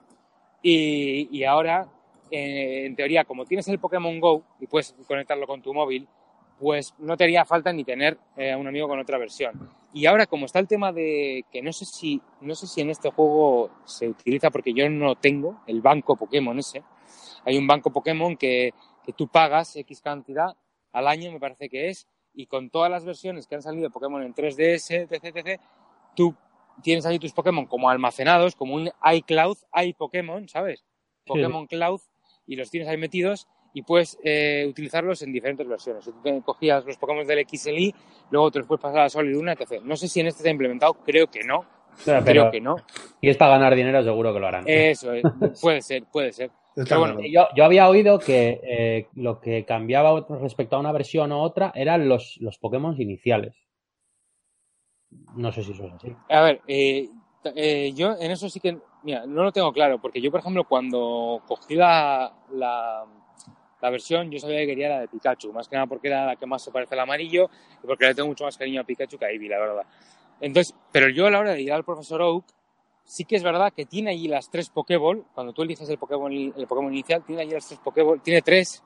Y, 0.62 1.28
y 1.30 1.44
ahora, 1.44 1.86
eh, 2.30 2.86
en 2.86 2.96
teoría, 2.96 3.24
como 3.24 3.44
tienes 3.44 3.68
el 3.68 3.78
Pokémon 3.78 4.18
Go 4.20 4.42
y 4.60 4.66
puedes 4.66 4.94
conectarlo 5.06 5.46
con 5.46 5.62
tu 5.62 5.72
móvil, 5.72 6.08
pues 6.58 6.94
no 6.98 7.16
te 7.16 7.24
haría 7.24 7.44
falta 7.44 7.72
ni 7.72 7.84
tener 7.84 8.18
eh, 8.36 8.52
a 8.52 8.58
un 8.58 8.66
amigo 8.66 8.88
con 8.88 8.98
otra 8.98 9.18
versión. 9.18 9.70
Y 9.92 10.06
ahora, 10.06 10.26
como 10.26 10.46
está 10.46 10.58
el 10.58 10.68
tema 10.68 10.92
de 10.92 11.44
que 11.50 11.62
no 11.62 11.72
sé 11.72 11.84
si, 11.84 12.20
no 12.40 12.54
sé 12.54 12.66
si 12.66 12.80
en 12.80 12.90
este 12.90 13.10
juego 13.10 13.70
se 13.84 14.08
utiliza, 14.08 14.50
porque 14.50 14.72
yo 14.72 14.88
no 14.88 15.14
tengo 15.16 15.60
el 15.66 15.80
banco 15.80 16.16
Pokémon 16.16 16.58
ese. 16.58 16.82
Hay 17.44 17.58
un 17.58 17.66
banco 17.66 17.92
Pokémon 17.92 18.36
que, 18.36 18.72
que 19.04 19.12
tú 19.12 19.28
pagas 19.28 19.76
X 19.76 20.00
cantidad 20.00 20.56
al 20.92 21.08
año, 21.08 21.32
me 21.32 21.40
parece 21.40 21.68
que 21.68 21.88
es, 21.88 22.06
y 22.32 22.46
con 22.46 22.70
todas 22.70 22.90
las 22.90 23.04
versiones 23.04 23.46
que 23.46 23.54
han 23.54 23.62
salido 23.62 23.84
de 23.84 23.90
Pokémon 23.90 24.22
en 24.22 24.34
3DS, 24.34 25.08
etc, 25.10 25.36
etc, 25.36 25.60
tú 26.16 26.34
tienes 26.82 27.06
ahí 27.06 27.18
tus 27.18 27.32
Pokémon 27.32 27.66
como 27.66 27.88
almacenados, 27.88 28.56
como 28.56 28.74
un 28.74 28.90
iCloud, 29.12 29.56
iPokémon, 29.74 30.48
¿sabes? 30.48 30.84
Pokémon 31.26 31.66
Cloud, 31.66 32.00
y 32.46 32.56
los 32.56 32.70
tienes 32.70 32.88
ahí 32.88 32.96
metidos 32.96 33.48
y 33.72 33.82
puedes 33.82 34.18
eh, 34.22 34.64
utilizarlos 34.68 35.22
en 35.22 35.32
diferentes 35.32 35.66
versiones. 35.66 36.04
Si 36.04 36.12
tú 36.12 36.42
cogías 36.42 36.84
los 36.84 36.96
Pokémon 36.96 37.26
del 37.26 37.46
XLI, 37.46 37.94
luego 38.30 38.50
te 38.50 38.60
los 38.60 38.68
puedes 38.68 38.82
pasar 38.82 39.00
a 39.00 39.08
Sol 39.08 39.28
y 39.28 39.32
Luna, 39.32 39.52
etc. 39.52 39.82
No 39.82 39.96
sé 39.96 40.06
si 40.08 40.20
en 40.20 40.28
este 40.28 40.38
está 40.38 40.50
implementado, 40.50 40.94
creo 41.04 41.26
que 41.26 41.42
no, 41.42 41.64
Pero, 42.04 42.24
creo 42.24 42.50
que 42.50 42.60
no. 42.60 42.76
si 43.20 43.28
es 43.28 43.36
para 43.36 43.52
ganar 43.52 43.74
dinero, 43.74 44.02
seguro 44.02 44.32
que 44.32 44.40
lo 44.40 44.46
harán. 44.46 44.64
Eso, 44.66 45.12
es, 45.12 45.22
puede 45.60 45.82
ser, 45.82 46.04
puede 46.04 46.32
ser. 46.32 46.50
Pero 46.74 47.00
bueno. 47.00 47.20
Yo, 47.20 47.46
yo 47.56 47.64
había 47.64 47.88
oído 47.88 48.18
que 48.18 48.60
eh, 48.62 49.08
lo 49.14 49.40
que 49.40 49.64
cambiaba 49.64 50.26
respecto 50.40 50.76
a 50.76 50.80
una 50.80 50.92
versión 50.92 51.32
u 51.32 51.36
otra 51.36 51.72
eran 51.74 52.08
los, 52.08 52.36
los 52.40 52.58
Pokémon 52.58 53.00
iniciales. 53.00 53.54
No 55.36 55.52
sé 55.52 55.62
si 55.62 55.72
eso 55.72 55.86
es 55.86 55.92
así. 55.92 56.08
A 56.28 56.42
ver, 56.42 56.60
eh, 56.66 57.08
eh, 57.54 57.92
yo 57.94 58.16
en 58.18 58.30
eso 58.30 58.48
sí 58.48 58.58
que, 58.60 58.78
mira, 59.04 59.26
no 59.26 59.44
lo 59.44 59.52
tengo 59.52 59.72
claro, 59.72 60.00
porque 60.00 60.20
yo, 60.20 60.30
por 60.30 60.40
ejemplo, 60.40 60.64
cuando 60.64 61.42
cogí 61.46 61.74
la, 61.76 62.32
la, 62.52 63.04
la 63.80 63.90
versión, 63.90 64.30
yo 64.30 64.38
sabía 64.38 64.60
que 64.60 64.66
quería 64.68 64.88
la 64.88 65.00
de 65.00 65.08
Pikachu, 65.08 65.52
más 65.52 65.68
que 65.68 65.76
nada 65.76 65.86
porque 65.86 66.08
era 66.08 66.26
la 66.26 66.36
que 66.36 66.46
más 66.46 66.62
se 66.62 66.72
parece 66.72 66.94
al 66.94 67.00
amarillo 67.00 67.50
y 67.82 67.86
porque 67.86 68.06
le 68.06 68.14
tengo 68.14 68.28
mucho 68.28 68.44
más 68.44 68.56
cariño 68.56 68.80
a 68.80 68.84
Pikachu 68.84 69.18
que 69.18 69.26
a 69.26 69.30
Eevee, 69.30 69.48
la 69.48 69.58
verdad. 69.58 69.86
Entonces, 70.40 70.74
pero 70.90 71.08
yo 71.08 71.26
a 71.26 71.30
la 71.30 71.38
hora 71.38 71.52
de 71.52 71.60
ir 71.60 71.72
al 71.72 71.84
profesor 71.84 72.22
Oak, 72.22 72.46
sí 73.04 73.24
que 73.24 73.36
es 73.36 73.42
verdad 73.42 73.72
que 73.74 73.84
tiene 73.84 74.10
allí 74.10 74.26
las 74.26 74.50
tres 74.50 74.70
Pokéball, 74.70 75.24
cuando 75.34 75.52
tú 75.52 75.62
eliges 75.62 75.88
el 75.90 75.98
Pokémon, 75.98 76.32
el 76.32 76.66
Pokémon 76.66 76.92
inicial, 76.92 77.22
tiene 77.24 77.42
allí 77.42 77.52
las 77.52 77.68
tres 77.68 77.80
Pokéball, 77.80 78.22
tiene 78.22 78.40
tres, 78.40 78.82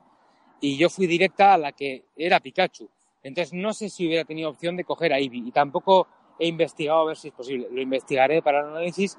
y 0.59 0.77
yo 0.77 0.89
fui 0.89 1.07
directa 1.07 1.53
a 1.53 1.57
la 1.57 1.71
que 1.71 2.03
era 2.17 2.41
Pikachu. 2.41 2.89
Entonces 3.23 3.53
no 3.53 3.73
sé 3.73 3.89
si 3.89 4.05
hubiera 4.05 4.25
tenido 4.25 4.49
opción 4.49 4.75
de 4.75 4.83
coger 4.83 5.13
a 5.13 5.19
Eevee, 5.19 5.47
y 5.47 5.51
tampoco 5.51 6.07
he 6.37 6.47
investigado 6.47 7.01
a 7.01 7.05
ver 7.05 7.17
si 7.17 7.29
es 7.29 7.33
posible. 7.33 7.67
Lo 7.71 7.81
investigaré 7.81 8.41
para 8.41 8.59
el 8.59 8.67
análisis, 8.67 9.17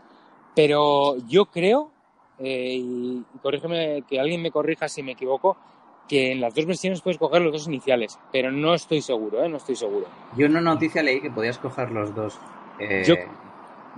pero 0.54 1.16
yo 1.28 1.46
creo, 1.46 1.90
eh, 2.38 2.76
y, 2.78 3.22
corrígeme, 3.42 4.02
que 4.08 4.18
alguien 4.20 4.42
me 4.42 4.50
corrija 4.50 4.88
si 4.88 5.02
me 5.02 5.12
equivoco, 5.12 5.56
que 6.08 6.32
en 6.32 6.40
las 6.40 6.54
dos 6.54 6.66
versiones 6.66 7.00
puedes 7.02 7.18
coger 7.18 7.40
los 7.42 7.52
dos 7.52 7.66
iniciales, 7.68 8.18
pero 8.32 8.50
no 8.50 8.74
estoy 8.74 9.00
seguro, 9.00 9.44
¿eh? 9.44 9.48
No 9.48 9.58
estoy 9.58 9.76
seguro. 9.76 10.06
Yo 10.36 10.46
en 10.46 10.52
una 10.52 10.60
noticia 10.60 11.02
leí 11.02 11.20
que 11.20 11.30
podías 11.30 11.58
coger 11.58 11.90
los 11.92 12.14
dos. 12.14 12.38
eh, 12.78 13.04
Yo- 13.06 13.14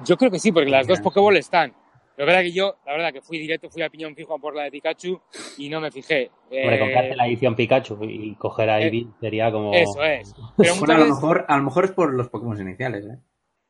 Yo 0.05 0.17
creo 0.17 0.31
que 0.31 0.39
sí, 0.39 0.51
porque 0.53 0.71
las 0.71 0.87
dos 0.87 1.01
Pokéball 1.01 1.37
están. 1.37 1.73
La 2.17 2.25
verdad 2.25 2.41
que 2.41 2.53
yo, 2.53 2.77
la 2.87 2.93
verdad 2.93 3.13
que 3.13 3.21
fui 3.21 3.39
directo, 3.39 3.69
fui 3.71 3.83
a 3.83 3.91
piñón 3.91 4.15
fijo 4.15 4.39
por 4.39 4.55
la 4.55 4.65
de 4.65 4.71
Pikachu 4.71 5.21
y 5.59 5.69
no 5.69 5.81
me 5.81 5.91
fijé. 5.91 6.31
Hombre, 6.51 6.77
Eh, 6.77 6.79
comprarte 6.79 7.17
la 7.17 7.27
edición 7.27 7.55
Pikachu 7.55 7.99
y 8.05 8.35
coger 8.37 8.71
a 8.71 8.81
eh, 8.81 8.85
Eevee 8.87 9.07
sería 9.21 9.53
como... 9.53 9.73
Eso 9.75 10.03
es. 10.03 10.35
Pero 10.57 10.75
bueno, 10.77 10.95
a 10.95 10.99
lo, 10.99 11.05
mejor, 11.15 11.45
a 11.49 11.57
lo 11.59 11.63
mejor 11.63 11.85
es 11.85 11.93
por 11.93 12.13
los 12.13 12.29
Pokémon 12.31 12.59
iniciales, 12.61 13.05
¿eh? 13.07 13.19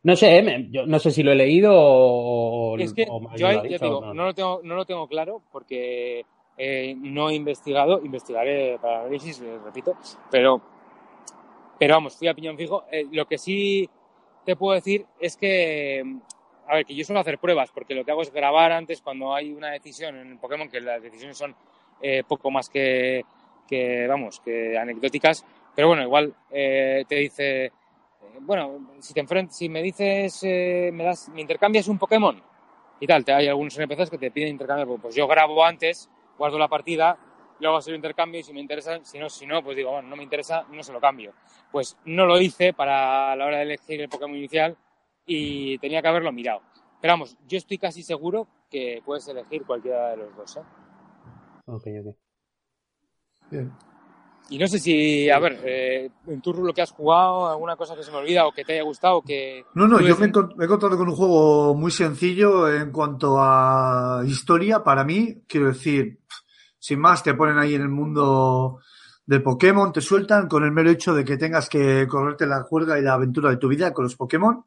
No 0.04 0.16
sé, 0.16 0.38
eh, 0.38 0.68
yo 0.70 0.86
no 0.86 0.98
sé 0.98 1.10
si 1.10 1.22
lo 1.22 1.32
he 1.32 1.36
leído 1.36 1.72
o... 1.74 2.76
es 2.78 2.92
que 2.92 3.06
o 3.08 3.20
yo 3.36 3.46
ahí, 3.46 3.70
ya 3.70 3.78
digo, 3.78 4.00
no. 4.00 4.14
no 4.14 4.24
lo 4.24 4.34
tengo, 4.34 4.60
no 4.64 4.74
lo 4.74 4.84
tengo 4.84 5.06
claro 5.06 5.42
porque 5.52 6.24
eh, 6.58 6.94
no 6.96 7.30
he 7.30 7.34
investigado, 7.34 8.00
investigaré 8.04 8.78
para 8.80 9.00
análisis, 9.00 9.40
eh, 9.40 9.58
repito, 9.64 9.96
pero, 10.30 10.60
pero 11.78 11.94
vamos, 11.94 12.16
fui 12.16 12.28
a 12.28 12.34
piñón 12.34 12.56
fijo. 12.56 12.84
Eh, 12.90 13.06
lo 13.12 13.26
que 13.26 13.38
sí 13.38 13.88
te 14.44 14.56
puedo 14.56 14.74
decir 14.74 15.06
es 15.20 15.36
que, 15.36 16.04
a 16.66 16.74
ver, 16.74 16.86
que 16.86 16.94
yo 16.94 17.04
suelo 17.04 17.20
hacer 17.20 17.38
pruebas 17.38 17.70
porque 17.72 17.94
lo 17.94 18.04
que 18.04 18.10
hago 18.10 18.22
es 18.22 18.32
grabar 18.32 18.72
antes 18.72 19.00
cuando 19.02 19.34
hay 19.34 19.52
una 19.52 19.70
decisión 19.70 20.16
en 20.16 20.32
el 20.32 20.38
Pokémon, 20.38 20.68
que 20.68 20.80
las 20.80 21.02
decisiones 21.02 21.36
son 21.36 21.54
eh, 22.00 22.24
poco 22.26 22.50
más 22.50 22.68
que, 22.68 23.24
que, 23.68 24.06
vamos, 24.08 24.40
que 24.40 24.76
anecdóticas, 24.76 25.44
pero 25.74 25.88
bueno, 25.88 26.02
igual 26.02 26.34
eh, 26.50 27.04
te 27.08 27.14
dice, 27.16 27.72
bueno, 28.40 28.96
si 29.00 29.14
te 29.14 29.24
enfrent- 29.24 29.50
si 29.50 29.68
me 29.68 29.82
dices, 29.82 30.40
eh, 30.42 30.90
me 30.92 31.04
das, 31.04 31.28
me 31.28 31.40
intercambias 31.40 31.88
un 31.88 31.98
Pokémon 31.98 32.40
y 33.00 33.06
tal, 33.06 33.24
te, 33.24 33.32
hay 33.32 33.48
algunos 33.48 33.76
NPCs 33.78 34.10
que 34.10 34.18
te 34.18 34.30
piden 34.30 34.50
intercambiar, 34.50 34.86
pues, 34.86 35.00
pues 35.00 35.14
yo 35.14 35.26
grabo 35.26 35.64
antes, 35.64 36.08
guardo 36.38 36.58
la 36.58 36.68
partida, 36.68 37.18
luego 37.60 37.76
hacer 37.76 37.92
el 37.92 37.96
intercambio 37.98 38.40
y 38.40 38.42
si 38.42 38.52
me 38.52 38.60
interesa, 38.60 38.98
si 39.04 39.18
no, 39.18 39.28
si 39.28 39.46
no, 39.46 39.62
pues 39.62 39.76
digo, 39.76 39.92
bueno, 39.92 40.08
no 40.08 40.16
me 40.16 40.22
interesa, 40.22 40.64
no 40.70 40.82
se 40.82 40.92
lo 40.92 41.00
cambio. 41.00 41.32
Pues 41.70 41.96
no 42.04 42.26
lo 42.26 42.40
hice 42.40 42.72
para 42.72 43.34
la 43.36 43.46
hora 43.46 43.58
de 43.58 43.62
elegir 43.62 44.00
el 44.00 44.08
Pokémon 44.08 44.36
inicial 44.36 44.76
y 45.26 45.78
tenía 45.78 46.02
que 46.02 46.08
haberlo 46.08 46.32
mirado. 46.32 46.60
Pero 47.00 47.14
vamos, 47.14 47.36
yo 47.48 47.58
estoy 47.58 47.78
casi 47.78 48.02
seguro 48.02 48.46
que 48.70 49.02
puedes 49.04 49.26
elegir 49.28 49.64
cualquiera 49.64 50.10
de 50.10 50.16
los 50.18 50.36
dos, 50.36 50.56
¿eh? 50.56 50.60
Ok, 51.66 51.86
ok. 52.04 52.16
Bien. 53.50 53.72
Y 54.50 54.58
no 54.58 54.66
sé 54.66 54.78
si, 54.78 55.30
a 55.30 55.38
ver, 55.38 55.60
eh, 55.64 56.10
en 56.26 56.40
tu 56.42 56.52
lo 56.52 56.74
que 56.74 56.82
has 56.82 56.90
jugado, 56.90 57.48
alguna 57.48 57.76
cosa 57.76 57.96
que 57.96 58.02
se 58.02 58.10
me 58.10 58.18
olvida 58.18 58.46
o 58.46 58.52
que 58.52 58.64
te 58.64 58.74
haya 58.74 58.82
gustado, 58.82 59.22
que... 59.22 59.64
No, 59.74 59.88
no, 59.88 60.00
yo 60.00 60.16
me 60.16 60.26
he, 60.26 60.28
encontrado 60.28 60.98
con 60.98 61.08
un 61.08 61.16
juego 61.16 61.74
muy 61.74 61.90
sencillo 61.90 62.70
en 62.70 62.90
cuanto 62.90 63.36
a 63.40 64.22
historia. 64.26 64.84
Para 64.84 65.04
mí, 65.04 65.42
quiero 65.46 65.68
decir, 65.68 66.20
sin 66.78 67.00
más, 67.00 67.22
te 67.22 67.34
ponen 67.34 67.58
ahí 67.58 67.74
en 67.74 67.82
el 67.82 67.88
mundo 67.88 68.80
del 69.24 69.42
Pokémon, 69.42 69.92
te 69.92 70.00
sueltan 70.00 70.48
con 70.48 70.64
el 70.64 70.72
mero 70.72 70.90
hecho 70.90 71.14
de 71.14 71.24
que 71.24 71.36
tengas 71.36 71.68
que 71.68 72.06
correrte 72.08 72.46
la 72.46 72.62
juerga 72.62 72.98
y 72.98 73.02
la 73.02 73.14
aventura 73.14 73.50
de 73.50 73.56
tu 73.56 73.68
vida 73.68 73.92
con 73.92 74.04
los 74.04 74.16
Pokémon. 74.16 74.64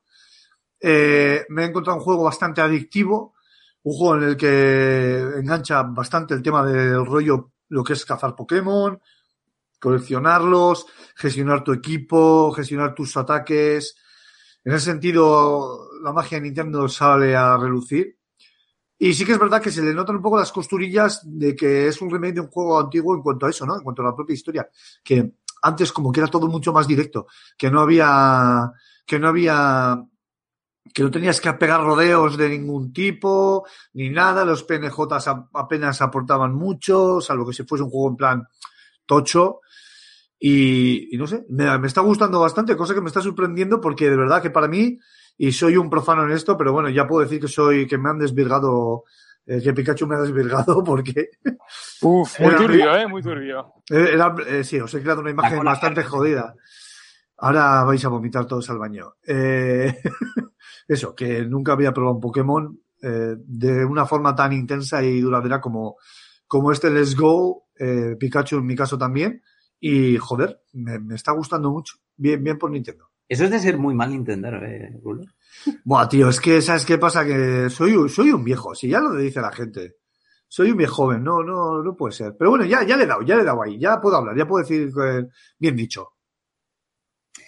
Eh, 0.80 1.46
me 1.50 1.64
he 1.64 1.66
encontrado 1.66 2.00
un 2.00 2.04
juego 2.04 2.24
bastante 2.24 2.62
adictivo, 2.62 3.36
un 3.84 3.94
juego 3.94 4.16
en 4.16 4.30
el 4.30 4.38
que 4.38 5.20
engancha 5.40 5.84
bastante 5.84 6.34
el 6.34 6.42
tema 6.42 6.66
del 6.66 7.06
rollo, 7.06 7.52
lo 7.70 7.84
que 7.84 7.94
es 7.94 8.06
cazar 8.06 8.36
Pokémon, 8.36 9.00
coleccionarlos, 9.86 10.88
gestionar 11.16 11.64
tu 11.64 11.72
equipo, 11.72 12.52
gestionar 12.52 12.96
tus 12.96 13.16
ataques. 13.18 13.96
En 14.64 14.74
ese 14.74 14.86
sentido, 14.86 15.90
la 16.04 16.12
magia 16.12 16.40
de 16.40 16.46
Nintendo 16.46 16.90
sale 16.90 17.36
a 17.36 17.56
relucir. 17.56 18.18
Y 18.98 19.14
sí 19.14 19.24
que 19.24 19.34
es 19.34 19.40
verdad 19.40 19.62
que 19.62 19.70
se 19.70 19.84
le 19.84 19.94
notan 19.94 20.16
un 20.16 20.24
poco 20.24 20.40
las 20.40 20.52
costurillas 20.52 21.22
de 21.24 21.56
que 21.56 21.88
es 21.88 22.02
un 22.02 22.10
remake 22.10 22.34
de 22.34 22.42
un 22.42 22.48
juego 22.48 22.80
antiguo 22.80 23.14
en 23.14 23.22
cuanto 23.22 23.46
a 23.46 23.52
eso, 23.52 23.64
¿no? 23.68 23.76
En 23.76 23.84
cuanto 23.84 24.02
a 24.02 24.06
la 24.06 24.16
propia 24.16 24.34
historia. 24.34 24.68
Que 25.04 25.34
antes 25.62 25.92
como 25.92 26.12
que 26.12 26.22
era 26.22 26.30
todo 26.30 26.48
mucho 26.48 26.74
más 26.74 26.88
directo, 26.88 27.28
que 27.56 27.70
no 27.70 27.82
había, 27.82 28.72
que 29.06 29.20
no 29.20 29.28
había, 29.28 30.04
que 30.92 31.04
no 31.04 31.12
tenías 31.12 31.40
que 31.40 31.54
pegar 31.54 31.84
rodeos 31.84 32.38
de 32.38 32.50
ningún 32.50 32.92
tipo, 32.92 33.68
ni 33.94 34.10
nada, 34.10 34.46
los 34.46 34.64
PNJs 34.64 35.28
apenas 35.54 36.02
aportaban 36.02 36.56
mucho, 36.56 37.22
salvo 37.22 37.46
que 37.46 37.54
si 37.54 37.64
fuese 37.66 37.84
un 37.84 37.92
juego 37.92 38.10
en 38.10 38.16
plan 38.16 38.48
tocho. 39.06 39.60
Y, 40.48 41.16
y 41.16 41.18
no 41.18 41.26
sé, 41.26 41.44
me, 41.50 41.76
me 41.80 41.88
está 41.88 42.02
gustando 42.02 42.40
bastante, 42.40 42.76
cosa 42.78 42.94
que 42.94 43.02
me 43.02 43.08
está 43.08 43.20
sorprendiendo 43.20 43.82
porque 43.82 44.12
de 44.12 44.16
verdad 44.16 44.44
que 44.44 44.52
para 44.52 44.68
mí, 44.68 45.00
y 45.40 45.52
soy 45.52 45.76
un 45.76 45.90
profano 45.90 46.24
en 46.24 46.30
esto, 46.30 46.56
pero 46.56 46.72
bueno, 46.72 46.88
ya 46.90 47.08
puedo 47.08 47.24
decir 47.24 47.42
que 47.42 47.48
soy, 47.48 47.88
que 47.88 47.98
me 47.98 48.10
han 48.12 48.20
desvirgado, 48.20 49.06
eh, 49.48 49.60
que 49.64 49.74
Pikachu 49.74 50.06
me 50.06 50.16
ha 50.16 50.20
desvirgado 50.20 50.84
porque 50.86 51.30
Uf, 52.04 52.40
muy 52.40 52.50
Era- 52.50 52.58
turbio, 52.58 52.96
¿eh? 52.96 53.08
Muy 53.08 53.24
turbio. 53.24 53.74
era, 53.90 54.36
eh, 54.48 54.64
sí, 54.64 54.80
os 54.80 54.94
he 54.94 55.02
creado 55.02 55.22
una 55.22 55.32
imagen 55.32 55.64
bastante 55.64 56.04
jodida. 56.04 56.54
Ahora 57.38 57.84
vais 57.84 58.06
a 58.06 58.10
vomitar 58.10 58.46
todos 58.46 58.70
al 58.70 58.78
baño. 58.78 59.16
Eh, 59.26 59.98
eso, 60.88 61.16
que 61.16 61.44
nunca 61.46 61.72
había 61.74 61.92
probado 61.92 62.16
un 62.18 62.22
Pokémon 62.22 62.80
eh, 63.02 63.36
de 63.40 63.84
una 63.84 64.06
forma 64.06 64.36
tan 64.36 64.54
intensa 64.54 65.02
y 65.04 65.22
duradera 65.22 65.60
como, 65.60 65.96
como 66.46 66.72
este 66.72 66.92
Let's 66.92 67.16
Go, 67.16 67.66
eh, 67.80 68.16
Pikachu 68.20 68.58
en 68.58 68.68
mi 68.68 68.76
caso 68.76 68.96
también. 68.98 69.42
Y 69.80 70.18
joder, 70.18 70.62
me, 70.74 71.00
me 71.00 71.16
está 71.16 71.32
gustando 71.34 71.70
mucho. 71.72 71.96
Bien, 72.16 72.44
bien 72.44 72.58
por 72.58 72.72
Nintendo. 72.72 73.10
Eso 73.28 73.44
es 73.44 73.52
de 73.52 73.60
ser 73.60 73.78
muy 73.78 73.94
mal 73.96 74.12
Nintendo, 74.12 74.50
¿eh, 74.50 75.00
Rulo? 75.04 75.24
Buah, 75.84 76.08
tío, 76.08 76.30
es 76.30 76.40
que, 76.40 76.62
¿sabes 76.62 76.86
qué 76.86 76.98
pasa? 76.98 77.26
Que 77.26 77.70
soy, 77.70 77.96
un- 77.96 78.10
soy 78.10 78.32
un 78.32 78.44
viejo, 78.44 78.76
si 78.76 78.88
ya 78.88 79.00
lo 79.00 79.14
dice 79.16 79.42
la 79.42 79.52
gente. 79.52 79.96
Soy 80.48 80.72
un 80.72 80.78
viejo 80.78 80.94
joven, 80.96 81.24
no, 81.24 81.42
no, 81.44 81.82
no 81.82 81.96
puede 81.96 82.14
ser. 82.14 82.36
Pero 82.38 82.52
bueno, 82.52 82.66
ya, 82.66 82.84
ya 82.84 82.96
le 82.96 83.04
he 83.04 83.08
dado, 83.08 83.24
ya 83.24 83.36
le 83.36 83.42
he 83.42 83.46
dado 83.46 83.64
ahí, 83.64 83.80
ya 83.80 84.00
puedo 84.00 84.16
hablar, 84.18 84.38
ya 84.38 84.46
puedo 84.48 84.64
decir 84.64 84.92
eh, 85.04 85.26
bien 85.58 85.76
dicho. 85.76 86.10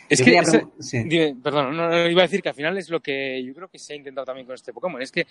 Es 0.09 0.19
Yo 0.19 0.25
que, 0.25 0.39
pregun- 0.39 0.71
sí. 0.79 1.33
perdón, 1.43 1.75
no, 1.75 1.89
no, 1.89 2.07
iba 2.09 2.21
a 2.21 2.25
decir 2.25 2.41
que 2.41 2.49
al 2.49 2.55
final 2.55 2.77
es 2.77 2.89
lo 2.89 3.01
que 3.01 3.43
yo 3.45 3.53
creo 3.53 3.67
que 3.67 3.77
se 3.77 3.93
ha 3.93 3.95
intentado 3.95 4.25
también 4.25 4.45
con 4.47 4.55
este 4.55 4.73
Pokémon. 4.73 5.01
Es 5.01 5.11
que 5.11 5.27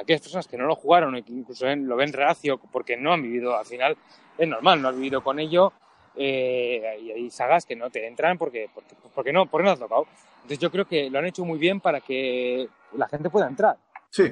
aquellas 0.00 0.20
personas 0.22 0.46
que 0.46 0.56
no 0.56 0.66
lo 0.66 0.76
jugaron 0.76 1.14
que 1.22 1.32
incluso 1.32 1.66
ven- 1.66 1.86
lo 1.86 1.96
ven 1.96 2.12
reacio 2.12 2.58
porque 2.72 2.96
no 2.96 3.12
han 3.12 3.22
vivido, 3.22 3.56
al 3.58 3.66
final 3.66 3.96
es 4.38 4.48
normal, 4.48 4.80
no 4.80 4.88
has 4.88 4.94
vivido 4.94 5.22
con 5.22 5.38
ello. 5.40 5.72
Eh, 6.16 6.98
y 7.02 7.10
hay 7.12 7.30
sagas 7.30 7.64
que 7.66 7.76
no 7.76 7.90
te 7.90 8.06
entran 8.06 8.36
porque, 8.38 8.68
porque, 8.74 8.94
porque 9.14 9.32
no, 9.32 9.46
porque 9.46 9.64
no 9.64 9.70
has 9.72 9.78
tocado. 9.78 10.06
Entonces 10.36 10.58
yo 10.58 10.70
creo 10.70 10.86
que 10.86 11.10
lo 11.10 11.18
han 11.18 11.26
hecho 11.26 11.44
muy 11.44 11.58
bien 11.58 11.80
para 11.80 12.00
que 12.00 12.68
la 12.96 13.08
gente 13.08 13.30
pueda 13.30 13.46
entrar. 13.48 13.76
Sí, 14.10 14.30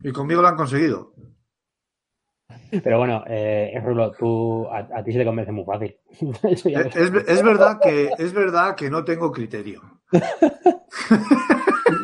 y 0.00 0.12
conmigo 0.12 0.42
lo 0.42 0.48
han 0.48 0.56
conseguido. 0.56 1.12
Pero 2.82 2.98
bueno, 2.98 3.24
eh, 3.26 3.72
Rulo, 3.82 4.12
tú, 4.12 4.66
a, 4.68 4.78
a 4.98 5.02
ti 5.04 5.12
se 5.12 5.18
te 5.20 5.24
convence 5.24 5.50
muy 5.52 5.64
fácil. 5.64 5.96
Es, 6.44 6.66
es- 6.66 7.28
es 7.28 7.42
verdad 7.42 7.78
que, 7.82 8.10
es 8.18 8.32
verdad 8.32 8.74
que 8.74 8.90
no 8.90 9.04
tengo 9.04 9.30
criterio. 9.32 9.80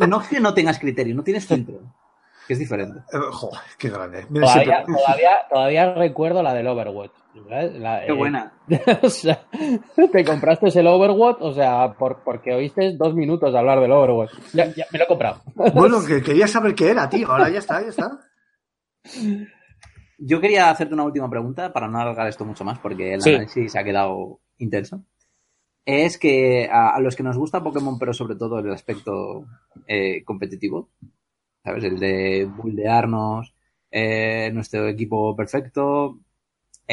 No 0.09 0.21
es 0.21 0.29
que 0.29 0.41
no 0.41 0.55
tengas 0.55 0.79
criterio, 0.79 1.15
no 1.15 1.23
tienes 1.23 1.47
filtro. 1.47 1.81
Que 2.47 2.55
es 2.55 2.59
diferente. 2.59 3.01
Eh, 3.13 3.19
joder, 3.33 3.61
qué 3.79 3.89
grande. 3.91 4.27
Mira, 4.31 4.47
Todavía, 4.47 4.75
siempre- 4.85 4.95
todavía, 5.05 5.31
todavía 5.49 5.95
recuerdo 5.95 6.43
la 6.43 6.55
del 6.55 6.67
Overwatch. 6.67 7.13
Qué 7.33 8.07
eh, 8.09 8.13
buena. 8.13 8.53
o 9.03 9.09
sea, 9.09 9.47
te 10.13 10.25
compraste 10.25 10.67
el 10.79 10.87
Overwatch, 10.87 11.39
o 11.41 11.53
sea, 11.53 11.93
por, 11.95 12.23
porque 12.25 12.53
oíste 12.53 12.97
dos 12.97 13.15
minutos 13.15 13.55
hablar 13.55 13.81
del 13.81 13.93
Overwatch. 13.93 14.33
Ya, 14.53 14.67
ya 14.75 14.87
me 14.93 14.99
lo 14.99 15.05
he 15.05 15.09
comprado. 15.09 15.43
Bueno, 15.75 15.99
que 16.07 16.23
quería 16.23 16.49
saber 16.49 16.75
qué 16.75 16.91
era, 16.91 17.09
tío. 17.09 17.31
Ahora 17.31 17.49
ya 17.49 17.59
está, 17.59 17.81
ya 17.83 17.89
está. 17.89 18.21
Yo 20.19 20.41
quería 20.41 20.71
hacerte 20.71 20.95
una 20.95 21.05
última 21.05 21.31
pregunta 21.31 21.73
para 21.73 21.89
no 21.89 21.99
alargar 21.99 22.27
esto 22.29 22.45
mucho 22.45 22.65
más, 22.65 22.79
porque 22.79 23.15
el 23.15 23.23
Sí. 23.23 23.31
análisis 23.31 23.77
ha 23.77 23.85
quedado 23.85 24.41
intenso. 24.59 25.05
Es 25.87 26.19
que 26.19 26.69
a, 26.71 26.91
a 26.91 27.01
los 27.01 27.17
que 27.17 27.23
nos 27.23 27.39
gusta 27.39 27.63
Pokémon, 27.63 27.99
pero 27.99 28.13
sobre 28.13 28.37
todo 28.37 28.59
el 28.59 28.71
aspecto 28.73 29.47
eh, 29.87 30.23
competitivo, 30.25 30.91
¿sabes? 31.65 31.85
El 31.85 31.99
de 31.99 32.45
buldearnos, 32.45 33.55
eh, 33.91 34.51
nuestro 34.53 34.87
equipo 34.89 35.35
perfecto, 35.35 36.19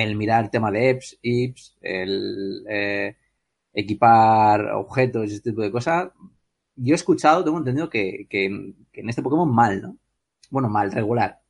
el 0.03 0.15
mirar 0.15 0.45
el 0.45 0.51
tema 0.51 0.71
de 0.71 0.91
EPS, 0.91 1.17
IPS, 1.23 1.77
el 1.81 2.65
eh, 2.69 3.17
equipar 3.73 4.71
objetos 4.73 5.31
y 5.31 5.35
este 5.35 5.51
tipo 5.51 5.61
de 5.63 5.71
cosas. 5.71 6.11
Yo 6.75 6.93
he 6.93 6.95
escuchado, 6.95 7.43
tengo 7.43 7.57
entendido 7.59 7.89
que, 7.89 8.27
que 8.29 8.45
en- 8.45 8.87
este 9.09 9.23
Pokémon 9.23 9.53
mal, 9.53 9.81
¿no? 9.81 9.97
Bueno, 10.51 10.69
mal, 10.69 10.91
regular. 10.91 11.41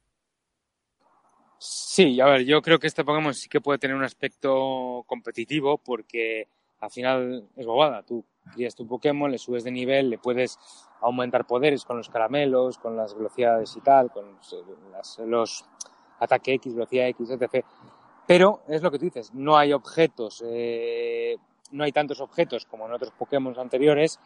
Sí, 1.60 2.22
a 2.22 2.26
ver, 2.28 2.46
yo 2.46 2.62
creo 2.62 2.80
que 2.80 2.88
este 2.88 3.04
Pokémon 3.04 3.34
sí 3.34 3.50
que 3.50 3.62
puede 3.62 3.80
tener 3.80 3.96
un 3.98 4.04
aspecto 4.04 5.04
competitivo 5.08 5.80
porque 5.80 6.48
al 6.80 6.92
final 6.92 7.50
es 7.56 7.66
bobada. 7.66 8.04
Tú 8.04 8.24
crías 8.54 8.76
tu 8.76 8.88
Pokémon, 8.88 9.32
le 9.32 9.40
subes 9.40 9.64
de 9.64 9.72
nivel, 9.72 10.10
le 10.12 10.20
puedes 10.20 10.60
aumentar 11.02 11.48
poderes 11.48 11.84
con 11.84 11.98
los 11.98 12.10
caramelos, 12.10 12.78
con 12.78 12.96
las 12.96 13.16
velocidades 13.16 13.76
y 13.76 13.82
tal, 13.82 14.12
con 14.12 14.36
los, 14.36 15.20
los 15.26 15.66
ataque 16.20 16.54
X, 16.56 16.76
velocidad 16.76 17.08
X, 17.10 17.32
etc. 17.32 17.66
Pero 18.28 18.62
es 18.68 18.82
lo 18.84 18.92
que 18.92 19.00
tú 19.00 19.06
dices, 19.06 19.34
no 19.34 19.58
hay 19.58 19.72
objetos, 19.74 20.44
eh, 20.46 21.38
no 21.72 21.84
hay 21.86 21.92
tantos 21.94 22.20
objetos 22.20 22.66
como 22.66 22.86
en 22.86 22.92
otros 22.94 23.12
Pokémon 23.18 23.58
anteriores. 23.58 24.20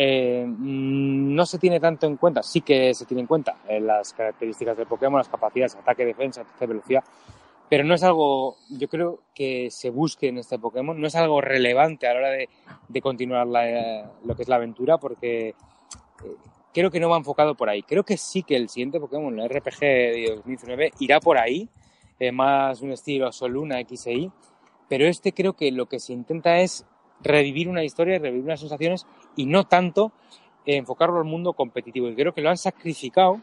eh, 0.00 0.44
no 0.46 1.44
se 1.44 1.58
tiene 1.58 1.80
tanto 1.80 2.06
en 2.06 2.16
cuenta, 2.18 2.40
sí 2.42 2.60
que 2.60 2.94
se 2.94 3.04
tiene 3.04 3.22
en 3.22 3.26
cuenta 3.26 3.56
eh, 3.68 3.80
las 3.80 4.12
características 4.12 4.76
del 4.76 4.86
Pokémon, 4.86 5.18
las 5.18 5.28
capacidades, 5.28 5.74
ataque, 5.74 6.04
defensa, 6.04 6.44
velocidad, 6.60 7.02
pero 7.68 7.82
no 7.82 7.94
es 7.94 8.02
algo, 8.04 8.56
yo 8.70 8.86
creo 8.88 9.20
que 9.34 9.70
se 9.72 9.90
busque 9.90 10.28
en 10.28 10.38
este 10.38 10.56
Pokémon, 10.58 11.00
no 11.00 11.06
es 11.08 11.16
algo 11.16 11.40
relevante 11.40 12.06
a 12.06 12.12
la 12.12 12.18
hora 12.20 12.30
de, 12.30 12.48
de 12.86 13.00
continuar 13.02 13.46
la- 13.48 14.08
lo 14.24 14.36
que 14.36 14.42
es 14.42 14.48
la 14.48 14.56
aventura, 14.56 14.98
porque 14.98 15.48
eh, 15.48 15.54
creo 16.72 16.90
que 16.92 17.00
no 17.00 17.08
va 17.10 17.16
enfocado 17.16 17.56
por 17.56 17.68
ahí. 17.68 17.82
Creo 17.82 18.04
que 18.04 18.16
sí 18.16 18.44
que 18.44 18.54
el 18.56 18.68
siguiente 18.68 19.00
Pokémon, 19.00 19.36
el 19.40 19.48
RPG 19.50 19.80
de 19.80 20.32
2019, 20.36 20.92
irá 21.00 21.18
por 21.18 21.38
ahí, 21.38 21.68
eh, 22.18 22.32
más 22.32 22.82
un 22.82 22.92
estilo 22.92 23.30
Soluna, 23.32 23.80
XI, 23.80 24.30
pero 24.88 25.06
este 25.06 25.32
creo 25.32 25.54
que 25.54 25.70
lo 25.70 25.86
que 25.86 26.00
se 26.00 26.12
intenta 26.12 26.58
es 26.60 26.86
revivir 27.20 27.68
una 27.68 27.84
historia, 27.84 28.18
revivir 28.18 28.44
unas 28.44 28.60
sensaciones 28.60 29.06
y 29.36 29.46
no 29.46 29.64
tanto 29.64 30.12
eh, 30.64 30.76
enfocarlo 30.76 31.18
al 31.18 31.24
mundo 31.24 31.52
competitivo. 31.52 32.08
Y 32.08 32.14
creo 32.14 32.32
que 32.32 32.42
lo 32.42 32.50
han 32.50 32.56
sacrificado 32.56 33.40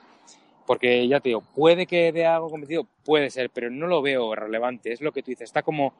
porque 0.65 1.07
ya 1.07 1.19
te 1.19 1.29
digo, 1.29 1.41
puede 1.41 1.85
que 1.85 2.11
de 2.11 2.25
algo 2.25 2.49
competitivo, 2.49 2.87
puede 3.03 3.29
ser, 3.29 3.49
pero 3.51 3.69
no 3.69 3.87
lo 3.87 4.01
veo 4.01 4.33
relevante. 4.33 4.91
Es 4.91 5.01
lo 5.01 5.11
que 5.11 5.21
tú 5.21 5.31
dices, 5.31 5.49
está 5.49 5.61
como. 5.61 5.93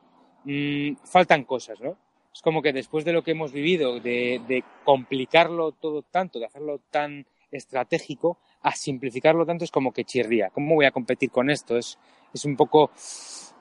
mm, 0.44 0.96
faltan 1.04 1.44
cosas, 1.44 1.80
¿no? 1.82 1.98
Es 2.34 2.42
como 2.42 2.62
que 2.62 2.74
después 2.74 3.06
de 3.06 3.14
lo 3.14 3.24
que 3.24 3.32
hemos 3.32 3.54
vivido, 3.54 4.00
de, 4.00 4.42
de 4.48 4.64
complicarlo 4.84 5.72
todo 5.72 6.02
tanto, 6.02 6.40
de 6.40 6.46
hacerlo 6.46 6.82
tan 6.92 7.26
estratégico, 7.50 8.40
a 8.62 8.74
simplificarlo 8.74 9.46
tanto 9.46 9.64
es 9.64 9.72
como 9.72 9.94
que 9.94 10.04
chirría. 10.04 10.50
¿Cómo 10.50 10.76
voy 10.76 10.86
a 10.86 10.92
competir 10.92 11.32
con 11.32 11.50
esto? 11.50 11.78
Es, 11.78 11.98
es 12.36 12.46
un 12.46 12.56
poco 12.56 12.92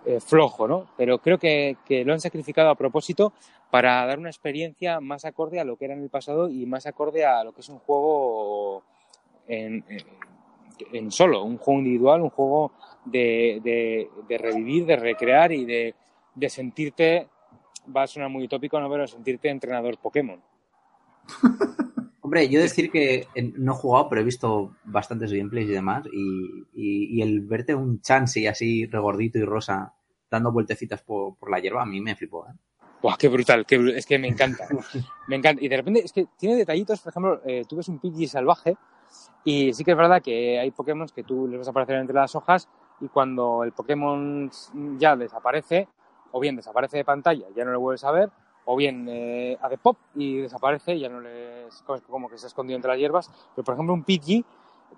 eh, 0.07 0.21
flojo, 0.21 0.69
¿no? 0.69 0.89
Pero 0.97 1.19
creo 1.19 1.39
que, 1.39 1.77
lo 2.05 2.13
han 2.13 2.21
sacrificado 2.21 2.71
a 2.71 2.75
propósito 2.75 3.33
para 3.71 4.05
dar 4.07 4.19
una 4.19 4.29
experiencia 4.29 5.01
más 5.01 5.25
acorde 5.25 5.61
a 5.61 5.65
lo 5.65 5.77
que 5.77 5.87
era 5.87 5.95
en 5.95 6.03
el 6.03 6.11
pasado 6.11 6.49
y 6.49 6.67
más 6.67 6.87
acorde 6.87 7.25
a 7.25 7.43
lo 7.43 7.53
que 7.53 7.63
es 7.63 7.69
un 7.69 7.79
juego 7.79 8.83
en, 9.49 9.83
solo, 11.11 11.43
un 11.45 11.59
juego 11.59 11.81
individual, 11.81 12.23
un 12.23 12.31
juego 12.31 12.73
de, 13.05 14.09
revivir, 14.29 14.87
de 14.87 14.97
recrear 14.97 15.53
y 15.53 15.65
de, 15.65 15.95
de 16.35 16.49
sentirte, 16.51 17.29
va 17.95 18.03
a 18.03 18.07
sonar 18.07 18.29
muy 18.29 18.45
utópico, 18.45 18.79
¿no? 18.79 18.91
Pero 18.91 19.07
sentirte 19.07 19.49
entrenador 19.49 19.99
Pokémon. 19.99 20.41
Hombre, 22.25 22.49
yo 22.49 22.59
decir 22.59 22.91
que 22.91 23.29
no 23.59 23.73
he 23.73 23.77
jugado, 23.77 24.09
pero 24.09 24.23
he 24.23 24.25
visto 24.25 24.75
bastantes 24.85 25.31
gameplays 25.31 25.69
y 25.69 25.73
demás, 25.73 26.07
y, 26.11 26.65
y- 26.73 27.19
y 27.19 27.21
el 27.21 27.43
verte 27.43 27.75
un 27.75 28.01
Chansey 28.01 28.47
así 28.47 28.87
regordito 28.87 29.39
y 29.39 29.45
rosa 29.45 29.93
dando 30.31 30.51
vueltecitas 30.51 31.03
por, 31.03 31.37
por 31.37 31.51
la 31.51 31.59
hierba, 31.61 31.83
a 31.83 31.87
mí 31.87 32.01
me 32.01 32.17
flipó. 32.17 32.47
¿eh? 32.49 32.53
¡Buah, 33.03 33.19
qué 33.19 33.29
brutal! 33.29 33.67
Qué 33.67 33.77
es 33.95 34.07
que 34.07 34.19
me 34.19 34.29
encanta. 34.29 34.67
me 35.29 35.37
encanta. 35.37 35.63
Y 35.63 35.69
de 35.69 35.77
repente, 35.77 36.01
es 36.03 36.15
que 36.15 36.27
tiene 36.39 36.57
detallitos, 36.57 37.01
por 37.01 37.11
ejemplo, 37.11 37.43
eh, 37.45 37.65
tú 37.69 37.77
ves 37.77 37.89
un 37.89 37.99
Pidgey 37.99 38.27
salvaje 38.27 38.75
y 39.45 39.75
sí 39.75 39.85
que 39.85 39.91
es 39.91 39.97
verdad 39.99 40.23
que 40.23 40.59
hay 40.59 40.71
Pokémon 40.71 41.07
que 41.15 41.25
tú 41.25 41.47
les 41.47 41.59
vas 41.59 41.69
a 41.69 41.73
aparecer 41.73 41.97
entre 41.97 42.15
las 42.15 42.35
hojas 42.35 42.71
y 43.03 43.09
cuando 43.09 43.65
el 43.65 43.73
Pokémon 43.73 44.51
ya 44.97 45.15
desaparece, 45.15 45.89
o 46.33 46.41
bien 46.41 46.57
desaparece 46.57 46.97
de 46.97 47.05
pantalla, 47.05 47.45
ya 47.55 47.67
no 47.67 47.73
lo 47.73 47.81
vuelves 47.81 48.03
a 48.05 48.13
ver, 48.13 48.31
o 48.67 48.77
bien 48.77 49.07
eh, 49.09 49.59
hace 49.61 49.79
pop 49.79 49.97
y 50.15 50.39
desaparece, 50.39 50.99
ya 50.99 51.09
no 51.09 51.21
le 51.21 51.67
como- 52.09 52.29
que 52.29 52.39
se 52.39 52.47
ha 52.47 52.49
escondido 52.49 52.77
entre 52.77 52.91
las 52.91 52.99
hierbas. 52.99 53.31
Pero 53.55 53.65
por 53.65 53.75
ejemplo, 53.75 53.95
un 53.95 54.05
Pidgey, 54.05 54.45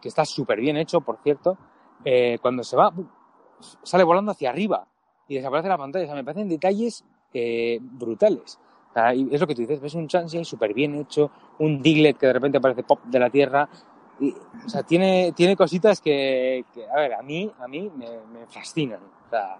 que 0.01 0.09
está 0.09 0.25
súper 0.25 0.61
bien 0.61 0.77
hecho, 0.77 1.01
por 1.01 1.19
cierto, 1.23 1.57
eh, 2.05 2.39
cuando 2.41 2.63
se 2.63 2.77
va, 2.77 2.93
sale 3.83 4.05
volando 4.05 4.33
hacia 4.33 4.51
arriba 4.51 4.87
y 5.29 5.37
desaparece 5.37 5.65
de 5.65 5.71
la 5.71 5.79
pantalla. 5.79 6.05
O 6.05 6.09
sea, 6.09 6.15
me 6.15 6.25
parecen 6.25 6.49
detalles 6.49 7.05
eh, 7.35 7.79
brutales. 7.81 8.59
O 8.91 8.93
sea, 8.93 9.15
y 9.15 9.29
es 9.33 9.41
lo 9.41 9.47
que 9.47 9.55
tú 9.55 9.63
dices, 9.63 9.81
ves 9.81 9.95
un 9.95 10.09
Chansey 10.09 10.45
súper 10.45 10.73
bien 10.73 10.95
hecho, 10.95 11.31
un 11.59 11.83
Diglett 11.83 12.17
que 12.17 12.27
de 12.27 12.33
repente 12.33 12.59
aparece 12.59 12.83
pop 12.83 13.01
de 13.05 13.19
la 13.19 13.31
tierra. 13.31 13.69
Y, 14.19 14.33
o 14.65 14.69
sea, 14.69 14.83
tiene, 14.83 15.33
tiene 15.37 15.57
cositas 15.57 16.01
que, 16.01 16.65
que, 16.73 16.89
a 16.89 16.97
ver, 16.97 17.15
a 17.15 17.23
mí, 17.23 17.51
a 17.59 17.69
mí 17.69 17.91
me, 17.95 18.07
me 18.33 18.47
fascinan. 18.47 19.01
O 19.27 19.31
sea, 19.31 19.59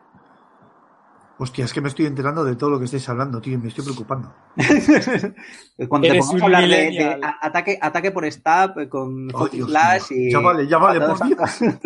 Hostia, 1.39 1.67
es 1.67 1.73
que 1.75 1.83
me 1.83 1.89
estoy 1.89 2.07
enterando 2.07 2.45
de 2.45 2.57
todo 2.57 2.71
lo 2.71 2.79
que 2.79 2.87
estáis 2.87 3.07
hablando, 3.11 3.41
tío, 3.43 3.55
y 3.55 3.59
me 3.59 3.69
estoy 3.69 3.85
preocupando. 3.85 4.33
Cuando 5.89 6.09
te 6.09 6.19
un 6.21 6.41
a 6.41 6.45
hablar 6.45 6.69
de, 6.69 7.21
ataque, 7.43 7.79
ataque 7.81 8.11
por 8.11 8.31
stab 8.33 8.79
eh, 8.81 8.89
con 8.89 9.29
Oh, 9.35 9.47
Flash 9.47 10.13
mío. 10.13 10.29
y... 10.29 10.33
Ya 10.33 10.39
vale, 10.39 10.67
ya 10.67 10.79
vale, 10.79 11.01
por 11.01 11.27
Dios. 11.27 11.59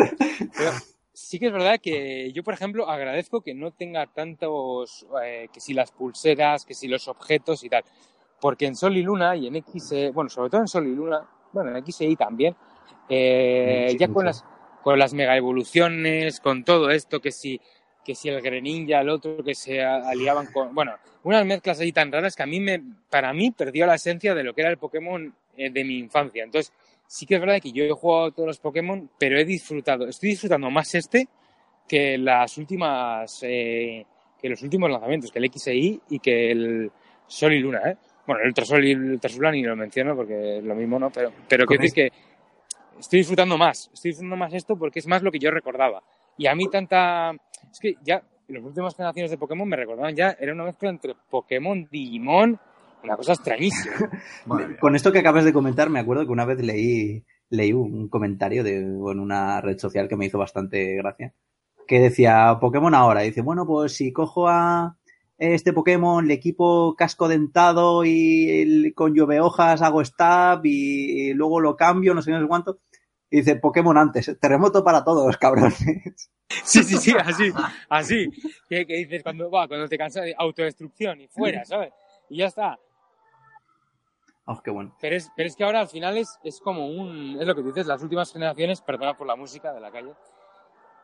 Pero 0.56 0.70
sí 1.12 1.38
que 1.38 1.46
es 1.46 1.52
verdad 1.52 1.80
que 1.82 2.32
yo, 2.32 2.44
por 2.44 2.54
ejemplo, 2.54 2.88
agradezco 2.88 3.40
que 3.40 3.54
no 3.54 3.72
tenga 3.72 4.06
tantos, 4.06 5.06
eh, 5.24 5.48
que 5.52 5.60
si 5.60 5.74
las 5.74 5.90
pulseras, 5.90 6.64
que 6.64 6.74
si 6.74 6.86
los 6.86 7.08
objetos 7.08 7.64
y 7.64 7.68
tal. 7.68 7.82
Porque 8.40 8.66
en 8.66 8.76
Sol 8.76 8.96
y 8.96 9.02
Luna 9.02 9.36
y 9.36 9.48
en 9.48 9.62
XE, 9.64 10.10
bueno, 10.12 10.30
sobre 10.30 10.50
todo 10.50 10.60
en 10.60 10.68
Sol 10.68 10.86
y 10.86 10.94
Luna, 10.94 11.28
bueno, 11.52 11.76
en 11.76 11.84
XEI 11.84 12.16
también, 12.16 12.56
eh, 13.08 13.88
Sí, 13.90 13.98
ya 13.98 14.06
sí, 14.06 14.12
con 14.12 14.22
sí. 14.22 14.26
las, 14.26 14.44
con 14.82 14.98
las 14.98 15.12
mega 15.12 15.36
evoluciones, 15.36 16.40
con 16.40 16.64
todo 16.64 16.90
esto, 16.90 17.20
que 17.20 17.32
si, 17.32 17.60
que 18.10 18.16
si 18.16 18.28
el 18.28 18.42
Greninja, 18.42 19.02
el 19.02 19.08
otro, 19.08 19.36
que 19.44 19.54
se 19.54 19.80
aliaban 19.80 20.46
con... 20.46 20.74
Bueno, 20.74 20.96
unas 21.22 21.46
mezclas 21.46 21.78
ahí 21.78 21.92
tan 21.92 22.10
raras 22.10 22.34
que 22.34 22.42
a 22.42 22.46
mí 22.46 22.58
me, 22.58 22.82
para 23.08 23.32
mí 23.32 23.52
perdió 23.52 23.86
la 23.86 23.94
esencia 23.94 24.34
de 24.34 24.42
lo 24.42 24.52
que 24.52 24.62
era 24.62 24.70
el 24.70 24.78
Pokémon 24.78 25.32
eh, 25.56 25.70
de 25.70 25.84
mi 25.84 25.96
infancia. 25.96 26.42
Entonces, 26.42 26.72
sí 27.06 27.24
que 27.24 27.36
es 27.36 27.40
verdad 27.40 27.60
que 27.62 27.70
yo 27.70 27.84
he 27.84 27.92
jugado 27.92 28.32
todos 28.32 28.48
los 28.48 28.58
Pokémon, 28.58 29.08
pero 29.16 29.38
he 29.38 29.44
disfrutado, 29.44 30.08
estoy 30.08 30.30
disfrutando 30.30 30.70
más 30.70 30.92
este 30.96 31.28
que 31.86 32.18
las 32.18 32.58
últimas, 32.58 33.44
eh, 33.44 34.04
que 34.42 34.48
los 34.48 34.60
últimos 34.62 34.90
lanzamientos, 34.90 35.30
que 35.30 35.38
el 35.38 35.48
XI 35.48 36.00
y 36.10 36.18
que 36.18 36.50
el 36.50 36.90
Sol 37.28 37.52
y 37.52 37.60
Luna, 37.60 37.80
¿eh? 37.90 37.96
Bueno, 38.26 38.42
el 38.42 38.48
Ultrasol 38.48 38.84
y 38.86 38.90
el 38.90 39.12
Ultrasol 39.12 39.52
ni 39.52 39.62
lo 39.62 39.76
menciono 39.76 40.16
porque 40.16 40.58
es 40.58 40.64
lo 40.64 40.74
mismo, 40.74 40.98
¿no? 40.98 41.10
Pero, 41.10 41.30
pero 41.48 41.64
quiero 41.64 41.82
decir 41.82 42.10
que 42.10 42.12
estoy 42.98 43.20
disfrutando 43.20 43.56
más, 43.56 43.88
estoy 43.94 44.10
disfrutando 44.10 44.36
más 44.36 44.52
esto 44.52 44.76
porque 44.76 44.98
es 44.98 45.06
más 45.06 45.22
lo 45.22 45.30
que 45.30 45.38
yo 45.38 45.52
recordaba. 45.52 46.02
Y 46.36 46.48
a 46.48 46.56
mí 46.56 46.68
tanta... 46.68 47.34
Es 47.70 47.78
que 47.80 47.96
ya 48.02 48.22
en 48.48 48.54
las 48.56 48.64
últimas 48.64 48.94
generaciones 48.96 49.30
de 49.30 49.38
Pokémon 49.38 49.68
me 49.68 49.76
recordaban 49.76 50.14
ya, 50.14 50.36
era 50.38 50.52
una 50.52 50.64
mezcla 50.64 50.90
entre 50.90 51.14
Pokémon, 51.30 51.88
Digimon, 51.90 52.58
una 53.04 53.16
cosa 53.16 53.32
extrañísima. 53.32 53.94
Con 54.80 54.96
esto 54.96 55.12
que 55.12 55.20
acabas 55.20 55.44
de 55.44 55.52
comentar, 55.52 55.88
me 55.90 56.00
acuerdo 56.00 56.26
que 56.26 56.32
una 56.32 56.44
vez 56.44 56.60
leí, 56.60 57.24
leí 57.48 57.72
un 57.72 58.08
comentario 58.08 58.64
de, 58.64 58.78
en 58.78 59.20
una 59.20 59.60
red 59.60 59.78
social 59.78 60.08
que 60.08 60.16
me 60.16 60.26
hizo 60.26 60.38
bastante 60.38 60.96
gracia, 60.96 61.32
que 61.86 62.00
decía 62.00 62.58
Pokémon 62.60 62.94
ahora, 62.94 63.22
dice, 63.22 63.42
bueno, 63.42 63.66
pues 63.66 63.94
si 63.94 64.12
cojo 64.12 64.48
a 64.48 64.96
este 65.40 65.72
Pokémon, 65.72 66.28
le 66.28 66.34
equipo 66.34 66.94
casco 66.96 67.26
dentado 67.26 68.04
y 68.04 68.60
el, 68.60 68.92
con 68.94 69.14
lluvia 69.14 69.42
hojas 69.42 69.80
hago 69.80 70.04
stab 70.04 70.60
y, 70.64 71.32
luego 71.32 71.60
lo 71.60 71.76
cambio, 71.76 72.14
no 72.14 72.20
sé, 72.20 72.30
no 72.30 72.40
sé 72.40 72.46
cuánto. 72.46 72.78
Y 73.30 73.38
dice 73.38 73.56
Pokémon 73.56 73.96
antes, 73.96 74.36
terremoto 74.40 74.82
para 74.82 75.04
todos, 75.04 75.36
cabrones. 75.36 75.78
Sí, 76.64 76.82
sí, 76.82 76.96
sí, 76.96 77.14
así, 77.16 77.52
así. 77.88 78.28
Que, 78.68 78.84
dices 78.84 79.22
cuando, 79.22 79.48
cuando 79.48 79.88
te 79.88 79.96
cansas 79.96 80.24
de 80.24 80.34
autodestrucción 80.36 81.20
y 81.20 81.28
fuera, 81.28 81.64
¿sabes? 81.64 81.92
Y 82.28 82.38
ya 82.38 82.46
está. 82.46 82.76
Oh, 84.46 84.60
qué 84.60 84.72
bueno. 84.72 84.96
Pero 85.00 85.14
es, 85.14 85.30
pero 85.36 85.46
es 85.48 85.54
que 85.54 85.62
ahora 85.62 85.78
al 85.78 85.86
final 85.86 86.18
es, 86.18 86.40
es 86.42 86.58
como 86.60 86.88
un, 86.88 87.38
es 87.40 87.46
lo 87.46 87.54
que 87.54 87.62
dices, 87.62 87.86
las 87.86 88.02
últimas 88.02 88.32
generaciones, 88.32 88.80
perdona 88.80 89.16
por 89.16 89.28
la 89.28 89.36
música 89.36 89.72
de 89.72 89.80
la 89.80 89.92
calle, 89.92 90.12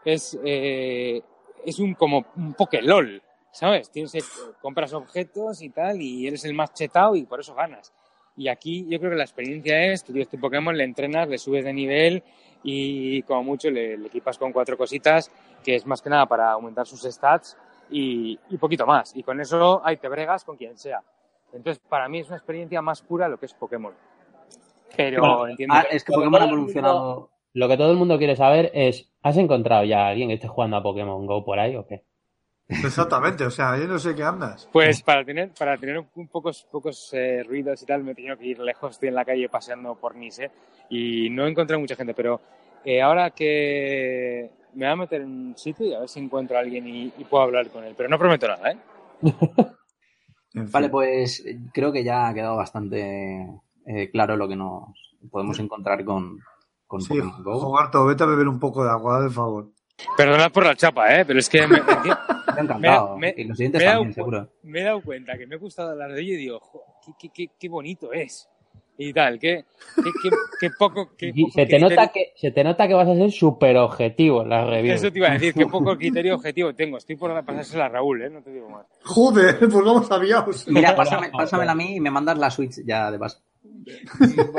es, 0.05 0.37
eh, 0.45 1.22
es 1.64 1.79
un 1.79 1.95
como 1.95 2.27
un 2.35 2.55
Pokélol. 2.55 3.22
¿sabes? 3.57 3.91
Tienes, 3.91 4.12
compras 4.61 4.93
objetos 4.93 5.62
y 5.62 5.70
tal, 5.70 6.03
y 6.03 6.27
eres 6.27 6.45
el 6.45 6.53
más 6.53 6.74
chetado 6.74 7.16
y 7.16 7.24
por 7.24 7.41
eso 7.41 7.55
ganas. 7.55 7.91
Y 8.37 8.49
aquí 8.49 8.87
yo 8.89 8.99
creo 8.99 9.11
que 9.11 9.16
la 9.16 9.24
experiencia 9.24 9.93
es, 9.93 10.05
tú 10.05 10.12
tienes 10.12 10.28
tu 10.28 10.39
Pokémon, 10.39 10.76
le 10.76 10.84
entrenas, 10.84 11.28
le 11.28 11.39
subes 11.39 11.64
de 11.64 11.72
nivel 11.72 12.22
y 12.62 13.22
como 13.22 13.45
mucho 13.45 13.70
le, 13.70 13.95
equipas 13.95 14.39
con 14.39 14.53
cuatro 14.53 14.76
cositas, 14.76 15.30
que 15.64 15.76
es 15.76 15.87
más 15.87 16.03
que 16.03 16.11
nada 16.11 16.26
para 16.26 16.53
aumentar 16.53 16.87
sus 16.87 17.03
stats 17.03 17.57
y, 17.91 18.39
y, 18.51 18.57
poquito 18.59 18.87
más. 18.87 19.14
Y 19.16 19.22
con 19.22 19.41
eso 19.41 19.80
ahí 19.84 19.97
te 19.97 20.09
bregas 20.09 20.45
con 20.45 20.57
quien 20.57 20.76
sea. 20.76 21.01
Entonces, 21.53 21.82
para 21.89 22.09
mí 22.09 22.18
es 22.18 22.26
una 22.26 22.37
experiencia 22.37 22.82
más 22.82 23.03
pura 23.03 23.28
lo 23.28 23.39
que 23.39 23.47
es 23.47 23.55
Pokémon. 23.55 23.95
Pero 24.97 25.47
entiendo 25.49 25.74
ah, 25.76 25.87
es 25.91 26.05
que 26.05 26.12
Pokémon 26.12 26.43
ha 26.43 26.47
evolucionado. 26.47 27.30
Lo 27.53 27.68
que 27.68 27.76
todo 27.76 27.91
el 27.91 27.97
mundo 27.97 28.18
quiere 28.18 28.37
saber 28.37 28.70
es, 28.74 29.11
¿has 29.22 29.37
encontrado 29.39 29.84
ya 29.84 30.05
a 30.05 30.09
alguien 30.09 30.28
que 30.28 30.34
esté 30.34 30.49
jugando 30.49 30.76
a 30.76 30.82
Pokémon 30.82 31.24
Go 31.26 31.45
por 31.45 31.59
ahí 31.59 31.74
o 31.76 31.87
qué? 31.87 32.05
Exactamente, 32.68 33.44
o 33.44 33.50
sea, 33.50 33.78
yo 33.78 33.86
no 33.86 33.98
sé 33.98 34.14
qué 34.14 34.24
andas. 34.24 34.68
Pues 34.72 35.00
para 35.02 35.24
tener, 35.24 35.50
para 35.56 35.76
tener 35.76 35.98
un 35.98 36.28
pocos, 36.28 36.66
pocos 36.70 37.10
eh, 37.12 37.44
ruidos 37.46 37.80
y 37.82 37.86
tal, 37.86 38.02
me 38.02 38.12
he 38.12 38.14
tenido 38.14 38.36
que 38.36 38.46
ir 38.46 38.58
lejos, 38.58 38.92
estoy 38.92 39.08
en 39.08 39.14
la 39.14 39.24
calle 39.24 39.48
paseando 39.48 39.94
por 39.94 40.16
Nice 40.16 40.50
y 40.90 41.30
no 41.30 41.46
he 41.46 41.50
encontrado 41.50 41.80
mucha 41.80 41.94
gente, 41.94 42.12
pero 42.12 42.40
eh, 42.84 43.00
ahora 43.00 43.30
que 43.30 44.50
me 44.74 44.86
voy 44.86 44.92
a 44.92 44.96
meter 44.96 45.20
en 45.22 45.28
un 45.28 45.56
sitio 45.56 45.86
y 45.86 45.94
a 45.94 46.00
ver 46.00 46.08
si 46.08 46.18
encuentro 46.18 46.56
a 46.56 46.60
alguien 46.60 46.86
y, 46.88 47.10
puedo 47.30 47.44
hablar 47.44 47.70
con 47.70 47.84
él, 47.84 47.94
pero 47.96 48.08
no 48.08 48.18
prometo 48.18 48.48
nada, 48.48 48.72
¿eh? 48.72 48.78
Vale, 50.72 50.88
pues 50.88 51.44
creo 51.72 51.92
que 51.92 52.02
ya 52.02 52.28
ha 52.28 52.34
quedado 52.34 52.56
bastante 52.56 53.46
eh, 53.86 54.10
claro 54.10 54.36
lo 54.36 54.48
que 54.48 54.56
nos 54.56 54.84
podemos 55.30 55.58
encontrar 55.58 56.04
con, 56.04 56.38
con 56.86 57.00
sí, 57.00 57.18
Jugar 57.20 57.90
todo, 57.90 58.06
vete 58.06 58.24
a 58.24 58.26
beber 58.26 58.48
un 58.48 58.58
poco 58.58 58.82
de 58.82 58.90
agua, 58.90 59.20
de 59.20 59.30
favor. 59.30 59.70
Perdonad 60.16 60.53
por 60.53 60.64
la 60.64 60.74
chapa, 60.74 61.14
¿eh? 61.14 61.24
Pero 61.24 61.38
es 61.38 61.49
que 61.49 61.66
me, 61.66 61.78
encantado. 62.59 63.16
Me, 63.16 63.34
y 63.36 63.44
los 63.44 63.57
siguientes 63.57 63.82
también, 63.82 64.12
seguro. 64.12 64.49
Me 64.62 64.80
he 64.80 64.84
dado 64.84 65.01
cuenta 65.01 65.36
que 65.38 65.47
me 65.47 65.55
ha 65.55 65.59
gustado 65.59 65.90
hablar 65.90 66.12
de 66.12 66.20
ello 66.20 66.34
y 66.34 66.36
digo, 66.36 66.61
qué, 67.18 67.28
qué, 67.30 67.51
qué, 67.59 67.68
bonito 67.68 68.12
es. 68.12 68.49
Y 68.99 69.12
tal, 69.12 69.38
qué, 69.38 69.64
qué, 70.61 70.70
poco... 70.78 71.11
se, 71.18 71.66
te 71.66 71.78
nota 71.78 72.09
que, 72.09 72.32
se 72.34 72.51
te 72.51 72.64
nota 72.64 72.88
que 72.88 72.94
vas 72.94 73.09
a 73.09 73.14
ser 73.14 73.30
súper 73.30 73.76
objetivo 73.76 74.42
en 74.42 74.49
las 74.49 74.66
reviews. 74.66 74.97
Eso 74.97 75.12
te 75.12 75.18
iba 75.18 75.28
a 75.28 75.32
decir, 75.32 75.53
qué 75.53 75.66
poco 75.66 75.97
criterio 75.99 76.34
objetivo 76.34 76.74
tengo. 76.74 76.97
Estoy 76.97 77.16
por 77.16 77.44
pasársela 77.44 77.86
a 77.86 77.88
Raúl, 77.90 78.22
¿eh? 78.22 78.30
No 78.30 78.42
te 78.42 78.53
digo 78.53 78.70
más. 78.70 78.86
Joder, 79.03 79.59
pues 79.59 79.72
vamos 79.72 80.11
aviados. 80.11 80.66
Mira, 80.68 80.97
pásame, 80.97 81.30
pásamela 81.30 81.72
a 81.72 81.74
mí 81.74 81.97
y 81.97 82.01
me 82.01 82.11
mandas 82.11 82.38
la 82.38 82.51
Switch 82.51 82.82
ya 82.86 83.11
de 83.11 83.18
paso. 83.18 83.42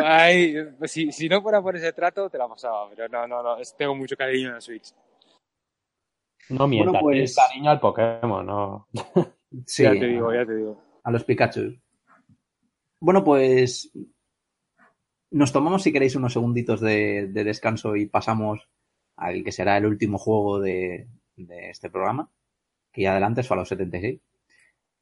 Ay, 0.04 0.56
si, 0.86 1.12
si 1.12 1.28
no 1.28 1.42
fuera 1.42 1.62
por 1.62 1.76
ese 1.76 1.92
trato, 1.94 2.30
te 2.30 2.38
la 2.38 2.48
pasaba. 2.48 2.90
Pero 2.96 3.10
no, 3.10 3.28
no, 3.28 3.42
no. 3.42 3.58
Tengo 3.76 3.96
mucho 3.96 4.16
cariño 4.16 4.50
en 4.50 4.54
la 4.56 4.62
Switch. 4.62 4.94
No 6.50 6.68
mientas, 6.68 7.02
bueno, 7.02 7.20
pues... 7.22 7.36
cariño 7.36 7.72
al 7.72 7.80
Pokémon, 7.80 8.46
no. 8.46 8.88
sí, 9.66 9.84
ya 9.84 9.92
te 9.92 10.08
digo, 10.08 10.34
ya 10.34 10.46
te 10.46 10.56
digo. 10.56 10.82
A 11.04 11.12
los 11.12 11.24
Pikachu. 11.24 11.76
Bueno, 13.00 13.24
pues 13.24 13.92
nos 15.32 15.52
tomamos, 15.52 15.84
si 15.84 15.92
queréis, 15.92 16.16
unos 16.16 16.34
segunditos 16.34 16.82
de, 16.82 17.28
de 17.28 17.44
descanso 17.44 17.96
y 17.96 18.08
pasamos 18.08 18.70
al 19.16 19.44
que 19.44 19.52
será 19.52 19.78
el 19.78 19.86
último 19.86 20.18
juego 20.18 20.60
de, 20.60 21.08
de 21.36 21.70
este 21.70 21.90
programa, 21.90 22.30
que 22.92 23.04
ya 23.04 23.12
adelante 23.12 23.42
es 23.42 23.48
Fallout 23.48 23.68
76. 23.68 24.20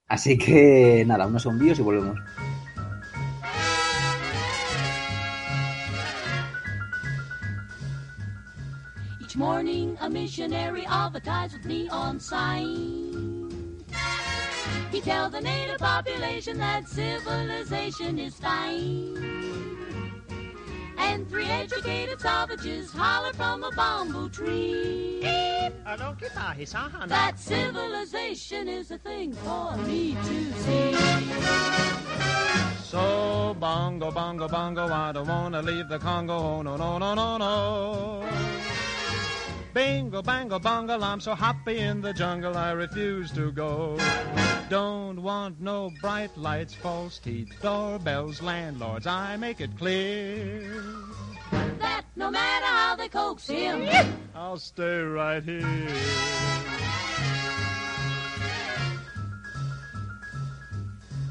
Así 0.07 0.37
que 0.37 1.03
nada, 1.05 1.27
unos 1.27 1.43
segundos 1.43 1.79
y 1.79 1.81
volvemos. 1.81 2.19
Morning, 9.36 9.97
a 10.01 10.09
missionary 10.09 10.86
advertised 10.86 11.53
with 11.53 11.65
neon 11.65 12.19
sign. 12.19 13.83
He 14.91 15.01
tells 15.01 15.33
the 15.33 15.41
native 15.41 15.79
population 15.79 16.57
that 16.57 16.88
civilization 16.88 18.17
is 18.17 18.36
fine. 18.36 19.17
And 20.97 21.29
three 21.29 21.47
educated 21.47 22.21
savages 22.21 22.91
holler 22.91 23.33
from 23.33 23.63
a 23.63 23.71
bamboo 23.71 24.29
tree. 24.29 25.19
That 27.07 27.33
civilization 27.38 28.67
is 28.67 28.91
a 28.91 28.97
thing 28.97 29.33
for 29.33 29.75
me 29.77 30.13
to 30.13 30.53
see. 30.63 30.95
So 32.83 33.55
bongo, 33.59 34.11
bongo, 34.11 34.47
bongo, 34.47 34.88
I 34.88 35.11
don't 35.11 35.27
wanna 35.27 35.61
leave 35.61 35.89
the 35.89 35.99
Congo. 35.99 36.38
Oh, 36.38 36.61
no, 36.61 36.77
no, 36.77 36.97
no, 36.97 37.13
no, 37.13 37.38
no. 37.38 38.54
Bingo, 39.76 40.21
bango, 40.21 40.57
bungle, 40.57 41.03
I'm 41.03 41.19
so 41.19 41.36
happy 41.36 41.80
in 41.80 41.99
the 41.99 42.13
jungle 42.13 42.55
I 42.55 42.71
refuse 42.71 43.29
to 43.32 43.51
go. 43.51 43.97
Don't 44.70 45.21
want 45.21 45.59
no 45.59 45.91
bright 45.99 46.32
lights, 46.37 46.74
false 46.74 47.20
teeth, 47.20 47.51
doorbells, 47.62 48.41
landlords, 48.41 49.05
I 49.05 49.36
make 49.36 49.59
it 49.59 49.78
clear. 49.78 50.82
That 51.51 52.05
no 52.16 52.32
matter 52.32 52.66
how 52.66 52.95
they 52.95 53.09
coax 53.09 53.47
him, 53.47 53.86
I'll 54.33 54.59
stay 54.59 54.99
right 55.01 55.43
here. 55.43 56.84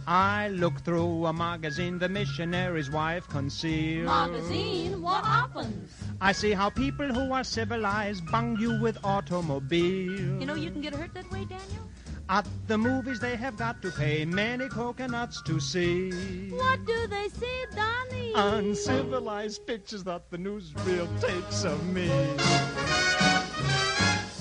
I 0.07 0.49
look 0.49 0.81
through 0.81 1.27
a 1.27 1.33
magazine 1.33 1.99
the 1.99 2.09
missionary's 2.09 2.91
wife 2.91 3.27
concealed. 3.29 4.07
Magazine? 4.07 5.01
What 5.01 5.25
happens? 5.25 5.93
I 6.21 6.33
see 6.33 6.53
how 6.53 6.69
people 6.71 7.07
who 7.07 7.33
are 7.33 7.45
civilized 7.45 8.31
bung 8.31 8.59
you 8.59 8.81
with 8.81 8.99
automobiles. 9.03 10.21
You 10.41 10.47
know 10.47 10.55
you 10.55 10.71
can 10.71 10.83
get 10.83 10.95
hurt 10.95 11.15
that 11.15 11.31
way, 11.31 11.45
Daniel? 11.47 11.89
At 12.29 12.47
the 12.67 12.79
movies 12.79 13.21
they 13.21 13.37
have 13.37 13.57
got 13.57 13.81
to 13.83 13.91
pay 13.91 14.25
many 14.25 14.69
coconuts 14.69 15.43
to 15.43 15.61
see. 15.61 16.51
What 16.51 16.85
do 16.87 17.07
they 17.07 17.29
see, 17.29 17.65
Donnie? 17.75 18.33
Uncivilized 18.35 19.67
pictures 19.67 20.05
that 20.05 20.31
the 20.31 20.39
newsreel 20.39 21.09
takes 21.21 21.65
of 21.65 21.83
me. 21.93 22.09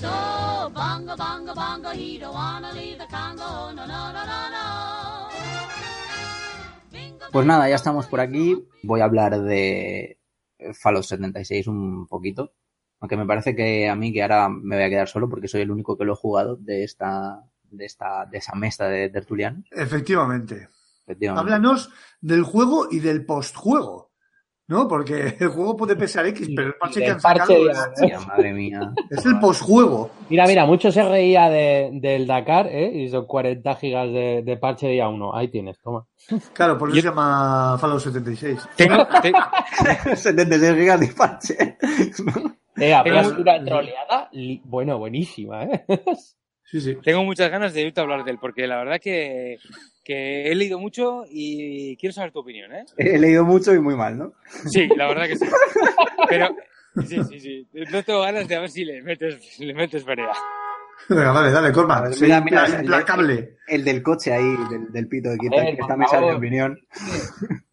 So, 0.00 0.70
bongo, 0.74 1.16
bongo, 1.16 1.54
bongo, 1.54 1.90
he 1.90 2.18
don't 2.18 2.34
wanna 2.34 2.72
leave 2.72 2.98
the 2.98 3.06
Congo, 3.06 3.72
no, 3.72 3.86
no, 3.86 4.12
no, 4.12 4.12
no, 4.12 4.50
no. 4.50 5.23
Pues 7.34 7.46
nada, 7.46 7.68
ya 7.68 7.74
estamos 7.74 8.06
por 8.06 8.20
aquí. 8.20 8.64
Voy 8.84 9.00
a 9.00 9.06
hablar 9.06 9.42
de 9.42 10.20
Fallout 10.72 11.02
76 11.02 11.66
un 11.66 12.06
poquito. 12.06 12.52
Aunque 13.00 13.16
me 13.16 13.26
parece 13.26 13.56
que 13.56 13.88
a 13.88 13.96
mí 13.96 14.12
que 14.12 14.22
ahora 14.22 14.48
me 14.48 14.76
voy 14.76 14.84
a 14.84 14.88
quedar 14.88 15.08
solo 15.08 15.28
porque 15.28 15.48
soy 15.48 15.62
el 15.62 15.72
único 15.72 15.98
que 15.98 16.04
lo 16.04 16.12
he 16.12 16.16
jugado 16.16 16.54
de 16.54 16.84
esta 16.84 17.42
de 17.64 17.86
esta 17.86 18.24
de 18.26 18.38
esa 18.38 18.54
mesa 18.54 18.84
de 18.84 19.08
tertuliano. 19.08 19.64
Efectivamente. 19.72 20.68
Efectivamente. 21.02 21.40
Háblanos 21.40 21.90
del 22.20 22.44
juego 22.44 22.86
y 22.88 23.00
del 23.00 23.26
postjuego. 23.26 24.03
¿No? 24.66 24.88
Porque 24.88 25.36
el 25.40 25.48
juego 25.48 25.76
puede 25.76 25.96
pesar 25.96 26.26
X, 26.26 26.48
pero 26.54 26.68
el 26.68 26.74
parche 26.74 27.00
Y 27.00 27.04
que 27.04 27.10
han 27.10 27.20
parche 27.20 27.40
sacado 27.40 27.66
ya, 27.66 27.72
es, 27.72 28.00
Hostia, 28.00 28.20
madre 28.20 28.52
mía. 28.52 28.92
es 29.10 29.26
el 29.26 29.38
posjuego. 29.38 30.10
Mira, 30.30 30.46
mira, 30.46 30.64
mucho 30.66 30.90
se 30.90 31.02
reía 31.02 31.48
de, 31.50 31.90
del 31.94 32.26
Dakar, 32.26 32.66
¿eh? 32.68 32.90
Y 32.94 33.08
son 33.08 33.26
40 33.26 33.74
gigas 33.76 34.06
de, 34.08 34.42
de 34.44 34.56
parche 34.56 34.88
día 34.88 35.08
1. 35.08 35.36
Ahí 35.36 35.48
tienes, 35.48 35.78
toma. 35.80 36.06
Claro, 36.52 36.78
por 36.78 36.88
eso 36.88 36.96
Yo- 36.96 37.02
se 37.02 37.08
llama 37.08 37.76
Fallout 37.78 38.00
76. 38.00 38.58
Tengo, 38.76 39.06
te- 39.22 39.32
76 40.16 40.74
gigas 40.76 41.00
de 41.00 41.06
parche. 41.08 41.56
Eh, 42.76 42.94
Tengo- 43.04 43.40
una 43.40 43.64
troleada, 43.64 44.28
li- 44.32 44.60
bueno, 44.64 44.98
buenísima, 44.98 45.62
¿eh? 45.64 45.84
Sí, 46.64 46.80
sí. 46.80 46.96
tengo 47.04 47.22
muchas 47.22 47.50
ganas 47.50 47.72
de 47.72 47.82
irte 47.82 48.00
a 48.00 48.02
hablar 48.02 48.24
de 48.24 48.32
él, 48.32 48.38
porque 48.40 48.66
la 48.66 48.78
verdad 48.78 48.98
que, 49.00 49.58
que 50.04 50.50
he 50.50 50.54
leído 50.54 50.78
mucho 50.78 51.24
y 51.28 51.96
quiero 51.96 52.12
saber 52.12 52.30
tu 52.32 52.40
opinión, 52.40 52.72
¿eh? 52.74 52.84
He 52.96 53.18
leído 53.18 53.44
mucho 53.44 53.74
y 53.74 53.80
muy 53.80 53.96
mal, 53.96 54.18
¿no? 54.18 54.34
Sí, 54.70 54.86
la 54.96 55.08
verdad 55.08 55.26
que 55.26 55.36
sí. 55.36 55.46
Pero, 56.28 56.54
sí, 57.08 57.22
sí, 57.24 57.40
sí. 57.40 57.68
No 57.90 58.02
tengo 58.04 58.20
ganas 58.20 58.46
de 58.46 58.54
a 58.56 58.60
ver 58.60 58.70
si 58.70 58.84
le 58.84 59.02
metes, 59.02 59.58
le 59.58 59.74
metes 59.74 60.04
vereda. 60.04 60.32
Venga, 61.08 61.32
dale, 61.32 61.50
mira, 62.20 62.40
mira, 62.40 62.66
impla- 62.66 62.80
implacable. 62.80 63.56
El 63.66 63.84
del 63.84 64.02
coche 64.02 64.32
ahí, 64.32 64.56
del, 64.70 64.90
del 64.92 65.08
pito 65.08 65.30
de 65.30 65.38
quita, 65.38 65.62
Eh, 65.62 65.70
que 65.72 65.78
por 65.78 65.88
también 65.88 66.08
sabe 66.08 66.22
mi 66.22 66.28
favor. 66.28 66.38
opinión. 66.44 66.80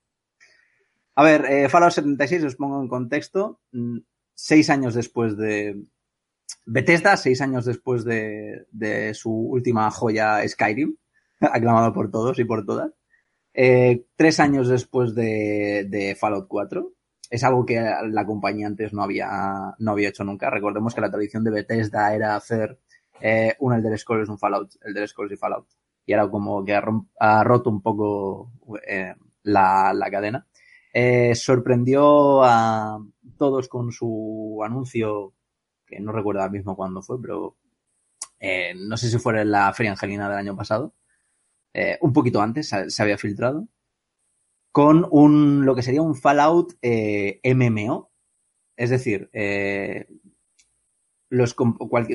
A 1.15 1.23
ver, 1.23 1.45
eh, 1.45 1.69
Fallout 1.69 1.91
76, 1.93 2.43
os 2.45 2.55
pongo 2.55 2.81
en 2.81 2.87
contexto. 2.87 3.59
Mm, 3.71 3.99
Seis 4.33 4.69
años 4.71 4.95
después 4.95 5.37
de 5.37 5.75
Bethesda, 6.65 7.15
seis 7.15 7.41
años 7.41 7.65
después 7.65 8.03
de, 8.05 8.65
de 8.71 9.13
su 9.13 9.29
última 9.31 9.91
joya 9.91 10.41
Skyrim, 10.47 10.95
aclamado 11.51 11.93
por 11.93 12.11
todos 12.11 12.39
y 12.39 12.45
por 12.45 12.65
todas. 12.65 12.91
Eh, 13.53 14.05
tres 14.15 14.39
años 14.39 14.69
después 14.69 15.13
de, 15.15 15.85
de 15.89 16.15
Fallout 16.15 16.47
4. 16.47 16.93
Es 17.29 17.43
algo 17.43 17.65
que 17.65 17.81
la 18.09 18.25
compañía 18.25 18.67
antes 18.67 18.93
no 18.93 19.03
había, 19.03 19.73
no 19.79 19.91
había 19.91 20.09
hecho 20.09 20.23
nunca. 20.23 20.49
Recordemos 20.49 20.93
que 20.93 21.01
la 21.01 21.11
tradición 21.11 21.43
de 21.43 21.51
Bethesda 21.51 22.13
era 22.13 22.35
hacer 22.35 22.79
eh, 23.21 23.55
un 23.59 23.73
Elder 23.73 23.97
Scrolls, 23.97 24.29
un 24.29 24.37
Fallout, 24.37 24.71
Elder 24.81 25.07
Scrolls 25.07 25.33
y 25.33 25.37
Fallout. 25.37 25.67
Y 26.05 26.13
era 26.13 26.29
como 26.29 26.65
que 26.65 26.75
ha, 26.75 26.83
ha 27.19 27.43
roto 27.43 27.69
un 27.69 27.81
poco 27.81 28.51
eh, 28.85 29.13
la, 29.43 29.93
la 29.93 30.11
cadena. 30.11 30.45
Eh, 30.93 31.35
sorprendió 31.35 32.43
a 32.43 32.99
todos 33.37 33.69
con 33.69 33.91
su 33.91 34.61
anuncio, 34.63 35.33
que 35.85 35.99
no 35.99 36.11
recuerdo 36.11 36.41
ahora 36.41 36.51
mismo 36.51 36.75
cuándo 36.75 37.01
fue, 37.01 37.21
pero 37.21 37.55
eh, 38.39 38.73
no 38.75 38.97
sé 38.97 39.09
si 39.09 39.17
fue 39.17 39.39
en 39.39 39.51
la 39.51 39.71
Feria 39.73 39.91
Angelina 39.91 40.27
del 40.29 40.39
año 40.39 40.55
pasado. 40.55 40.93
Eh, 41.73 41.97
un 42.01 42.13
poquito 42.13 42.41
antes 42.41 42.69
se, 42.69 43.01
había 43.03 43.17
filtrado. 43.17 43.67
Con 44.71 45.05
un, 45.11 45.65
lo 45.65 45.75
que 45.75 45.81
sería 45.83 46.01
un 46.01 46.15
Fallout 46.15 46.73
eh, 46.81 47.39
MMO. 47.43 48.09
Es 48.77 48.89
decir, 48.89 49.29
eh, 49.33 50.07
los, 51.29 51.55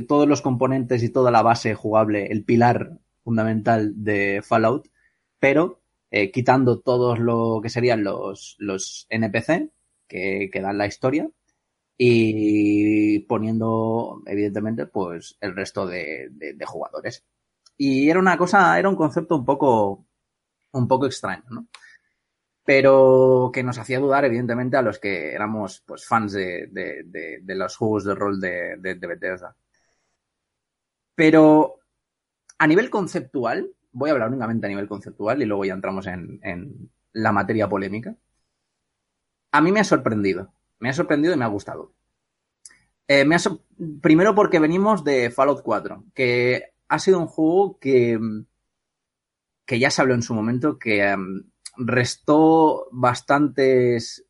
todos 0.06 0.28
los 0.28 0.42
componentes 0.42 1.02
y 1.02 1.08
toda 1.10 1.30
la 1.30 1.42
base 1.42 1.74
jugable, 1.74 2.26
el 2.26 2.44
pilar 2.44 2.98
fundamental 3.24 3.92
de 4.04 4.42
Fallout, 4.44 4.88
pero 5.40 5.80
eh, 6.10 6.30
quitando 6.30 6.80
todos 6.80 7.18
lo 7.18 7.60
que 7.62 7.68
serían 7.70 8.04
los, 8.04 8.56
los 8.58 9.06
NPC 9.10 9.70
que, 10.08 10.50
que 10.52 10.60
dan 10.60 10.78
la 10.78 10.86
historia 10.86 11.28
y 11.98 13.20
poniendo, 13.20 14.22
evidentemente, 14.26 14.86
pues 14.86 15.36
el 15.40 15.56
resto 15.56 15.86
de, 15.86 16.28
de- 16.32 16.54
de 16.54 16.66
jugadores. 16.66 17.24
Y 17.78 18.08
era 18.10 18.18
una 18.20 18.36
cosa, 18.38 18.78
era 18.78 18.88
un 18.88 18.96
concepto 18.96 19.36
un 19.36 19.44
poco, 19.44 20.06
un 20.72 20.88
poco 20.88 21.06
extraño, 21.06 21.44
¿no? 21.50 21.68
Pero 22.64 23.50
que 23.54 23.62
nos 23.62 23.78
hacía 23.78 24.00
dudar, 24.00 24.24
evidentemente, 24.26 24.76
a 24.76 24.82
los 24.82 24.98
que 24.98 25.32
éramos 25.34 25.82
pues 25.86 26.06
fans 26.06 26.32
de, 26.32 26.68
de- 26.68 27.02
de- 27.06 27.40
de 27.42 27.54
los 27.56 27.76
juegos 27.76 28.04
de 28.04 28.14
rol 28.14 28.40
de, 28.40 28.76
de, 28.78 28.94
Bethesda. 28.96 29.56
Pero 31.14 31.80
a 32.58 32.66
nivel 32.66 32.90
conceptual, 32.90 33.72
voy 33.92 34.10
a 34.10 34.14
hablar 34.14 34.28
únicamente 34.30 34.66
a 34.66 34.70
nivel 34.70 34.88
conceptual 34.88 35.42
y 35.42 35.46
luego 35.46 35.64
ya 35.64 35.74
entramos 35.74 36.06
en, 36.06 36.40
en 36.42 36.90
la 37.12 37.32
materia 37.32 37.68
polémica. 37.68 38.16
A 39.50 39.60
mí 39.60 39.72
me 39.72 39.80
ha 39.80 39.84
sorprendido. 39.84 40.52
Me 40.78 40.88
ha 40.88 40.92
sorprendido 40.92 41.34
y 41.34 41.36
me 41.36 41.44
ha 41.44 41.48
gustado. 41.48 41.92
Eh, 43.08 43.24
me 43.24 43.34
ha 43.36 43.38
sor- 43.38 43.60
Primero 44.00 44.34
porque 44.34 44.58
venimos 44.58 45.04
de 45.04 45.30
Fallout 45.30 45.62
4, 45.62 46.04
que 46.14 46.72
ha 46.88 46.98
sido 46.98 47.18
un 47.18 47.26
juego 47.26 47.78
que, 47.78 48.18
que 49.64 49.78
ya 49.78 49.90
se 49.90 50.02
habló 50.02 50.14
en 50.14 50.22
su 50.22 50.34
momento, 50.34 50.78
que 50.78 51.02
em, 51.02 51.50
restó 51.76 52.88
bastantes 52.92 54.26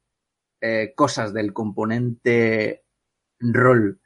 eh, 0.60 0.92
cosas 0.94 1.32
del 1.32 1.52
componente 1.52 2.84
rol 3.38 4.00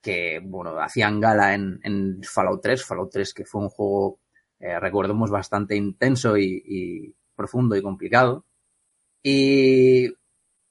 que, 0.00 0.40
bueno, 0.42 0.78
hacían 0.80 1.20
gala 1.20 1.54
en, 1.54 1.80
en 1.82 2.22
Fallout 2.22 2.62
3. 2.62 2.84
Fallout 2.84 3.10
3 3.12 3.34
que 3.34 3.44
fue 3.44 3.62
un 3.62 3.68
juego, 3.68 4.20
eh, 4.58 4.78
recordemos, 4.78 5.30
bastante 5.30 5.76
intenso 5.76 6.36
y, 6.36 6.62
y 6.64 7.14
profundo 7.34 7.76
y 7.76 7.82
complicado. 7.82 8.46
Y 9.22 10.08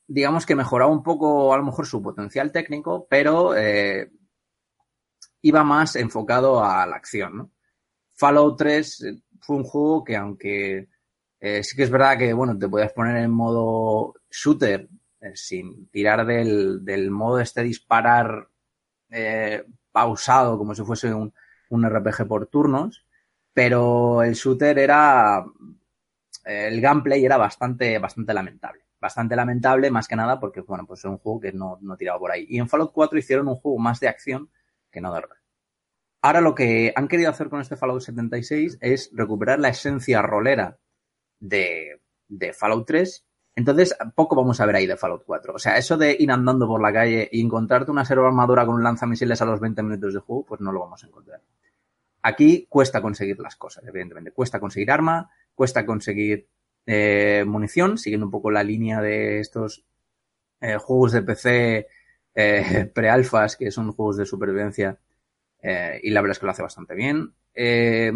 digamos 0.08 0.46
que 0.46 0.56
mejoraba 0.56 0.92
un 0.92 1.04
poco 1.04 1.54
a 1.54 1.58
lo 1.58 1.64
mejor 1.64 1.86
su 1.86 2.02
potencial 2.02 2.52
técnico, 2.52 3.08
pero 3.10 3.56
eh, 3.56 4.12
iba 5.42 5.64
más 5.64 5.96
enfocado 5.96 6.64
a 6.64 6.86
la 6.86 6.96
acción, 6.96 7.38
¿no? 7.38 7.52
Fallout 8.14 8.58
3 8.58 9.04
eh, 9.04 9.22
fue 9.40 9.56
un 9.56 9.64
juego 9.64 10.04
que 10.04 10.18
aunque 10.18 10.90
eh, 11.40 11.64
sí 11.64 11.76
que 11.76 11.84
es 11.84 11.90
verdad 11.90 12.18
que, 12.18 12.34
bueno, 12.34 12.58
te 12.58 12.68
podías 12.68 12.92
poner 12.92 13.18
en 13.18 13.32
modo 13.32 14.16
shooter 14.30 14.90
eh, 15.22 15.32
sin 15.36 15.88
tirar 15.88 16.26
del, 16.26 17.12
modo 17.12 17.40
este 17.40 17.64
disparar 17.64 18.50
pausado 19.92 20.58
como 20.58 20.76
si 20.76 20.84
fuese 20.84 21.14
un, 21.14 21.34
un 21.70 21.90
RPG 21.90 22.28
por 22.28 22.48
turnos, 22.48 23.06
pero 23.54 24.22
el 24.22 24.34
shooter 24.34 24.78
era 24.78 25.44
el 26.46 26.82
gameplay 26.82 27.24
era 27.26 27.38
bastante, 27.38 27.98
bastante 28.00 28.34
lamentable. 28.34 28.82
Bastante 29.00 29.36
lamentable, 29.36 29.92
más 29.92 30.08
que 30.08 30.16
nada, 30.16 30.40
porque, 30.40 30.62
bueno, 30.62 30.86
pues 30.86 31.04
era 31.04 31.12
un 31.12 31.20
juego 31.20 31.40
que 31.40 31.54
no, 31.54 31.78
no 31.82 31.96
tiraba 31.96 32.20
por 32.20 32.32
ahí. 32.32 32.46
Y 32.50 32.58
en 32.60 32.68
Fallout 32.68 32.92
4 32.92 33.18
hicieron 33.18 33.48
un 33.48 33.56
juego 33.56 33.78
más 33.78 34.00
de 34.00 34.10
acción 34.10 34.50
que 34.92 35.02
no 35.02 35.14
rol. 35.20 35.30
Ahora 36.22 36.42
lo 36.42 36.54
que 36.54 36.92
han 36.96 37.08
querido 37.08 37.30
hacer 37.30 37.50
con 37.50 37.62
este 37.62 37.78
Fallout 37.78 38.02
76 38.02 38.78
es 38.82 39.10
recuperar 39.14 39.60
la 39.60 39.70
esencia 39.70 40.22
rolera 40.22 40.78
de, 41.40 42.02
de 42.28 42.54
Fallout 42.54 42.86
3. 42.86 43.26
Entonces, 43.56 43.96
poco 44.16 44.36
vamos 44.36 44.60
a 44.60 44.66
ver 44.66 44.76
ahí 44.76 44.88
de 44.88 44.98
Fallout 44.98 45.24
4. 45.26 45.54
O 45.54 45.60
sea, 45.60 45.78
eso 45.78 45.98
de 45.98 46.16
ir 46.18 46.32
andando 46.32 46.68
por 46.68 46.82
la 46.82 46.94
calle 46.94 47.30
y 47.32 47.42
encontrarte 47.42 47.92
una 47.92 48.06
serva 48.06 48.28
armadura 48.28 48.66
con 48.66 48.76
un 48.76 48.84
lanzamisiles 48.84 49.42
a 49.42 49.46
los 49.46 49.60
20 49.60 49.82
minutos 49.84 50.14
de 50.14 50.20
juego, 50.20 50.46
pues 50.46 50.62
no 50.62 50.72
lo 50.72 50.82
vamos 50.82 51.04
a 51.04 51.08
encontrar. 51.08 51.42
Aquí 52.22 52.68
cuesta 52.70 53.02
conseguir 53.02 53.40
las 53.40 53.56
cosas, 53.56 53.86
evidentemente. 53.88 54.32
Cuesta 54.32 54.60
conseguir 54.60 54.92
arma, 54.92 55.32
cuesta 55.56 55.86
conseguir 55.86 56.48
eh, 56.86 57.46
munición, 57.48 57.98
siguiendo 57.98 58.26
un 58.26 58.32
poco 58.32 58.52
la 58.52 58.64
línea 58.64 59.02
de 59.02 59.40
estos 59.40 59.86
eh, 60.60 60.78
juegos 60.78 61.14
de 61.14 61.22
PC 61.22 61.88
eh, 62.36 62.90
pre-alfas, 62.94 63.56
que 63.56 63.72
son 63.72 63.92
juegos 63.92 64.18
de 64.18 64.26
supervivencia, 64.26 64.98
eh, 65.62 66.00
y 66.04 66.10
la 66.12 66.22
verdad 66.22 66.34
es 66.34 66.40
que 66.40 66.46
lo 66.46 66.52
hace 66.52 66.64
bastante 66.64 66.96
bien. 66.96 67.34
Eh, 67.54 68.12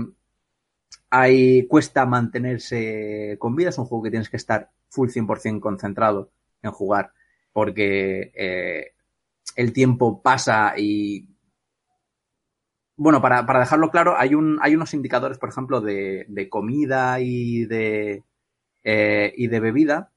hay, 1.10 1.68
cuesta 1.68 2.06
mantenerse 2.06 3.36
con 3.40 3.56
vida, 3.56 3.70
es 3.70 3.78
un 3.78 3.86
juego 3.86 4.04
que 4.04 4.12
tienes 4.12 4.30
que 4.30 4.38
estar 4.38 4.72
full 4.90 5.10
100% 5.10 5.60
concentrado 5.60 6.32
en 6.62 6.72
jugar, 6.72 7.12
porque 7.52 8.32
eh, 8.36 8.94
el 9.56 9.74
tiempo 9.74 10.22
pasa 10.22 10.74
y 10.78 11.28
bueno, 12.96 13.22
para, 13.22 13.46
para, 13.46 13.60
dejarlo 13.60 13.90
claro, 13.90 14.16
hay, 14.18 14.36
un, 14.36 14.60
hay 14.62 14.76
unos 14.76 14.94
indicadores, 14.94 15.40
por 15.40 15.50
ejemplo, 15.50 15.82
de, 15.82 16.26
de 16.30 16.48
comida 16.48 17.20
y 17.20 17.66
de, 17.66 18.24
eh, 18.84 19.34
y 19.36 19.48
de 19.48 19.60
bebida 19.60 20.13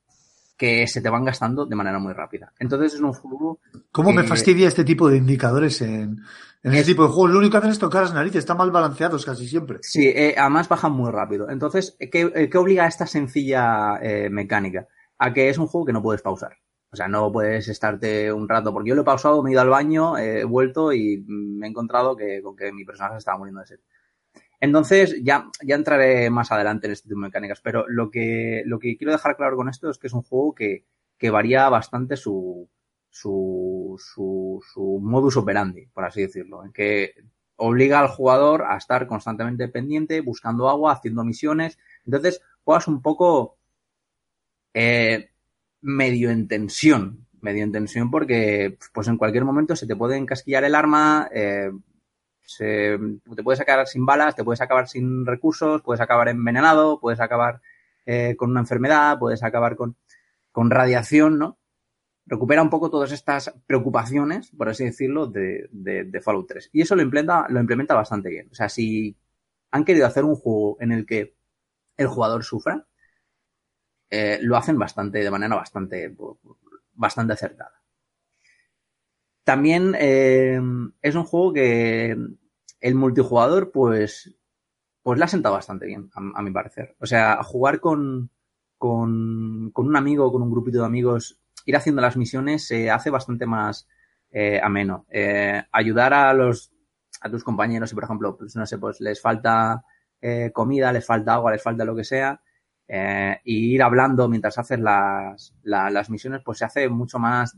que 0.56 0.86
se 0.86 1.00
te 1.00 1.10
van 1.10 1.24
gastando 1.24 1.66
de 1.66 1.76
manera 1.76 1.98
muy 1.98 2.12
rápida. 2.12 2.52
Entonces 2.58 2.94
es 2.94 3.00
un 3.00 3.12
juego... 3.12 3.60
¿Cómo 3.92 4.12
me 4.12 4.24
fastidia 4.24 4.68
este 4.68 4.84
tipo 4.84 5.08
de 5.08 5.18
indicadores 5.18 5.82
en, 5.82 6.20
en 6.62 6.74
este 6.74 6.92
tipo 6.92 7.02
de 7.02 7.08
juegos? 7.10 7.30
Lo 7.30 7.38
único 7.38 7.52
que 7.52 7.58
hacen 7.58 7.70
es 7.70 7.78
tocar 7.78 8.02
las 8.02 8.14
narices, 8.14 8.40
están 8.40 8.56
mal 8.56 8.70
balanceados 8.70 9.24
casi 9.24 9.46
siempre. 9.46 9.78
Sí, 9.82 10.06
eh, 10.06 10.34
además 10.36 10.68
bajan 10.68 10.92
muy 10.92 11.10
rápido. 11.10 11.50
Entonces, 11.50 11.96
¿qué, 11.98 12.48
qué 12.50 12.58
obliga 12.58 12.84
a 12.84 12.88
esta 12.88 13.06
sencilla 13.06 13.98
eh, 14.00 14.30
mecánica? 14.30 14.88
A 15.18 15.32
que 15.32 15.48
es 15.48 15.58
un 15.58 15.66
juego 15.66 15.86
que 15.86 15.92
no 15.92 16.02
puedes 16.02 16.22
pausar. 16.22 16.56
O 16.90 16.96
sea, 16.96 17.08
no 17.08 17.30
puedes 17.30 17.68
estarte 17.68 18.32
un 18.32 18.48
rato, 18.48 18.72
porque 18.72 18.88
yo 18.88 18.94
lo 18.94 19.02
he 19.02 19.04
pausado, 19.04 19.42
me 19.42 19.50
he 19.50 19.52
ido 19.52 19.60
al 19.60 19.68
baño, 19.68 20.16
he 20.16 20.44
vuelto 20.44 20.92
y 20.92 21.22
me 21.26 21.66
he 21.66 21.70
encontrado 21.70 22.16
que, 22.16 22.40
con 22.42 22.56
que 22.56 22.72
mi 22.72 22.84
personaje 22.84 23.18
estaba 23.18 23.36
muriendo 23.36 23.60
de 23.60 23.66
sed. 23.66 23.80
Entonces, 24.60 25.22
ya, 25.22 25.50
ya 25.62 25.74
entraré 25.74 26.30
más 26.30 26.50
adelante 26.50 26.86
en 26.86 26.92
este 26.94 27.08
tipo 27.08 27.20
de 27.20 27.26
mecánicas, 27.26 27.60
pero 27.60 27.84
lo 27.88 28.10
que, 28.10 28.62
lo 28.66 28.78
que 28.78 28.96
quiero 28.96 29.12
dejar 29.12 29.36
claro 29.36 29.56
con 29.56 29.68
esto 29.68 29.90
es 29.90 29.98
que 29.98 30.06
es 30.06 30.12
un 30.12 30.22
juego 30.22 30.54
que, 30.54 30.84
que 31.18 31.30
varía 31.30 31.68
bastante 31.68 32.16
su, 32.16 32.68
su, 33.10 33.96
su, 33.98 34.62
su 34.72 35.00
modus 35.02 35.36
operandi, 35.36 35.86
por 35.86 36.04
así 36.04 36.22
decirlo, 36.22 36.64
en 36.64 36.72
que 36.72 37.14
obliga 37.56 38.00
al 38.00 38.08
jugador 38.08 38.64
a 38.64 38.76
estar 38.76 39.06
constantemente 39.06 39.68
pendiente, 39.68 40.20
buscando 40.20 40.68
agua, 40.68 40.92
haciendo 40.92 41.24
misiones. 41.24 41.78
Entonces, 42.04 42.42
juegas 42.64 42.88
un 42.88 43.02
poco 43.02 43.56
eh, 44.74 45.30
medio 45.80 46.30
en 46.30 46.48
tensión, 46.48 47.26
medio 47.40 47.64
en 47.64 47.72
tensión 47.72 48.10
porque 48.10 48.76
pues 48.92 49.08
en 49.08 49.16
cualquier 49.16 49.44
momento 49.44 49.76
se 49.76 49.86
te 49.86 49.96
puede 49.96 50.16
encasquillar 50.16 50.64
el 50.64 50.74
arma, 50.74 51.28
eh, 51.32 51.70
te 52.58 53.42
puedes 53.42 53.60
acabar 53.60 53.86
sin 53.86 54.06
balas, 54.06 54.34
te 54.34 54.44
puedes 54.44 54.60
acabar 54.60 54.88
sin 54.88 55.26
recursos, 55.26 55.82
puedes 55.82 56.00
acabar 56.00 56.28
envenenado, 56.28 57.00
puedes 57.00 57.20
acabar 57.20 57.60
eh, 58.06 58.36
con 58.36 58.50
una 58.50 58.60
enfermedad, 58.60 59.18
puedes 59.18 59.42
acabar 59.42 59.76
con, 59.76 59.96
con 60.52 60.70
radiación, 60.70 61.38
¿no? 61.38 61.58
Recupera 62.26 62.62
un 62.62 62.70
poco 62.70 62.90
todas 62.90 63.12
estas 63.12 63.54
preocupaciones, 63.66 64.50
por 64.50 64.68
así 64.68 64.84
decirlo, 64.84 65.26
de, 65.26 65.68
de, 65.70 66.04
de 66.04 66.20
Fallout 66.20 66.48
3. 66.48 66.70
Y 66.72 66.82
eso 66.82 66.96
lo 66.96 67.02
implementa, 67.02 67.46
lo 67.48 67.60
implementa 67.60 67.94
bastante 67.94 68.28
bien. 68.28 68.48
O 68.50 68.54
sea, 68.54 68.68
si 68.68 69.16
han 69.70 69.84
querido 69.84 70.06
hacer 70.06 70.24
un 70.24 70.34
juego 70.34 70.76
en 70.80 70.92
el 70.92 71.06
que 71.06 71.36
el 71.96 72.06
jugador 72.08 72.44
sufra, 72.44 72.86
eh, 74.10 74.38
lo 74.42 74.56
hacen 74.56 74.78
bastante, 74.78 75.18
de 75.18 75.30
manera 75.30 75.56
bastante, 75.56 76.14
bastante 76.94 77.32
acertada. 77.32 77.82
También 79.46 79.94
eh, 79.96 80.60
es 81.02 81.14
un 81.14 81.22
juego 81.22 81.52
que 81.52 82.16
el 82.80 82.94
multijugador, 82.96 83.70
pues, 83.70 84.34
pues 85.04 85.20
le 85.20 85.24
ha 85.24 85.28
sentado 85.28 85.54
bastante 85.54 85.86
bien, 85.86 86.10
a, 86.12 86.42
mi 86.42 86.50
parecer. 86.50 86.96
O 86.98 87.06
sea, 87.06 87.44
jugar 87.44 87.78
con, 87.78 88.28
con, 88.76 89.70
con, 89.72 89.86
un 89.86 89.94
amigo, 89.94 90.32
con 90.32 90.42
un 90.42 90.50
grupito 90.50 90.80
de 90.80 90.86
amigos, 90.86 91.38
ir 91.64 91.76
haciendo 91.76 92.02
las 92.02 92.16
misiones 92.16 92.66
se 92.66 92.90
hace 92.90 93.08
bastante 93.08 93.46
más 93.46 93.86
eh, 94.32 94.60
ameno. 94.60 95.06
Eh, 95.10 95.62
ayudar 95.70 96.12
a 96.12 96.34
los 96.34 96.72
a 97.20 97.30
tus 97.30 97.44
compañeros, 97.44 97.88
si 97.88 97.94
por 97.94 98.02
ejemplo, 98.02 98.36
pues 98.36 98.56
no 98.56 98.66
sé, 98.66 98.78
pues 98.78 99.00
les 99.00 99.22
falta 99.22 99.84
eh, 100.20 100.50
comida, 100.52 100.90
les 100.90 101.06
falta 101.06 101.34
agua, 101.34 101.52
les 101.52 101.62
falta 101.62 101.84
lo 101.84 101.94
que 101.94 102.02
sea, 102.02 102.40
eh, 102.88 103.38
y 103.44 103.74
ir 103.76 103.82
hablando 103.84 104.28
mientras 104.28 104.58
haces 104.58 104.80
las, 104.80 105.54
la, 105.62 105.88
las 105.88 106.10
misiones, 106.10 106.42
pues 106.44 106.58
se 106.58 106.64
hace 106.64 106.88
mucho 106.88 107.20
más 107.20 107.56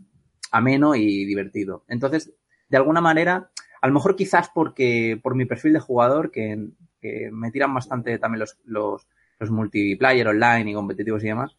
ameno 0.50 0.94
y 0.94 1.24
divertido. 1.24 1.84
Entonces, 1.88 2.32
de 2.68 2.76
alguna 2.76 3.00
manera, 3.00 3.50
a 3.80 3.86
lo 3.88 3.94
mejor 3.94 4.16
quizás 4.16 4.50
porque 4.54 5.18
por 5.22 5.34
mi 5.34 5.44
perfil 5.44 5.72
de 5.72 5.80
jugador, 5.80 6.30
que, 6.30 6.68
que 7.00 7.30
me 7.32 7.50
tiran 7.50 7.74
bastante 7.74 8.18
también 8.18 8.40
los, 8.40 8.58
los, 8.64 9.06
los, 9.38 9.50
multiplayer 9.50 10.28
online 10.28 10.70
y 10.70 10.74
competitivos 10.74 11.22
y 11.24 11.28
demás, 11.28 11.56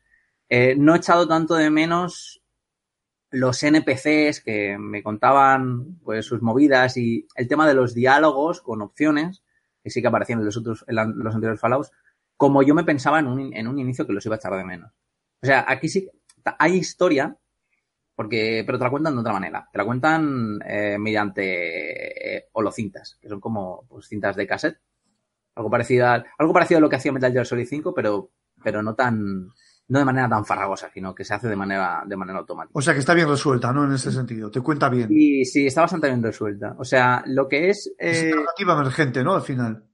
eh, 0.49 0.75
no 0.77 0.93
he 0.93 0.97
echado 0.97 1.27
tanto 1.27 1.55
de 1.55 1.69
menos 1.69 2.41
los 3.31 3.61
NPCs 3.61 4.41
que 4.41 4.77
me 4.79 5.03
contaban 5.03 5.99
pues 6.03 6.25
sus 6.25 6.41
movidas 6.41 6.97
y 6.97 7.27
el 7.35 7.47
tema 7.47 7.67
de 7.67 7.75
los 7.75 7.93
diálogos 7.93 8.61
con 8.61 8.81
opciones, 8.81 9.43
que 9.83 9.89
sí 9.89 10.01
que 10.01 10.07
aparecían 10.07 10.39
en 10.39 10.45
los 10.45 10.57
otros, 10.57 10.83
en 10.87 10.95
los 10.95 11.35
anteriores 11.35 11.61
Fallouts, 11.61 11.91
como 12.35 12.63
yo 12.63 12.73
me 12.73 12.83
pensaba 12.83 13.19
en 13.19 13.27
un, 13.27 13.53
en 13.53 13.67
un 13.67 13.77
inicio 13.77 14.07
que 14.07 14.13
los 14.13 14.25
iba 14.25 14.35
a 14.35 14.37
echar 14.37 14.55
de 14.55 14.63
menos. 14.63 14.91
O 15.41 15.45
sea, 15.45 15.65
aquí 15.67 15.87
sí 15.87 16.09
hay 16.57 16.75
historia, 16.75 17.37
porque, 18.19 18.63
pero 18.65 18.77
te 18.77 18.83
la 18.83 18.89
cuentan 18.89 19.13
de 19.13 19.21
otra 19.21 19.31
manera. 19.31 19.69
Te 19.71 19.77
la 19.77 19.85
cuentan 19.85 20.59
eh, 20.67 20.97
mediante 20.99 22.35
eh, 22.35 22.49
holocintas, 22.51 23.17
que 23.21 23.29
son 23.29 23.39
como 23.39 23.85
pues, 23.87 24.09
cintas 24.09 24.35
de 24.35 24.45
cassette. 24.45 24.77
Algo 25.55 25.69
parecido, 25.69 26.05
a, 26.05 26.25
algo 26.37 26.51
parecido 26.51 26.79
a 26.79 26.81
lo 26.81 26.89
que 26.89 26.97
hacía 26.97 27.13
Metal 27.13 27.31
Gear 27.31 27.45
Solid 27.45 27.65
5, 27.65 27.93
pero, 27.93 28.31
pero 28.61 28.83
no 28.83 28.93
tan, 28.93 29.47
no 29.87 29.99
de 29.99 30.03
manera 30.03 30.27
tan 30.27 30.43
farragosa, 30.43 30.91
sino 30.93 31.15
que 31.15 31.23
se 31.23 31.33
hace 31.33 31.47
de 31.47 31.55
manera, 31.55 32.03
de 32.05 32.17
manera 32.17 32.39
automática. 32.39 32.77
O 32.77 32.81
sea, 32.81 32.93
que 32.93 32.99
está 32.99 33.13
bien 33.13 33.29
resuelta, 33.29 33.71
¿no? 33.71 33.85
En 33.85 33.93
ese 33.93 34.11
sentido. 34.11 34.51
Te 34.51 34.59
cuenta 34.59 34.89
bien. 34.89 35.07
Sí, 35.07 35.45
sí, 35.45 35.67
está 35.67 35.83
bastante 35.83 36.07
bien 36.07 36.21
resuelta. 36.21 36.75
O 36.77 36.83
sea, 36.83 37.23
lo 37.25 37.47
que 37.47 37.69
es. 37.69 37.87
Eh... 37.97 38.31
Es 38.31 38.35
narrativa 38.35 38.73
emergente, 38.73 39.23
¿no? 39.23 39.35
Al 39.35 39.43
final. 39.43 39.85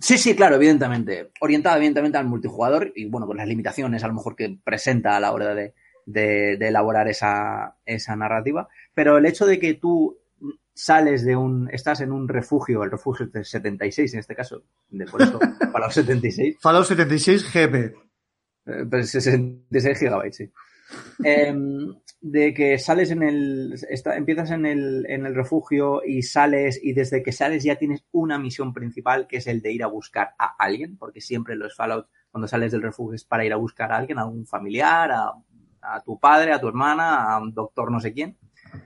Sí, 0.00 0.18
sí, 0.18 0.34
claro, 0.34 0.56
evidentemente. 0.56 1.30
Orientada 1.40 1.76
evidentemente 1.76 2.18
al 2.18 2.26
multijugador 2.26 2.92
y 2.96 3.08
bueno, 3.08 3.28
con 3.28 3.36
las 3.36 3.46
limitaciones 3.46 4.02
a 4.02 4.08
lo 4.08 4.14
mejor 4.14 4.34
que 4.34 4.58
presenta 4.64 5.16
a 5.16 5.20
la 5.20 5.30
hora 5.30 5.54
de, 5.54 5.74
de, 6.06 6.56
de 6.56 6.68
elaborar 6.68 7.08
esa, 7.08 7.76
esa 7.84 8.16
narrativa. 8.16 8.68
Pero 8.94 9.18
el 9.18 9.26
hecho 9.26 9.46
de 9.46 9.58
que 9.58 9.74
tú 9.74 10.18
sales 10.74 11.24
de 11.24 11.36
un, 11.36 11.68
estás 11.72 12.00
en 12.00 12.12
un 12.12 12.28
refugio, 12.28 12.82
el 12.82 12.90
refugio 12.90 13.26
de 13.26 13.44
76 13.44 14.14
en 14.14 14.20
este 14.20 14.34
caso, 14.34 14.64
de 14.88 15.06
por 15.06 15.22
eso, 15.22 15.38
Fallout 15.72 15.92
76. 15.92 16.56
Fallout 16.60 16.86
76 16.86 17.52
GB. 17.52 17.76
Eh, 18.64 18.84
pues 18.88 19.10
66 19.10 19.98
gigabytes, 19.98 20.36
sí. 20.36 20.50
Eh, 21.24 21.54
de 22.20 22.54
que 22.54 22.78
sales 22.78 23.10
en 23.10 23.22
el, 23.22 23.74
está, 23.88 24.16
empiezas 24.16 24.50
en 24.52 24.66
el, 24.66 25.06
en 25.08 25.26
el 25.26 25.34
refugio 25.34 26.02
y 26.06 26.22
sales 26.22 26.78
y 26.82 26.92
desde 26.92 27.22
que 27.22 27.32
sales 27.32 27.64
ya 27.64 27.76
tienes 27.76 28.04
una 28.12 28.38
misión 28.38 28.72
principal 28.72 29.26
que 29.26 29.38
es 29.38 29.46
el 29.48 29.60
de 29.60 29.72
ir 29.72 29.82
a 29.82 29.88
buscar 29.88 30.34
a 30.38 30.54
alguien, 30.58 30.96
porque 30.96 31.20
siempre 31.20 31.56
los 31.56 31.74
Fallout 31.74 32.06
cuando 32.30 32.46
sales 32.46 32.72
del 32.72 32.82
refugio 32.82 33.14
es 33.14 33.24
para 33.24 33.44
ir 33.44 33.52
a 33.52 33.56
buscar 33.56 33.92
a 33.92 33.96
alguien, 33.96 34.18
a 34.18 34.26
un 34.26 34.46
familiar, 34.46 35.10
a, 35.10 35.32
a 35.82 36.00
tu 36.00 36.18
padre, 36.18 36.52
a 36.52 36.60
tu 36.60 36.68
hermana, 36.68 37.32
a 37.32 37.40
un 37.40 37.52
doctor 37.52 37.90
no 37.90 38.00
sé 38.00 38.12
quién. 38.12 38.36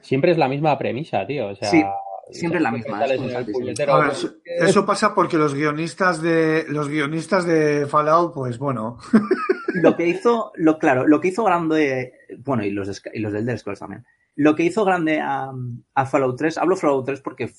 Siempre 0.00 0.32
es 0.32 0.38
la 0.38 0.48
misma 0.48 0.76
premisa, 0.78 1.26
tío. 1.26 1.48
O 1.48 1.54
sea, 1.54 1.70
sí, 1.70 1.84
siempre 2.30 2.58
es 2.58 2.62
la 2.62 2.70
misma. 2.70 3.04
Es 3.04 3.80
a 3.88 3.98
ver, 3.98 4.12
eso 4.44 4.86
pasa 4.86 5.14
porque 5.14 5.36
los 5.36 5.54
guionistas 5.54 6.20
de 6.20 6.64
los 6.68 6.88
guionistas 6.88 7.46
de 7.46 7.86
Fallout, 7.86 8.34
pues 8.34 8.58
bueno. 8.58 8.98
lo 9.74 9.96
que 9.96 10.06
hizo, 10.06 10.52
lo 10.56 10.78
claro, 10.78 11.06
lo 11.06 11.20
que 11.20 11.28
hizo 11.28 11.44
grande, 11.44 12.12
bueno, 12.38 12.64
y 12.64 12.70
los, 12.70 13.02
y 13.12 13.20
los 13.20 13.32
del 13.32 13.42
Elder 13.42 13.58
Scrolls 13.58 13.80
también. 13.80 14.04
Lo 14.34 14.54
que 14.54 14.64
hizo 14.64 14.84
grande 14.84 15.20
a, 15.20 15.50
a 15.94 16.06
Fallout 16.06 16.36
3, 16.36 16.58
hablo 16.58 16.76
Fallout 16.76 17.06
3 17.06 17.20
porque 17.20 17.50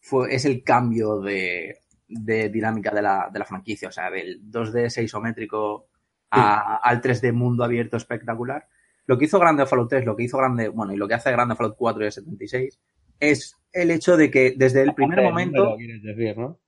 fue, 0.00 0.34
es 0.34 0.44
el 0.44 0.62
cambio 0.62 1.20
de, 1.20 1.80
de 2.08 2.48
dinámica 2.48 2.90
de 2.92 3.02
la, 3.02 3.28
de 3.32 3.38
la 3.38 3.44
franquicia, 3.44 3.88
o 3.88 3.92
sea, 3.92 4.10
del 4.10 4.40
2D 4.50 4.88
6 4.88 5.04
isométrico 5.04 5.88
a, 6.30 6.76
al 6.76 7.00
3D 7.00 7.32
mundo 7.32 7.64
abierto 7.64 7.96
espectacular. 7.96 8.66
Lo 9.06 9.18
que 9.18 9.26
hizo 9.26 9.38
grande 9.38 9.66
Fallout 9.66 9.90
3, 9.90 10.04
lo 10.04 10.16
que 10.16 10.24
hizo 10.24 10.38
grande, 10.38 10.68
bueno, 10.68 10.92
y 10.92 10.96
lo 10.96 11.06
que 11.06 11.14
hace 11.14 11.30
grande 11.30 11.52
a 11.52 11.56
Fallout 11.56 11.76
4 11.76 12.04
y 12.04 12.06
a 12.06 12.10
76 12.10 12.80
es 13.20 13.56
el 13.72 13.90
hecho 13.90 14.16
de 14.16 14.30
que 14.30 14.54
desde 14.56 14.82
el 14.82 14.94
primer 14.94 15.20
Aparte 15.20 15.30
momento. 15.30 15.64
Número, 15.64 15.76
quieres 15.76 16.02
decir, 16.02 16.38
¿no? 16.38 16.60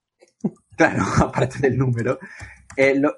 Claro, 0.77 1.03
aparte 1.21 1.59
del 1.61 1.79
número. 1.79 2.19
Eh, 2.77 2.95
lo, 2.99 3.17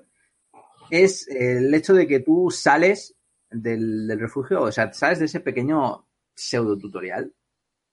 es 0.91 1.27
el 1.29 1.75
hecho 1.75 1.95
de 1.95 2.07
que 2.07 2.21
tú 2.21 2.51
sales 2.51 3.17
del, 3.51 4.07
del, 4.07 4.21
refugio, 4.21 4.63
o 4.63 4.73
sea, 4.73 4.93
sales 4.93 5.19
de 5.19 5.25
ese 5.25 5.41
pequeño 5.41 6.07
pseudo 6.35 6.79
tutorial, 6.79 7.35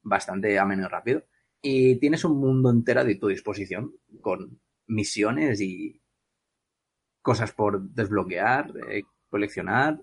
bastante 0.03 0.59
ameno 0.59 0.83
y 0.83 0.87
rápido, 0.87 1.23
y 1.61 1.95
tienes 1.95 2.23
un 2.25 2.39
mundo 2.39 2.69
entero 2.69 3.01
a 3.01 3.19
tu 3.19 3.27
disposición, 3.27 3.95
con 4.21 4.59
misiones 4.87 5.59
y 5.61 5.99
cosas 7.21 7.51
por 7.53 7.81
desbloquear, 7.89 8.71
eh, 8.91 9.03
coleccionar, 9.29 9.99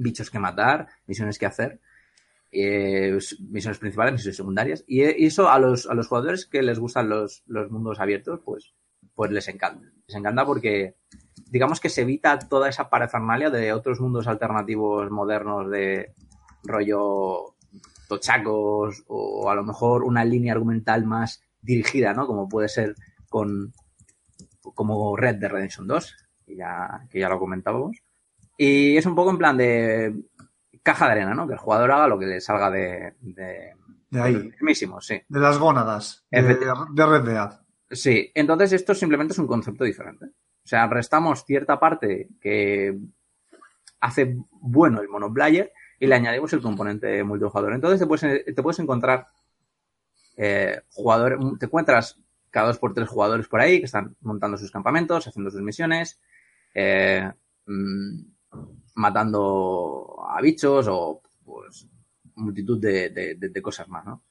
bichos 0.00 0.30
que 0.30 0.38
matar, 0.38 0.88
misiones 1.06 1.38
que 1.38 1.46
hacer, 1.46 1.80
eh, 2.52 3.16
misiones 3.48 3.78
principales, 3.78 4.12
misiones 4.12 4.36
secundarias, 4.36 4.84
y 4.86 5.02
eso 5.02 5.48
a 5.48 5.58
los, 5.58 5.86
a 5.86 5.94
los 5.94 6.08
jugadores 6.08 6.46
que 6.46 6.62
les 6.62 6.78
gustan 6.78 7.08
los, 7.08 7.42
los 7.46 7.70
mundos 7.70 8.00
abiertos, 8.00 8.40
pues, 8.44 8.74
pues 9.14 9.30
les 9.30 9.48
encanta. 9.48 9.86
Les 10.06 10.16
encanta 10.16 10.44
porque 10.44 10.96
digamos 11.50 11.80
que 11.80 11.88
se 11.88 12.02
evita 12.02 12.38
toda 12.38 12.68
esa 12.68 12.90
parafernalia 12.90 13.50
de 13.50 13.72
otros 13.72 14.00
mundos 14.00 14.26
alternativos 14.26 15.10
modernos 15.10 15.70
de 15.70 16.14
rollo 16.64 17.56
tochacos 18.08 19.04
o 19.06 19.48
a 19.48 19.54
lo 19.54 19.64
mejor 19.64 20.02
una 20.04 20.24
línea 20.24 20.52
argumental 20.52 21.04
más 21.06 21.42
dirigida, 21.62 22.12
¿no? 22.12 22.26
Como 22.26 22.48
puede 22.48 22.68
ser 22.68 22.94
con 23.28 23.72
como 24.74 25.16
Red 25.16 25.36
de 25.36 25.48
Redemption 25.48 25.86
2, 25.86 26.16
que 26.46 26.56
ya, 26.56 27.06
que 27.10 27.20
ya 27.20 27.28
lo 27.28 27.38
comentábamos. 27.38 27.98
Y 28.62 28.98
es 28.98 29.06
un 29.06 29.14
poco 29.14 29.30
en 29.30 29.38
plan 29.38 29.56
de 29.56 30.14
caja 30.82 31.06
de 31.06 31.12
arena, 31.12 31.32
¿no? 31.32 31.46
Que 31.46 31.54
el 31.54 31.58
jugador 31.58 31.92
haga 31.92 32.08
lo 32.08 32.18
que 32.18 32.26
le 32.26 32.42
salga 32.42 32.70
de... 32.70 33.14
De, 33.22 33.72
de 34.10 34.20
ahí. 34.20 34.34
Mismísimo, 34.34 35.00
sí. 35.00 35.18
De 35.26 35.40
las 35.40 35.56
gónadas. 35.56 36.26
De, 36.30 36.42
de 36.42 37.06
Red 37.06 37.24
Dead. 37.24 37.58
Sí, 37.90 38.30
entonces 38.34 38.74
esto 38.74 38.94
simplemente 38.94 39.32
es 39.32 39.38
un 39.38 39.46
concepto 39.46 39.84
diferente. 39.84 40.26
O 40.26 40.68
sea, 40.68 40.86
restamos 40.88 41.46
cierta 41.46 41.80
parte 41.80 42.28
que 42.38 42.98
hace 43.98 44.36
bueno 44.50 45.00
el 45.00 45.08
monoplayer 45.08 45.72
y 45.98 46.06
le 46.06 46.16
añadimos 46.16 46.52
el 46.52 46.60
componente 46.60 47.24
multijugador. 47.24 47.72
Entonces 47.72 47.98
te 47.98 48.06
puedes, 48.06 48.44
te 48.44 48.62
puedes 48.62 48.78
encontrar 48.78 49.26
eh, 50.36 50.82
jugadores, 50.90 51.38
te 51.58 51.64
encuentras 51.64 52.20
cada 52.50 52.66
dos 52.66 52.78
por 52.78 52.92
tres 52.92 53.08
jugadores 53.08 53.48
por 53.48 53.62
ahí 53.62 53.78
que 53.78 53.86
están 53.86 54.16
montando 54.20 54.58
sus 54.58 54.70
campamentos, 54.70 55.26
haciendo 55.26 55.50
sus 55.50 55.62
misiones, 55.62 56.20
eh, 56.74 57.26
mmm, 57.64 58.20
matando 58.94 60.16
a 60.28 60.40
bichos 60.40 60.86
o 60.88 61.22
pues 61.44 61.88
multitud 62.36 62.80
de, 62.80 63.60
cosas 63.62 63.88
más, 63.88 64.04
¿no? 64.04 64.24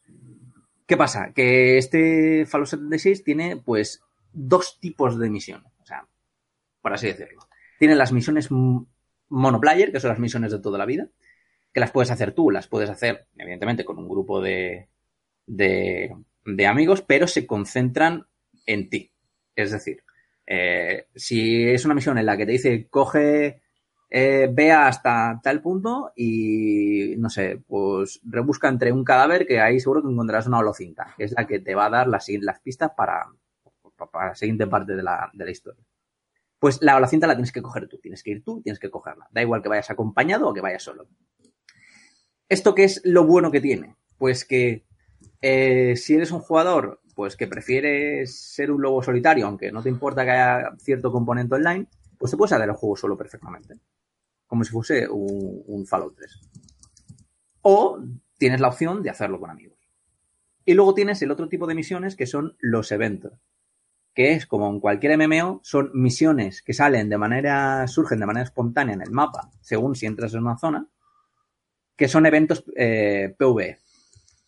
¿Qué 0.86 0.98
pasa? 0.98 1.32
Que 1.34 1.78
este 1.78 2.46
Fallout 2.46 2.70
76 2.70 3.24
tiene 3.24 3.58
pues 3.58 4.02
dos 4.34 4.80
tipos 4.80 5.20
de 5.20 5.30
misiones, 5.30 5.72
o 5.82 5.86
sea, 5.86 6.08
por 6.82 6.94
así 6.94 7.08
decirlo. 7.08 7.48
Tiene 7.78 7.96
las 7.96 8.12
misiones 8.12 8.50
monoplayer, 9.30 9.92
que 9.92 10.00
son 10.00 10.10
las 10.10 10.20
misiones 10.20 10.52
de 10.52 10.60
toda 10.60 10.78
la 10.78 10.86
vida, 10.86 11.08
que 11.72 11.80
las 11.80 11.92
puedes 11.92 12.12
hacer 12.12 12.34
tú, 12.34 12.50
las 12.50 12.68
puedes 12.68 12.90
hacer, 12.90 13.28
evidentemente, 13.38 13.86
con 13.86 14.00
un 14.00 14.10
grupo 14.10 14.42
de, 14.42 14.90
de, 15.46 16.16
de 16.46 16.68
amigos, 16.68 17.04
pero 17.04 17.28
se 17.28 17.46
concentran 17.46 18.26
en 18.66 18.90
ti. 18.90 19.12
Es 19.56 19.72
decir, 19.72 20.04
eh, 20.52 21.06
si 21.16 21.70
es 21.70 21.86
una 21.86 21.94
misión 21.94 22.18
en 22.18 22.26
la 22.26 22.36
que 22.36 22.48
te 22.48 22.54
dice 22.54 22.88
coge 22.90 23.62
eh, 24.10 24.50
ve 24.52 24.72
hasta 24.72 25.40
tal 25.44 25.62
punto 25.62 26.12
y, 26.16 27.16
no 27.18 27.30
sé, 27.30 27.62
pues 27.68 28.20
rebusca 28.24 28.68
entre 28.68 28.92
un 28.92 29.04
cadáver 29.04 29.46
que 29.46 29.60
ahí 29.60 29.80
seguro 29.80 30.02
que 30.02 30.10
encontrarás 30.10 30.48
una 30.48 30.60
holocinta, 30.60 31.14
que 31.18 31.26
es 31.26 31.34
la 31.34 31.46
que 31.46 31.60
te 31.60 31.76
va 31.76 31.86
a 31.86 31.90
dar 31.90 32.08
las, 32.08 32.28
las 32.42 32.60
pistas 32.60 32.92
para, 32.98 33.28
para 34.12 34.30
la 34.30 34.36
siguiente 34.36 34.66
parte 34.68 34.96
de 34.96 35.04
la, 35.04 35.30
de 35.34 35.46
la 35.46 35.52
historia. 35.52 35.84
Pues 36.58 36.82
la 36.82 36.98
holocinta 36.98 37.28
la 37.28 37.36
tienes 37.36 37.52
que 37.52 37.62
coger 37.62 37.88
tú, 37.88 38.00
tienes 38.00 38.24
que 38.24 38.32
ir 38.32 38.44
tú, 38.44 38.62
tienes 38.62 38.80
que 38.80 38.90
cogerla. 38.90 39.28
Da 39.32 39.42
igual 39.42 39.62
que 39.62 39.70
vayas 39.70 39.92
acompañado 39.92 40.50
o 40.50 40.54
que 40.54 40.62
vayas 40.62 40.84
solo. 40.84 41.08
¿Esto 42.50 42.74
qué 42.74 42.86
es 42.86 43.02
lo 43.06 43.26
bueno 43.26 43.52
que 43.52 43.62
tiene? 43.62 43.96
Pues 44.18 44.44
que 44.44 44.86
eh, 45.42 45.96
si 45.96 46.16
eres 46.16 46.32
un 46.32 46.40
jugador 46.40 47.00
pues 47.16 47.36
que 47.36 47.48
prefieres 47.48 48.34
ser 48.34 48.72
un 48.72 48.82
lobo 48.82 49.04
solitario, 49.04 49.46
aunque 49.46 49.72
no 49.72 49.84
te 49.84 49.90
importa 49.90 50.24
que 50.24 50.32
haya 50.32 50.72
cierto 50.78 51.12
componente 51.12 51.56
online, 51.56 51.88
pues 52.18 52.32
te 52.32 52.38
puedes 52.38 52.54
hacer 52.54 52.68
el 52.68 52.76
juego 52.76 52.96
solo 52.96 53.18
perfectamente. 53.18 53.76
Como 54.50 54.64
si 54.64 54.72
fuese 54.72 55.08
un, 55.08 55.86
Fallout 55.88 56.16
3. 56.18 56.42
O 57.62 58.00
tienes 58.38 58.60
la 58.60 58.70
opción 58.70 59.04
de 59.04 59.12
hacerlo 59.12 59.40
con 59.40 59.52
amigos. 59.52 59.78
Y 60.66 60.74
luego 60.74 60.96
tienes 60.96 61.22
el 61.22 61.30
otro 61.30 61.48
tipo 61.48 61.68
de 61.68 61.76
misiones 61.76 62.16
que 62.16 62.26
son 62.26 62.58
los 62.60 62.92
eventos. 62.92 63.34
Que 64.14 64.34
es 64.34 64.48
como 64.48 64.68
en 64.70 64.80
cualquier 64.80 65.18
MMO, 65.18 65.62
son 65.64 65.92
misiones 65.94 66.64
que 66.64 66.74
salen 66.74 67.10
de 67.10 67.18
manera, 67.20 67.88
surgen 67.88 68.20
de 68.20 68.26
manera 68.26 68.46
espontánea 68.46 68.96
en 68.96 69.04
el 69.04 69.12
mapa, 69.12 69.52
según 69.62 69.96
si 69.96 70.08
entras 70.08 70.34
en 70.34 70.42
una 70.42 70.58
zona, 70.58 70.90
que 71.96 72.08
son 72.08 72.26
eventos 72.26 72.66
eh, 72.76 73.36
PvE. 73.38 73.78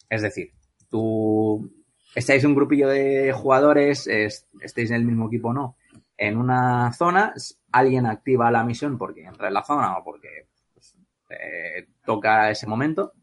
Es 0.09 0.23
decir, 0.23 0.51
tú 0.89 1.71
estáis 2.15 2.43
un 2.43 2.55
grupillo 2.55 2.89
de 2.89 3.31
jugadores, 3.33 4.07
es, 4.07 4.47
estéis 4.61 4.89
en 4.89 4.95
el 4.95 5.05
mismo 5.05 5.27
equipo 5.27 5.49
o 5.49 5.53
no, 5.53 5.77
en 6.21 6.37
una 6.37 6.93
zona, 6.93 7.33
alguien 7.71 8.05
activa 8.05 8.51
la 8.51 8.63
misión 8.63 8.99
porque 8.99 9.23
entra 9.23 9.47
en 9.47 9.55
la 9.55 9.63
zona 9.63 9.97
o 9.97 10.03
porque 10.03 10.49
pues, 10.71 10.95
eh, 11.31 11.87
toca 12.05 12.51
ese 12.51 12.67
momento 12.67 13.13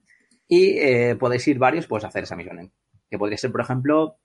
y 0.49 0.79
eh, 0.79 1.15
podéis 1.15 1.47
ir 1.47 1.61
varios 1.61 1.87
pues 1.87 2.03
a 2.03 2.09
hacer 2.09 2.25
esa 2.25 2.35
misión. 2.35 2.73
Que 3.09 3.17
podría 3.17 3.39
ser, 3.39 3.53
por 3.53 3.61
ejemplo, 3.61 4.17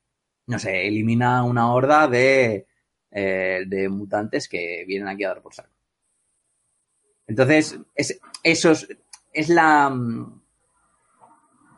no 0.47 0.57
sé, 0.57 0.87
elimina 0.87 1.43
una 1.43 1.71
horda 1.71 2.07
de, 2.07 2.65
eh, 3.11 3.63
de 3.67 3.89
mutantes 3.89 4.49
que 4.49 4.85
vienen 4.87 5.07
aquí 5.07 5.23
a 5.23 5.29
dar 5.29 5.43
por 5.43 5.53
saco. 5.53 5.69
Entonces, 7.27 7.79
es, 7.93 8.19
eso 8.41 8.71
es, 8.71 8.87
es 9.33 9.49
la 9.49 9.95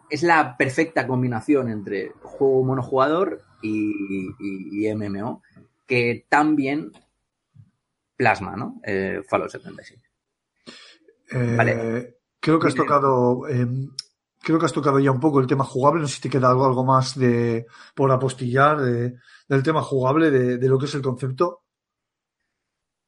es 0.09 0.23
la 0.23 0.55
perfecta 0.55 1.07
combinación 1.07 1.69
entre 1.69 2.11
juego 2.22 2.63
monojugador 2.63 3.43
y, 3.61 4.30
y, 4.39 4.88
y 4.88 4.95
MMO 4.95 5.41
que 5.85 6.25
también 6.29 6.91
plasma, 8.15 8.55
¿no? 8.55 8.79
Eh, 8.83 9.21
Fallout 9.27 9.49
76. 9.51 10.01
Eh, 11.31 11.55
Vale. 11.57 12.17
Creo 12.39 12.59
que 12.59 12.67
has 12.67 12.75
tocado, 12.75 13.47
eh, 13.49 13.67
creo 14.41 14.59
que 14.59 14.65
has 14.65 14.73
tocado 14.73 14.99
ya 14.99 15.09
un 15.11 15.19
poco 15.19 15.39
el 15.39 15.47
tema 15.47 15.63
jugable. 15.63 16.01
No 16.01 16.07
sé 16.07 16.15
si 16.17 16.21
te 16.21 16.29
queda 16.29 16.49
algo, 16.49 16.65
algo 16.65 16.85
más 16.85 17.17
de 17.17 17.65
por 17.95 18.11
apostillar 18.11 18.79
de- 18.79 19.15
del 19.47 19.63
tema 19.63 19.81
jugable, 19.81 20.29
de, 20.29 20.57
de 20.59 20.69
lo 20.69 20.77
que 20.77 20.85
es 20.85 20.93
el 20.95 21.01
concepto. 21.01 21.63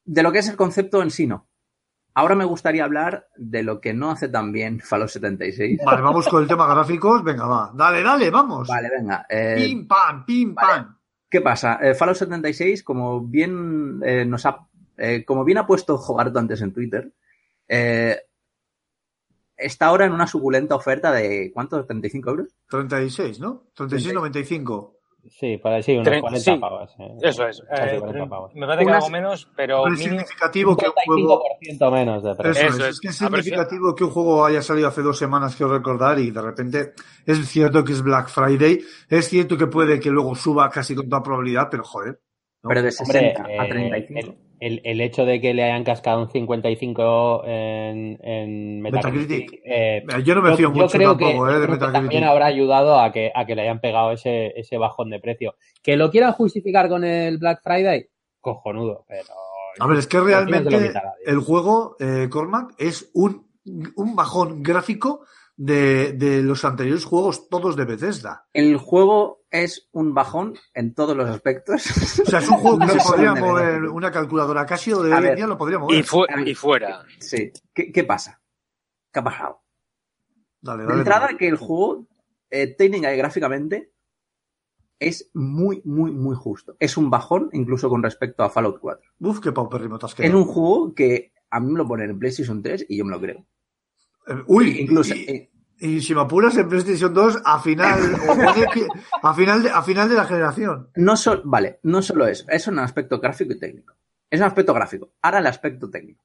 De 0.06 0.24
lo 0.24 0.32
que 0.32 0.40
es 0.40 0.50
el 0.50 0.56
concepto 0.56 1.02
en 1.04 1.12
sí, 1.12 1.28
no. 1.28 1.48
Ahora 2.16 2.34
me 2.34 2.46
gustaría 2.46 2.84
hablar 2.84 3.28
de 3.36 3.62
lo 3.62 3.80
que 3.80 3.94
no 3.94 4.10
hace 4.10 4.28
tan 4.28 4.52
bien 4.52 4.80
Fallout 4.80 5.10
76. 5.10 5.80
Vale, 5.86 6.02
vamos 6.02 6.28
con 6.28 6.42
el 6.42 6.48
tema 6.48 6.66
gráficos. 6.66 7.24
Venga, 7.24 7.46
va. 7.46 7.72
Dale, 7.76 8.02
dale, 8.02 8.32
vamos. 8.32 8.68
Vale, 8.68 8.90
venga. 8.90 9.24
eh, 9.30 9.54
Pim, 9.56 9.88
pam, 9.88 10.26
pim, 10.26 10.56
vale. 10.56 10.74
pam. 10.84 10.97
¿Qué 11.30 11.42
pasa? 11.42 11.80
Eh, 11.82 11.94
Fallout 11.94 12.18
76, 12.18 12.84
como 12.84 13.22
bien 13.22 14.02
eh, 14.04 14.26
nos 14.26 14.46
ha, 14.46 14.68
eh, 14.98 15.26
como 15.26 15.44
bien 15.44 15.58
ha 15.58 15.68
puesto 15.68 15.98
Jogarto 15.98 16.40
antes 16.40 16.62
en 16.62 16.74
Twitter, 16.74 17.12
eh, 17.68 18.18
está 19.58 19.88
ahora 19.88 20.06
en 20.06 20.14
una 20.14 20.28
suculenta 20.28 20.76
oferta 20.76 21.12
de 21.12 21.52
¿cuánto? 21.54 21.86
¿35 21.86 22.30
euros? 22.30 22.56
36, 22.70 23.40
¿no? 23.40 23.66
36,95. 23.76 24.97
Sí, 25.30 25.58
para 25.58 25.82
sí, 25.82 25.94
unos 25.94 26.08
Tre- 26.08 26.22
40 26.22 26.40
sí. 26.40 26.58
pavos. 26.60 26.96
eh. 27.00 27.18
Eso 27.22 27.48
es. 27.48 27.60
Eh, 27.72 28.00
40 28.00 28.26
pavos. 28.28 28.56
me 28.56 28.66
parece 28.66 28.86
que 28.86 28.92
algo 28.92 29.10
menos, 29.10 29.50
pero 29.56 29.86
es 29.88 29.94
mínimo. 29.94 30.10
significativo 30.20 30.78
que 30.78 30.86
un 30.88 30.94
juego. 31.06 31.44
35% 31.62 31.92
menos 31.92 32.24
de 32.24 32.36
precio. 32.36 32.68
es, 32.68 32.74
Eso 32.76 32.84
es, 32.86 32.90
es. 32.90 33.00
que 33.00 33.08
es 33.10 33.22
A 33.22 33.26
significativo 33.28 33.96
que 33.96 34.04
un 34.06 34.10
juego 34.12 34.46
haya 34.46 34.62
salido 34.62 34.88
hace 34.88 35.02
dos 35.02 35.18
semanas, 35.18 35.56
quiero 35.56 35.74
recordar, 35.74 36.18
y 36.20 36.32
de 36.32 36.42
repente 36.42 36.94
es 37.26 37.48
cierto 37.48 37.84
que 37.84 37.94
es 37.94 38.02
Black 38.02 38.30
Friday. 38.30 38.80
Es 39.10 39.28
cierto 39.30 39.58
que 39.58 39.68
puede 39.68 40.00
que 40.00 40.10
luego 40.10 40.34
suba 40.36 40.70
casi 40.70 40.96
con 40.96 41.10
toda 41.10 41.22
probabilidad, 41.24 41.68
pero 41.70 41.84
joder. 41.84 42.20
¿no? 42.64 42.70
Pero 42.70 42.82
de 42.82 42.90
Hombre, 43.00 43.36
60 43.36 43.44
a 43.44 43.66
eh, 43.66 43.70
35. 43.70 44.20
el, 44.20 44.47
el- 44.60 44.82
el 44.84 45.02
hecho 45.02 45.26
de 45.26 45.40
que 45.42 45.54
le 45.54 45.64
hayan 45.64 45.84
cascado 45.84 46.22
un 46.22 46.30
55 46.30 47.44
en, 47.46 48.20
en 48.24 48.82
Metacritic, 48.82 49.52
Metacritic. 49.52 49.62
eh, 49.66 50.04
Yo 50.24 50.36
no 50.36 50.42
me 50.42 50.56
fío 50.56 50.72
mucho 50.72 50.88
creo 50.98 51.10
tampoco, 51.18 51.32
que, 51.46 51.52
eh, 51.52 51.54
yo 51.54 51.60
de 51.60 51.66
que 51.66 51.72
Metacritic. 51.74 51.94
también 52.02 52.24
habrá 52.24 52.46
ayudado 52.48 53.00
a 53.00 53.12
que, 53.12 53.32
a 53.34 53.46
que 53.46 53.56
le 53.56 53.62
hayan 53.64 53.80
pegado 53.82 54.12
ese, 54.12 54.54
ese 54.60 54.78
bajón 54.78 55.10
de 55.10 55.20
precio. 55.20 55.56
Que 55.84 55.96
lo 55.98 56.10
quieran 56.12 56.32
justificar 56.34 56.90
con 56.90 57.04
el 57.04 57.38
Black 57.38 57.62
Friday, 57.64 58.08
cojonudo, 58.42 59.06
pero... 59.08 59.26
A 59.80 59.86
ver, 59.88 60.00
es 60.00 60.08
que 60.08 60.20
realmente 60.20 60.92
el 61.26 61.38
juego, 61.40 61.96
eh, 62.00 62.28
Cormac, 62.32 62.74
es 62.80 63.12
un, 63.14 63.46
un 63.96 64.16
bajón 64.16 64.64
gráfico 64.64 65.22
de, 65.60 66.14
de 66.14 66.42
los 66.44 66.64
anteriores 66.66 67.04
juegos 67.04 67.50
todos 67.50 67.76
de 67.76 67.86
Bethesda. 67.86 68.48
El 68.54 68.78
juego 68.78 69.44
es 69.50 69.90
un 69.92 70.14
bajón 70.14 70.56
en 70.74 70.94
todos 70.94 71.18
los 71.18 71.28
aspectos. 71.30 71.84
O 72.22 72.26
sea, 72.30 72.40
es 72.40 72.48
un 72.50 72.58
juego 72.58 72.78
que 72.80 72.86
No 72.86 72.94
se 72.94 73.00
podría 73.10 73.34
de 73.34 73.42
mover 73.42 73.84
una 73.86 74.12
calculadora 74.12 74.66
Casio 74.66 75.02
de 75.02 75.12
A 75.14 75.18
hoy 75.18 75.24
en 75.24 75.28
ver, 75.30 75.36
día 75.38 75.48
lo 75.48 75.58
podría 75.58 75.78
Y, 75.78 75.82
mover. 75.82 76.04
fu- 76.06 76.26
y 76.46 76.54
fuera. 76.56 77.04
Sí. 77.20 77.52
¿Qué, 77.74 77.92
qué 77.92 78.04
pasa? 78.04 78.40
¿Qué 79.12 79.20
ha 79.20 79.24
pasado? 79.24 79.62
Dale, 80.62 80.84
De 80.84 80.88
dale. 80.90 81.00
entrada, 81.00 81.26
dale. 81.26 81.38
que 81.38 81.48
el 81.48 81.58
juego, 81.58 82.08
eh, 82.52 82.76
técnica 82.76 83.14
y 83.14 83.18
gráficamente, 83.18 83.92
es 85.00 85.30
muy, 85.34 85.82
muy, 85.86 86.12
muy 86.12 86.36
justo. 86.36 86.76
Es 86.80 86.98
un 86.98 87.10
bajón 87.10 87.50
incluso 87.54 87.90
con 87.90 88.04
respecto 88.04 88.44
a 88.44 88.50
Fallout 88.50 88.80
4. 88.80 89.12
Uf, 89.22 89.40
qué 89.40 89.52
paupérrimo 89.52 89.98
te 89.98 90.06
has 90.06 90.12
Es 90.12 90.16
quedado. 90.18 90.38
un 90.40 90.46
juego 90.46 90.94
que 90.94 91.34
a 91.50 91.60
mí 91.60 91.72
me 91.72 91.78
lo 91.78 91.88
ponen 91.88 92.10
en 92.12 92.20
PlayStation 92.20 92.62
3 92.62 92.86
y 92.90 92.98
yo 92.98 93.06
me 93.06 93.12
lo 93.12 93.20
creo. 93.22 93.46
Eh, 94.28 94.44
Uy, 94.48 94.82
Incluso, 94.82 95.16
y, 95.16 95.22
eh, 95.22 95.52
y 95.80 96.02
si 96.02 96.16
me 96.16 96.22
apuras 96.22 96.58
en 96.58 96.68
PlayStation 96.68 97.14
2 97.14 97.42
a 97.46 97.60
final, 97.60 98.00
a 99.24 99.34
final 99.34 99.64
de, 99.64 99.70
a 99.70 99.82
final 99.82 100.10
de 100.10 100.16
la 100.16 100.26
generación. 100.26 100.90
no 100.96 101.14
vale, 101.44 101.80
no 101.84 102.02
solo 102.02 102.28
eso, 102.28 102.46
es 102.50 102.68
un 102.68 102.80
aspecto 102.80 103.20
gráfico 103.20 103.54
y 103.54 103.60
técnico. 103.60 103.96
Es 104.30 104.40
un 104.42 104.48
aspecto 104.48 104.74
gráfico. 104.74 105.14
Ahora 105.22 105.40
el 105.40 105.48
aspecto 105.48 105.90
técnico. 105.90 106.24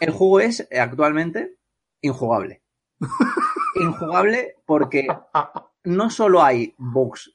El 0.00 0.10
juego 0.10 0.40
es 0.40 0.66
eh, 0.70 0.80
actualmente 0.80 1.58
injugable. 2.00 2.62
Injugable 3.76 4.56
porque 4.64 5.08
no 5.82 6.10
solo 6.10 6.42
hay 6.42 6.74
bugs 6.78 7.32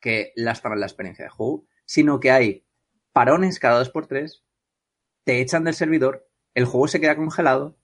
que 0.00 0.32
lastran 0.34 0.80
la 0.80 0.86
experiencia 0.86 1.24
de 1.24 1.30
juego, 1.30 1.66
sino 1.84 2.18
que 2.18 2.32
hay 2.32 2.66
parones 3.12 3.60
cada 3.60 3.78
dos 3.78 3.90
por 3.90 4.06
tres, 4.06 4.44
te 5.24 5.40
echan 5.40 5.64
del 5.64 5.74
servidor, 5.74 6.28
el 6.54 6.64
juego 6.64 6.88
se 6.88 7.00
queda 7.00 7.16
congelado. 7.16 7.78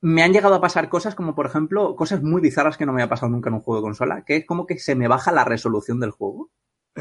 Me 0.00 0.22
han 0.22 0.32
llegado 0.32 0.54
a 0.54 0.60
pasar 0.60 0.88
cosas 0.88 1.14
como, 1.14 1.34
por 1.34 1.46
ejemplo, 1.46 1.96
cosas 1.96 2.22
muy 2.22 2.40
bizarras 2.40 2.76
que 2.76 2.86
no 2.86 2.92
me 2.92 3.02
ha 3.02 3.08
pasado 3.08 3.30
nunca 3.30 3.48
en 3.48 3.54
un 3.54 3.60
juego 3.60 3.80
de 3.80 3.86
consola, 3.86 4.24
que 4.24 4.36
es 4.36 4.46
como 4.46 4.66
que 4.66 4.78
se 4.78 4.94
me 4.94 5.08
baja 5.08 5.32
la 5.32 5.44
resolución 5.44 6.00
del 6.00 6.10
juego. 6.10 6.50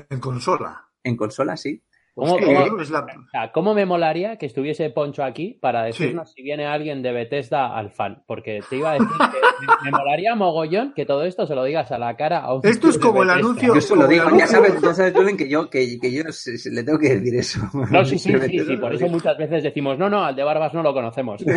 En 0.09 0.19
consola. 0.19 0.89
En 1.03 1.17
consola, 1.17 1.57
sí. 1.57 1.83
¿Cómo, 2.17 2.37
Sí, 2.37 2.45
cómo- 2.45 2.81
es 2.81 2.89
la- 2.89 3.01
o 3.01 3.29
sea, 3.29 3.51
¿cómo 3.51 3.73
me 3.73 3.85
molaría 3.85 4.37
que 4.37 4.45
estuviese 4.45 4.89
Poncho 4.89 5.21
aquí 5.21 5.57
para 5.61 5.83
decirnos 5.83 6.31
si 6.31 6.41
viene 6.43 6.65
alguien 6.65 7.01
de 7.03 7.11
Bethesda 7.11 7.75
al 7.77 7.91
fan? 7.91 8.23
Porque 8.25 8.61
te 8.69 8.77
iba 8.77 8.91
a 8.91 8.93
decir 8.93 9.07
que 9.09 9.65
me, 9.67 9.91
me 9.91 9.97
molaría 9.97 10.33
mogollón 10.33 10.93
que 10.95 11.05
todo 11.05 11.23
esto 11.25 11.45
se 11.45 11.55
lo 11.55 11.65
digas 11.65 11.91
a 11.91 11.97
la 11.97 12.15
cara 12.15 12.39
a 12.39 12.53
un 12.53 12.61
Esto 12.65 12.87
es 12.87 12.97
como 12.97 13.21
el 13.23 13.29
anuncio- 13.31 13.75
Yo 13.75 13.81
se 13.81 13.95
lo 13.97 14.07
digo, 14.07 14.29
ya 14.37 14.47
sabes, 14.47 14.79
ya 14.81 14.93
sabes, 14.93 15.13
Julen, 15.13 15.35
que 15.35 15.49
yo, 15.49 15.69
que, 15.69 15.99
que 15.99 16.09
yo 16.13 16.23
se- 16.31 16.57
se- 16.57 16.71
le 16.71 16.83
tengo 16.83 16.97
que 16.99 17.15
decir 17.17 17.35
eso. 17.35 17.59
No, 17.91 18.05
sí, 18.05 18.17
sí, 18.17 18.31
sí, 18.31 18.59
sí, 18.65 18.77
por 18.77 18.93
eso 18.95 19.07
muchas 19.09 19.37
veces 19.37 19.61
decimos, 19.63 19.97
no, 19.99 20.09
no, 20.09 20.23
al 20.23 20.37
de 20.37 20.43
Barbas 20.45 20.73
no 20.73 20.83
lo 20.83 20.93
conocemos. 20.93 21.43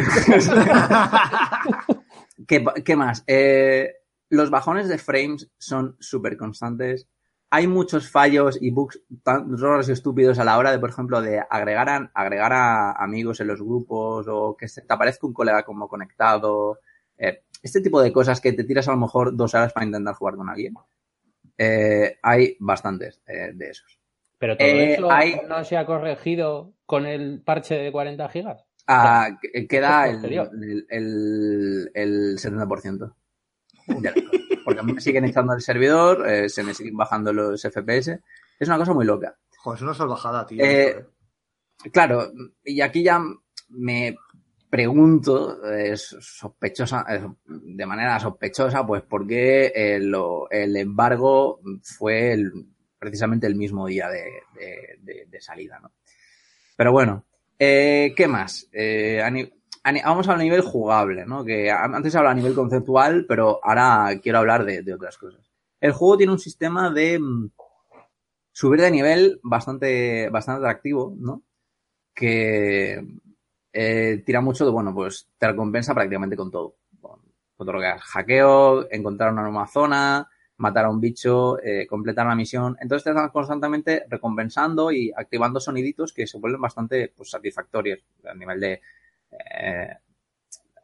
¿Qué, 2.46 2.64
qué 2.84 2.96
más? 2.96 3.24
Eh, 3.26 3.92
los 4.30 4.50
bajones 4.50 4.88
de 4.88 4.98
frames 4.98 5.50
son 5.58 5.96
súper 6.00 6.36
constantes. 6.36 7.06
Hay 7.50 7.66
muchos 7.66 8.10
fallos 8.10 8.58
y 8.60 8.70
bugs 8.70 9.00
tan 9.22 9.56
raros 9.58 9.88
y 9.88 9.92
estúpidos 9.92 10.38
a 10.38 10.44
la 10.44 10.58
hora 10.58 10.70
de, 10.70 10.78
por 10.78 10.90
ejemplo, 10.90 11.22
de 11.22 11.42
agregar 11.48 11.88
a, 11.88 12.10
agregar 12.14 12.52
a 12.52 12.92
amigos 12.92 13.40
en 13.40 13.46
los 13.46 13.62
grupos 13.62 14.26
o 14.28 14.54
que 14.56 14.68
se 14.68 14.82
te 14.82 14.92
aparezca 14.92 15.26
un 15.26 15.32
colega 15.32 15.62
como 15.62 15.88
conectado. 15.88 16.80
Eh, 17.16 17.44
este 17.62 17.80
tipo 17.80 18.02
de 18.02 18.12
cosas 18.12 18.40
que 18.42 18.52
te 18.52 18.64
tiras 18.64 18.86
a 18.88 18.92
lo 18.92 18.98
mejor 18.98 19.34
dos 19.34 19.54
horas 19.54 19.72
para 19.72 19.86
intentar 19.86 20.14
jugar 20.14 20.36
con 20.36 20.48
alguien. 20.50 20.74
Eh, 21.56 22.18
hay 22.22 22.56
bastantes 22.60 23.22
eh, 23.26 23.52
de 23.54 23.70
esos. 23.70 23.98
Pero 24.38 24.56
todo 24.56 24.68
Eh, 24.68 24.92
eso 24.94 25.10
hay- 25.10 25.40
no 25.48 25.64
se 25.64 25.76
ha 25.76 25.86
corregido 25.86 26.74
con 26.86 27.06
el 27.06 27.40
parche 27.42 27.74
de 27.76 27.90
40 27.90 28.28
gigas. 28.28 28.64
Ah, 28.86 29.30
que- 29.40 29.66
queda 29.66 30.08
el, 30.08 30.24
el, 30.24 30.86
el, 30.90 31.90
el 31.94 32.38
70%. 32.38 33.14
Porque 34.68 34.80
a 34.80 34.82
mí 34.82 34.92
me 34.92 35.00
siguen 35.00 35.24
echando 35.24 35.54
el 35.54 35.62
servidor, 35.62 36.28
eh, 36.28 36.50
se 36.50 36.62
me 36.62 36.74
siguen 36.74 36.94
bajando 36.94 37.32
los 37.32 37.62
FPS. 37.62 38.20
Es 38.60 38.68
una 38.68 38.76
cosa 38.76 38.92
muy 38.92 39.06
loca. 39.06 39.34
Joder, 39.56 39.78
es 39.78 39.82
una 39.82 39.94
salvajada, 39.94 40.44
tío. 40.44 40.62
Eh, 40.62 40.88
eh. 40.88 41.90
Claro, 41.90 42.30
y 42.62 42.82
aquí 42.82 43.02
ya 43.02 43.18
me, 43.70 44.14
pregunto 44.68 45.64
eh, 45.64 45.96
sospechosa, 45.96 47.06
de 47.46 47.86
manera 47.86 48.20
sospechosa, 48.20 48.86
pues 48.86 49.02
por 49.02 49.26
qué 49.26 49.72
el, 49.74 50.14
el 50.50 50.76
embargo 50.76 51.60
fue 51.82 52.32
el, 52.32 52.52
precisamente 52.98 53.46
el 53.46 53.54
mismo 53.54 53.86
día 53.86 54.10
de, 54.10 54.42
de, 55.00 55.26
de 55.26 55.40
salida, 55.40 55.80
¿no? 55.80 55.92
Pero 56.76 56.92
bueno, 56.92 57.24
eh, 57.58 58.12
¿qué 58.16 58.28
más? 58.28 58.68
Eh, 58.72 59.20
vamos 60.04 60.28
al 60.28 60.38
nivel 60.38 60.62
jugable, 60.62 61.24
¿no? 61.26 61.44
Que 61.44 61.70
antes 61.70 62.14
hablaba 62.14 62.32
a 62.32 62.36
nivel 62.36 62.54
conceptual, 62.54 63.26
pero 63.26 63.60
ahora 63.62 64.18
quiero 64.22 64.38
hablar 64.38 64.64
de, 64.64 64.92
otras 64.92 65.18
cosas. 65.18 65.40
El 65.80 65.92
juego 65.92 66.16
tiene 66.16 66.32
un 66.32 66.38
sistema 66.38 66.90
de 66.90 67.18
mm, 67.18 67.50
subir 68.52 68.80
de 68.80 68.90
nivel 68.90 69.40
bastante, 69.42 70.28
bastante 70.30 70.60
atractivo, 70.60 71.14
¿no? 71.18 71.42
Que 72.14 73.04
eh, 73.72 74.22
tira 74.26 74.40
mucho 74.40 74.64
de, 74.64 74.72
bueno, 74.72 74.94
pues 74.94 75.28
te 75.38 75.46
recompensa 75.46 75.94
prácticamente 75.94 76.36
con 76.36 76.50
todo. 76.50 76.76
Con, 77.00 77.20
todo 77.56 77.72
lo 77.72 77.80
que 77.80 77.90
es 77.90 78.02
hackeo, 78.02 78.88
encontrar 78.90 79.32
una 79.32 79.42
nueva 79.42 79.66
zona, 79.66 80.28
matar 80.58 80.84
a 80.84 80.90
un 80.90 81.00
bicho, 81.00 81.60
eh, 81.62 81.86
completar 81.86 82.26
la 82.26 82.34
misión. 82.34 82.76
Entonces 82.80 83.04
te 83.04 83.10
están 83.10 83.30
constantemente 83.30 84.04
recompensando 84.08 84.92
y 84.92 85.12
activando 85.16 85.60
soniditos 85.60 86.12
que 86.12 86.26
se 86.26 86.38
vuelven 86.38 86.60
bastante 86.60 87.12
pues, 87.16 87.30
satisfactorios 87.30 88.00
a 88.24 88.34
nivel 88.34 88.60
de 88.60 88.80
eh, 89.30 89.94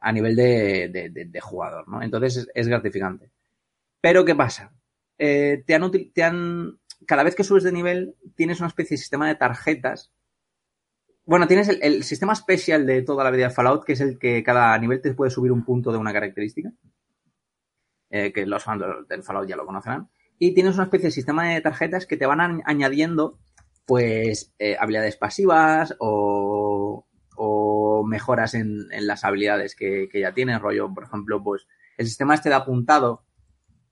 a 0.01 0.13
nivel 0.13 0.37
de, 0.37 1.41
jugador, 1.43 1.89
¿no? 1.89 2.03
Entonces 2.03 2.49
es, 2.55 2.69
gratificante. 2.69 3.31
Pero 4.01 4.25
¿qué 4.25 4.35
pasa? 4.35 4.73
Eh, 5.17 5.65
te, 5.67 5.75
han, 6.23 6.79
cada 7.07 7.23
vez 7.23 7.35
que 7.35 7.45
subes 7.45 7.63
de 7.63 7.73
nivel 7.73 8.15
tienes 8.35 8.61
una 8.61 8.69
especie 8.69 8.97
de 8.97 9.01
sistema 9.01 9.29
de 9.29 9.37
tarjetas. 9.37 10.13
Bueno, 11.25 11.47
tienes 11.47 11.69
el, 11.69 12.05
sistema 12.05 12.35
especial 12.35 12.85
de 12.85 13.01
toda 13.01 13.25
la 13.25 13.31
vida 13.31 13.49
de 13.49 13.55
Fallout, 13.55 13.85
que 13.85 13.95
es 13.95 14.01
el 14.03 14.19
que 14.19 14.43
cada 14.43 14.77
nivel 14.79 15.01
te 15.01 15.15
puede 15.15 15.31
subir 15.31 15.53
un 15.53 15.65
punto 15.65 15.91
de 15.91 15.99
una 15.99 16.13
característica. 16.13 16.71
Eh, 18.11 18.31
que 18.33 18.45
los 18.45 18.63
fans 18.63 18.85
del 19.09 19.23
Fallout 19.23 19.49
ya 19.49 19.57
lo 19.57 19.65
conocerán. 19.65 20.11
Y 20.39 20.53
tienes 20.53 20.75
una 20.75 20.85
especie 20.85 21.07
de 21.07 21.13
sistema 21.13 21.49
de 21.49 21.63
tarjetas 21.63 22.07
que 22.07 22.19
te 22.19 22.27
van 22.27 22.63
añadiendo, 22.67 23.39
pues, 23.87 24.53
habilidades 24.79 25.17
pasivas 25.17 25.97
o, 25.99 27.07
mejoras 28.03 28.55
en, 28.55 28.89
las 29.07 29.25
habilidades 29.25 29.77
que, 29.77 30.09
ya 30.13 30.33
tienes, 30.33 30.61
rollo, 30.61 30.93
por 30.93 31.05
ejemplo, 31.05 31.43
pues, 31.43 31.67
el 31.97 32.07
sistema 32.07 32.35
este 32.35 32.49
de 32.49 32.57
apuntado, 32.57 33.25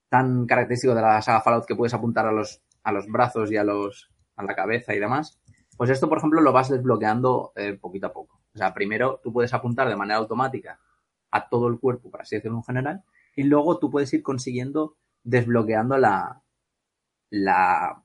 tan 0.09 0.47
característico 0.47 0.95
de 0.95 1.03
la 1.03 1.23
saga 1.23 1.41
Fallout 1.41 1.67
que 1.67 1.77
puedes 1.77 1.95
apuntar 1.95 2.27
a 2.27 2.33
los, 2.33 2.63
a 2.83 2.93
los 2.93 3.07
brazos 3.07 3.51
y 3.51 3.57
a 3.57 3.65
los, 3.65 4.11
a 4.37 4.43
la 4.43 4.55
cabeza 4.55 4.95
y 4.95 4.99
demás. 4.99 5.41
Pues 5.77 5.91
esto, 5.91 6.09
por 6.09 6.19
ejemplo, 6.19 6.41
lo 6.41 6.53
vas 6.53 6.69
desbloqueando 6.69 7.53
eh, 7.57 7.79
poquito 7.81 8.09
a 8.09 8.13
poco. 8.13 8.43
O 8.55 8.59
sea, 8.59 8.75
primero 8.75 9.21
tú 9.23 9.33
puedes 9.33 9.55
apuntar 9.55 9.89
de 9.89 9.97
manera 9.97 10.19
automática 10.19 10.81
a 11.31 11.49
todo 11.49 11.69
el 11.69 11.79
cuerpo, 11.79 12.11
para 12.11 12.23
así 12.23 12.37
decirlo 12.37 12.59
en 12.59 12.65
general, 12.65 13.05
y 13.35 13.45
luego 13.45 13.79
tú 13.79 13.91
puedes 13.91 14.13
ir 14.13 14.23
consiguiendo, 14.23 14.99
desbloqueando 15.23 15.97
la, 15.97 16.43
la, 17.31 18.05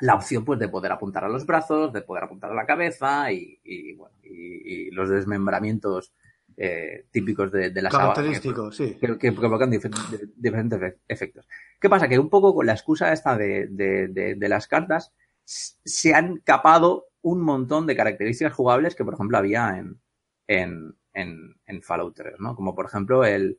la 0.00 0.14
opción 0.14 0.44
pues 0.44 0.58
de 0.58 0.68
poder 0.68 0.92
apuntar 0.92 1.24
a 1.24 1.28
los 1.28 1.46
brazos, 1.46 1.92
de 1.92 2.02
poder 2.02 2.24
apuntar 2.24 2.50
a 2.50 2.54
la 2.54 2.66
cabeza 2.66 3.30
y, 3.32 3.58
y 3.64 3.94
bueno, 3.94 4.14
y, 4.22 4.90
los 4.90 5.08
desmembramientos 5.08 6.12
eh, 6.56 7.06
típicos 7.10 7.50
de, 7.50 7.70
de 7.70 7.82
la 7.82 7.90
Característicos, 7.90 8.76
sí. 8.76 8.96
Que, 9.18 9.32
provocan 9.32 9.70
diferentes 9.70 10.96
efectos. 11.08 11.48
¿Qué 11.80 11.88
pasa? 11.88 12.08
Que 12.08 12.18
un 12.18 12.30
poco 12.30 12.54
con 12.54 12.66
la 12.66 12.72
excusa 12.72 13.12
esta 13.12 13.36
de, 13.36 13.66
de, 13.68 14.36
de, 14.36 14.48
las 14.48 14.68
cartas 14.68 15.12
se 15.44 16.14
han 16.14 16.38
capado 16.38 17.06
un 17.22 17.40
montón 17.40 17.86
de 17.86 17.96
características 17.96 18.52
jugables 18.52 18.94
que, 18.94 19.04
por 19.04 19.14
ejemplo, 19.14 19.36
había 19.36 19.78
en, 19.78 20.00
en, 20.46 20.94
en, 21.12 21.56
en 21.66 21.82
Fallout 21.82 22.14
3, 22.14 22.34
¿no? 22.38 22.54
Como, 22.54 22.74
por 22.74 22.86
ejemplo, 22.86 23.24
el, 23.24 23.58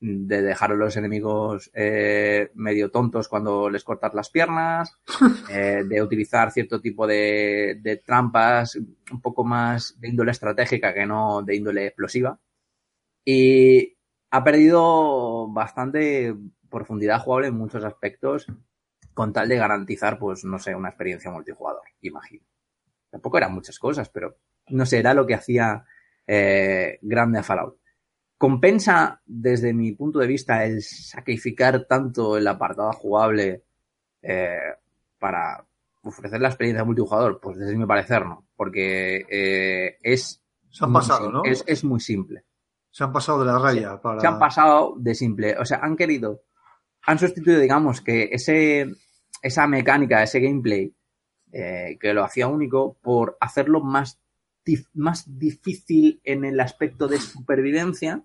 de 0.00 0.42
dejar 0.42 0.72
a 0.72 0.74
los 0.74 0.96
enemigos 0.96 1.70
eh, 1.74 2.50
medio 2.54 2.90
tontos 2.90 3.28
cuando 3.28 3.70
les 3.70 3.82
cortas 3.82 4.14
las 4.14 4.30
piernas, 4.30 4.98
eh, 5.50 5.82
de 5.86 6.02
utilizar 6.02 6.50
cierto 6.50 6.80
tipo 6.80 7.06
de, 7.06 7.78
de, 7.82 7.96
trampas 7.98 8.76
un 8.76 9.20
poco 9.20 9.44
más 9.44 9.98
de 9.98 10.08
índole 10.08 10.32
estratégica 10.32 10.92
que 10.92 11.06
no 11.06 11.42
de 11.42 11.56
índole 11.56 11.86
explosiva. 11.86 12.38
Y 13.24 13.96
ha 14.30 14.44
perdido 14.44 15.48
bastante 15.48 16.34
profundidad 16.68 17.20
jugable 17.20 17.48
en 17.48 17.56
muchos 17.56 17.84
aspectos 17.84 18.46
con 19.14 19.32
tal 19.32 19.48
de 19.48 19.56
garantizar, 19.56 20.18
pues, 20.18 20.44
no 20.44 20.58
sé, 20.58 20.74
una 20.74 20.90
experiencia 20.90 21.30
multijugador, 21.30 21.82
imagino. 22.02 22.44
Tampoco 23.10 23.38
eran 23.38 23.54
muchas 23.54 23.78
cosas, 23.78 24.10
pero 24.10 24.36
no 24.68 24.84
sé, 24.84 24.98
era 24.98 25.14
lo 25.14 25.26
que 25.26 25.34
hacía 25.34 25.86
eh, 26.26 26.98
grande 27.00 27.38
a 27.38 27.42
Fallout. 27.42 27.78
¿Compensa 28.38 29.22
desde 29.24 29.72
mi 29.72 29.92
punto 29.92 30.18
de 30.18 30.26
vista 30.26 30.64
el 30.64 30.82
sacrificar 30.82 31.86
tanto 31.86 32.36
el 32.36 32.46
apartado 32.46 32.92
jugable 32.92 33.64
eh, 34.20 34.58
para 35.18 35.64
ofrecer 36.02 36.40
la 36.40 36.48
experiencia 36.48 36.84
multijugador? 36.84 37.40
Pues 37.40 37.58
desde 37.58 37.76
mi 37.76 37.86
parecer 37.86 38.26
no, 38.26 38.46
porque 38.54 39.24
eh, 39.30 39.96
es... 40.02 40.42
Se 40.70 40.84
han 40.84 40.92
pasado, 40.92 41.32
¿no? 41.32 41.42
Es, 41.44 41.84
muy 41.84 42.00
simple. 42.00 42.44
Se 42.90 43.04
han 43.04 43.12
pasado 43.12 43.40
de 43.40 43.46
la 43.46 43.58
raya. 43.58 44.00
para... 44.02 44.20
Se 44.20 44.26
han 44.26 44.38
pasado 44.38 44.94
de 44.98 45.14
simple. 45.14 45.56
O 45.58 45.64
sea, 45.64 45.78
han 45.78 45.96
querido, 45.96 46.42
han 47.06 47.18
sustituido, 47.18 47.60
digamos, 47.60 48.02
que 48.02 48.28
ese, 48.30 48.86
esa 49.40 49.66
mecánica, 49.66 50.22
ese 50.22 50.40
gameplay, 50.40 50.94
eh, 51.52 51.96
que 51.98 52.12
lo 52.12 52.22
hacía 52.22 52.48
único, 52.48 52.98
por 53.00 53.38
hacerlo 53.40 53.80
más 53.80 54.20
más 54.94 55.38
difícil 55.38 56.20
en 56.24 56.44
el 56.44 56.58
aspecto 56.60 57.08
de 57.08 57.18
supervivencia, 57.18 58.22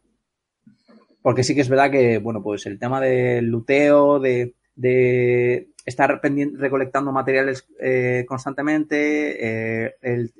porque 1.21 1.43
sí 1.43 1.53
que 1.53 1.61
es 1.61 1.69
verdad 1.69 1.91
que, 1.91 2.17
bueno, 2.17 2.41
pues 2.41 2.65
el 2.65 2.79
tema 2.79 2.99
del 2.99 3.45
luteo, 3.45 4.19
de, 4.19 4.55
de 4.75 5.69
estar 5.85 6.19
recolectando 6.21 7.11
materiales 7.11 7.67
eh, 7.79 8.25
constantemente, 8.27 9.85
eh, 9.85 9.95
el, 10.01 10.33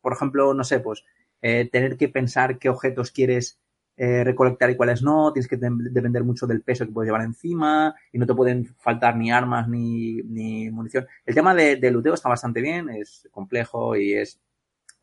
por 0.00 0.14
ejemplo, 0.14 0.54
no 0.54 0.64
sé, 0.64 0.80
pues 0.80 1.04
eh, 1.42 1.68
tener 1.70 1.96
que 1.96 2.08
pensar 2.08 2.58
qué 2.58 2.68
objetos 2.68 3.10
quieres 3.10 3.58
recolectar 3.96 4.68
y 4.70 4.76
cuáles 4.76 5.02
no, 5.02 5.32
tienes 5.32 5.46
que 5.46 5.56
depender 5.56 6.24
mucho 6.24 6.48
del 6.48 6.62
peso 6.62 6.84
que 6.84 6.90
puedes 6.90 7.06
llevar 7.06 7.22
encima 7.22 7.94
y 8.12 8.18
no 8.18 8.26
te 8.26 8.34
pueden 8.34 8.66
faltar 8.66 9.16
ni 9.16 9.30
armas 9.30 9.68
ni, 9.68 10.16
ni 10.22 10.68
munición. 10.68 11.06
El 11.24 11.32
tema 11.32 11.54
de, 11.54 11.76
de 11.76 11.92
luteo 11.92 12.14
está 12.14 12.28
bastante 12.28 12.60
bien, 12.60 12.90
es 12.90 13.28
complejo 13.30 13.94
y 13.94 14.14
es 14.14 14.40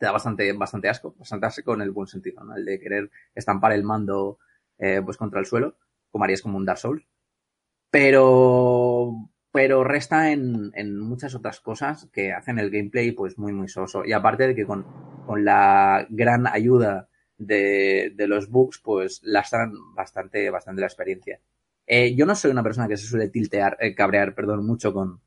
te 0.01 0.07
da 0.07 0.11
bastante, 0.11 0.51
bastante 0.53 0.89
asco, 0.89 1.13
bastante 1.15 1.45
asco 1.45 1.75
en 1.75 1.81
el 1.81 1.91
buen 1.91 2.07
sentido, 2.07 2.43
¿no? 2.43 2.55
El 2.55 2.65
de 2.65 2.79
querer 2.79 3.11
estampar 3.35 3.71
el 3.71 3.83
mando 3.83 4.39
eh, 4.79 4.99
pues 5.05 5.15
contra 5.15 5.39
el 5.39 5.45
suelo, 5.45 5.77
como 6.09 6.23
harías 6.23 6.41
como 6.41 6.57
un 6.57 6.65
Dark 6.65 6.79
Souls. 6.79 7.05
Pero, 7.91 9.29
pero 9.51 9.83
resta 9.83 10.31
en, 10.31 10.71
en 10.73 10.97
muchas 10.99 11.35
otras 11.35 11.59
cosas 11.59 12.09
que 12.11 12.33
hacen 12.33 12.57
el 12.57 12.71
gameplay 12.71 13.11
pues 13.11 13.37
muy, 13.37 13.53
muy 13.53 13.67
soso. 13.67 14.03
Y 14.03 14.11
aparte 14.11 14.47
de 14.47 14.55
que 14.55 14.65
con, 14.65 14.87
con 15.27 15.45
la 15.45 16.07
gran 16.09 16.47
ayuda 16.47 17.07
de, 17.37 18.11
de 18.15 18.27
los 18.27 18.49
bugs, 18.49 18.79
pues 18.79 19.21
lastran 19.23 19.71
bastante, 19.93 20.49
bastante 20.49 20.81
la 20.81 20.87
experiencia. 20.87 21.39
Eh, 21.85 22.15
yo 22.15 22.25
no 22.25 22.33
soy 22.33 22.49
una 22.49 22.63
persona 22.63 22.87
que 22.87 22.97
se 22.97 23.05
suele 23.05 23.29
tiltear, 23.29 23.77
eh, 23.79 23.93
cabrear, 23.93 24.33
perdón, 24.33 24.65
mucho 24.65 24.93
con, 24.93 25.21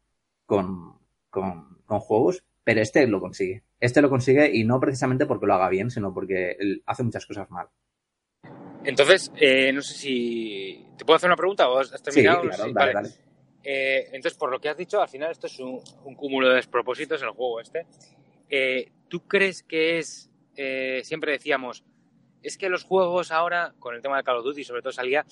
con, 0.46 0.98
con, 1.30 1.78
con 1.86 2.00
juegos, 2.00 2.42
pero 2.64 2.80
este 2.80 3.06
lo 3.06 3.20
consigue. 3.20 3.62
Este 3.78 4.00
lo 4.00 4.08
consigue 4.08 4.50
y 4.52 4.64
no 4.64 4.80
precisamente 4.80 5.26
porque 5.26 5.46
lo 5.46 5.54
haga 5.54 5.68
bien, 5.68 5.90
sino 5.90 6.12
porque 6.12 6.56
él 6.58 6.82
hace 6.86 7.02
muchas 7.02 7.26
cosas 7.26 7.50
mal. 7.50 7.68
Entonces, 8.84 9.30
eh, 9.36 9.72
no 9.72 9.82
sé 9.82 9.94
si. 9.94 10.86
¿Te 10.96 11.04
puedo 11.04 11.16
hacer 11.16 11.28
una 11.28 11.36
pregunta 11.36 11.68
o 11.68 11.78
has 11.78 12.02
terminado? 12.02 12.42
Sí, 12.42 12.48
claro, 12.48 12.72
dale, 12.72 12.92
vale. 12.94 13.08
Eh, 13.62 14.08
entonces, 14.12 14.38
por 14.38 14.50
lo 14.50 14.60
que 14.60 14.68
has 14.68 14.76
dicho, 14.76 15.00
al 15.00 15.08
final 15.08 15.30
esto 15.30 15.46
es 15.46 15.58
un, 15.58 15.80
cúmulo 16.16 16.48
de 16.48 16.56
despropósitos 16.56 17.20
en 17.22 17.28
el 17.28 17.34
juego 17.34 17.60
este. 17.60 17.86
Eh, 18.48 18.92
¿Tú 19.08 19.26
crees 19.26 19.62
que 19.62 19.98
es. 19.98 20.30
siempre 21.02 21.32
decíamos. 21.32 21.84
Es 22.42 22.58
que 22.58 22.68
los 22.68 22.84
juegos 22.84 23.32
ahora, 23.32 23.72
con 23.78 23.94
el 23.94 24.02
tema 24.02 24.18
de 24.18 24.22
Call 24.22 24.36
of 24.36 24.44
Duty, 24.44 24.64
sobre 24.64 24.82
todo 24.82 24.92
salía, 24.92 25.24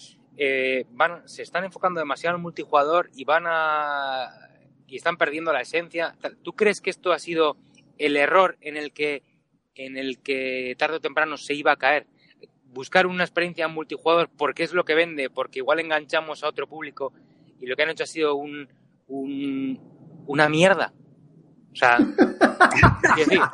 van, 0.93 1.29
se 1.29 1.43
están 1.43 1.65
enfocando 1.65 2.01
demasiado 2.01 2.37
en 2.37 2.43
multijugador 2.43 3.11
y 3.15 3.25
van 3.25 3.45
a. 3.47 4.52
y 4.93 4.97
están 4.97 5.17
perdiendo 5.17 5.55
la 5.55 5.63
esencia. 5.63 6.15
¿Tú 6.43 6.53
crees 6.53 6.83
que 6.83 6.91
esto 6.91 7.13
ha 7.13 7.19
sido 7.19 7.57
el 7.97 8.15
error 8.19 8.59
en 8.61 8.77
el 8.77 8.93
que, 8.93 9.23
en 9.75 9.97
el 9.97 10.19
que 10.19 10.75
tarde 10.79 10.97
o 10.97 11.01
temprano 11.01 11.39
se 11.39 11.55
iba 11.55 11.73
a 11.73 11.77
caer. 11.77 12.07
Buscar 12.67 13.07
una 13.07 13.25
experiencia 13.25 13.69
multijugador 13.69 14.29
porque 14.37 14.65
es 14.65 14.75
lo 14.75 14.85
que 14.85 14.95
vende, 14.95 15.31
porque 15.31 15.61
igual 15.61 15.81
enganchamos 15.81 16.45
a 16.45 16.49
otro 16.49 16.67
público 16.69 17.15
y 17.59 17.65
lo 17.65 17.75
que 17.75 17.85
han 17.85 17.91
hecho 17.91 18.05
ha 18.05 18.07
sido 18.07 18.35
un, 18.35 18.69
una 20.27 20.51
mierda. 20.51 20.93
O 21.73 21.75
sea, 21.75 21.97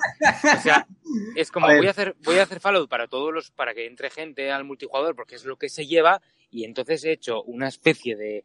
es 1.37 1.53
como 1.53 1.69
voy 1.69 1.87
a 1.87 1.91
hacer 1.91 2.17
voy 2.25 2.39
a 2.39 2.43
hacer 2.43 2.59
Fallout 2.59 2.91
para 2.91 3.07
todos 3.07 3.33
los 3.33 3.53
para 3.53 3.75
que 3.75 3.87
entre 3.87 4.11
gente 4.11 4.51
al 4.51 4.65
multijugador 4.65 5.15
porque 5.15 5.37
es 5.37 5.45
lo 5.45 5.57
que 5.57 5.69
se 5.69 5.87
lleva 5.87 6.21
y 6.51 6.65
entonces 6.65 7.05
he 7.05 7.13
hecho 7.13 7.45
una 7.45 7.69
especie 7.69 8.17
de 8.17 8.45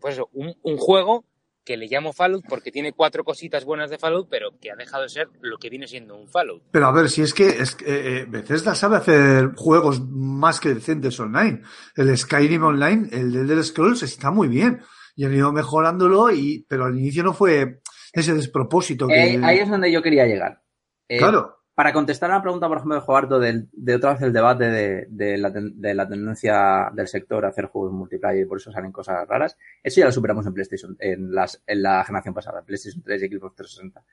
pues 0.00 0.20
un, 0.32 0.56
un 0.62 0.76
juego 0.78 1.24
que 1.64 1.76
le 1.76 1.86
llamo 1.86 2.12
Fallout 2.12 2.44
porque 2.48 2.70
tiene 2.70 2.92
cuatro 2.92 3.24
cositas 3.24 3.64
buenas 3.64 3.90
de 3.90 3.98
Fallout, 3.98 4.28
pero 4.30 4.50
que 4.60 4.70
ha 4.70 4.76
dejado 4.76 5.04
de 5.04 5.08
ser 5.08 5.28
lo 5.40 5.58
que 5.58 5.70
viene 5.70 5.86
siendo 5.86 6.16
un 6.16 6.28
Fallout. 6.28 6.62
Pero 6.70 6.86
a 6.86 6.92
ver, 6.92 7.08
si 7.08 7.22
es 7.22 7.34
que 7.34 7.48
es, 7.48 7.76
eh, 7.80 7.86
eh, 7.86 8.26
Bethesda 8.28 8.74
sabe 8.74 8.96
hacer 8.96 9.54
juegos 9.56 10.02
más 10.08 10.60
que 10.60 10.74
decentes 10.74 11.18
online. 11.18 11.62
El 11.96 12.16
Skyrim 12.16 12.62
Online, 12.62 13.08
el 13.12 13.32
de 13.32 13.40
Elder 13.40 13.64
Scrolls 13.64 14.02
está 14.02 14.30
muy 14.30 14.48
bien. 14.48 14.82
Y 15.16 15.24
han 15.24 15.34
ido 15.34 15.52
mejorándolo, 15.52 16.30
y, 16.32 16.66
pero 16.68 16.86
al 16.86 16.98
inicio 16.98 17.22
no 17.22 17.32
fue 17.32 17.80
ese 18.12 18.34
despropósito. 18.34 19.06
Que... 19.06 19.34
Eh, 19.34 19.40
ahí 19.42 19.58
es 19.58 19.68
donde 19.68 19.92
yo 19.92 20.02
quería 20.02 20.26
llegar. 20.26 20.62
Eh, 21.08 21.18
Claro. 21.18 21.63
Para 21.74 21.92
contestar 21.92 22.30
a 22.30 22.34
la 22.36 22.42
pregunta, 22.42 22.68
por 22.68 22.76
ejemplo, 22.76 22.94
de 22.94 23.00
Jobarto, 23.00 23.38
del- 23.40 23.68
de, 23.72 23.94
otra 23.96 24.12
vez 24.12 24.22
el 24.22 24.32
debate 24.32 24.64
de, 24.70 25.06
de 25.08 25.36
la, 25.38 25.52
ten- 25.52 25.80
de 25.80 25.92
la 25.94 26.06
tendencia 26.08 26.90
del 26.94 27.08
sector 27.08 27.44
a 27.44 27.48
hacer 27.48 27.66
juegos 27.66 27.92
multiplayer 27.92 28.42
y 28.42 28.46
por 28.46 28.58
eso 28.58 28.70
salen 28.70 28.92
cosas 28.92 29.26
raras, 29.26 29.56
eso 29.82 30.00
ya 30.00 30.06
lo 30.06 30.12
superamos 30.12 30.46
en 30.46 30.54
PlayStation, 30.54 30.96
en, 31.00 31.34
las, 31.34 31.60
en 31.66 31.82
la 31.82 32.04
generación 32.04 32.32
pasada, 32.32 32.62
PlayStation 32.62 33.02
3 33.02 33.22
y 33.24 33.26
Xbox 33.28 33.56
360. 33.56 34.04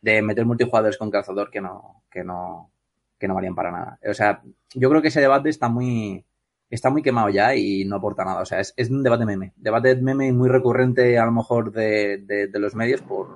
De 0.00 0.22
meter 0.22 0.46
multijugadores 0.46 0.96
con 0.96 1.10
calzador 1.10 1.50
que 1.50 1.60
no, 1.60 2.02
que 2.10 2.24
no, 2.24 2.70
que 3.18 3.28
no 3.28 3.34
valían 3.34 3.54
para 3.54 3.70
nada. 3.70 3.98
O 4.08 4.14
sea, 4.14 4.42
yo 4.74 4.88
creo 4.88 5.02
que 5.02 5.08
ese 5.08 5.20
debate 5.20 5.50
está 5.50 5.68
muy, 5.68 6.24
está 6.70 6.88
muy 6.88 7.02
quemado 7.02 7.28
ya 7.28 7.54
y 7.54 7.84
no 7.84 7.96
aporta 7.96 8.24
nada. 8.24 8.40
O 8.40 8.46
sea, 8.46 8.58
es, 8.60 8.72
es 8.76 8.90
un 8.90 9.02
debate 9.02 9.26
meme. 9.26 9.52
Debate 9.56 9.94
meme 9.96 10.32
muy 10.32 10.48
recurrente 10.48 11.18
a 11.18 11.26
lo 11.26 11.32
mejor 11.32 11.70
de, 11.72 12.22
de, 12.24 12.46
de 12.48 12.58
los 12.58 12.74
medios 12.74 13.02
por, 13.02 13.28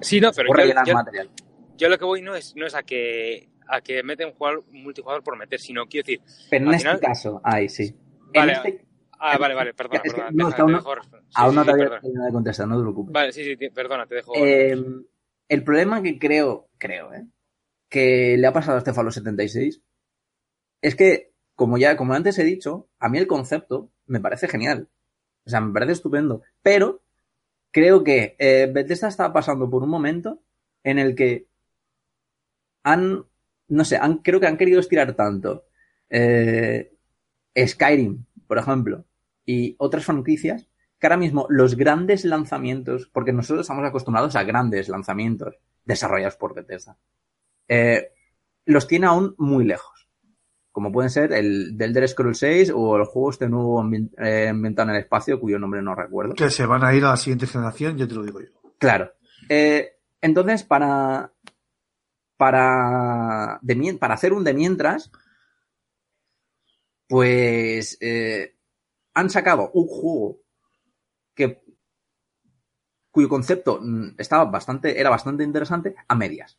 Sí, 0.00 0.20
no, 0.20 0.30
pero 0.36 0.48
por 0.48 0.58
yo, 0.58 0.62
rellenar 0.62 0.86
yo- 0.86 0.94
material. 0.94 1.30
Yo 1.76 1.88
lo 1.88 1.98
que 1.98 2.04
voy 2.04 2.22
no 2.22 2.34
es, 2.34 2.54
no 2.56 2.66
es 2.66 2.74
a 2.74 2.82
que 2.82 3.48
a 3.68 3.80
que 3.80 4.02
meten 4.04 4.32
jugar, 4.32 4.60
multijugador 4.70 5.22
por 5.24 5.36
meter, 5.36 5.58
sino 5.58 5.86
quiero 5.86 6.06
decir, 6.06 6.20
Pero 6.50 6.66
en 6.66 6.74
este 6.74 6.86
final- 6.88 7.00
caso, 7.00 7.40
ahí 7.42 7.68
sí. 7.68 7.94
Vale, 8.32 8.52
en 8.52 8.58
este, 8.58 8.84
ah, 9.18 9.36
vale, 9.38 9.54
vale, 9.54 9.74
perdona, 9.74 9.96
Es 10.04 10.12
que- 10.12 10.20
perdona, 10.20 10.30
no, 10.32 10.46
deja- 10.48 10.62
aún 10.62 10.72
no- 10.72 10.78
dejo 10.78 10.94
responder. 10.94 11.24
Sí, 11.28 11.34
aún 11.34 11.50
sí, 11.50 11.56
no 11.56 11.62
sí, 11.62 11.66
te 11.66 11.72
había 11.72 11.88
terminado 12.00 12.26
de 12.26 12.32
contestar, 12.32 12.68
no 12.68 12.76
te 12.76 12.82
preocupes. 12.82 13.12
Vale, 13.12 13.32
sí, 13.32 13.44
sí, 13.44 13.56
perdona, 13.70 14.06
te 14.06 14.14
dejo. 14.16 14.32
Eh, 14.36 14.76
el 15.48 15.64
problema 15.64 16.00
que 16.02 16.18
creo, 16.18 16.68
creo, 16.78 17.12
¿eh? 17.12 17.26
que 17.88 18.36
le 18.38 18.46
ha 18.46 18.52
pasado 18.52 18.76
a 18.76 18.78
este 18.78 18.92
Fallout 18.92 19.14
76 19.14 19.80
es 20.82 20.94
que, 20.96 21.32
como 21.54 21.78
ya, 21.78 21.96
como 21.96 22.14
antes 22.14 22.38
he 22.38 22.44
dicho, 22.44 22.88
a 22.98 23.08
mí 23.08 23.18
el 23.18 23.26
concepto 23.26 23.90
me 24.06 24.20
parece 24.20 24.46
genial. 24.48 24.88
O 25.44 25.50
sea, 25.50 25.60
me 25.60 25.72
parece 25.72 25.92
estupendo. 25.92 26.42
Pero 26.62 27.02
creo 27.70 28.02
que 28.04 28.34
eh, 28.38 28.68
Bethesda 28.72 29.08
está 29.08 29.32
pasando 29.32 29.70
por 29.70 29.82
un 29.82 29.88
momento 29.88 30.40
en 30.84 30.98
el 30.98 31.14
que 31.14 31.46
han, 32.86 33.24
no 33.68 33.84
sé, 33.84 33.96
han, 33.96 34.18
creo 34.18 34.38
que 34.40 34.46
han 34.46 34.56
querido 34.56 34.78
estirar 34.80 35.14
tanto 35.14 35.64
eh, 36.08 36.92
Skyrim, 37.58 38.24
por 38.46 38.58
ejemplo, 38.58 39.04
y 39.44 39.74
otras 39.78 40.04
franquicias, 40.04 40.68
que 40.98 41.06
ahora 41.06 41.16
mismo 41.16 41.46
los 41.50 41.74
grandes 41.76 42.24
lanzamientos, 42.24 43.08
porque 43.12 43.32
nosotros 43.32 43.62
estamos 43.64 43.84
acostumbrados 43.84 44.36
a 44.36 44.44
grandes 44.44 44.88
lanzamientos 44.88 45.56
desarrollados 45.84 46.36
por 46.36 46.54
Bethesda, 46.54 46.96
eh, 47.68 48.12
los 48.64 48.86
tiene 48.86 49.06
aún 49.06 49.34
muy 49.38 49.64
lejos. 49.64 50.08
Como 50.70 50.92
pueden 50.92 51.10
ser 51.10 51.32
el 51.32 51.76
del 51.76 51.90
Elder 51.90 52.08
Scrolls 52.08 52.38
6 52.38 52.72
o 52.74 52.96
el 52.96 53.04
juego 53.04 53.30
este 53.30 53.48
nuevo 53.48 53.80
ambien- 53.80 54.10
eh, 54.18 54.48
en 54.48 54.90
el 54.90 54.96
espacio, 54.96 55.40
cuyo 55.40 55.58
nombre 55.58 55.80
no 55.82 55.94
recuerdo. 55.94 56.34
Que 56.34 56.50
se 56.50 56.66
van 56.66 56.84
a 56.84 56.94
ir 56.94 57.02
a 57.04 57.10
la 57.10 57.16
siguiente 57.16 57.46
generación, 57.46 57.96
yo 57.96 58.06
te 58.06 58.14
lo 58.14 58.22
digo 58.22 58.40
yo. 58.40 58.48
Claro. 58.78 59.10
Eh, 59.48 59.96
entonces, 60.20 60.64
para. 60.64 61.32
Para. 62.36 63.60
Para 63.98 64.14
hacer 64.14 64.32
un 64.32 64.44
de 64.44 64.54
mientras. 64.54 65.10
Pues. 67.08 67.98
eh, 68.00 68.56
han 69.14 69.30
sacado 69.30 69.70
un 69.72 69.86
juego. 69.86 70.40
Que. 71.34 71.62
Cuyo 73.10 73.28
concepto 73.28 73.80
mm, 73.82 74.14
estaba 74.18 74.44
bastante. 74.46 75.00
Era 75.00 75.10
bastante 75.10 75.44
interesante. 75.44 75.94
A 76.08 76.14
medias. 76.14 76.58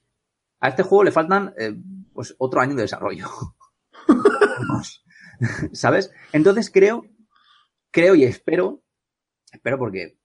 A 0.59 0.69
este 0.69 0.83
juego 0.83 1.03
le 1.03 1.11
faltan. 1.11 1.53
eh, 1.57 1.75
pues 2.13 2.35
otro 2.39 2.61
año 2.61 2.75
de 2.75 2.81
desarrollo. 2.83 3.27
¿Sabes? 5.71 6.11
Entonces 6.33 6.71
creo. 6.71 7.05
Creo 7.91 8.15
y 8.15 8.23
espero. 8.23 8.81
Espero 9.51 9.77
porque 9.77 10.17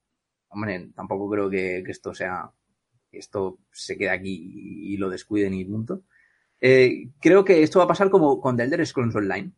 hombre, 0.53 0.91
tampoco 0.95 1.31
creo 1.31 1.51
que, 1.51 1.79
esto 1.89 2.15
sea, 2.15 2.51
esto 3.19 3.59
se 3.71 3.97
quede 3.97 4.11
aquí 4.11 4.53
y 4.93 4.97
lo 4.97 5.11
descuiden 5.11 5.55
y 5.55 5.65
punto. 5.65 6.03
Eh, 6.61 7.09
creo 7.21 7.45
que 7.45 7.63
esto 7.63 7.79
va 7.79 7.87
a 7.87 7.89
pasar 7.89 8.11
como 8.11 8.41
con 8.41 8.57
The 8.57 8.65
Elder 8.65 8.87
Scrolls 8.87 9.15
Online, 9.15 9.51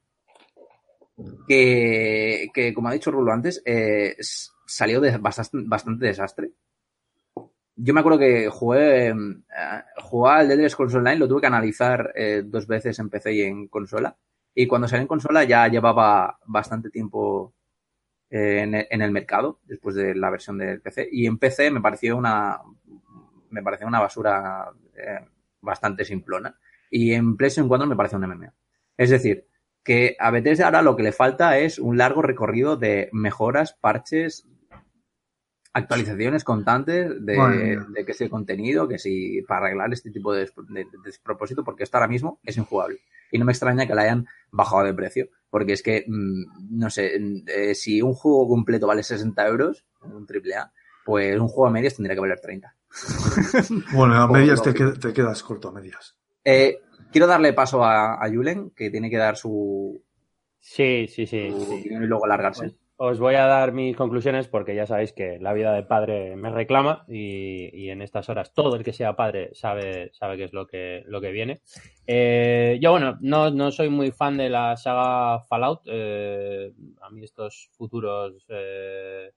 que, 1.46 2.48
que 2.52 2.72
como 2.72 2.88
ha 2.88 2.92
dicho 2.92 3.10
Rulo 3.10 3.32
antes, 3.32 3.62
eh, 3.64 4.16
salió 4.66 5.02
bastante, 5.20 6.06
desastre. 6.06 6.52
Yo 7.76 7.92
me 7.92 8.00
acuerdo 8.00 8.18
que 8.20 8.48
jugué, 8.48 9.08
eh, 9.08 9.14
jugué 10.02 10.30
al 10.30 10.48
The 10.48 10.54
Elder 10.54 10.70
Scrolls 10.70 10.94
Online, 10.94 11.16
lo 11.16 11.28
tuve 11.28 11.42
que 11.42 11.46
analizar 11.46 12.12
eh, 12.14 12.42
dos 12.44 12.66
veces 12.66 12.98
en 12.98 13.10
PC 13.10 13.32
y 13.34 13.42
en 13.42 13.68
consola. 13.68 14.16
Y 14.54 14.66
cuando 14.66 14.86
salió 14.88 15.02
en 15.02 15.08
consola 15.08 15.44
ya 15.44 15.66
llevaba 15.68 16.38
bastante 16.46 16.88
tiempo 16.88 17.52
eh, 18.30 18.86
en 18.90 19.02
el 19.02 19.10
mercado 19.10 19.60
después 19.64 19.94
de 19.94 20.14
la 20.14 20.30
versión 20.30 20.58
del 20.58 20.80
PC 20.80 21.08
y 21.12 21.26
en 21.26 21.38
PC 21.38 21.70
me 21.70 21.80
pareció 21.80 22.16
una 22.16 22.58
me 23.54 23.62
pareció 23.62 23.86
una 23.86 24.00
basura 24.00 24.70
eh, 24.96 25.20
bastante 25.60 26.04
simplona 26.04 26.58
y 26.90 27.12
en 27.14 27.36
PlayStation 27.36 27.68
4 27.68 27.86
me 27.86 27.96
pareció 27.96 28.18
un 28.18 28.26
MMO 28.28 28.52
es 28.96 29.10
decir 29.10 29.46
que 29.82 30.16
a 30.18 30.30
Bethesda 30.30 30.66
ahora 30.66 30.82
lo 30.82 30.96
que 30.96 31.02
le 31.02 31.12
falta 31.12 31.58
es 31.58 31.78
un 31.78 31.96
largo 31.96 32.20
recorrido 32.22 32.76
de 32.76 33.08
mejoras 33.12 33.72
parches 33.74 34.46
actualizaciones 35.72 36.44
constantes 36.44 37.24
de, 37.24 37.36
mía. 37.48 37.86
de 37.88 38.04
que 38.04 38.14
si 38.14 38.24
el 38.24 38.30
contenido 38.30 38.86
que 38.86 38.98
si 38.98 39.42
para 39.42 39.66
arreglar 39.66 39.92
este 39.92 40.10
tipo 40.10 40.32
de- 40.32 40.50
de 40.68 40.86
despropósito 41.04 41.64
porque 41.64 41.82
esto 41.82 41.96
ahora 41.96 42.08
mismo 42.08 42.38
es 42.44 42.56
injugable 42.56 43.00
y 43.32 43.38
no 43.38 43.44
me 43.44 43.52
extraña 43.52 43.86
que 43.86 43.94
la 43.94 44.02
hayan 44.02 44.26
bajado 44.52 44.84
de 44.84 44.94
precio 44.94 45.28
porque 45.50 45.72
es 45.72 45.82
que, 45.82 46.04
mm, 46.06 46.78
no 46.78 46.90
sé, 46.90 47.18
mm, 47.18 47.42
eh, 47.48 47.74
si 47.74 48.02
un 48.02 48.14
juego 48.14 48.48
completo 48.48 48.86
vale 48.86 49.02
60 49.02 49.46
euros, 49.48 49.84
un 50.02 50.26
triple 50.26 50.54
A, 50.56 50.72
pues 51.04 51.38
un 51.38 51.48
juego 51.48 51.66
a 51.66 51.70
medias 51.70 51.94
tendría 51.96 52.14
que 52.14 52.20
valer 52.20 52.40
30. 52.40 52.74
Bueno, 53.92 54.14
a 54.22 54.28
medias 54.28 54.62
te, 54.62 54.72
qued- 54.72 54.98
te 55.00 55.12
quedas 55.12 55.42
corto 55.42 55.68
a 55.68 55.72
medias. 55.72 56.16
Eh, 56.44 56.78
quiero 57.10 57.26
darle 57.26 57.52
paso 57.52 57.84
a, 57.84 58.14
a 58.24 58.28
Julen, 58.30 58.70
que 58.70 58.90
tiene 58.90 59.10
que 59.10 59.16
dar 59.16 59.36
su, 59.36 60.02
Sí, 60.60 61.06
sí, 61.08 61.26
sí. 61.26 61.50
su 61.50 61.60
sí. 61.60 61.74
opinión 61.80 62.02
y 62.04 62.06
luego 62.06 62.26
largarse. 62.26 62.74
Os 62.96 63.18
voy 63.18 63.34
a 63.34 63.46
dar 63.46 63.72
mis 63.72 63.96
conclusiones 63.96 64.46
porque 64.46 64.76
ya 64.76 64.86
sabéis 64.86 65.12
que 65.12 65.38
la 65.40 65.52
vida 65.52 65.72
de 65.72 65.82
padre 65.82 66.36
me 66.36 66.50
reclama 66.50 67.04
y, 67.08 67.68
y 67.76 67.90
en 67.90 68.02
estas 68.02 68.28
horas 68.28 68.52
todo 68.54 68.76
el 68.76 68.84
que 68.84 68.92
sea 68.92 69.16
padre 69.16 69.50
sabe, 69.52 70.12
sabe 70.12 70.36
qué 70.36 70.44
es 70.44 70.52
lo 70.52 70.64
que, 70.68 71.02
lo 71.08 71.20
que 71.20 71.32
viene. 71.32 71.60
Eh, 72.06 72.78
yo, 72.80 72.92
bueno, 72.92 73.18
no, 73.20 73.50
no 73.50 73.72
soy 73.72 73.88
muy 73.88 74.12
fan 74.12 74.36
de 74.36 74.48
la 74.48 74.76
saga 74.76 75.40
Fallout. 75.40 75.80
eh, 75.86 76.72
a 77.02 77.10
mí 77.10 77.24
estos 77.24 77.68
futuros, 77.76 78.46
eh, 78.48 79.32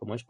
como 0.00 0.14
es, 0.16 0.24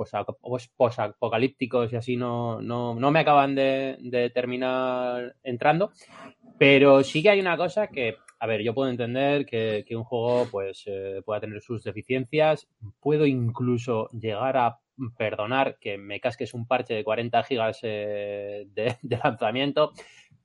posapocalípticos 0.77 1.93
y 1.93 1.97
así 1.97 2.17
no, 2.17 2.61
no, 2.61 2.95
no 2.95 3.11
me 3.11 3.21
acaban 3.21 3.55
de, 3.55 3.97
de 4.01 4.29
terminar 4.31 5.37
entrando. 5.43 5.93
Pero 6.59 7.03
sí 7.03 7.23
que 7.23 7.31
hay 7.31 7.41
una 7.41 7.57
cosa 7.57 7.87
que, 7.87 8.17
a 8.39 8.47
ver, 8.47 8.63
yo 8.63 8.75
puedo 8.75 8.91
entender 8.91 9.47
que, 9.47 9.85
que 9.87 9.97
un 9.97 10.05
juego 10.05 10.47
pues 10.51 10.83
eh, 10.87 11.23
pueda 11.25 11.41
tener 11.41 11.63
sus 11.63 11.83
deficiencias. 11.85 12.69
Puedo 13.01 13.25
incluso 13.25 14.11
llegar 14.11 14.59
a 14.59 14.79
perdonar 15.17 15.79
que 15.79 15.97
me 15.97 16.21
casques 16.21 16.53
un 16.53 16.67
parche 16.67 16.93
de 16.93 17.05
40 17.05 17.43
gigas 17.45 17.79
eh, 17.83 18.67
de 18.75 19.17
lanzamiento. 19.25 19.93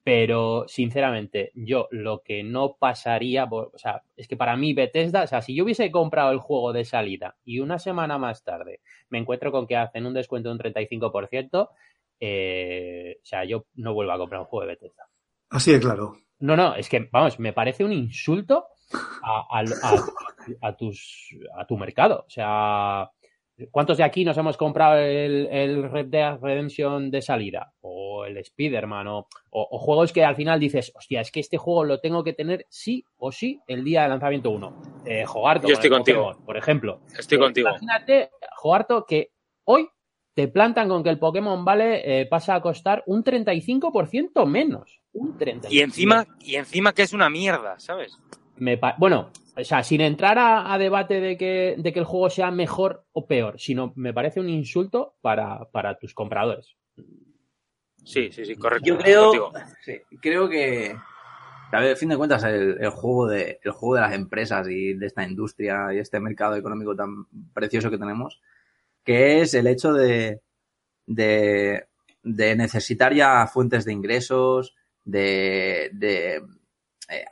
Pero, 0.06 0.66
sinceramente, 0.68 1.52
yo 1.56 1.88
lo 1.90 2.22
que 2.22 2.44
no 2.44 2.76
pasaría, 2.78 3.46
o 3.46 3.72
sea, 3.76 4.04
es 4.16 4.28
que 4.28 4.38
para 4.38 4.56
mí 4.56 4.76
Bethesda, 4.76 5.24
o 5.24 5.28
sea, 5.28 5.42
si 5.42 5.56
yo 5.56 5.64
hubiese 5.64 5.90
comprado 5.90 6.32
el 6.32 6.38
juego 6.38 6.74
de 6.74 6.86
salida 6.86 7.38
y 7.44 7.58
una 7.60 7.80
semana 7.80 8.20
más 8.20 8.44
tarde 8.44 8.82
me 9.10 9.18
encuentro 9.18 9.52
con 9.52 9.66
que 9.66 9.76
hacen 9.76 10.06
un 10.06 10.14
descuento 10.14 10.50
de 10.50 10.54
un 10.54 10.60
35%, 10.60 11.70
eh, 12.20 13.18
o 13.22 13.26
sea, 13.26 13.46
yo 13.46 13.66
no 13.74 13.96
vuelvo 13.96 14.12
a 14.12 14.18
comprar 14.20 14.42
un 14.42 14.48
juego 14.48 14.62
de 14.68 14.74
Bethesda. 14.76 15.08
Así 15.50 15.72
de 15.74 15.80
claro. 15.80 16.16
No, 16.38 16.56
no, 16.56 16.76
es 16.76 16.88
que, 16.88 17.10
vamos, 17.12 17.40
me 17.40 17.54
parece 17.54 17.84
un 17.84 17.92
insulto 17.92 18.66
a, 19.24 19.60
a- 19.60 19.64
a- 19.82 20.06
a 20.68 20.76
tus, 20.78 21.36
a 21.58 21.66
tu 21.66 21.78
mercado. 21.78 22.26
O 22.28 22.30
sea, 22.30 23.10
¿cuántos 23.72 23.98
de 23.98 24.04
aquí 24.04 24.26
nos 24.26 24.38
hemos 24.38 24.58
comprado 24.58 24.98
el, 25.00 25.48
el 25.52 25.90
Red 25.90 26.08
Dead 26.08 26.40
Redemption 26.42 27.10
de 27.12 27.22
salida? 27.22 27.74
O 27.82 28.26
el 28.26 28.38
Spider-Man, 28.38 29.08
o, 29.08 29.20
o- 29.50 29.68
o 29.72 29.78
juegos 29.80 30.12
que 30.14 30.24
al 30.24 30.36
final 30.36 30.60
dices, 30.60 30.92
hostia, 30.96 31.22
es 31.22 31.32
que 31.32 31.40
este 31.40 31.58
juego 31.58 31.84
lo 31.84 32.00
tengo 32.00 32.24
que 32.24 32.34
tener 32.34 32.66
sí 32.70 33.04
o 33.18 33.32
sí 33.32 33.60
el 33.68 33.84
día 33.84 34.04
de 34.04 34.10
lanzamiento 34.10 34.50
1. 34.52 34.82
Eh, 35.06 35.26
Jogarto, 35.26 35.68
Yo 35.68 35.74
estoy 35.74 35.90
contigo. 35.90 36.24
Pokémon, 36.24 36.46
por 36.46 36.58
ejemplo. 36.58 37.02
Estoy 37.18 37.38
Eh, 37.38 37.42
contigo. 37.42 37.70
Imagínate, 37.70 38.32
Jogarto, 38.56 39.06
que 39.06 39.32
hoy 39.66 39.88
te 40.34 40.48
plantan 40.50 40.90
con 40.90 41.02
que 41.04 41.10
el 41.10 41.20
Pokémon 41.20 41.64
Vale 41.64 42.22
eh, 42.22 42.26
pasa 42.26 42.56
a 42.56 42.62
costar 42.62 43.04
un 43.06 43.24
35% 43.24 44.46
menos. 44.46 45.00
Un 45.14 45.38
35%. 45.38 45.68
Y 45.72 45.80
encima, 45.80 46.26
y 46.42 46.56
encima 46.56 46.92
que 46.94 47.04
es 47.04 47.14
una 47.14 47.30
mierda, 47.30 47.80
¿sabes? 47.80 48.18
Me 48.58 48.78
pa- 48.78 48.96
bueno, 48.98 49.32
o 49.58 49.64
sea, 49.64 49.84
sin 49.84 50.02
entrar 50.02 50.38
a, 50.38 50.74
a 50.74 50.78
debate 50.78 51.20
de 51.22 51.38
que, 51.38 51.76
de 51.78 51.94
que 51.94 52.00
el 52.00 52.06
juego 52.06 52.30
sea 52.30 52.52
mejor 52.52 53.06
o 53.14 53.26
peor, 53.28 53.60
sino 53.60 53.94
me 53.96 54.14
parece 54.14 54.40
un 54.40 54.50
insulto 54.50 55.16
para, 55.22 55.66
para 55.72 55.98
tus 55.98 56.14
compradores. 56.14 56.76
Sí, 58.04 58.32
sí, 58.32 58.46
sí, 58.46 58.56
correcto. 58.56 58.86
Yo 58.86 58.98
creo, 58.98 59.52
sí, 59.84 60.00
creo 60.22 60.48
que, 60.48 60.96
que, 61.72 61.76
a 61.78 61.80
ver, 61.80 61.94
a 61.94 61.96
fin 61.96 62.10
de 62.10 62.18
cuentas, 62.18 62.44
el, 62.44 62.78
el 62.80 62.90
juego 62.90 63.28
de, 63.28 63.60
el 63.64 63.72
juego 63.72 63.96
de 63.96 64.02
las 64.02 64.14
empresas 64.14 64.68
y 64.70 64.94
de 64.94 65.08
esta 65.08 65.28
industria 65.28 65.94
y 65.94 65.98
este 65.98 66.20
mercado 66.20 66.56
económico 66.56 66.96
tan 66.96 67.26
precioso 67.54 67.90
que 67.90 67.98
tenemos, 67.98 68.42
que 69.04 69.42
es 69.42 69.54
el 69.56 69.68
hecho 69.68 69.94
de, 69.94 70.42
de, 71.08 71.88
de 72.24 72.56
necesitar 72.56 73.14
ya 73.14 73.48
fuentes 73.48 73.86
de 73.86 73.94
ingresos, 73.94 74.76
de, 75.04 75.90
de 75.94 76.36
eh, 77.10 77.26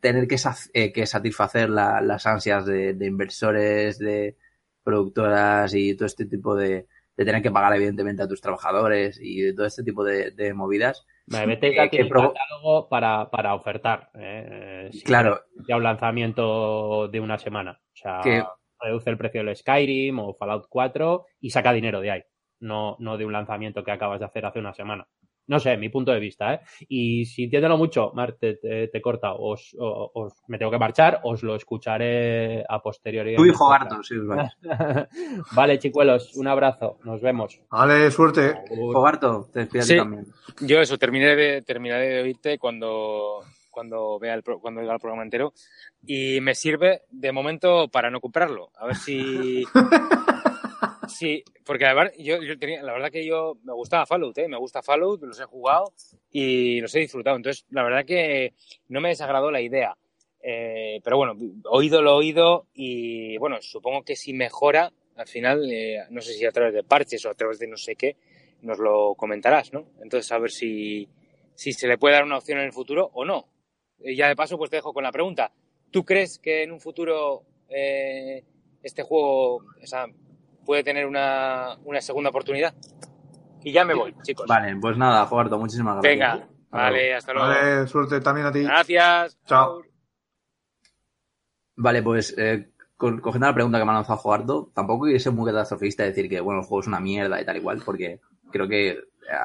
tener 0.00 0.26
que, 0.28 0.36
eh, 0.74 0.92
que 0.92 1.06
satisfacer 1.06 1.70
la- 1.70 2.00
las 2.00 2.26
ansias 2.26 2.64
de, 2.66 2.94
de 2.94 3.06
inversores, 3.06 3.98
de 3.98 4.36
productoras 4.82 5.74
y 5.74 5.94
todo 5.96 6.06
este 6.06 6.26
tipo 6.26 6.54
de, 6.56 6.86
de 7.16 7.24
tener 7.24 7.42
que 7.42 7.50
pagar 7.50 7.74
evidentemente 7.76 8.22
a 8.22 8.28
tus 8.28 8.40
trabajadores 8.40 9.18
y 9.22 9.40
de 9.42 9.54
todo 9.54 9.66
este 9.66 9.82
tipo 9.82 10.04
de, 10.04 10.30
de 10.32 10.54
movidas. 10.54 11.06
Me 11.26 11.46
Bethesda 11.46 11.84
Eh, 11.84 11.90
que 11.90 11.96
tiene 11.98 12.10
catálogo 12.10 12.88
para, 12.88 13.30
para 13.30 13.54
ofertar. 13.54 14.10
eh, 14.14 14.88
sin 14.92 15.02
Claro, 15.02 15.40
ya 15.68 15.76
un 15.76 15.84
lanzamiento 15.84 17.08
de 17.08 17.20
una 17.20 17.38
semana. 17.38 17.80
O 17.92 17.96
sea, 17.96 18.20
Que- 18.22 18.42
reduce 18.82 19.10
el 19.10 19.18
precio 19.18 19.44
del 19.44 19.54
Skyrim 19.54 20.18
o 20.18 20.34
Fallout 20.34 20.64
4 20.68 21.26
y 21.40 21.50
saca 21.50 21.72
dinero 21.72 22.00
de 22.00 22.10
ahí. 22.10 22.22
No, 22.60 22.96
no 22.98 23.16
de 23.18 23.26
un 23.26 23.32
lanzamiento 23.32 23.84
que 23.84 23.90
acabas 23.92 24.20
de 24.20 24.26
hacer 24.26 24.44
hace 24.46 24.58
una 24.58 24.74
semana. 24.74 25.06
No 25.50 25.58
sé, 25.58 25.76
mi 25.76 25.88
punto 25.88 26.12
de 26.12 26.20
vista, 26.20 26.54
¿eh? 26.54 26.60
Y 26.88 27.24
sintiéndolo 27.26 27.76
mucho, 27.76 28.12
Mar, 28.14 28.34
te, 28.38 28.54
te, 28.54 28.86
te 28.86 29.00
corta, 29.00 29.34
os, 29.34 29.74
o- 29.78 30.10
os- 30.14 30.32
me 30.46 30.58
tengo 30.58 30.70
que 30.70 30.78
marchar, 30.78 31.20
os 31.24 31.42
lo 31.42 31.56
escucharé 31.56 32.64
a 32.68 32.80
posteriori. 32.80 33.34
tu 33.34 33.44
hijo. 33.44 33.68
Garto, 33.68 34.00
sí, 34.04 34.14
os 34.16 34.26
vais. 34.28 34.52
vale, 35.52 35.78
chicuelos, 35.80 36.36
un 36.36 36.46
abrazo, 36.46 36.98
nos 37.04 37.20
vemos. 37.20 37.60
Vale, 37.70 38.10
suerte. 38.12 38.62
Hijo 38.72 39.02
Garto, 39.02 39.48
te 39.52 39.60
despido 39.60 39.84
Sí. 39.84 39.96
también. 39.96 40.26
Yo 40.60 40.80
eso, 40.80 40.96
terminaré 40.98 41.34
de, 41.36 41.62
terminaré 41.62 42.08
de 42.08 42.22
oírte 42.22 42.56
cuando, 42.58 43.40
cuando 43.70 44.20
vea 44.20 44.34
el, 44.34 44.42
cuando 44.44 44.82
vea 44.82 44.92
el 44.94 45.00
programa 45.00 45.24
entero 45.24 45.52
y 46.06 46.40
me 46.40 46.54
sirve 46.54 47.02
de 47.10 47.32
momento 47.32 47.88
para 47.88 48.08
no 48.08 48.20
comprarlo. 48.20 48.70
A 48.78 48.86
ver 48.86 48.94
si... 48.94 49.64
Sí, 51.10 51.44
porque 51.64 51.84
verdad, 51.84 52.12
yo, 52.18 52.42
yo 52.42 52.58
tenía, 52.58 52.82
la 52.82 52.92
verdad 52.92 53.10
que 53.10 53.24
yo 53.26 53.56
me 53.62 53.72
gustaba 53.72 54.06
Fallout, 54.06 54.38
¿eh? 54.38 54.48
me 54.48 54.56
gusta 54.56 54.82
Fallout, 54.82 55.22
los 55.22 55.40
he 55.40 55.44
jugado 55.44 55.92
y 56.30 56.80
los 56.80 56.94
he 56.94 57.00
disfrutado. 57.00 57.36
Entonces, 57.36 57.66
la 57.70 57.82
verdad 57.82 58.04
que 58.04 58.54
no 58.88 59.00
me 59.00 59.10
desagradó 59.10 59.50
la 59.50 59.60
idea. 59.60 59.96
Eh, 60.42 61.00
pero 61.04 61.18
bueno, 61.18 61.34
oído 61.64 62.00
lo 62.00 62.16
oído 62.16 62.66
y 62.72 63.36
bueno, 63.38 63.58
supongo 63.60 64.02
que 64.02 64.16
si 64.16 64.32
mejora, 64.32 64.92
al 65.16 65.26
final, 65.26 65.70
eh, 65.70 65.98
no 66.10 66.22
sé 66.22 66.32
si 66.32 66.46
a 66.46 66.52
través 66.52 66.72
de 66.72 66.82
parches 66.82 67.24
o 67.26 67.30
a 67.30 67.34
través 67.34 67.58
de 67.58 67.66
no 67.66 67.76
sé 67.76 67.94
qué, 67.96 68.16
nos 68.62 68.78
lo 68.78 69.14
comentarás, 69.16 69.72
¿no? 69.72 69.86
Entonces, 70.02 70.30
a 70.32 70.38
ver 70.38 70.50
si, 70.50 71.08
si 71.54 71.72
se 71.72 71.88
le 71.88 71.98
puede 71.98 72.14
dar 72.14 72.24
una 72.24 72.38
opción 72.38 72.58
en 72.58 72.64
el 72.64 72.72
futuro 72.72 73.10
o 73.12 73.24
no. 73.24 73.48
Y 74.02 74.16
ya 74.16 74.28
de 74.28 74.36
paso, 74.36 74.56
pues 74.56 74.70
te 74.70 74.76
dejo 74.76 74.94
con 74.94 75.04
la 75.04 75.12
pregunta. 75.12 75.52
¿Tú 75.90 76.04
crees 76.04 76.38
que 76.38 76.62
en 76.62 76.72
un 76.72 76.80
futuro 76.80 77.42
eh, 77.68 78.44
este 78.82 79.02
juego 79.02 79.56
o 79.56 79.86
sea, 79.86 80.06
puede 80.64 80.82
tener 80.84 81.06
una, 81.06 81.76
una 81.84 82.00
segunda 82.00 82.30
oportunidad? 82.30 82.74
Y 83.62 83.72
ya 83.72 83.84
me 83.84 83.94
voy, 83.94 84.14
chicos. 84.22 84.46
Vale, 84.48 84.74
pues 84.80 84.96
nada, 84.96 85.26
Jogarto, 85.26 85.58
muchísimas 85.58 85.94
gracias. 85.96 86.12
Venga, 86.12 86.32
Hasta 86.32 86.76
vale, 86.76 87.14
hasta 87.14 87.32
luego. 87.34 87.48
Vale, 87.48 87.86
suerte 87.88 88.20
también 88.20 88.46
a 88.46 88.52
ti. 88.52 88.62
Gracias. 88.62 89.38
Chao. 89.46 89.82
Vale, 91.76 92.02
pues 92.02 92.34
eh, 92.38 92.70
cogiendo 92.96 93.46
la 93.46 93.54
pregunta 93.54 93.78
que 93.78 93.84
me 93.84 93.90
ha 93.90 93.94
lanzado 93.94 94.18
Jogarto, 94.18 94.70
tampoco 94.74 95.04
quiero 95.04 95.18
ser 95.18 95.32
muy 95.32 95.50
catastrofista 95.50 96.04
decir 96.04 96.28
que 96.28 96.40
bueno, 96.40 96.60
el 96.60 96.66
juego 96.66 96.80
es 96.80 96.86
una 96.86 97.00
mierda 97.00 97.40
y 97.40 97.44
tal 97.44 97.56
igual, 97.56 97.80
porque 97.84 98.20
creo 98.50 98.68
que 98.68 98.88
eh, 98.90 98.98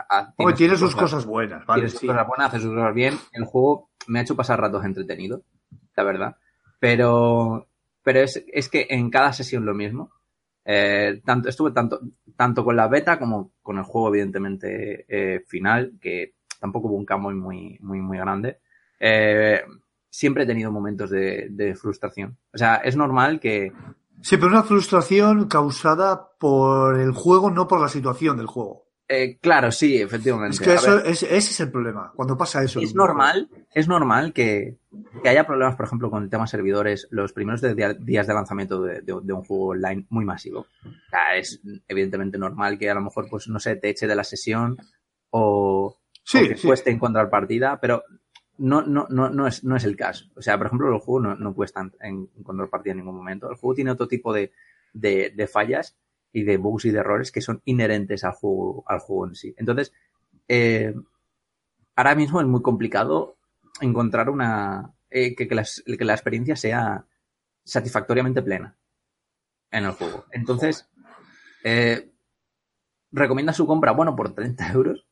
ha- 0.09 0.33
Hombre, 0.37 0.55
tiene 0.55 0.75
sus 0.77 0.95
cosas 0.95 1.25
buenas, 1.25 1.65
¿vale? 1.65 1.81
tiene 1.81 1.89
sus 1.91 1.99
Sí. 2.01 2.07
cosas 2.07 2.27
buenas, 2.27 2.47
hace 2.49 2.59
sus 2.59 2.73
cosas 2.73 2.93
bien. 2.93 3.17
El 3.31 3.45
juego 3.45 3.89
me 4.07 4.19
ha 4.19 4.21
hecho 4.23 4.35
pasar 4.35 4.59
ratos 4.59 4.83
entretenidos, 4.83 5.41
la 5.95 6.03
verdad. 6.03 6.35
Pero, 6.79 7.67
pero 8.03 8.19
es, 8.21 8.43
es 8.51 8.69
que 8.69 8.87
en 8.89 9.09
cada 9.09 9.31
sesión 9.33 9.65
lo 9.65 9.73
mismo. 9.73 10.11
Eh, 10.65 11.21
tanto, 11.23 11.47
estuve 11.47 11.71
tanto, 11.71 12.01
tanto 12.35 12.65
con 12.65 12.75
la 12.75 12.87
beta 12.87 13.19
como 13.19 13.53
con 13.61 13.77
el 13.77 13.83
juego, 13.83 14.09
evidentemente, 14.09 15.05
eh, 15.07 15.43
final, 15.45 15.93
que 16.01 16.33
tampoco 16.59 16.87
hubo 16.87 16.95
un 16.95 17.05
cambio 17.05 17.31
muy, 17.31 17.77
muy, 17.81 18.01
muy 18.01 18.17
grande. 18.17 18.59
Eh, 18.99 19.61
siempre 20.09 20.43
he 20.43 20.47
tenido 20.47 20.71
momentos 20.71 21.11
de, 21.11 21.47
de 21.51 21.75
frustración. 21.75 22.37
O 22.51 22.57
sea, 22.57 22.77
es 22.77 22.95
normal 22.95 23.39
que, 23.39 23.71
Sí, 24.21 24.37
pero 24.37 24.47
una 24.47 24.63
frustración 24.63 25.47
causada 25.47 26.31
por 26.39 26.99
el 26.99 27.11
juego, 27.11 27.51
no 27.51 27.67
por 27.67 27.79
la 27.79 27.89
situación 27.89 28.37
del 28.37 28.47
juego. 28.47 28.84
Eh, 29.07 29.37
claro, 29.39 29.71
sí, 29.71 30.01
efectivamente. 30.01 30.55
Es 30.55 30.59
que 30.61 30.73
eso, 30.73 30.97
es, 31.03 31.23
ese 31.23 31.35
es 31.37 31.59
el 31.59 31.71
problema. 31.71 32.11
Cuando 32.15 32.37
pasa 32.37 32.63
eso. 32.63 32.79
es 32.79 32.95
normal, 32.95 33.49
es 33.73 33.87
normal 33.87 34.33
que, 34.33 34.77
que 35.21 35.29
haya 35.29 35.45
problemas, 35.45 35.75
por 35.75 35.85
ejemplo, 35.85 36.09
con 36.09 36.23
el 36.23 36.29
tema 36.29 36.47
servidores 36.47 37.07
los 37.11 37.31
primeros 37.33 37.61
de- 37.61 37.95
días 37.99 38.25
de 38.27 38.33
lanzamiento 38.33 38.81
de, 38.81 39.01
de- 39.01 39.19
de 39.21 39.33
un 39.33 39.43
juego 39.43 39.67
online 39.69 40.05
muy 40.09 40.25
masivo. 40.25 40.61
O 40.83 41.09
sea, 41.09 41.35
es 41.37 41.61
evidentemente 41.87 42.37
normal 42.37 42.77
que 42.79 42.89
a 42.89 42.95
lo 42.95 43.01
mejor, 43.01 43.27
pues, 43.29 43.47
no 43.47 43.59
sé, 43.59 43.75
te 43.75 43.89
eche 43.89 44.07
de 44.07 44.15
la 44.15 44.23
sesión 44.23 44.77
o, 45.29 45.97
Sí, 46.23 46.39
o 46.39 46.47
que 46.47 46.57
sí. 46.57 46.67
cueste 46.67 46.89
encontrar 46.89 47.29
partida, 47.29 47.79
pero 47.79 48.03
no, 48.57 48.81
no, 48.81 49.05
no, 49.09 49.29
no, 49.29 49.45
es, 49.47 49.63
no 49.63 49.75
es 49.75 49.83
el 49.83 49.95
caso. 49.95 50.25
O 50.35 50.41
sea, 50.41 50.57
por 50.57 50.67
ejemplo, 50.67 50.87
el 50.91 50.99
juego 50.99 51.19
no, 51.19 51.35
no 51.35 51.53
cuesta 51.53 51.81
en- 51.81 51.93
en 52.01 52.29
encontrar 52.37 52.69
partida 52.69 52.93
en 52.93 52.99
ningún 52.99 53.15
momento. 53.17 53.49
El 53.51 53.57
juego 53.57 53.75
tiene 53.75 53.91
otro 53.91 54.07
tipo 54.07 54.33
de, 54.33 54.51
de, 54.93 55.31
de 55.35 55.47
fallas 55.47 55.95
y 56.35 56.43
de 56.43 56.57
bugs 56.57 56.83
y 56.83 56.91
de 56.91 56.99
errores 56.99 57.31
que 57.31 57.39
son 57.39 57.61
inherentes 57.63 58.25
al 58.25 58.33
juego, 58.33 58.83
al 58.87 58.99
juego 58.99 59.27
en 59.27 59.35
sí. 59.35 59.55
Entonces, 59.57 59.93
eh, 60.49 60.93
ahora 61.95 62.13
mismo 62.13 62.41
es 62.41 62.45
muy 62.45 62.61
complicado 62.61 63.37
encontrar 63.79 64.29
una 64.29 64.93
eh, 65.09 65.33
que, 65.33 65.47
que, 65.47 65.55
la 65.55 66.13
experiencia 66.13 66.57
sea 66.57 67.05
satisfactoriamente 67.63 68.41
plena 68.41 68.75
en 69.71 69.85
el 69.85 69.91
juego. 69.91 70.25
Entonces, 70.29 70.89
eh, 71.63 72.11
recomienda 73.13 73.53
su 73.53 73.65
compra, 73.65 73.93
bueno, 73.93 74.13
por 74.17 74.35
30 74.35 74.71
euros. 74.73 75.07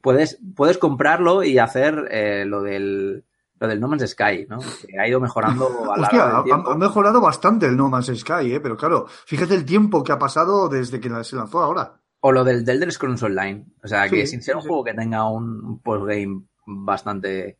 puedes, 0.00 0.38
puedes 0.54 0.78
comprarlo 0.78 1.42
y 1.42 1.58
hacer 1.58 2.06
eh, 2.12 2.44
lo 2.46 2.62
del 2.62 3.24
lo 3.58 3.68
del 3.68 3.80
No 3.80 3.88
Man's 3.88 4.10
Sky, 4.10 4.46
¿no? 4.48 4.58
Que 4.86 4.98
ha 4.98 5.08
ido 5.08 5.20
mejorando 5.20 5.92
a 5.92 5.96
la 5.96 6.02
Hostia, 6.04 6.26
del 6.42 6.52
ha, 6.52 6.72
ha 6.72 6.76
mejorado 6.76 7.20
bastante 7.20 7.66
el 7.66 7.76
No 7.76 7.88
Man's 7.88 8.12
Sky, 8.14 8.52
¿eh? 8.52 8.60
Pero 8.60 8.76
claro, 8.76 9.06
fíjate 9.26 9.54
el 9.54 9.64
tiempo 9.64 10.04
que 10.04 10.12
ha 10.12 10.18
pasado 10.18 10.68
desde 10.68 11.00
que 11.00 11.08
se 11.24 11.36
lanzó 11.36 11.60
ahora. 11.60 12.00
O 12.20 12.32
lo 12.32 12.44
del, 12.44 12.68
Elder 12.68 12.92
Scrolls 12.92 13.22
Online. 13.22 13.66
O 13.82 13.88
sea, 13.88 14.08
que 14.08 14.22
Sí, 14.22 14.32
sin 14.32 14.42
ser 14.42 14.56
un 14.56 14.62
sí. 14.62 14.68
juego 14.68 14.84
que 14.84 14.94
tenga 14.94 15.28
un 15.30 15.80
postgame 15.80 16.42
bastante 16.66 17.58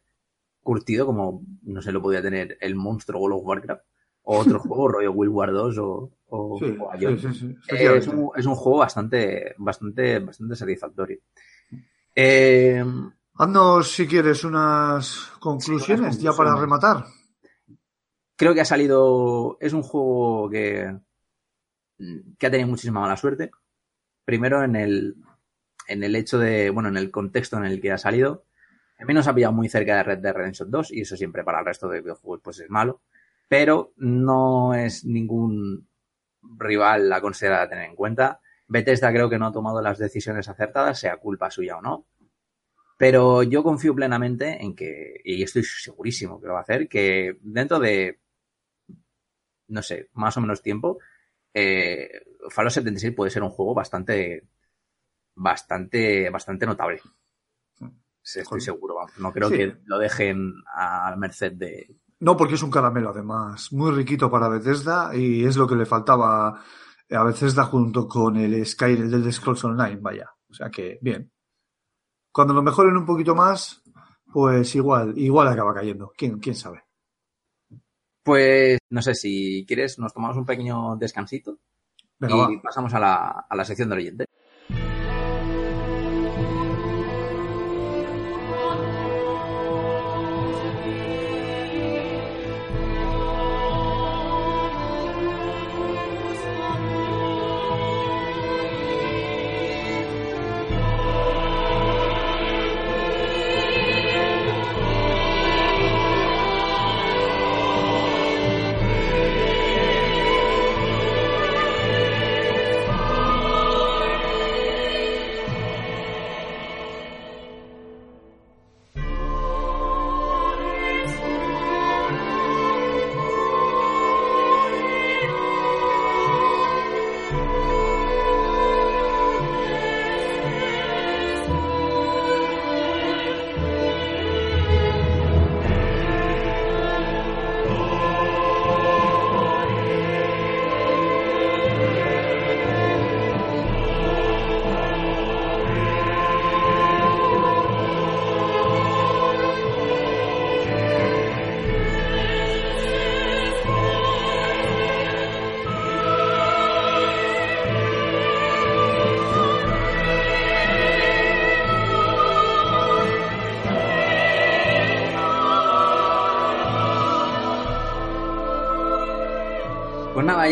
curtido, 0.62 1.06
como 1.06 1.42
no 1.62 1.80
sé, 1.80 1.92
lo 1.92 2.02
podía 2.02 2.20
tener 2.20 2.58
el 2.60 2.74
monstruo 2.74 3.20
World 3.20 3.38
of 3.38 3.46
Warcraft, 3.46 3.82
o 4.22 4.38
otro 4.38 4.58
juego, 4.60 4.88
rollo 4.88 5.12
World 5.12 5.32
War 5.32 5.52
2 5.52 5.78
o, 5.78 6.10
o, 6.28 6.58
Sí, 6.58 6.76
o 6.78 6.92
Eh, 6.92 7.96
es, 7.96 8.08
un, 8.08 8.30
es 8.34 8.44
un 8.46 8.54
juego 8.56 8.78
bastante, 8.78 9.54
bastante, 9.58 10.18
bastante 10.18 10.56
satisfactorio. 10.56 11.18
Eh, 12.14 12.84
Haznos, 13.38 13.90
si 13.90 14.06
quieres, 14.06 14.44
unas 14.44 15.30
conclusiones 15.40 16.16
Sí, 16.16 16.22
ya 16.22 16.32
para 16.32 16.56
rematar. 16.56 17.04
creo 18.36 18.54
que 18.54 18.60
ha 18.62 18.64
salido. 18.64 19.58
Es 19.60 19.72
un 19.72 19.82
juego 19.82 20.48
que, 20.50 20.96
que 22.38 22.46
ha 22.46 22.50
tenido 22.50 22.68
muchísima 22.68 23.00
mala 23.00 23.16
suerte. 23.16 23.50
Primero 24.24 24.62
en 24.64 24.76
el, 24.76 25.16
en 25.86 26.02
el 26.02 26.16
hecho 26.16 26.38
de. 26.38 26.70
Bueno, 26.70 26.88
en 26.88 26.96
el 26.96 27.10
contexto 27.10 27.56
en 27.58 27.64
el 27.64 27.80
que 27.80 27.92
ha 27.92 27.98
salido. 27.98 28.44
A 28.98 29.04
mí 29.04 29.12
nos 29.12 29.28
ha 29.28 29.34
pillado 29.34 29.52
muy 29.52 29.68
cerca 29.68 29.96
de 29.96 30.02
Red 30.02 30.18
Dead 30.20 30.34
Redemption 30.34 30.70
2 30.70 30.92
y 30.92 31.02
eso 31.02 31.16
siempre 31.16 31.44
para 31.44 31.58
el 31.58 31.66
resto 31.66 31.86
de 31.88 32.00
videojuegos 32.00 32.40
pues 32.42 32.60
es 32.60 32.70
malo. 32.70 33.02
Pero 33.48 33.92
no 33.96 34.72
es 34.72 35.04
ningún 35.04 35.86
rival 36.42 37.12
a 37.12 37.20
considerar 37.20 37.60
a 37.62 37.68
tener 37.68 37.90
en 37.90 37.94
cuenta. 37.94 38.40
Bethesda 38.68 39.12
creo 39.12 39.28
que 39.28 39.38
no 39.38 39.46
ha 39.48 39.52
tomado 39.52 39.82
las 39.82 39.98
decisiones 39.98 40.48
acertadas, 40.48 40.98
sea 40.98 41.18
culpa 41.18 41.50
suya 41.50 41.76
o 41.76 41.82
no. 41.82 42.06
Pero 42.96 43.42
yo 43.42 43.62
confío 43.62 43.94
plenamente 43.94 44.62
en 44.62 44.74
que, 44.74 45.20
y 45.24 45.42
estoy 45.42 45.62
segurísimo 45.64 46.40
que 46.40 46.46
lo 46.46 46.54
va 46.54 46.60
a 46.60 46.62
hacer, 46.62 46.88
que 46.88 47.36
dentro 47.42 47.78
de, 47.78 48.20
no 49.68 49.82
sé, 49.82 50.08
más 50.14 50.36
o 50.36 50.40
menos 50.40 50.62
tiempo, 50.62 50.98
eh, 51.52 52.08
Fallout 52.48 52.72
76 52.72 53.14
puede 53.14 53.30
ser 53.30 53.42
un 53.42 53.50
juego 53.50 53.74
bastante, 53.74 54.46
bastante, 55.34 56.30
bastante 56.30 56.66
notable. 56.66 57.00
Sí, 58.22 58.40
Estoy 58.40 58.60
seguro, 58.60 58.96
vamos. 58.96 59.12
No 59.18 59.32
creo 59.32 59.48
Sí. 59.50 59.56
que 59.56 59.76
lo 59.84 59.98
dejen 59.98 60.54
a 60.74 61.14
merced 61.16 61.52
de... 61.52 61.94
No, 62.18 62.36
porque 62.36 62.54
es 62.54 62.62
un 62.62 62.70
caramelo, 62.70 63.10
además, 63.10 63.72
muy 63.72 63.92
riquito 63.92 64.30
para 64.30 64.48
Bethesda 64.48 65.14
y 65.14 65.44
es 65.44 65.56
lo 65.56 65.68
que 65.68 65.76
le 65.76 65.86
faltaba 65.86 66.60
a 67.10 67.22
Bethesda 67.24 67.64
junto 67.64 68.08
con 68.08 68.36
el 68.36 68.64
Skyrim 68.66 69.10
del 69.10 69.32
Scrolls 69.32 69.62
Online, 69.64 69.96
vaya. 70.00 70.30
O 70.48 70.54
sea 70.54 70.70
que, 70.70 70.98
bien. 71.02 71.30
Cuando 72.36 72.52
lo 72.52 72.62
mejoren 72.62 72.94
un 72.98 73.06
poquito 73.06 73.34
más, 73.34 73.82
pues 74.30 74.74
igual, 74.74 75.14
igual 75.16 75.48
acaba 75.48 75.72
cayendo. 75.72 76.12
¿Quién, 76.14 76.38
quién 76.38 76.54
sabe? 76.54 76.84
Pues 78.22 78.78
no 78.90 79.00
sé 79.00 79.14
si 79.14 79.64
quieres, 79.66 79.98
nos 79.98 80.12
tomamos 80.12 80.36
un 80.36 80.44
pequeño 80.44 80.96
descansito 80.96 81.56
Venga, 82.18 82.34
y 82.34 82.56
va. 82.56 82.62
pasamos 82.62 82.92
a 82.92 83.00
la, 83.00 83.46
a 83.48 83.56
la 83.56 83.64
sección 83.64 83.88
del 83.88 84.00
oyente. 84.00 84.26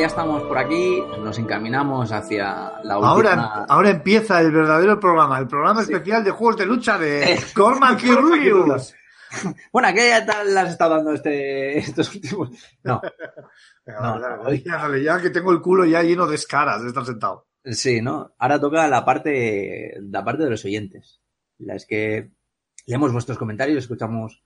Ya 0.04 0.08
estamos 0.08 0.42
por 0.42 0.58
aquí, 0.58 1.02
nos 1.20 1.38
encaminamos 1.38 2.12
hacia 2.12 2.78
la 2.82 2.98
última... 2.98 3.08
Ahora, 3.08 3.64
ahora 3.66 3.88
empieza 3.88 4.38
el 4.42 4.52
verdadero 4.52 5.00
programa, 5.00 5.38
el 5.38 5.48
programa 5.48 5.80
especial 5.80 6.22
de 6.22 6.30
juegos 6.30 6.58
de 6.58 6.66
lucha 6.66 6.98
de 6.98 7.40
Cormac 7.54 8.04
y 8.04 8.14
Rubius. 8.14 8.94
Bueno, 9.72 9.88
¿qué 9.94 10.22
tal 10.26 10.58
has 10.58 10.72
estado 10.72 10.96
dando 10.96 11.14
este, 11.14 11.78
estos 11.78 12.14
últimos? 12.14 12.50
No, 12.82 13.00
Venga, 13.86 14.00
No, 14.02 14.20
dale, 14.20 14.36
dale, 14.44 14.62
no, 14.66 14.76
dale, 14.76 15.02
ya, 15.02 15.22
que 15.22 15.30
tengo 15.30 15.52
el 15.52 15.62
culo 15.62 15.86
ya 15.86 16.02
lleno 16.02 16.26
de 16.26 16.34
escaras 16.34 16.82
de 16.82 16.88
estar 16.88 17.06
sentado. 17.06 17.46
sí, 17.64 18.02
¿no? 18.02 18.34
Ahora 18.38 18.60
toca 18.60 18.86
la 18.86 19.06
parte, 19.06 19.96
la 20.02 20.22
parte 20.22 20.44
de 20.44 20.50
los 20.50 20.66
oyentes. 20.66 21.22
La 21.56 21.76
es 21.76 21.86
que 21.86 22.30
leemos 22.84 23.10
vuestros 23.10 23.38
comentarios, 23.38 23.78
escuchamos 23.78 24.42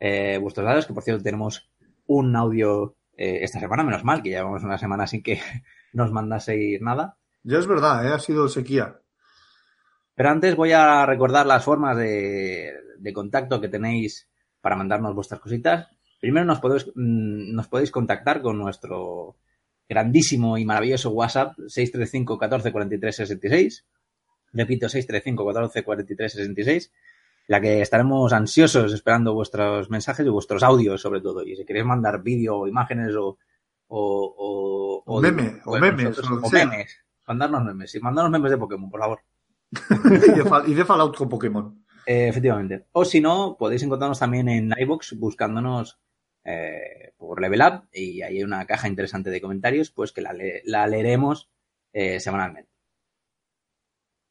eh, 0.00 0.36
vuestros 0.36 0.66
datos, 0.66 0.84
que 0.84 0.92
por 0.92 1.02
cierto 1.02 1.22
tenemos 1.22 1.66
un 2.04 2.36
audio 2.36 2.94
eh, 3.18 3.40
esta 3.42 3.58
semana, 3.58 3.82
menos 3.82 4.04
mal, 4.04 4.22
que 4.22 4.30
llevamos 4.30 4.62
una 4.62 4.78
semana 4.78 5.06
sin 5.06 5.22
que 5.22 5.40
nos 5.92 6.12
mandaseis 6.12 6.80
nada. 6.80 7.18
Ya 7.42 7.58
es 7.58 7.66
verdad, 7.66 8.06
¿eh? 8.06 8.12
ha 8.14 8.18
sido 8.18 8.48
sequía. 8.48 9.00
Pero 10.14 10.30
antes 10.30 10.56
voy 10.56 10.72
a 10.72 11.04
recordar 11.04 11.46
las 11.46 11.64
formas 11.64 11.96
de, 11.96 12.72
de 12.98 13.12
contacto 13.12 13.60
que 13.60 13.68
tenéis 13.68 14.28
para 14.60 14.76
mandarnos 14.76 15.14
vuestras 15.14 15.40
cositas. 15.40 15.88
Primero 16.20 16.46
nos 16.46 16.60
podéis, 16.60 16.86
mm, 16.94 17.54
nos 17.54 17.68
podéis 17.68 17.90
contactar 17.90 18.40
con 18.40 18.58
nuestro 18.58 19.36
grandísimo 19.88 20.58
y 20.58 20.64
maravilloso 20.64 21.10
WhatsApp 21.10 21.56
635 21.66 22.38
14 22.38 22.72
43 22.72 23.16
66. 23.16 23.86
Repito, 24.52 24.88
635 24.88 25.46
14 25.46 25.84
43 25.84 26.32
66. 26.32 26.92
La 27.48 27.60
que 27.60 27.80
estaremos 27.82 28.32
ansiosos 28.32 28.92
esperando 28.92 29.34
vuestros 29.34 29.90
mensajes 29.90 30.24
y 30.24 30.28
vuestros 30.28 30.62
audios, 30.62 31.00
sobre 31.00 31.20
todo. 31.20 31.42
Y 31.42 31.56
si 31.56 31.64
queréis 31.64 31.84
mandar 31.86 32.22
vídeo 32.22 32.58
o 32.58 32.66
imágenes 32.68 33.14
o. 33.16 33.38
O, 33.90 34.34
o, 34.36 35.02
O 35.06 35.20
meme, 35.20 35.60
o 35.64 35.78
memes, 35.78 36.18
o 36.18 36.48
sea. 36.50 36.66
memes. 36.66 36.98
Mandarnos 37.26 37.64
memes. 37.64 37.94
Y 37.94 38.00
mandarnos 38.00 38.30
memes 38.30 38.50
de 38.50 38.58
Pokémon, 38.58 38.90
por 38.90 39.00
favor. 39.00 39.20
y, 39.72 40.30
de 40.38 40.44
Fall- 40.44 40.68
y 40.68 40.74
de 40.74 40.84
Fallout 40.84 41.16
con 41.16 41.28
Pokémon. 41.28 41.84
Eh, 42.06 42.28
efectivamente. 42.28 42.86
O 42.92 43.04
si 43.04 43.20
no, 43.20 43.56
podéis 43.58 43.82
encontrarnos 43.82 44.18
también 44.18 44.48
en 44.48 44.72
iBox 44.78 45.14
buscándonos 45.18 45.98
eh, 46.44 47.12
por 47.16 47.40
Level 47.40 47.60
Up 47.62 47.88
y 47.92 48.22
ahí 48.22 48.36
hay 48.38 48.42
una 48.44 48.66
caja 48.66 48.88
interesante 48.88 49.30
de 49.30 49.40
comentarios, 49.40 49.90
pues 49.90 50.12
que 50.12 50.20
la, 50.22 50.32
le- 50.34 50.62
la 50.64 50.86
leeremos 50.86 51.50
eh, 51.92 52.20
semanalmente. 52.20 52.67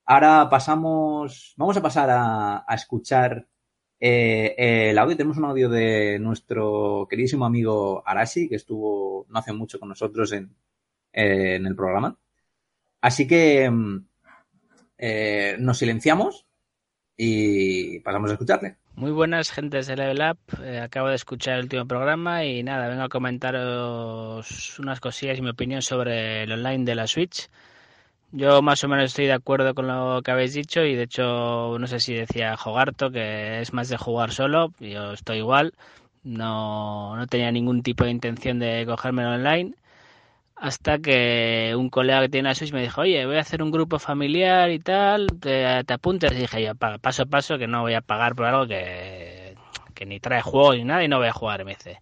Ahora 0.09 0.49
pasamos, 0.49 1.53
vamos 1.57 1.75
a 1.75 1.81
pasar 1.81 2.09
a, 2.09 2.65
escuchar 2.73 3.45
eh, 3.99 4.55
el 4.89 4.97
audio. 4.97 5.17
Tenemos 5.17 5.35
un 5.37 5.43
audio 5.43 5.67
de 5.67 6.17
nuestro 6.17 7.05
queridísimo 7.09 7.45
amigo 7.45 8.01
Arashi, 8.05 8.47
que 8.47 8.55
estuvo 8.55 9.25
no 9.27 9.39
hace 9.39 9.51
mucho 9.51 9.77
con 9.79 9.89
nosotros 9.89 10.31
en, 10.31 10.55
en 11.11 11.65
el 11.65 11.75
programa. 11.75 12.17
Así 13.01 13.27
que 13.27 13.69
mm, 13.69 14.05
eh, 14.97 15.57
nos 15.59 15.77
silenciamos 15.77 16.45
y 17.17 17.99
pasamos 17.99 18.29
a 18.29 18.33
escucharle. 18.33 18.77
Muy 18.95 19.11
buenas 19.11 19.51
gentes 19.51 19.87
de 19.87 19.97
Level 19.97 20.21
Up, 20.21 20.39
Eh, 20.63 20.79
acabo 20.79 21.09
de 21.09 21.15
escuchar 21.15 21.55
el 21.55 21.63
último 21.63 21.85
programa 21.85 22.45
y 22.45 22.63
nada, 22.63 22.87
vengo 22.87 23.03
a 23.03 23.09
comentaros 23.09 24.79
unas 24.79 25.01
cosillas 25.01 25.37
y 25.37 25.41
mi 25.41 25.49
opinión 25.49 25.81
sobre 25.81 26.43
el 26.43 26.51
online 26.53 26.85
de 26.85 26.95
la 26.95 27.07
Switch. 27.07 27.49
Yo 28.31 28.61
más 28.61 28.83
o 28.83 28.87
menos 28.89 29.05
estoy 29.05 29.25
de 29.25 29.33
acuerdo 29.33 29.73
con 29.73 29.87
lo 29.87 30.21
que 30.23 30.31
habéis 30.31 30.53
dicho 30.53 30.83
y 30.83 30.95
de 30.95 31.03
hecho 31.03 31.77
no 31.79 31.87
sé 31.87 31.99
si 31.99 32.13
decía 32.13 32.57
Jogarto 32.57 33.09
que 33.11 33.61
es 33.61 33.73
más 33.73 33.87
de 33.89 33.97
jugar 33.97 34.31
solo, 34.31 34.73
yo 34.79 35.13
estoy 35.13 35.37
igual, 35.37 35.73
no, 36.23 37.15
no 37.15 37.27
tenía 37.27 37.51
ningún 37.51 37.83
tipo 37.83 38.03
de 38.03 38.11
intención 38.11 38.59
de 38.59 38.83
cogérmelo 38.85 39.31
online 39.31 39.73
hasta 40.57 40.99
que 40.99 41.73
un 41.77 41.89
colega 41.89 42.21
que 42.21 42.29
tiene 42.29 42.49
la 42.49 42.55
Switch 42.55 42.73
me 42.73 42.81
dijo, 42.83 43.01
oye, 43.01 43.25
voy 43.27 43.37
a 43.37 43.41
hacer 43.41 43.63
un 43.63 43.71
grupo 43.71 43.99
familiar 43.99 44.71
y 44.71 44.79
tal, 44.79 45.27
te, 45.41 45.83
te 45.85 45.93
apuntas. 45.93 46.33
Y 46.33 46.37
dije 46.37 46.63
yo, 46.63 46.75
"Pa- 46.75 46.99
paso 46.99 47.23
a 47.23 47.27
paso, 47.27 47.57
que 47.59 47.67
no 47.67 47.81
voy 47.83 47.93
a 47.95 48.01
pagar 48.01 48.35
por 48.35 48.45
algo 48.45 48.67
que, 48.67 49.55
que 49.95 50.05
ni 50.07 50.19
trae 50.19 50.41
juegos 50.41 50.77
ni 50.77 50.83
nada 50.85 51.03
y 51.03 51.07
no 51.09 51.19
voy 51.19 51.27
a 51.27 51.33
jugar. 51.33 51.65
Me 51.65 51.75
dice, 51.75 52.01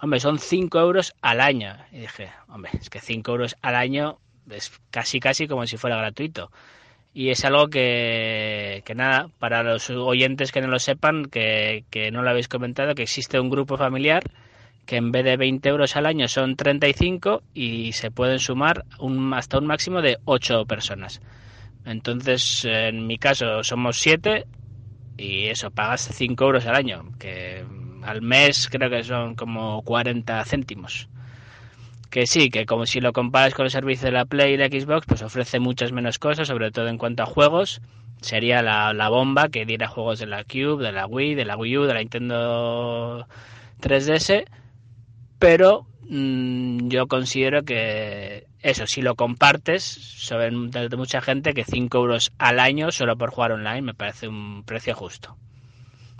hombre, 0.00 0.20
son 0.20 0.38
5 0.38 0.78
euros 0.80 1.14
al 1.22 1.40
año. 1.40 1.76
Y 1.92 1.98
dije, 2.00 2.30
hombre, 2.48 2.72
es 2.80 2.90
que 2.90 3.00
5 3.00 3.32
euros 3.32 3.56
al 3.62 3.74
año 3.76 4.18
es 4.50 4.72
casi, 4.90 5.20
casi 5.20 5.46
como 5.48 5.66
si 5.66 5.76
fuera 5.76 5.96
gratuito. 5.96 6.50
Y 7.14 7.30
es 7.30 7.44
algo 7.44 7.68
que, 7.68 8.82
que 8.84 8.94
nada, 8.94 9.28
para 9.38 9.62
los 9.62 9.90
oyentes 9.90 10.52
que 10.52 10.60
no 10.60 10.68
lo 10.68 10.78
sepan, 10.78 11.24
que, 11.24 11.84
que 11.90 12.10
no 12.10 12.22
lo 12.22 12.30
habéis 12.30 12.48
comentado, 12.48 12.94
que 12.94 13.02
existe 13.02 13.40
un 13.40 13.50
grupo 13.50 13.76
familiar 13.76 14.22
que 14.88 14.96
en 14.96 15.12
vez 15.12 15.22
de 15.22 15.36
20 15.36 15.68
euros 15.68 15.96
al 15.96 16.06
año 16.06 16.28
son 16.28 16.56
35 16.56 17.42
y 17.52 17.92
se 17.92 18.10
pueden 18.10 18.38
sumar 18.38 18.86
un, 18.98 19.34
hasta 19.34 19.58
un 19.58 19.66
máximo 19.66 20.00
de 20.00 20.16
8 20.24 20.64
personas. 20.64 21.20
Entonces, 21.84 22.64
en 22.64 23.06
mi 23.06 23.18
caso, 23.18 23.62
somos 23.62 23.98
7 24.00 24.46
y 25.18 25.46
eso, 25.48 25.70
pagas 25.70 26.08
5 26.10 26.42
euros 26.42 26.64
al 26.64 26.74
año, 26.74 27.04
que 27.18 27.66
al 28.02 28.22
mes 28.22 28.68
creo 28.70 28.88
que 28.88 29.04
son 29.04 29.34
como 29.34 29.82
40 29.82 30.42
céntimos. 30.46 31.10
Que 32.10 32.26
sí, 32.26 32.50
que 32.50 32.64
como 32.66 32.86
si 32.86 33.00
lo 33.00 33.12
comparas 33.12 33.54
con 33.54 33.64
el 33.66 33.70
servicio 33.70 34.06
de 34.06 34.12
la 34.12 34.24
Play 34.24 34.54
y 34.54 34.56
la 34.56 34.68
Xbox, 34.68 35.06
pues 35.06 35.22
ofrece 35.22 35.60
muchas 35.60 35.92
menos 35.92 36.18
cosas, 36.18 36.48
sobre 36.48 36.70
todo 36.70 36.88
en 36.88 36.98
cuanto 36.98 37.22
a 37.22 37.26
juegos. 37.26 37.80
Sería 38.20 38.62
la, 38.62 38.92
la 38.94 39.08
bomba 39.08 39.48
que 39.48 39.66
diera 39.66 39.88
juegos 39.88 40.18
de 40.18 40.26
la 40.26 40.44
Cube, 40.44 40.84
de 40.84 40.92
la 40.92 41.06
Wii, 41.06 41.34
de 41.34 41.44
la 41.44 41.56
Wii 41.56 41.78
U, 41.78 41.82
de 41.84 41.94
la 41.94 42.00
Nintendo 42.00 43.26
3DS 43.80 44.46
pero 45.38 45.86
mm, 46.08 46.88
yo 46.88 47.06
considero 47.06 47.64
que 47.64 48.46
eso, 48.60 48.86
si 48.86 49.02
lo 49.02 49.14
compartes, 49.14 50.28
de 50.30 50.96
mucha 50.96 51.20
gente 51.20 51.54
que 51.54 51.64
5 51.64 51.96
euros 51.96 52.32
al 52.38 52.58
año 52.58 52.90
solo 52.90 53.16
por 53.16 53.30
jugar 53.30 53.52
online 53.52 53.82
me 53.82 53.94
parece 53.94 54.28
un 54.28 54.64
precio 54.64 54.94
justo. 54.94 55.36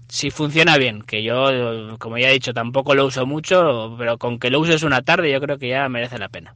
Si 0.09 0.31
funciona 0.31 0.79
bien, 0.79 1.03
que 1.03 1.23
yo, 1.23 1.97
como 1.99 2.17
ya 2.19 2.31
he 2.31 2.33
dicho, 2.33 2.55
tampoco 2.55 2.95
lo 2.95 3.07
uso 3.07 3.27
mucho, 3.27 3.95
pero 3.99 4.17
con 4.17 4.39
que 4.39 4.51
lo 4.51 4.61
uses 4.61 4.83
una 4.83 5.03
tarde 5.03 5.31
yo 5.31 5.41
creo 5.41 5.59
que 5.59 5.69
ya 5.69 5.89
merece 5.89 6.19
la 6.19 6.29
pena. 6.29 6.55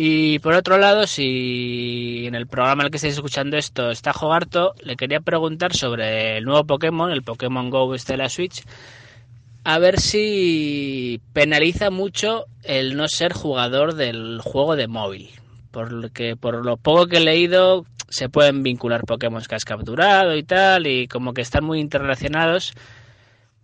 Y 0.00 0.38
por 0.38 0.54
otro 0.54 0.78
lado, 0.78 1.08
si 1.08 2.24
en 2.26 2.36
el 2.36 2.46
programa 2.46 2.82
en 2.82 2.86
el 2.86 2.90
que 2.92 2.98
estáis 2.98 3.14
escuchando 3.14 3.56
esto 3.56 3.90
está 3.90 4.12
Jogarto, 4.12 4.74
le 4.84 4.96
quería 4.96 5.20
preguntar 5.20 5.74
sobre 5.74 6.38
el 6.38 6.44
nuevo 6.44 6.64
Pokémon, 6.64 7.10
el 7.10 7.24
Pokémon 7.24 7.68
Go 7.68 7.92
de 7.92 8.16
la 8.16 8.28
Switch, 8.28 8.62
a 9.64 9.78
ver 9.80 10.00
si 10.00 11.20
penaliza 11.32 11.90
mucho 11.90 12.46
el 12.62 12.96
no 12.96 13.08
ser 13.08 13.32
jugador 13.32 13.94
del 13.94 14.40
juego 14.40 14.76
de 14.76 14.86
móvil. 14.86 15.30
Porque 15.72 16.36
por 16.36 16.64
lo 16.64 16.76
poco 16.76 17.08
que 17.08 17.16
he 17.16 17.20
leído 17.20 17.84
se 18.08 18.28
pueden 18.28 18.62
vincular 18.62 19.04
Pokémon 19.04 19.42
que 19.42 19.54
has 19.54 19.64
capturado 19.64 20.36
y 20.36 20.42
tal, 20.42 20.86
y 20.86 21.08
como 21.08 21.34
que 21.34 21.42
están 21.42 21.64
muy 21.64 21.80
interrelacionados. 21.80 22.72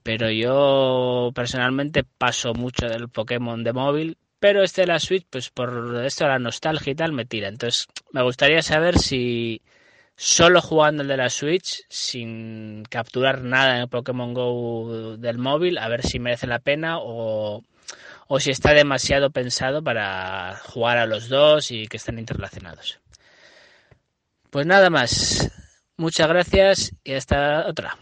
Pero 0.02 0.30
yo 0.30 1.32
personalmente 1.34 2.04
paso 2.04 2.54
mucho 2.54 2.86
del 2.86 3.08
Pokémon 3.08 3.64
de 3.64 3.72
móvil. 3.72 4.18
Pero 4.38 4.62
este 4.62 4.82
de 4.82 4.88
la 4.88 4.98
Switch, 5.00 5.26
pues 5.30 5.50
por 5.50 6.02
esto 6.04 6.28
la 6.28 6.38
nostalgia 6.38 6.92
y 6.92 6.94
tal, 6.94 7.12
me 7.12 7.24
tira. 7.24 7.48
Entonces 7.48 7.86
me 8.12 8.22
gustaría 8.22 8.60
saber 8.62 8.98
si 8.98 9.62
solo 10.16 10.60
jugando 10.60 11.02
el 11.02 11.08
de 11.08 11.16
la 11.16 11.30
Switch, 11.30 11.84
sin 11.88 12.84
capturar 12.90 13.42
nada 13.42 13.76
en 13.76 13.82
el 13.82 13.88
Pokémon 13.88 14.34
Go 14.34 15.16
del 15.16 15.38
móvil, 15.38 15.78
a 15.78 15.88
ver 15.88 16.02
si 16.02 16.18
merece 16.18 16.46
la 16.46 16.58
pena 16.58 16.98
o, 16.98 17.62
o 18.28 18.40
si 18.40 18.50
está 18.50 18.74
demasiado 18.74 19.30
pensado 19.30 19.82
para 19.82 20.56
jugar 20.66 20.98
a 20.98 21.06
los 21.06 21.28
dos 21.28 21.70
y 21.70 21.86
que 21.86 21.96
estén 21.96 22.18
interrelacionados. 22.18 23.00
Pues 24.54 24.68
nada 24.68 24.88
más. 24.88 25.50
Muchas 25.96 26.28
gracias 26.28 26.94
y 27.02 27.12
hasta 27.14 27.66
otra. 27.66 27.98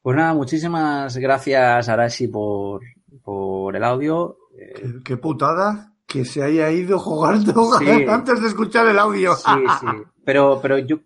Pues 0.00 0.16
nada, 0.16 0.34
muchísimas 0.34 1.16
gracias 1.16 1.88
Arashi 1.88 2.28
por, 2.28 2.80
por 3.24 3.74
el 3.74 3.82
audio. 3.82 4.38
¿Qué, 4.56 5.00
qué 5.04 5.16
putada 5.16 5.94
que 6.06 6.24
se 6.24 6.44
haya 6.44 6.70
ido 6.70 7.00
jugando 7.00 7.72
Sí. 7.80 7.88
antes 8.08 8.40
de 8.40 8.46
escuchar 8.46 8.86
el 8.86 9.00
audio. 9.00 9.34
Sí, 9.34 9.50
sí. 9.80 9.86
Pero, 10.24 10.60
pero 10.62 10.78
yo, 10.78 11.00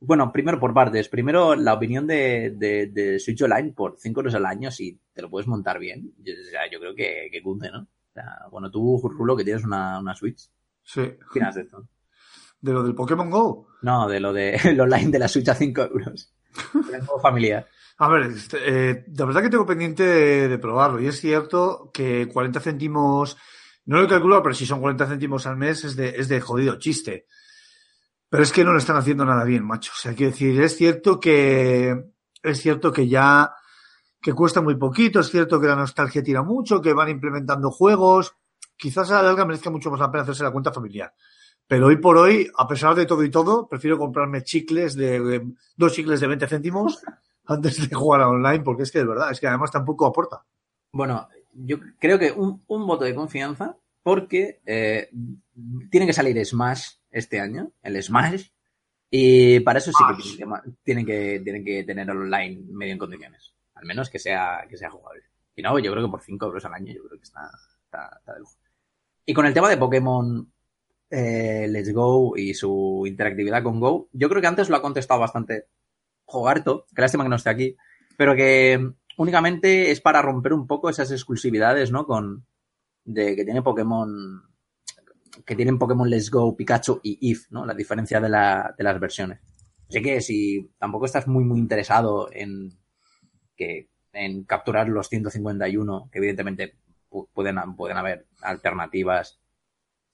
bueno, 0.00 0.32
primero 0.32 0.58
por 0.58 0.72
partes. 0.72 1.10
Primero, 1.10 1.54
la 1.54 1.74
opinión 1.74 2.06
de, 2.06 2.54
de, 2.56 2.86
de 2.86 3.18
Switch 3.18 3.42
Online 3.42 3.72
por 3.72 3.96
5 3.98 4.20
euros 4.20 4.34
al 4.36 4.46
año, 4.46 4.70
si 4.70 4.98
te 5.12 5.20
lo 5.20 5.28
puedes 5.28 5.46
montar 5.46 5.78
bien. 5.78 6.14
Yo, 6.16 6.32
o 6.32 6.50
sea, 6.50 6.62
yo 6.72 6.80
creo 6.80 6.94
que, 6.94 7.28
que 7.30 7.42
cunde, 7.42 7.70
¿no? 7.70 7.80
O 7.82 8.12
sea, 8.14 8.38
bueno, 8.50 8.70
tú, 8.70 8.98
Rulo, 9.04 9.36
que 9.36 9.44
tienes 9.44 9.64
una, 9.64 9.98
una 10.00 10.14
Switch, 10.14 10.48
Sí. 10.82 11.02
¿qué 11.02 11.18
opinas 11.30 11.54
de 11.54 11.60
esto? 11.60 11.86
De 12.62 12.72
lo 12.72 12.82
del 12.82 12.94
Pokémon 12.94 13.28
Go. 13.28 13.68
No, 13.82 14.08
de 14.08 14.20
lo 14.20 14.32
de 14.32 14.54
el 14.64 14.80
online 14.80 15.10
de 15.10 15.18
la 15.18 15.28
Switch 15.28 15.48
a 15.48 15.54
5 15.54 15.82
euros. 15.82 16.32
El 16.74 17.00
juego 17.00 17.20
familiar. 17.20 17.66
A 17.98 18.08
ver, 18.08 18.22
este, 18.22 18.58
eh, 18.64 19.04
la 19.16 19.26
verdad 19.26 19.42
que 19.42 19.50
tengo 19.50 19.66
pendiente 19.66 20.02
de, 20.02 20.48
de 20.48 20.58
probarlo. 20.58 21.00
Y 21.00 21.06
es 21.06 21.20
cierto 21.20 21.90
que 21.92 22.28
40 22.28 22.60
céntimos, 22.60 23.36
no 23.84 23.98
lo 23.98 24.04
he 24.04 24.08
calculado, 24.08 24.42
pero 24.42 24.54
si 24.54 24.66
son 24.66 24.80
40 24.80 25.06
céntimos 25.06 25.46
al 25.46 25.56
mes 25.56 25.84
es 25.84 25.96
de, 25.96 26.08
es 26.10 26.28
de 26.28 26.40
jodido 26.40 26.78
chiste. 26.78 27.26
Pero 28.32 28.44
es 28.44 28.52
que 28.52 28.64
no 28.64 28.72
lo 28.72 28.78
están 28.78 28.96
haciendo 28.96 29.24
nada 29.24 29.44
bien, 29.44 29.64
macho. 29.64 29.92
O 29.94 30.00
sea, 30.00 30.14
quiero 30.14 30.32
decir, 30.32 30.58
es 30.60 30.76
cierto 30.76 31.20
que, 31.20 32.12
es 32.42 32.60
cierto 32.60 32.90
que 32.90 33.06
ya, 33.06 33.54
que 34.20 34.32
cuesta 34.32 34.62
muy 34.62 34.76
poquito, 34.76 35.20
es 35.20 35.30
cierto 35.30 35.60
que 35.60 35.66
la 35.66 35.76
nostalgia 35.76 36.22
tira 36.22 36.42
mucho, 36.42 36.80
que 36.80 36.94
van 36.94 37.10
implementando 37.10 37.70
juegos. 37.70 38.34
Quizás 38.76 39.10
a 39.10 39.16
la 39.16 39.22
larga 39.24 39.44
merezca 39.44 39.70
mucho 39.70 39.90
más 39.90 40.00
la 40.00 40.10
pena 40.10 40.22
hacerse 40.22 40.44
la 40.44 40.50
cuenta 40.50 40.72
familiar. 40.72 41.12
Pero 41.66 41.86
hoy 41.86 41.96
por 41.96 42.16
hoy, 42.18 42.50
a 42.56 42.66
pesar 42.68 42.94
de 42.94 43.06
todo 43.06 43.24
y 43.24 43.30
todo, 43.30 43.66
prefiero 43.68 43.98
comprarme 43.98 44.42
chicles 44.42 44.94
de, 44.94 45.20
de- 45.20 45.52
dos 45.76 45.92
chicles 45.94 46.20
de 46.20 46.26
20 46.26 46.46
céntimos 46.46 47.02
antes 47.46 47.88
de 47.88 47.94
jugar 47.94 48.20
a 48.22 48.28
online, 48.28 48.60
porque 48.60 48.82
es 48.82 48.92
que 48.92 48.98
de 48.98 49.06
verdad, 49.06 49.30
es 49.30 49.40
que 49.40 49.46
además 49.46 49.70
tampoco 49.70 50.06
aporta. 50.06 50.44
Bueno, 50.92 51.28
yo 51.54 51.78
creo 51.98 52.18
que 52.18 52.30
un, 52.32 52.62
un 52.66 52.86
voto 52.86 53.04
de 53.04 53.14
confianza 53.14 53.76
porque 54.02 54.60
eh, 54.66 55.08
tiene 55.90 56.06
que 56.06 56.12
salir 56.12 56.44
Smash 56.44 56.96
este 57.10 57.40
año, 57.40 57.72
el 57.82 58.02
Smash, 58.02 58.48
y 59.10 59.60
para 59.60 59.78
eso 59.78 59.92
sí 59.92 60.04
que 60.16 60.22
tienen 60.22 60.46
que, 60.46 60.70
tienen 60.82 61.06
que, 61.06 61.40
tienen 61.44 61.64
que 61.64 61.84
tener 61.84 62.10
online 62.10 62.62
medio 62.70 62.92
en 62.94 62.98
condiciones. 62.98 63.54
Al 63.74 63.84
menos 63.86 64.10
que 64.10 64.18
sea, 64.18 64.66
que 64.68 64.76
sea 64.76 64.90
jugable. 64.90 65.22
Y 65.54 65.62
no, 65.62 65.78
yo 65.78 65.92
creo 65.92 66.04
que 66.04 66.10
por 66.10 66.22
5 66.22 66.46
euros 66.46 66.64
al 66.64 66.74
año 66.74 66.92
yo 66.94 67.04
creo 67.04 67.18
que 67.18 67.24
está, 67.24 67.50
está, 67.84 68.16
está 68.18 68.32
de 68.34 68.40
lujo. 68.40 68.54
Y 69.26 69.34
con 69.34 69.44
el 69.46 69.52
tema 69.54 69.68
de 69.68 69.76
Pokémon 69.76 70.50
eh, 71.12 71.66
Let's 71.68 71.92
Go 71.92 72.36
y 72.36 72.54
su 72.54 73.04
interactividad 73.06 73.62
con 73.62 73.78
Go, 73.78 74.08
yo 74.12 74.28
creo 74.28 74.40
que 74.40 74.46
antes 74.48 74.68
lo 74.70 74.76
ha 74.76 74.82
contestado 74.82 75.20
bastante 75.20 75.66
Jogarto, 76.24 76.86
que 76.94 77.02
lástima 77.02 77.22
que 77.24 77.28
no 77.30 77.36
esté 77.36 77.50
aquí, 77.50 77.76
pero 78.16 78.34
que 78.34 78.92
únicamente 79.18 79.90
es 79.90 80.00
para 80.00 80.22
romper 80.22 80.54
un 80.54 80.66
poco 80.66 80.88
esas 80.88 81.10
exclusividades, 81.12 81.90
¿no? 81.92 82.06
Con 82.06 82.46
de 83.04 83.36
que 83.36 83.44
tiene 83.44 83.62
Pokémon 83.62 84.42
que 85.44 85.56
tienen 85.56 85.78
Pokémon 85.78 86.08
Let's 86.08 86.30
Go, 86.30 86.56
Pikachu 86.56 87.00
y 87.02 87.18
If, 87.30 87.50
¿no? 87.50 87.66
La 87.66 87.74
diferencia 87.74 88.20
de, 88.20 88.28
la, 88.28 88.74
de 88.76 88.84
las 88.84 88.98
versiones. 89.00 89.40
Así 89.88 90.00
que 90.00 90.20
si 90.22 90.70
tampoco 90.78 91.04
estás 91.06 91.26
muy 91.28 91.44
muy 91.44 91.58
interesado 91.58 92.28
en 92.32 92.70
que 93.56 93.90
en 94.14 94.44
capturar 94.44 94.88
los 94.88 95.08
151, 95.08 96.08
que 96.10 96.18
evidentemente 96.18 96.74
pu- 97.10 97.28
pueden, 97.32 97.56
pueden 97.76 97.96
haber 97.98 98.26
alternativas 98.40 99.40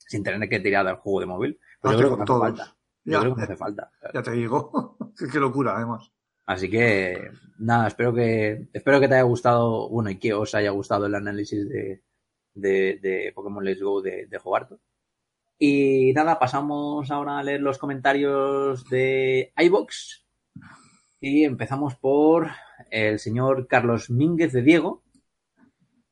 sin 0.09 0.23
tener 0.25 0.49
que 0.49 0.61
tirar 0.61 0.85
del 0.87 0.97
juego 0.97 1.21
de 1.21 1.27
móvil, 1.27 1.61
pues 1.81 1.93
yo 1.93 1.99
Hazte 1.99 2.03
creo 2.07 2.11
que 2.11 2.17
no 2.17 2.25
hace 2.25 2.39
falta. 2.39 2.77
Yo 3.05 3.13
Ya, 3.13 3.21
creo 3.21 3.35
que 3.35 3.39
no 3.39 3.45
hace 3.45 3.57
falta. 3.57 3.91
ya 4.13 4.23
te 4.23 4.31
digo. 4.33 4.97
Qué 5.33 5.39
locura, 5.39 5.77
además. 5.77 6.11
Así 6.47 6.71
que, 6.71 7.31
nada, 7.59 7.89
espero 7.89 8.15
que, 8.15 8.69
espero 8.73 9.01
que 9.01 9.09
te 9.09 9.15
haya 9.15 9.23
gustado, 9.23 9.89
bueno, 9.91 10.11
y 10.11 10.19
que 10.19 10.33
os 10.33 10.55
haya 10.55 10.71
gustado 10.71 11.07
el 11.07 11.15
análisis 11.15 11.69
de, 11.69 12.03
de, 12.55 12.99
de 13.03 13.33
Pokémon 13.35 13.63
Let's 13.65 13.83
Go 13.83 14.01
de, 14.03 14.27
de 14.27 14.39
Jogarto. 14.39 14.81
Y 15.59 16.13
nada, 16.15 16.39
pasamos 16.39 17.11
ahora 17.11 17.39
a 17.39 17.43
leer 17.43 17.61
los 17.61 17.79
comentarios 17.79 18.89
de 18.89 19.53
iBox. 19.57 20.25
Y 21.21 21.45
empezamos 21.45 21.97
por 21.97 22.49
el 22.91 23.19
señor 23.19 23.67
Carlos 23.67 24.09
Mínguez 24.09 24.53
de 24.53 24.63
Diego, 24.63 25.03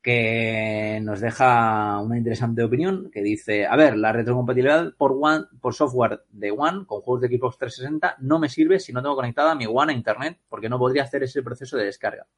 que 0.06 1.00
nos 1.02 1.18
deja 1.18 1.98
una 1.98 2.16
interesante 2.16 2.62
opinión, 2.62 3.10
que 3.10 3.22
dice, 3.22 3.66
a 3.66 3.74
ver, 3.74 3.96
la 3.96 4.12
retrocompatibilidad 4.12 4.94
por, 4.96 5.18
One, 5.20 5.46
por 5.60 5.74
software 5.74 6.22
de 6.30 6.52
One 6.52 6.86
con 6.86 7.00
juegos 7.00 7.22
de 7.22 7.36
Xbox 7.36 7.58
360 7.58 8.18
no 8.20 8.38
me 8.38 8.48
sirve 8.48 8.78
si 8.78 8.92
no 8.92 9.02
tengo 9.02 9.16
conectada 9.16 9.56
mi 9.56 9.66
One 9.66 9.92
a 9.92 9.96
Internet, 9.96 10.38
porque 10.48 10.68
no 10.68 10.78
podría 10.78 11.02
hacer 11.02 11.24
ese 11.24 11.42
proceso 11.42 11.76
de 11.76 11.86
descarga. 11.86 12.28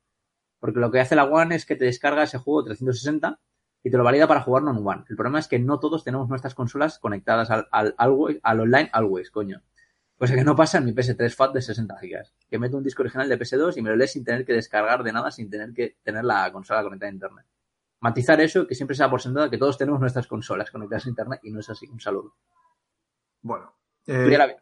Porque 0.58 0.80
lo 0.80 0.90
que 0.90 1.00
hace 1.00 1.14
la 1.14 1.26
One 1.26 1.56
es 1.56 1.66
que 1.66 1.76
te 1.76 1.84
descarga 1.84 2.22
ese 2.22 2.38
juego 2.38 2.64
360 2.64 3.38
y 3.84 3.90
te 3.90 3.98
lo 3.98 4.02
valida 4.02 4.26
para 4.26 4.40
jugarlo 4.40 4.70
en 4.70 4.78
One. 4.78 5.04
El 5.06 5.16
problema 5.16 5.38
es 5.38 5.46
que 5.46 5.58
no 5.58 5.78
todos 5.78 6.04
tenemos 6.04 6.26
nuestras 6.26 6.54
consolas 6.54 6.98
conectadas 6.98 7.50
al, 7.50 7.68
al, 7.70 8.60
online 8.60 8.88
always, 8.94 9.30
coño. 9.30 9.60
Cosa 10.16 10.36
que 10.36 10.42
no 10.42 10.56
pasa 10.56 10.78
en 10.78 10.86
mi 10.86 10.92
PS3 10.92 11.34
FAT 11.34 11.52
de 11.52 11.60
60 11.60 11.94
GB. 12.00 12.48
Que 12.48 12.58
meto 12.58 12.78
un 12.78 12.82
disco 12.82 13.02
original 13.02 13.28
de 13.28 13.38
PS2 13.38 13.76
y 13.76 13.82
me 13.82 13.90
lo 13.90 13.96
lees 13.96 14.12
sin 14.12 14.24
tener 14.24 14.46
que 14.46 14.54
descargar 14.54 15.02
de 15.02 15.12
nada, 15.12 15.30
sin 15.30 15.50
tener 15.50 15.74
que 15.74 15.98
tener 16.02 16.24
la 16.24 16.50
consola 16.50 16.82
conectada 16.82 17.10
a 17.10 17.12
internet. 17.12 17.44
Matizar 18.00 18.40
eso, 18.40 18.66
que 18.66 18.74
siempre 18.74 18.96
sea 18.96 19.10
por 19.10 19.20
sentado 19.20 19.50
que 19.50 19.58
todos 19.58 19.76
tenemos 19.76 20.00
nuestras 20.00 20.26
consolas 20.26 20.70
conectadas 20.70 21.06
a 21.06 21.08
internet 21.08 21.40
y 21.42 21.50
no 21.50 21.60
es 21.60 21.68
así. 21.68 21.86
Un 21.88 22.00
saludo. 22.00 22.34
Bueno. 23.42 23.74
Tú 24.04 24.12
eh, 24.12 24.30
ya 24.30 24.38
la 24.38 24.56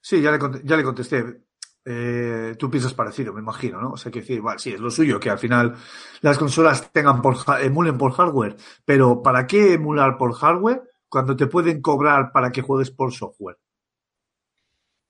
sí, 0.00 0.20
ya 0.20 0.30
le, 0.30 0.38
ya 0.64 0.76
le 0.76 0.84
contesté. 0.84 1.44
Eh, 1.86 2.56
tú 2.58 2.70
piensas 2.70 2.94
parecido, 2.94 3.34
me 3.34 3.40
imagino, 3.40 3.80
¿no? 3.80 3.90
O 3.90 3.96
sea, 3.96 4.10
que 4.10 4.20
decir, 4.20 4.40
bueno, 4.40 4.58
sí, 4.58 4.72
es 4.72 4.80
lo 4.80 4.90
suyo, 4.90 5.20
que 5.20 5.28
al 5.28 5.38
final 5.38 5.74
las 6.22 6.38
consolas 6.38 6.90
tengan 6.92 7.20
por, 7.20 7.36
emulen 7.60 7.98
por 7.98 8.12
hardware, 8.12 8.56
pero 8.86 9.22
¿para 9.22 9.46
qué 9.46 9.74
emular 9.74 10.16
por 10.16 10.32
hardware 10.32 10.82
cuando 11.10 11.36
te 11.36 11.46
pueden 11.46 11.82
cobrar 11.82 12.32
para 12.32 12.50
que 12.50 12.62
juegues 12.62 12.90
por 12.90 13.12
software? 13.12 13.58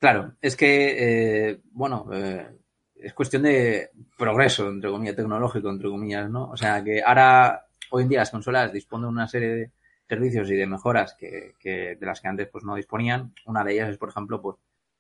Claro, 0.01 0.35
es 0.41 0.57
que, 0.57 1.49
eh, 1.51 1.61
bueno, 1.71 2.09
eh, 2.13 2.59
es 3.05 3.15
cuestión 3.15 3.43
de 3.43 3.91
progreso, 4.17 4.69
entre 4.69 4.91
comillas, 4.91 5.17
tecnológico, 5.17 5.69
entre 5.71 5.89
comillas, 5.89 6.31
¿no? 6.31 6.51
O 6.51 6.57
sea, 6.57 6.83
que 6.83 7.03
ahora, 7.03 7.67
hoy 7.91 8.05
en 8.05 8.09
día, 8.09 8.21
las 8.21 8.31
consolas 8.31 8.73
disponen 8.73 9.05
de 9.05 9.09
una 9.09 9.29
serie 9.29 9.49
de 9.49 9.71
servicios 10.09 10.51
y 10.51 10.55
de 10.55 10.67
mejoras 10.67 11.15
que, 11.15 11.55
que 11.59 11.97
de 11.97 12.07
las 12.07 12.21
que 12.21 12.29
antes 12.29 12.49
pues 12.49 12.65
no 12.65 12.75
disponían. 12.75 13.35
Una 13.47 13.63
de 13.65 13.75
ellas 13.75 13.91
es, 13.91 13.99
por 13.99 14.09
ejemplo, 14.09 14.41
pues 14.41 14.57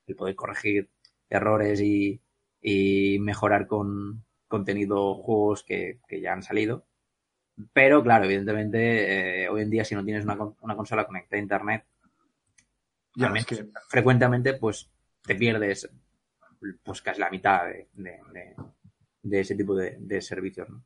el 0.06 0.16
poder 0.16 0.35
corregir 0.35 0.90
errores 1.31 1.81
y, 1.81 2.20
y 2.60 3.18
mejorar 3.20 3.66
con 3.66 4.24
contenido 4.48 5.14
juegos 5.14 5.64
que, 5.64 5.98
que 6.06 6.20
ya 6.20 6.32
han 6.32 6.43
salido. 6.43 6.85
Pero, 7.72 8.02
claro, 8.02 8.24
evidentemente, 8.24 9.44
eh, 9.44 9.48
hoy 9.48 9.62
en 9.62 9.70
día, 9.70 9.85
si 9.85 9.94
no 9.94 10.05
tienes 10.05 10.24
una, 10.24 10.36
una 10.60 10.76
consola 10.76 11.06
conectada 11.06 11.39
a 11.39 11.43
Internet, 11.43 11.85
Ya, 13.16 13.32
es 13.35 13.47
que, 13.47 13.68
frecuentemente 13.89 14.55
pues 14.55 14.90
te 15.22 15.36
pierdes 15.36 15.89
pues 16.82 17.03
casi 17.03 17.20
la 17.20 17.31
mitad 17.31 17.65
de, 17.66 17.89
de- 17.95 18.20
de- 18.32 18.55
de 19.23 19.41
ese 19.41 19.55
tipo 19.55 19.74
de, 19.74 19.97
de 20.01 20.20
servicios 20.20 20.69
¿no? 20.69 20.85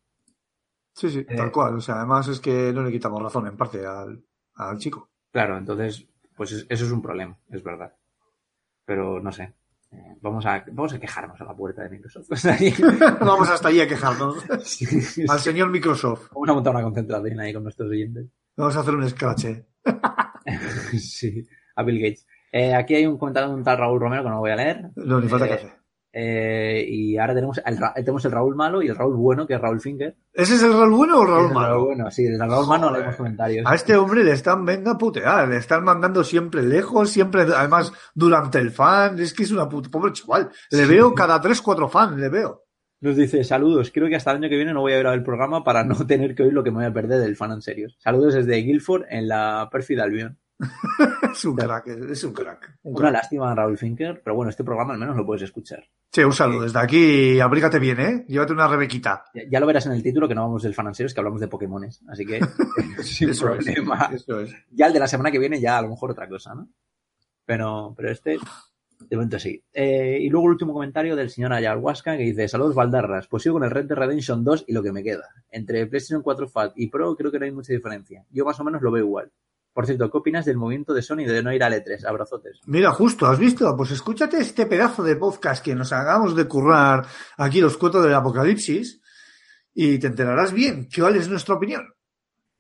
sí, 0.93 1.11
sí, 1.11 1.19
Eh, 1.29 1.37
tal 1.37 1.51
cual. 1.51 1.75
O 1.77 1.81
sea, 1.81 1.97
además 1.97 2.29
es 2.29 2.41
que 2.41 2.73
no 2.73 2.83
le 2.83 2.93
quitamos 2.93 3.21
razón 3.23 3.47
en 3.47 3.57
parte 3.57 3.85
al, 3.85 4.23
al 4.55 4.79
chico. 4.79 5.11
claro 5.33 5.57
entonces 5.59 6.07
pues 6.37 6.53
es- 6.53 6.67
eso 6.69 6.85
es 6.87 6.91
un 6.93 7.03
problema 7.03 7.37
es 7.51 7.63
verdad 7.63 7.95
pero 8.85 9.21
no 9.21 9.33
sé 9.33 9.55
eh, 9.91 10.17
vamos 10.21 10.45
a 10.47 10.65
vamos 10.71 10.93
a 10.93 11.01
quejarnos 11.01 11.41
a 11.41 11.45
la 11.45 11.57
puerta 11.57 11.83
de 11.83 11.89
Microsoft 11.91 12.29
Vamos 13.21 13.49
hasta 13.49 13.69
allí 13.69 13.81
a 13.81 13.89
quejarnos. 13.89 14.37
sí, 14.65 14.87
Al 15.29 15.39
sí. 15.39 15.45
señor 15.45 15.71
Microsoft. 15.71 16.31
vamos 16.33 16.49
a 16.49 16.53
montar 16.55 16.75
una 16.75 16.85
concentración 16.85 17.41
ahí 17.41 17.53
con 17.55 17.63
nuestros 17.65 17.89
oyentes 17.91 18.27
Vamos 18.57 18.77
a 18.77 18.81
hacer 18.81 18.95
un 18.95 19.09
scratch. 19.09 19.45
¿eh? 19.47 19.65
sí 20.99 21.47
a 21.77 21.83
Bill 21.83 22.01
Gates 22.01 22.27
Eh, 22.53 22.75
aquí 22.75 22.95
hay 22.95 23.07
un 23.07 23.19
comentario 23.19 23.51
de 23.51 23.55
un 23.57 23.65
tal 23.65 23.79
Raúl 23.79 24.01
Romero 24.01 24.23
que 24.23 24.31
no 24.31 24.41
voy 24.41 24.51
a 24.51 24.57
leer 24.57 24.91
No, 24.97 25.21
ni 25.21 25.29
falta 25.29 25.47
Eh, 25.47 25.59
que 25.59 25.79
eh, 26.21 26.85
y 26.89 27.19
ahora 27.19 27.35
tenemos 27.35 27.61
el, 27.65 27.79
tenemos 27.97 28.25
el 28.25 28.33
Raúl 28.33 28.57
malo 28.57 28.83
y 28.83 28.89
el 28.89 28.97
Raúl 28.97 29.15
bueno, 29.15 29.47
que 29.47 29.55
es 29.55 29.61
Raúl 29.61 29.81
Finger. 29.81 30.17
¿Ese 30.33 30.55
es 30.55 30.63
el 30.63 30.73
Raúl 30.73 30.91
bueno 30.91 31.19
o 31.19 31.23
el 31.23 31.29
Raúl 31.29 31.45
Es 31.45 31.49
el 31.51 31.55
malo? 31.55 31.85
bueno, 31.85 32.11
sí, 32.11 32.25
el 32.25 32.39
Raúl 32.39 32.67
malo 32.67 32.91
leemos 32.91 33.17
comentarios. 33.17 33.67
A 33.67 33.75
este 33.75 33.95
hombre 33.95 34.25
le 34.25 34.33
están, 34.33 34.65
venga 34.65 34.93
a 34.93 34.99
putear, 34.99 35.49
le 35.49 35.59
están 35.59 35.85
mandando 35.85 36.25
siempre 36.25 36.63
lejos, 36.63 37.11
siempre, 37.11 37.43
además, 37.43 37.93
durante 38.15 38.59
el 38.59 38.71
fan, 38.71 39.19
es 39.19 39.35
que 39.35 39.43
es 39.43 39.53
una 39.53 39.69
puta, 39.69 39.91
pobre 39.91 40.13
chaval. 40.13 40.49
Le 40.71 40.87
veo 40.87 41.15
cada 41.15 41.41
tres, 41.41 41.61
cuatro 41.61 41.89
fans, 41.89 42.17
le 42.19 42.31
veo. 42.31 42.65
Nos 43.01 43.15
dice, 43.15 43.45
saludos, 43.45 43.93
creo 43.93 44.09
que 44.09 44.17
hasta 44.17 44.33
el 44.33 44.39
año 44.39 44.49
que 44.49 44.57
viene 44.57 44.73
no 44.73 44.81
voy 44.81 44.95
a 44.95 44.97
ver 44.97 45.07
el 45.07 45.23
programa 45.23 45.63
para 45.63 45.85
no 45.85 45.95
tener 46.07 46.35
que 46.35 46.43
oír 46.43 46.53
lo 46.53 46.65
que 46.65 46.71
me 46.71 46.79
voy 46.79 46.87
a 46.87 46.93
perder 46.93 47.21
del 47.21 47.37
fan 47.37 47.53
en 47.53 47.63
serio. 47.63 47.89
Saludos 47.99 48.35
desde 48.35 48.57
Guilford 48.57 49.05
en 49.11 49.29
la 49.29 49.69
Perfida 49.71 50.05
Albion. 50.05 50.39
Es 51.33 51.45
un 51.45 51.55
crack, 51.57 51.87
es 51.87 52.25
un 52.25 52.33
crack. 52.33 52.79
Un 52.83 52.93
Una 52.93 53.01
crack. 53.11 53.13
lástima, 53.13 53.55
Raúl 53.55 53.79
Finker, 53.79 54.21
pero 54.25 54.35
bueno, 54.35 54.51
este 54.51 54.65
programa 54.65 54.93
al 54.95 54.99
menos 54.99 55.17
lo 55.17 55.25
puedes 55.25 55.43
escuchar. 55.43 55.85
Sí, 56.13 56.23
un 56.23 56.33
saludo 56.33 56.63
desde 56.63 56.79
aquí, 56.79 57.39
abrígate 57.39 57.79
bien, 57.79 58.01
¿eh? 58.01 58.25
Llévate 58.27 58.53
una 58.55 58.67
rebequita. 58.67 59.25
Ya, 59.35 59.43
ya 59.49 59.61
lo 59.61 59.67
verás 59.67 59.87
en 59.87 59.93
el 59.93 60.03
título 60.03 60.27
que 60.27 60.35
no 60.35 60.43
vamos 60.43 60.63
del 60.63 60.75
fan 60.75 60.89
en 60.89 60.95
serio, 60.95 61.07
es 61.09 61.15
que 61.15 61.21
hablamos 61.21 61.41
de 61.41 61.49
Pokémones. 61.49 62.03
Así 62.09 62.25
que, 62.27 62.41
sin 63.03 63.31
Eso 63.31 63.53
es, 63.55 63.65
problema. 63.65 64.11
eso 64.13 64.41
es. 64.41 64.53
Ya 64.71 64.87
el 64.87 64.93
de 64.93 64.99
la 64.99 65.07
semana 65.09 65.31
que 65.31 65.39
viene, 65.39 65.61
ya 65.61 65.79
a 65.79 65.83
lo 65.83 65.89
mejor 65.91 66.11
otra 66.11 66.29
cosa, 66.29 66.55
¿no? 66.55 66.69
Pero, 67.45 67.95
pero 67.97 68.11
este, 68.11 68.39
de 69.01 69.17
momento 69.17 69.39
sí. 69.39 69.63
Eh, 69.73 70.19
y 70.21 70.29
luego 70.29 70.47
el 70.49 70.53
último 70.53 70.73
comentario 70.73 71.15
del 71.15 71.31
señor 71.31 71.53
Ayahuasca 71.53 72.17
que 72.17 72.25
dice: 72.25 72.49
Saludos 72.49 72.75
Valdarras, 72.75 73.29
pues 73.29 73.43
sigo 73.45 73.55
con 73.55 73.65
el 73.65 73.71
Red 73.71 73.87
Dead 73.87 73.97
Redemption 73.97 74.43
2 74.45 74.65
y 74.67 74.73
lo 74.73 74.83
que 74.83 74.93
me 74.93 75.03
queda. 75.05 75.29
Entre 75.51 75.87
PlayStation 75.87 76.23
4 76.23 76.49
Fat 76.49 76.73
y 76.77 76.89
Pro 76.89 77.15
creo 77.17 77.31
que 77.31 77.39
no 77.39 77.45
hay 77.45 77.53
mucha 77.53 77.73
diferencia. 77.73 78.25
Yo 78.31 78.45
más 78.45 78.59
o 78.61 78.65
menos 78.65 78.83
lo 78.83 78.91
veo 78.91 79.05
igual. 79.05 79.31
Por 79.79 79.87
cierto, 79.87 80.11
¿qué 80.11 80.19
opinas 80.19 80.45
del 80.45 80.57
movimiento 80.57 80.93
de 80.93 81.03
Sony 81.03 81.19
de 81.19 81.41
no 81.41 81.53
ir 81.53 81.63
al 81.63 81.73
E3? 81.73 82.05
Abrazotes. 82.05 82.59
Mira, 82.67 82.91
justo, 82.91 83.27
¿has 83.27 83.39
visto? 83.39 83.77
Pues 83.77 83.93
escúchate 83.93 84.39
este 84.39 84.67
pedazo 84.67 85.05
de 85.05 85.15
podcast 85.15 85.65
que 85.65 85.77
nos 85.77 85.93
hagamos 85.93 86.35
de 86.35 86.49
currar 86.49 87.07
aquí 87.37 87.61
los 87.61 87.77
cuentos 87.77 88.03
del 88.03 88.13
apocalipsis 88.13 89.01
y 89.73 90.01
te 90.01 90.09
enterarás 90.09 90.53
bien 90.53 90.89
cuál 90.93 91.15
es 91.15 91.29
nuestra 91.29 91.55
opinión. 91.55 91.95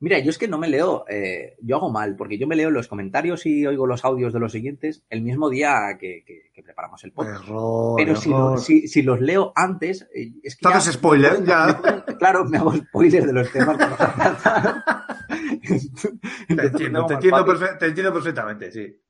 Mira, 0.00 0.20
yo 0.20 0.30
es 0.30 0.38
que 0.38 0.46
no 0.46 0.58
me 0.58 0.68
leo, 0.68 1.04
eh, 1.08 1.56
yo 1.60 1.74
hago 1.76 1.90
mal, 1.90 2.14
porque 2.14 2.38
yo 2.38 2.46
me 2.46 2.54
leo 2.54 2.70
los 2.70 2.86
comentarios 2.86 3.44
y 3.46 3.66
oigo 3.66 3.84
los 3.86 4.04
audios 4.04 4.32
de 4.32 4.38
los 4.38 4.52
siguientes 4.52 5.02
el 5.10 5.22
mismo 5.22 5.50
día 5.50 5.96
que, 5.98 6.22
que- 6.24 6.50
que 6.54 6.62
preparamos 6.62 7.02
el 7.02 7.12
podcast. 7.12 7.42
Error, 7.44 7.94
Pero 7.96 8.14
si, 8.16 8.30
lo- 8.30 8.58
si, 8.58 8.86
si 8.86 9.02
los 9.02 9.20
leo 9.20 9.52
antes, 9.56 10.08
eh, 10.14 10.32
es 10.42 10.56
que. 10.56 10.68
Haces 10.68 10.94
spoiler, 10.94 11.42
ya. 11.44 11.80
Claro, 12.18 12.44
me 12.44 12.58
hago 12.58 12.74
spoilers 12.76 13.26
de 13.26 13.32
los 13.32 13.50
temas 13.50 13.76
que 13.76 13.84
vamos 13.84 14.00
a 14.00 14.14
tratar. 14.14 14.84
Te 15.66 16.66
entiendo, 16.66 17.06
te 17.06 17.14
entiendo, 17.14 17.46
perfe- 17.46 17.78
te 17.78 17.86
entiendo 17.86 18.12
perfectamente, 18.12 18.70
sí. 18.72 19.00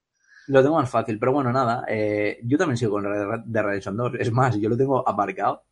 Lo 0.48 0.62
tengo 0.62 0.76
más 0.76 0.88
fácil, 0.88 1.18
pero 1.18 1.32
bueno, 1.32 1.52
nada. 1.52 1.84
eh, 1.88 2.40
yo 2.44 2.56
también 2.56 2.78
sigo 2.78 2.92
con 2.92 3.04
Dead 3.04 3.62
Redemption 3.62 3.96
2. 3.96 4.12
Es 4.18 4.32
más, 4.32 4.56
yo 4.58 4.70
lo 4.70 4.76
tengo 4.78 5.06
aparcado 5.06 5.64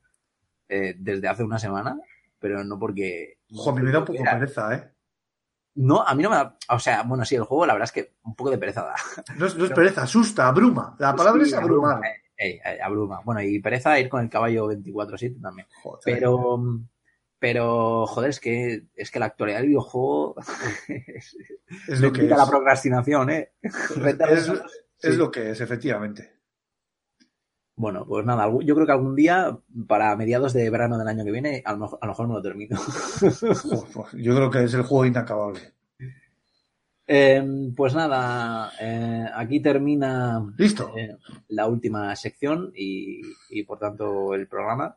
eh, 0.69 0.95
desde 0.99 1.29
hace 1.29 1.43
una 1.43 1.59
semana, 1.59 1.99
pero 2.39 2.63
no 2.65 2.79
porque. 2.79 3.39
Mí 3.49 3.59
me 3.87 3.91
da 3.93 3.99
un 4.01 4.05
poco 4.05 4.19
pereza, 4.39 4.75
¿eh? 4.75 4.91
No, 5.77 6.03
a 6.03 6.15
mí 6.15 6.23
no 6.23 6.31
me 6.31 6.37
da. 6.37 6.57
O 6.71 6.79
sea, 6.79 7.03
bueno, 7.03 7.25
sí, 7.25 7.35
el 7.37 7.45
juego, 7.45 7.67
la 7.67 7.75
verdad 7.75 7.85
es 7.85 7.93
que 7.93 8.15
un 8.25 8.35
poco 8.35 8.51
de 8.51 8.59
pereza 8.59 8.83
da. 8.83 8.95
No 9.37 9.47
es, 9.47 9.57
no 9.57 9.65
es 9.67 9.73
pereza, 9.73 10.03
asusta, 10.03 10.49
abruma. 10.49 10.97
La 10.99 11.15
palabra 11.15 11.45
Sí, 11.45 11.51
es 11.51 11.55
abrumar. 11.55 11.93
abruma, 11.97 12.09
eh, 12.39 12.61
eh, 12.65 12.79
abruma. 12.83 13.21
Bueno, 13.25 13.43
y 13.43 13.61
pereza 13.61 13.99
ir 14.01 14.09
con 14.09 14.23
el 14.23 14.31
caballo 14.31 14.69
24-7 14.73 15.41
también. 15.41 15.69
Joder. 15.83 16.01
Pero, 16.05 16.61
pero, 17.39 18.07
joder, 18.07 18.31
es 18.31 18.41
que, 18.41 18.85
es 18.95 19.11
que 19.11 19.19
la 19.19 19.27
actualidad 19.27 19.59
del 19.59 19.69
videojuego 19.69 20.35
es 20.89 22.01
lo 22.01 22.13
que 22.13 22.23
es. 22.25 22.31
la 22.31 22.47
procrastinación, 22.49 23.31
¿eh? 23.31 23.53
Es, 23.61 23.97
Redemption, 23.97 24.63
es 24.99 25.13
sí. 25.13 25.17
lo 25.17 25.31
que 25.31 25.51
es, 25.51 25.61
efectivamente. 25.61 26.36
Bueno, 27.79 28.07
pues 28.07 28.25
nada, 28.25 28.51
yo 28.65 28.75
creo 28.75 28.87
que 28.87 28.93
algún 28.93 29.15
día, 29.15 29.59
para 29.87 30.17
mediados 30.17 30.55
de 30.55 30.71
verano 30.71 30.97
del 30.97 31.09
año 31.09 31.25
que 31.25 31.31
viene, 31.31 31.63
a 31.65 31.73
lo 31.73 31.79
mejor, 31.79 31.99
a 32.01 32.07
lo 32.07 32.13
mejor 32.13 32.29
me 32.29 32.35
lo 32.35 32.43
termino. 32.43 32.77
Joder, 33.93 34.23
Yo 34.23 34.35
creo 34.35 34.51
que 34.51 34.65
es 34.65 34.73
el 34.75 34.83
juego 34.83 35.05
inacabable. 35.05 35.61
Eh, 37.07 37.45
pues 37.77 37.95
nada, 37.95 38.73
eh, 38.81 39.27
aquí 39.35 39.61
termina 39.61 40.43
Listo. 40.57 40.91
eh, 40.97 41.17
la 41.49 41.67
última 41.69 42.17
sección 42.17 42.73
y, 42.75 43.21
y, 43.51 43.63
por 43.65 43.79
tanto 43.79 44.35
el 44.35 44.49
programa. 44.49 44.97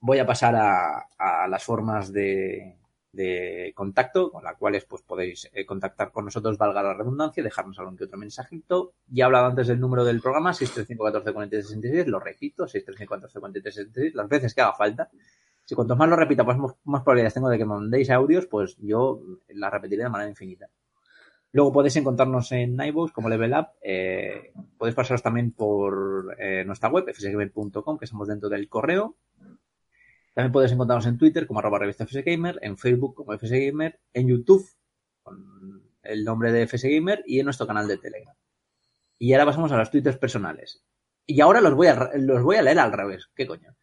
Voy 0.00 0.18
a 0.18 0.26
pasar 0.26 0.54
a, 0.54 1.08
a 1.18 1.48
las 1.48 1.64
formas 1.64 2.12
de, 2.12 2.76
de 3.14 3.72
contacto 3.74 4.30
con 4.30 4.44
las 4.44 4.56
cuales 4.56 4.84
pues 4.84 5.02
podéis 5.02 5.50
eh, 5.52 5.64
contactar 5.64 6.12
con 6.12 6.24
nosotros, 6.24 6.58
valga 6.58 6.82
la 6.82 6.94
redundancia, 6.94 7.42
dejarnos 7.42 7.78
algún 7.78 7.96
que 7.96 8.04
otro 8.04 8.18
mensajito. 8.18 8.94
Ya 9.06 9.24
he 9.24 9.26
hablado 9.26 9.46
antes 9.46 9.68
del 9.68 9.80
número 9.80 10.04
del 10.04 10.20
programa, 10.20 10.52
635144366, 10.52 12.06
lo 12.06 12.20
repito, 12.20 12.66
635144366, 12.66 14.12
las 14.14 14.28
veces 14.28 14.54
que 14.54 14.60
haga 14.60 14.74
falta. 14.74 15.10
Si 15.64 15.74
cuanto 15.74 15.96
más 15.96 16.08
lo 16.08 16.16
repita, 16.16 16.44
pues 16.44 16.58
más, 16.58 17.02
probabilidades 17.02 17.34
tengo 17.34 17.48
de 17.48 17.56
que 17.56 17.64
me 17.64 17.74
mandéis 17.74 18.10
audios, 18.10 18.46
pues 18.46 18.76
yo 18.78 19.20
la 19.48 19.70
repetiré 19.70 20.02
de 20.02 20.10
manera 20.10 20.28
infinita. 20.28 20.68
Luego 21.52 21.72
podéis 21.72 21.96
encontrarnos 21.96 22.50
en 22.52 22.78
iVoox 22.78 23.12
como 23.12 23.28
Level 23.28 23.52
Up. 23.52 23.68
Eh, 23.80 24.52
podéis 24.76 24.96
pasaros 24.96 25.22
también 25.22 25.52
por 25.52 26.36
eh, 26.38 26.64
nuestra 26.64 26.90
web, 26.90 27.06
fsgamer.com, 27.14 27.96
que 27.96 28.04
estamos 28.04 28.28
dentro 28.28 28.48
del 28.48 28.68
correo. 28.68 29.16
También 30.34 30.52
podéis 30.52 30.72
encontrarnos 30.72 31.06
en 31.06 31.16
Twitter 31.16 31.46
como 31.46 31.60
arroba 31.60 31.78
revista 31.78 32.06
fsgamer, 32.06 32.58
en 32.60 32.76
Facebook 32.76 33.14
como 33.14 33.38
fsgamer, 33.38 34.00
en 34.12 34.28
YouTube 34.28 34.68
con 35.22 35.82
el 36.02 36.24
nombre 36.24 36.52
de 36.52 36.66
fsgamer 36.66 37.22
y 37.24 37.38
en 37.38 37.44
nuestro 37.44 37.66
canal 37.66 37.86
de 37.86 37.98
Telegram. 37.98 38.34
Y 39.18 39.32
ahora 39.32 39.46
pasamos 39.46 39.70
a 39.70 39.76
los 39.76 39.90
twitters 39.90 40.18
personales. 40.18 40.82
Y 41.24 41.40
ahora 41.40 41.60
los 41.60 41.74
voy 41.74 41.86
a, 41.86 42.10
los 42.16 42.42
voy 42.42 42.56
a 42.56 42.62
leer 42.62 42.80
al 42.80 42.92
revés. 42.92 43.30
¿Qué 43.34 43.46
coño? 43.46 43.74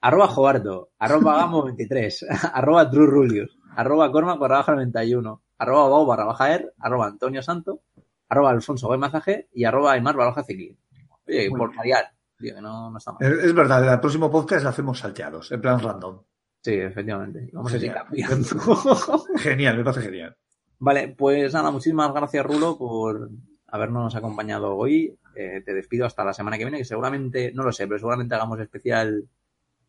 Arroba 0.00 0.28
Joardo, 0.28 0.90
arroba 0.98 1.44
Gamo23, 1.44 2.26
arroba 2.54 2.90
Trurulius, 2.90 3.58
arroba 3.76 4.10
Cormac 4.10 4.38
barra 4.38 4.56
baja 4.56 4.72
91, 4.72 5.42
arroba 5.58 5.88
Bau 5.90 6.06
barra 6.06 6.24
baja 6.24 6.54
Er, 6.54 6.72
arroba 6.78 7.06
Antonio 7.06 7.42
Santo, 7.42 7.82
arroba 8.28 8.50
Alfonso 8.50 8.88
Mazaje 8.96 9.48
y 9.52 9.64
arroba 9.64 9.92
Aymar 9.92 10.16
barra 10.16 10.30
baja. 10.30 10.44
Oye, 10.48 11.50
por 11.50 11.76
variar, 11.76 12.10
tío, 12.40 12.54
que 12.54 12.60
no, 12.60 12.90
no 12.90 12.98
está 12.98 13.12
mal. 13.12 13.22
Es, 13.22 13.44
es 13.44 13.54
verdad, 13.54 13.92
el 13.92 14.00
próximo 14.00 14.30
podcast 14.30 14.64
lo 14.64 14.70
hacemos 14.70 14.98
salteados, 14.98 15.52
en 15.52 15.60
plan 15.60 15.80
random. 15.80 16.20
Sí, 16.62 16.74
efectivamente. 16.74 17.48
Vamos 17.52 17.72
a 17.72 17.76
ir 17.76 17.82
Genial. 17.82 18.04
cambiando. 18.04 19.24
Genial, 19.38 19.76
me 19.78 19.84
parece 19.84 20.02
genial. 20.02 20.36
Vale, 20.78 21.08
pues 21.16 21.52
nada, 21.54 21.70
muchísimas 21.70 22.12
gracias 22.12 22.44
Rulo 22.44 22.76
por 22.76 23.30
habernos 23.68 24.14
acompañado 24.16 24.76
hoy. 24.76 25.16
Eh, 25.34 25.62
te 25.64 25.72
despido 25.74 26.04
hasta 26.06 26.24
la 26.24 26.34
semana 26.34 26.58
que 26.58 26.64
viene, 26.64 26.78
que 26.78 26.84
seguramente, 26.84 27.52
no 27.54 27.62
lo 27.62 27.72
sé, 27.72 27.86
pero 27.86 27.98
seguramente 27.98 28.34
hagamos 28.34 28.60
especial 28.60 29.26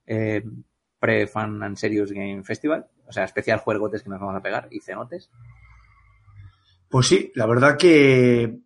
eh, 0.05 0.43
pre-Fan 0.99 1.63
and 1.63 1.77
Serious 1.77 2.11
Game 2.11 2.43
Festival. 2.43 2.87
O 3.07 3.11
sea, 3.11 3.25
especial 3.25 3.59
juegotes 3.59 4.03
que 4.03 4.09
nos 4.09 4.19
vamos 4.19 4.35
a 4.35 4.41
pegar 4.41 4.67
y 4.71 4.79
cenotes. 4.79 5.29
Pues 6.89 7.07
sí, 7.07 7.31
la 7.35 7.45
verdad 7.47 7.77
que 7.77 8.59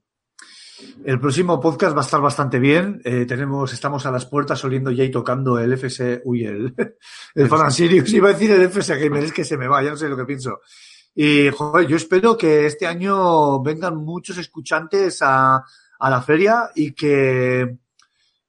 el 1.05 1.19
próximo 1.19 1.59
podcast 1.59 1.95
va 1.95 2.01
a 2.01 2.05
estar 2.05 2.21
bastante 2.21 2.59
bien. 2.59 3.01
Eh, 3.03 3.25
tenemos, 3.25 3.71
estamos 3.73 4.05
a 4.05 4.11
las 4.11 4.25
puertas 4.25 4.63
oliendo 4.63 4.91
ya 4.91 5.03
y 5.03 5.11
tocando 5.11 5.59
el 5.59 5.73
FS, 5.73 6.21
uy, 6.25 6.45
el, 6.45 6.73
el 7.35 7.47
Fan 7.47 7.61
and 7.61 7.71
Serious. 7.71 8.13
Iba 8.13 8.29
a 8.29 8.33
decir 8.33 8.51
el 8.51 8.63
FS 8.63 8.95
Gamer, 8.97 9.23
es 9.23 9.33
que 9.33 9.43
se 9.43 9.57
me 9.57 9.67
va, 9.67 9.83
ya 9.83 9.91
no 9.91 9.97
sé 9.97 10.09
lo 10.09 10.17
que 10.17 10.25
pienso. 10.25 10.61
Y, 11.13 11.49
joder, 11.49 11.87
yo 11.87 11.95
espero 11.95 12.37
que 12.37 12.65
este 12.65 12.87
año 12.87 13.61
vengan 13.61 13.95
muchos 13.95 14.37
escuchantes 14.37 15.21
a, 15.21 15.63
a 15.99 16.09
la 16.09 16.21
feria 16.21 16.71
y 16.75 16.91
que, 16.91 17.77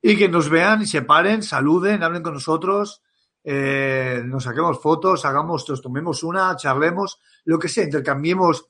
y 0.03 0.16
que 0.16 0.28
nos 0.28 0.48
vean 0.48 0.82
y 0.82 0.86
se 0.86 1.03
paren, 1.03 1.43
saluden, 1.43 2.03
hablen 2.03 2.23
con 2.23 2.35
nosotros, 2.35 3.03
eh, 3.44 4.23
nos 4.24 4.44
saquemos 4.44 4.81
fotos, 4.81 5.24
hagamos, 5.24 5.69
nos 5.69 5.81
tomemos 5.81 6.24
una, 6.24 6.57
charlemos, 6.57 7.20
lo 7.44 7.59
que 7.59 7.69
sea, 7.69 7.85
intercambiemos 7.85 8.66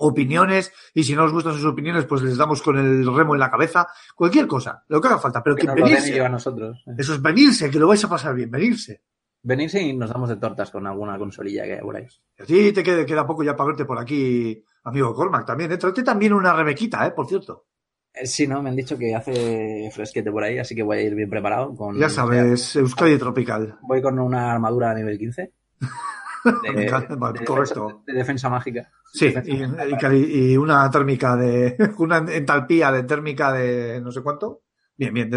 opiniones 0.00 0.72
y 0.94 1.04
si 1.04 1.14
no 1.14 1.22
nos 1.22 1.32
gustan 1.32 1.54
sus 1.54 1.64
opiniones, 1.64 2.04
pues 2.06 2.22
les 2.22 2.36
damos 2.36 2.62
con 2.62 2.78
el 2.78 3.06
remo 3.14 3.34
en 3.34 3.40
la 3.40 3.50
cabeza, 3.50 3.86
cualquier 4.14 4.46
cosa, 4.46 4.84
lo 4.88 5.00
que 5.00 5.08
haga 5.08 5.18
falta, 5.18 5.42
pero 5.42 5.56
Que 5.56 5.66
venirse, 5.66 6.20
a 6.20 6.28
nosotros. 6.28 6.82
eso 6.98 7.14
es 7.14 7.22
venirse, 7.22 7.70
que 7.70 7.78
lo 7.78 7.86
vais 7.88 8.04
a 8.04 8.08
pasar 8.08 8.34
bien, 8.34 8.50
venirse. 8.50 9.02
Venirse 9.42 9.80
y 9.80 9.96
nos 9.96 10.10
damos 10.10 10.28
de 10.28 10.36
tortas 10.36 10.70
con 10.70 10.86
alguna 10.86 11.16
consolilla 11.18 11.64
que 11.64 11.74
hay 11.74 11.80
por 11.80 11.96
ahí. 11.96 12.06
A 12.38 12.44
ti 12.44 12.72
te 12.72 12.82
queda, 12.82 13.06
queda 13.06 13.26
poco 13.26 13.42
ya 13.42 13.56
para 13.56 13.68
verte 13.68 13.84
por 13.84 13.98
aquí, 13.98 14.62
amigo 14.84 15.14
Cormac, 15.14 15.46
también, 15.46 15.72
¿eh? 15.72 15.78
También 15.78 16.32
una 16.32 16.52
rebequita, 16.52 17.06
¿eh? 17.06 17.12
Por 17.12 17.26
cierto. 17.26 17.66
Eh, 18.12 18.26
Sí, 18.26 18.46
no, 18.46 18.62
me 18.62 18.70
han 18.70 18.76
dicho 18.76 18.98
que 18.98 19.14
hace 19.14 19.90
fresquete 19.92 20.30
por 20.30 20.44
ahí, 20.44 20.58
así 20.58 20.74
que 20.74 20.82
voy 20.82 20.98
a 20.98 21.02
ir 21.02 21.14
bien 21.14 21.30
preparado. 21.30 21.74
Con, 21.74 21.98
Ya 21.98 22.08
sabes, 22.08 22.76
Euskadi 22.76 23.16
Tropical. 23.18 23.78
Voy 23.82 24.02
con 24.02 24.18
una 24.18 24.52
armadura 24.52 24.90
a 24.90 24.94
nivel 24.94 25.18
15. 25.18 25.52
De, 26.44 26.72
Me 26.72 26.84
encanta, 26.84 27.14
vale, 27.16 27.40
de 27.40 27.44
defensa- 27.46 28.02
de 28.06 28.12
defensa 28.14 28.48
mágica. 28.48 28.90
Sí, 29.12 29.26
Defensa 29.26 29.50
y, 29.50 29.58
mágica 29.60 29.86
y 29.86 29.90
para- 29.90 29.98
cali- 30.00 30.30
y 30.52 30.56
una 30.56 30.90
térmica 30.90 31.36
de, 31.36 31.76
una 31.98 32.18
entalpía 32.18 32.90
de 32.92 33.02
térmica 33.04 33.52
de 33.52 34.00
no 34.00 34.10
sé 34.12 34.22
cuánto. 34.22 34.62
Bien, 34.96 35.12
bien, 35.14 35.30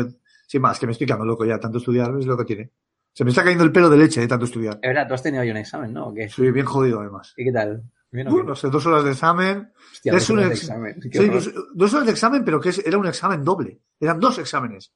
sin 0.48 0.62
más, 0.62 0.80
que 0.80 0.86
me 0.86 0.92
estoy 0.92 1.08
quedando 1.08 1.26
loco 1.26 1.46
ya, 1.46 1.60
tanto 1.60 1.78
estudiar 1.78 2.14
es 2.20 2.26
lo 2.26 2.38
que 2.38 2.46
tiene. 2.46 2.72
Se 3.14 3.24
me 3.24 3.30
está 3.30 3.44
cayendo 3.44 3.64
el 3.64 3.72
pelo 3.72 3.90
de 3.90 3.98
leche 3.98 4.22
de 4.22 4.28
tanto 4.28 4.46
estudiar. 4.46 4.80
Es 4.82 4.88
verdad, 4.90 5.08
tú 5.08 5.14
has 5.14 5.22
tenido 5.24 5.42
hoy 5.44 5.52
un 5.52 5.58
examen, 5.58 5.94
¿no? 5.94 6.08
¿O 6.08 6.14
qué? 6.14 6.28
Soy 6.30 6.52
bien 6.52 6.66
jodido 6.66 7.00
además. 7.00 7.34
¿Y 7.38 7.46
qué 7.46 7.52
tal? 7.52 7.84
¿Bien? 8.12 8.28
Uh, 8.28 8.44
no 8.44 8.56
sé, 8.56 8.70
dos 8.70 8.86
horas 8.86 9.04
de 9.04 9.12
examen. 9.12 9.72
Hostia, 9.92 10.12
es 10.14 10.20
dos 10.24 10.30
un 10.32 10.38
horas 10.40 10.50
de 10.50 10.54
ex- 10.56 10.64
examen. 10.64 11.02
Sí, 11.02 11.30
dos, 11.30 11.54
dos 11.74 11.94
horas 11.94 12.06
de 12.08 12.12
examen, 12.12 12.44
pero 12.46 12.60
que 12.60 12.70
es- 12.70 12.86
era 12.86 12.98
un 12.98 13.08
examen 13.08 13.44
doble. 13.44 13.80
Eran 14.00 14.20
dos 14.20 14.38
exámenes. 14.40 14.94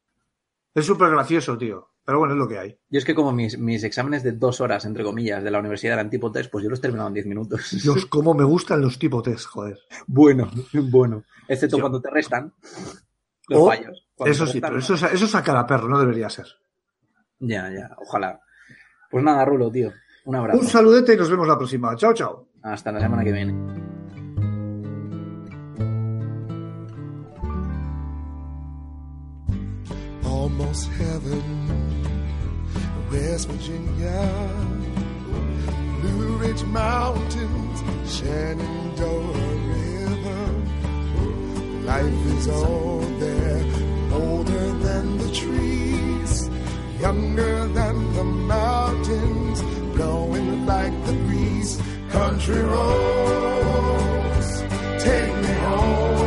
Es 0.74 0.86
súper 0.86 1.10
gracioso, 1.12 1.58
tío. 1.58 1.90
Pero 2.08 2.20
bueno, 2.20 2.36
es 2.36 2.40
lo 2.40 2.48
que 2.48 2.58
hay. 2.58 2.80
Yo 2.90 3.00
es 3.00 3.04
que 3.04 3.14
como 3.14 3.34
mis, 3.34 3.60
mis 3.60 3.84
exámenes 3.84 4.24
de 4.24 4.32
dos 4.32 4.62
horas, 4.62 4.86
entre 4.86 5.04
comillas, 5.04 5.44
de 5.44 5.52
la 5.52 5.60
universidad 5.60 5.96
eran 5.96 6.10
tipo 6.10 6.32
test, 6.32 6.50
pues 6.50 6.64
yo 6.64 6.70
los 6.70 6.80
he 6.80 6.82
terminado 6.84 7.10
en 7.10 7.14
diez 7.16 7.26
minutos. 7.26 7.78
Dios, 7.84 8.06
cómo 8.10 8.34
me 8.34 8.46
gustan 8.46 8.80
los 8.80 8.98
tipo 8.98 9.22
test, 9.22 9.46
joder. 9.48 9.78
bueno, 10.08 10.50
bueno. 10.90 11.24
Excepto 11.50 11.76
Sí. 11.76 11.82
cuando 11.82 12.00
te 12.02 12.10
restan 12.10 12.54
los 13.50 13.60
O- 13.62 13.68
fallos. 13.68 14.08
Eso 14.20 14.46
sí, 14.48 14.54
restan, 14.54 14.62
pero 14.62 14.74
no. 14.74 14.80
eso, 14.80 14.94
es- 14.94 15.04
eso 15.14 15.28
saca 15.28 15.60
a 15.60 15.68
perro, 15.68 15.90
no 15.90 16.00
debería 16.00 16.30
ser. 16.30 16.48
Ya, 17.40 17.70
ya, 17.72 17.94
ojalá. 17.98 18.40
Pues 19.12 19.22
nada, 19.24 19.44
Rulo, 19.44 19.70
tío. 19.70 19.92
Un 20.24 20.36
abrazo. 20.38 20.60
Un 20.62 20.66
saludete 20.68 21.14
y 21.14 21.18
nos 21.18 21.30
vemos 21.30 21.46
la 21.48 21.58
próxima. 21.58 21.94
Chao, 21.98 22.14
chao. 22.14 22.48
Hasta 22.64 22.92
la 22.94 23.02
semana 23.02 23.24
que 23.26 23.32
viene. 23.34 23.54
almost 30.24 30.90
heaven. 30.94 31.87
West 33.12 33.48
Virginia, 33.48 34.50
Blue 36.02 36.36
Ridge 36.38 36.64
Mountains, 36.64 37.84
Shenandoah 38.06 39.56
River. 39.72 40.46
Life 41.84 42.26
is 42.38 42.48
all 42.50 43.00
there, 43.20 43.64
older 44.12 44.72
than 44.86 45.18
the 45.20 45.32
trees, 45.32 46.50
younger 47.00 47.68
than 47.70 48.14
the 48.14 48.26
mountains, 48.26 49.62
blowing 49.96 50.66
like 50.66 50.94
the 51.06 51.14
breeze. 51.14 51.80
Country 52.10 52.62
roads, 52.62 54.62
take 55.02 55.34
me 55.36 55.54
home 55.66 56.27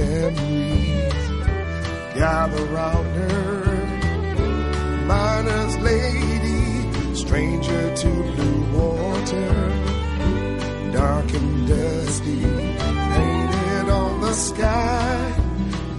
memories 0.00 1.28
gather 2.14 2.64
round 2.66 3.06
her. 3.16 3.64
Miner's 5.06 5.76
lady, 5.78 7.14
stranger 7.14 7.96
to 7.96 8.08
blue 8.08 8.78
water 8.78 9.90
dark 10.92 11.32
and 11.32 11.68
dusty, 11.68 12.42
painted 13.14 13.88
on 13.88 14.20
the 14.20 14.32
sky. 14.32 15.34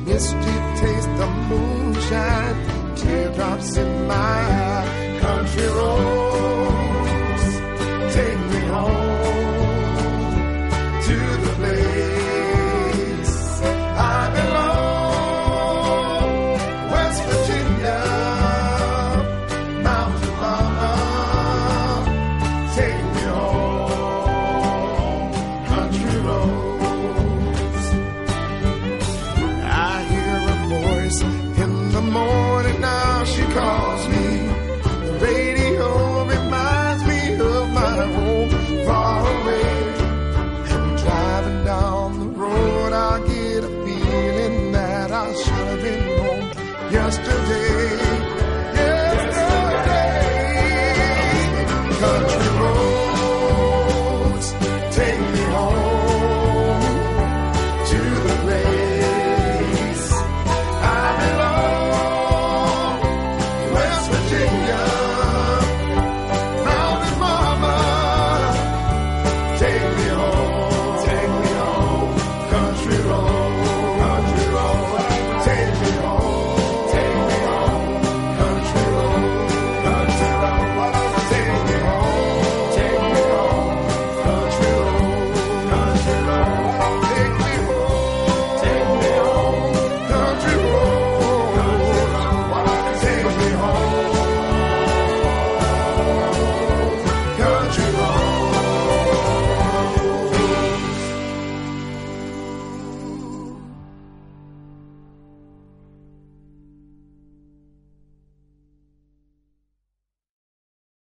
Misty 0.05 0.57
taste 0.81 1.15
of 1.25 1.31
moonshine, 1.49 2.95
teardrops 2.95 3.77
in 3.77 4.07
my 4.07 4.15
eye. 4.15 5.17
Country 5.21 5.67
road, 5.67 6.80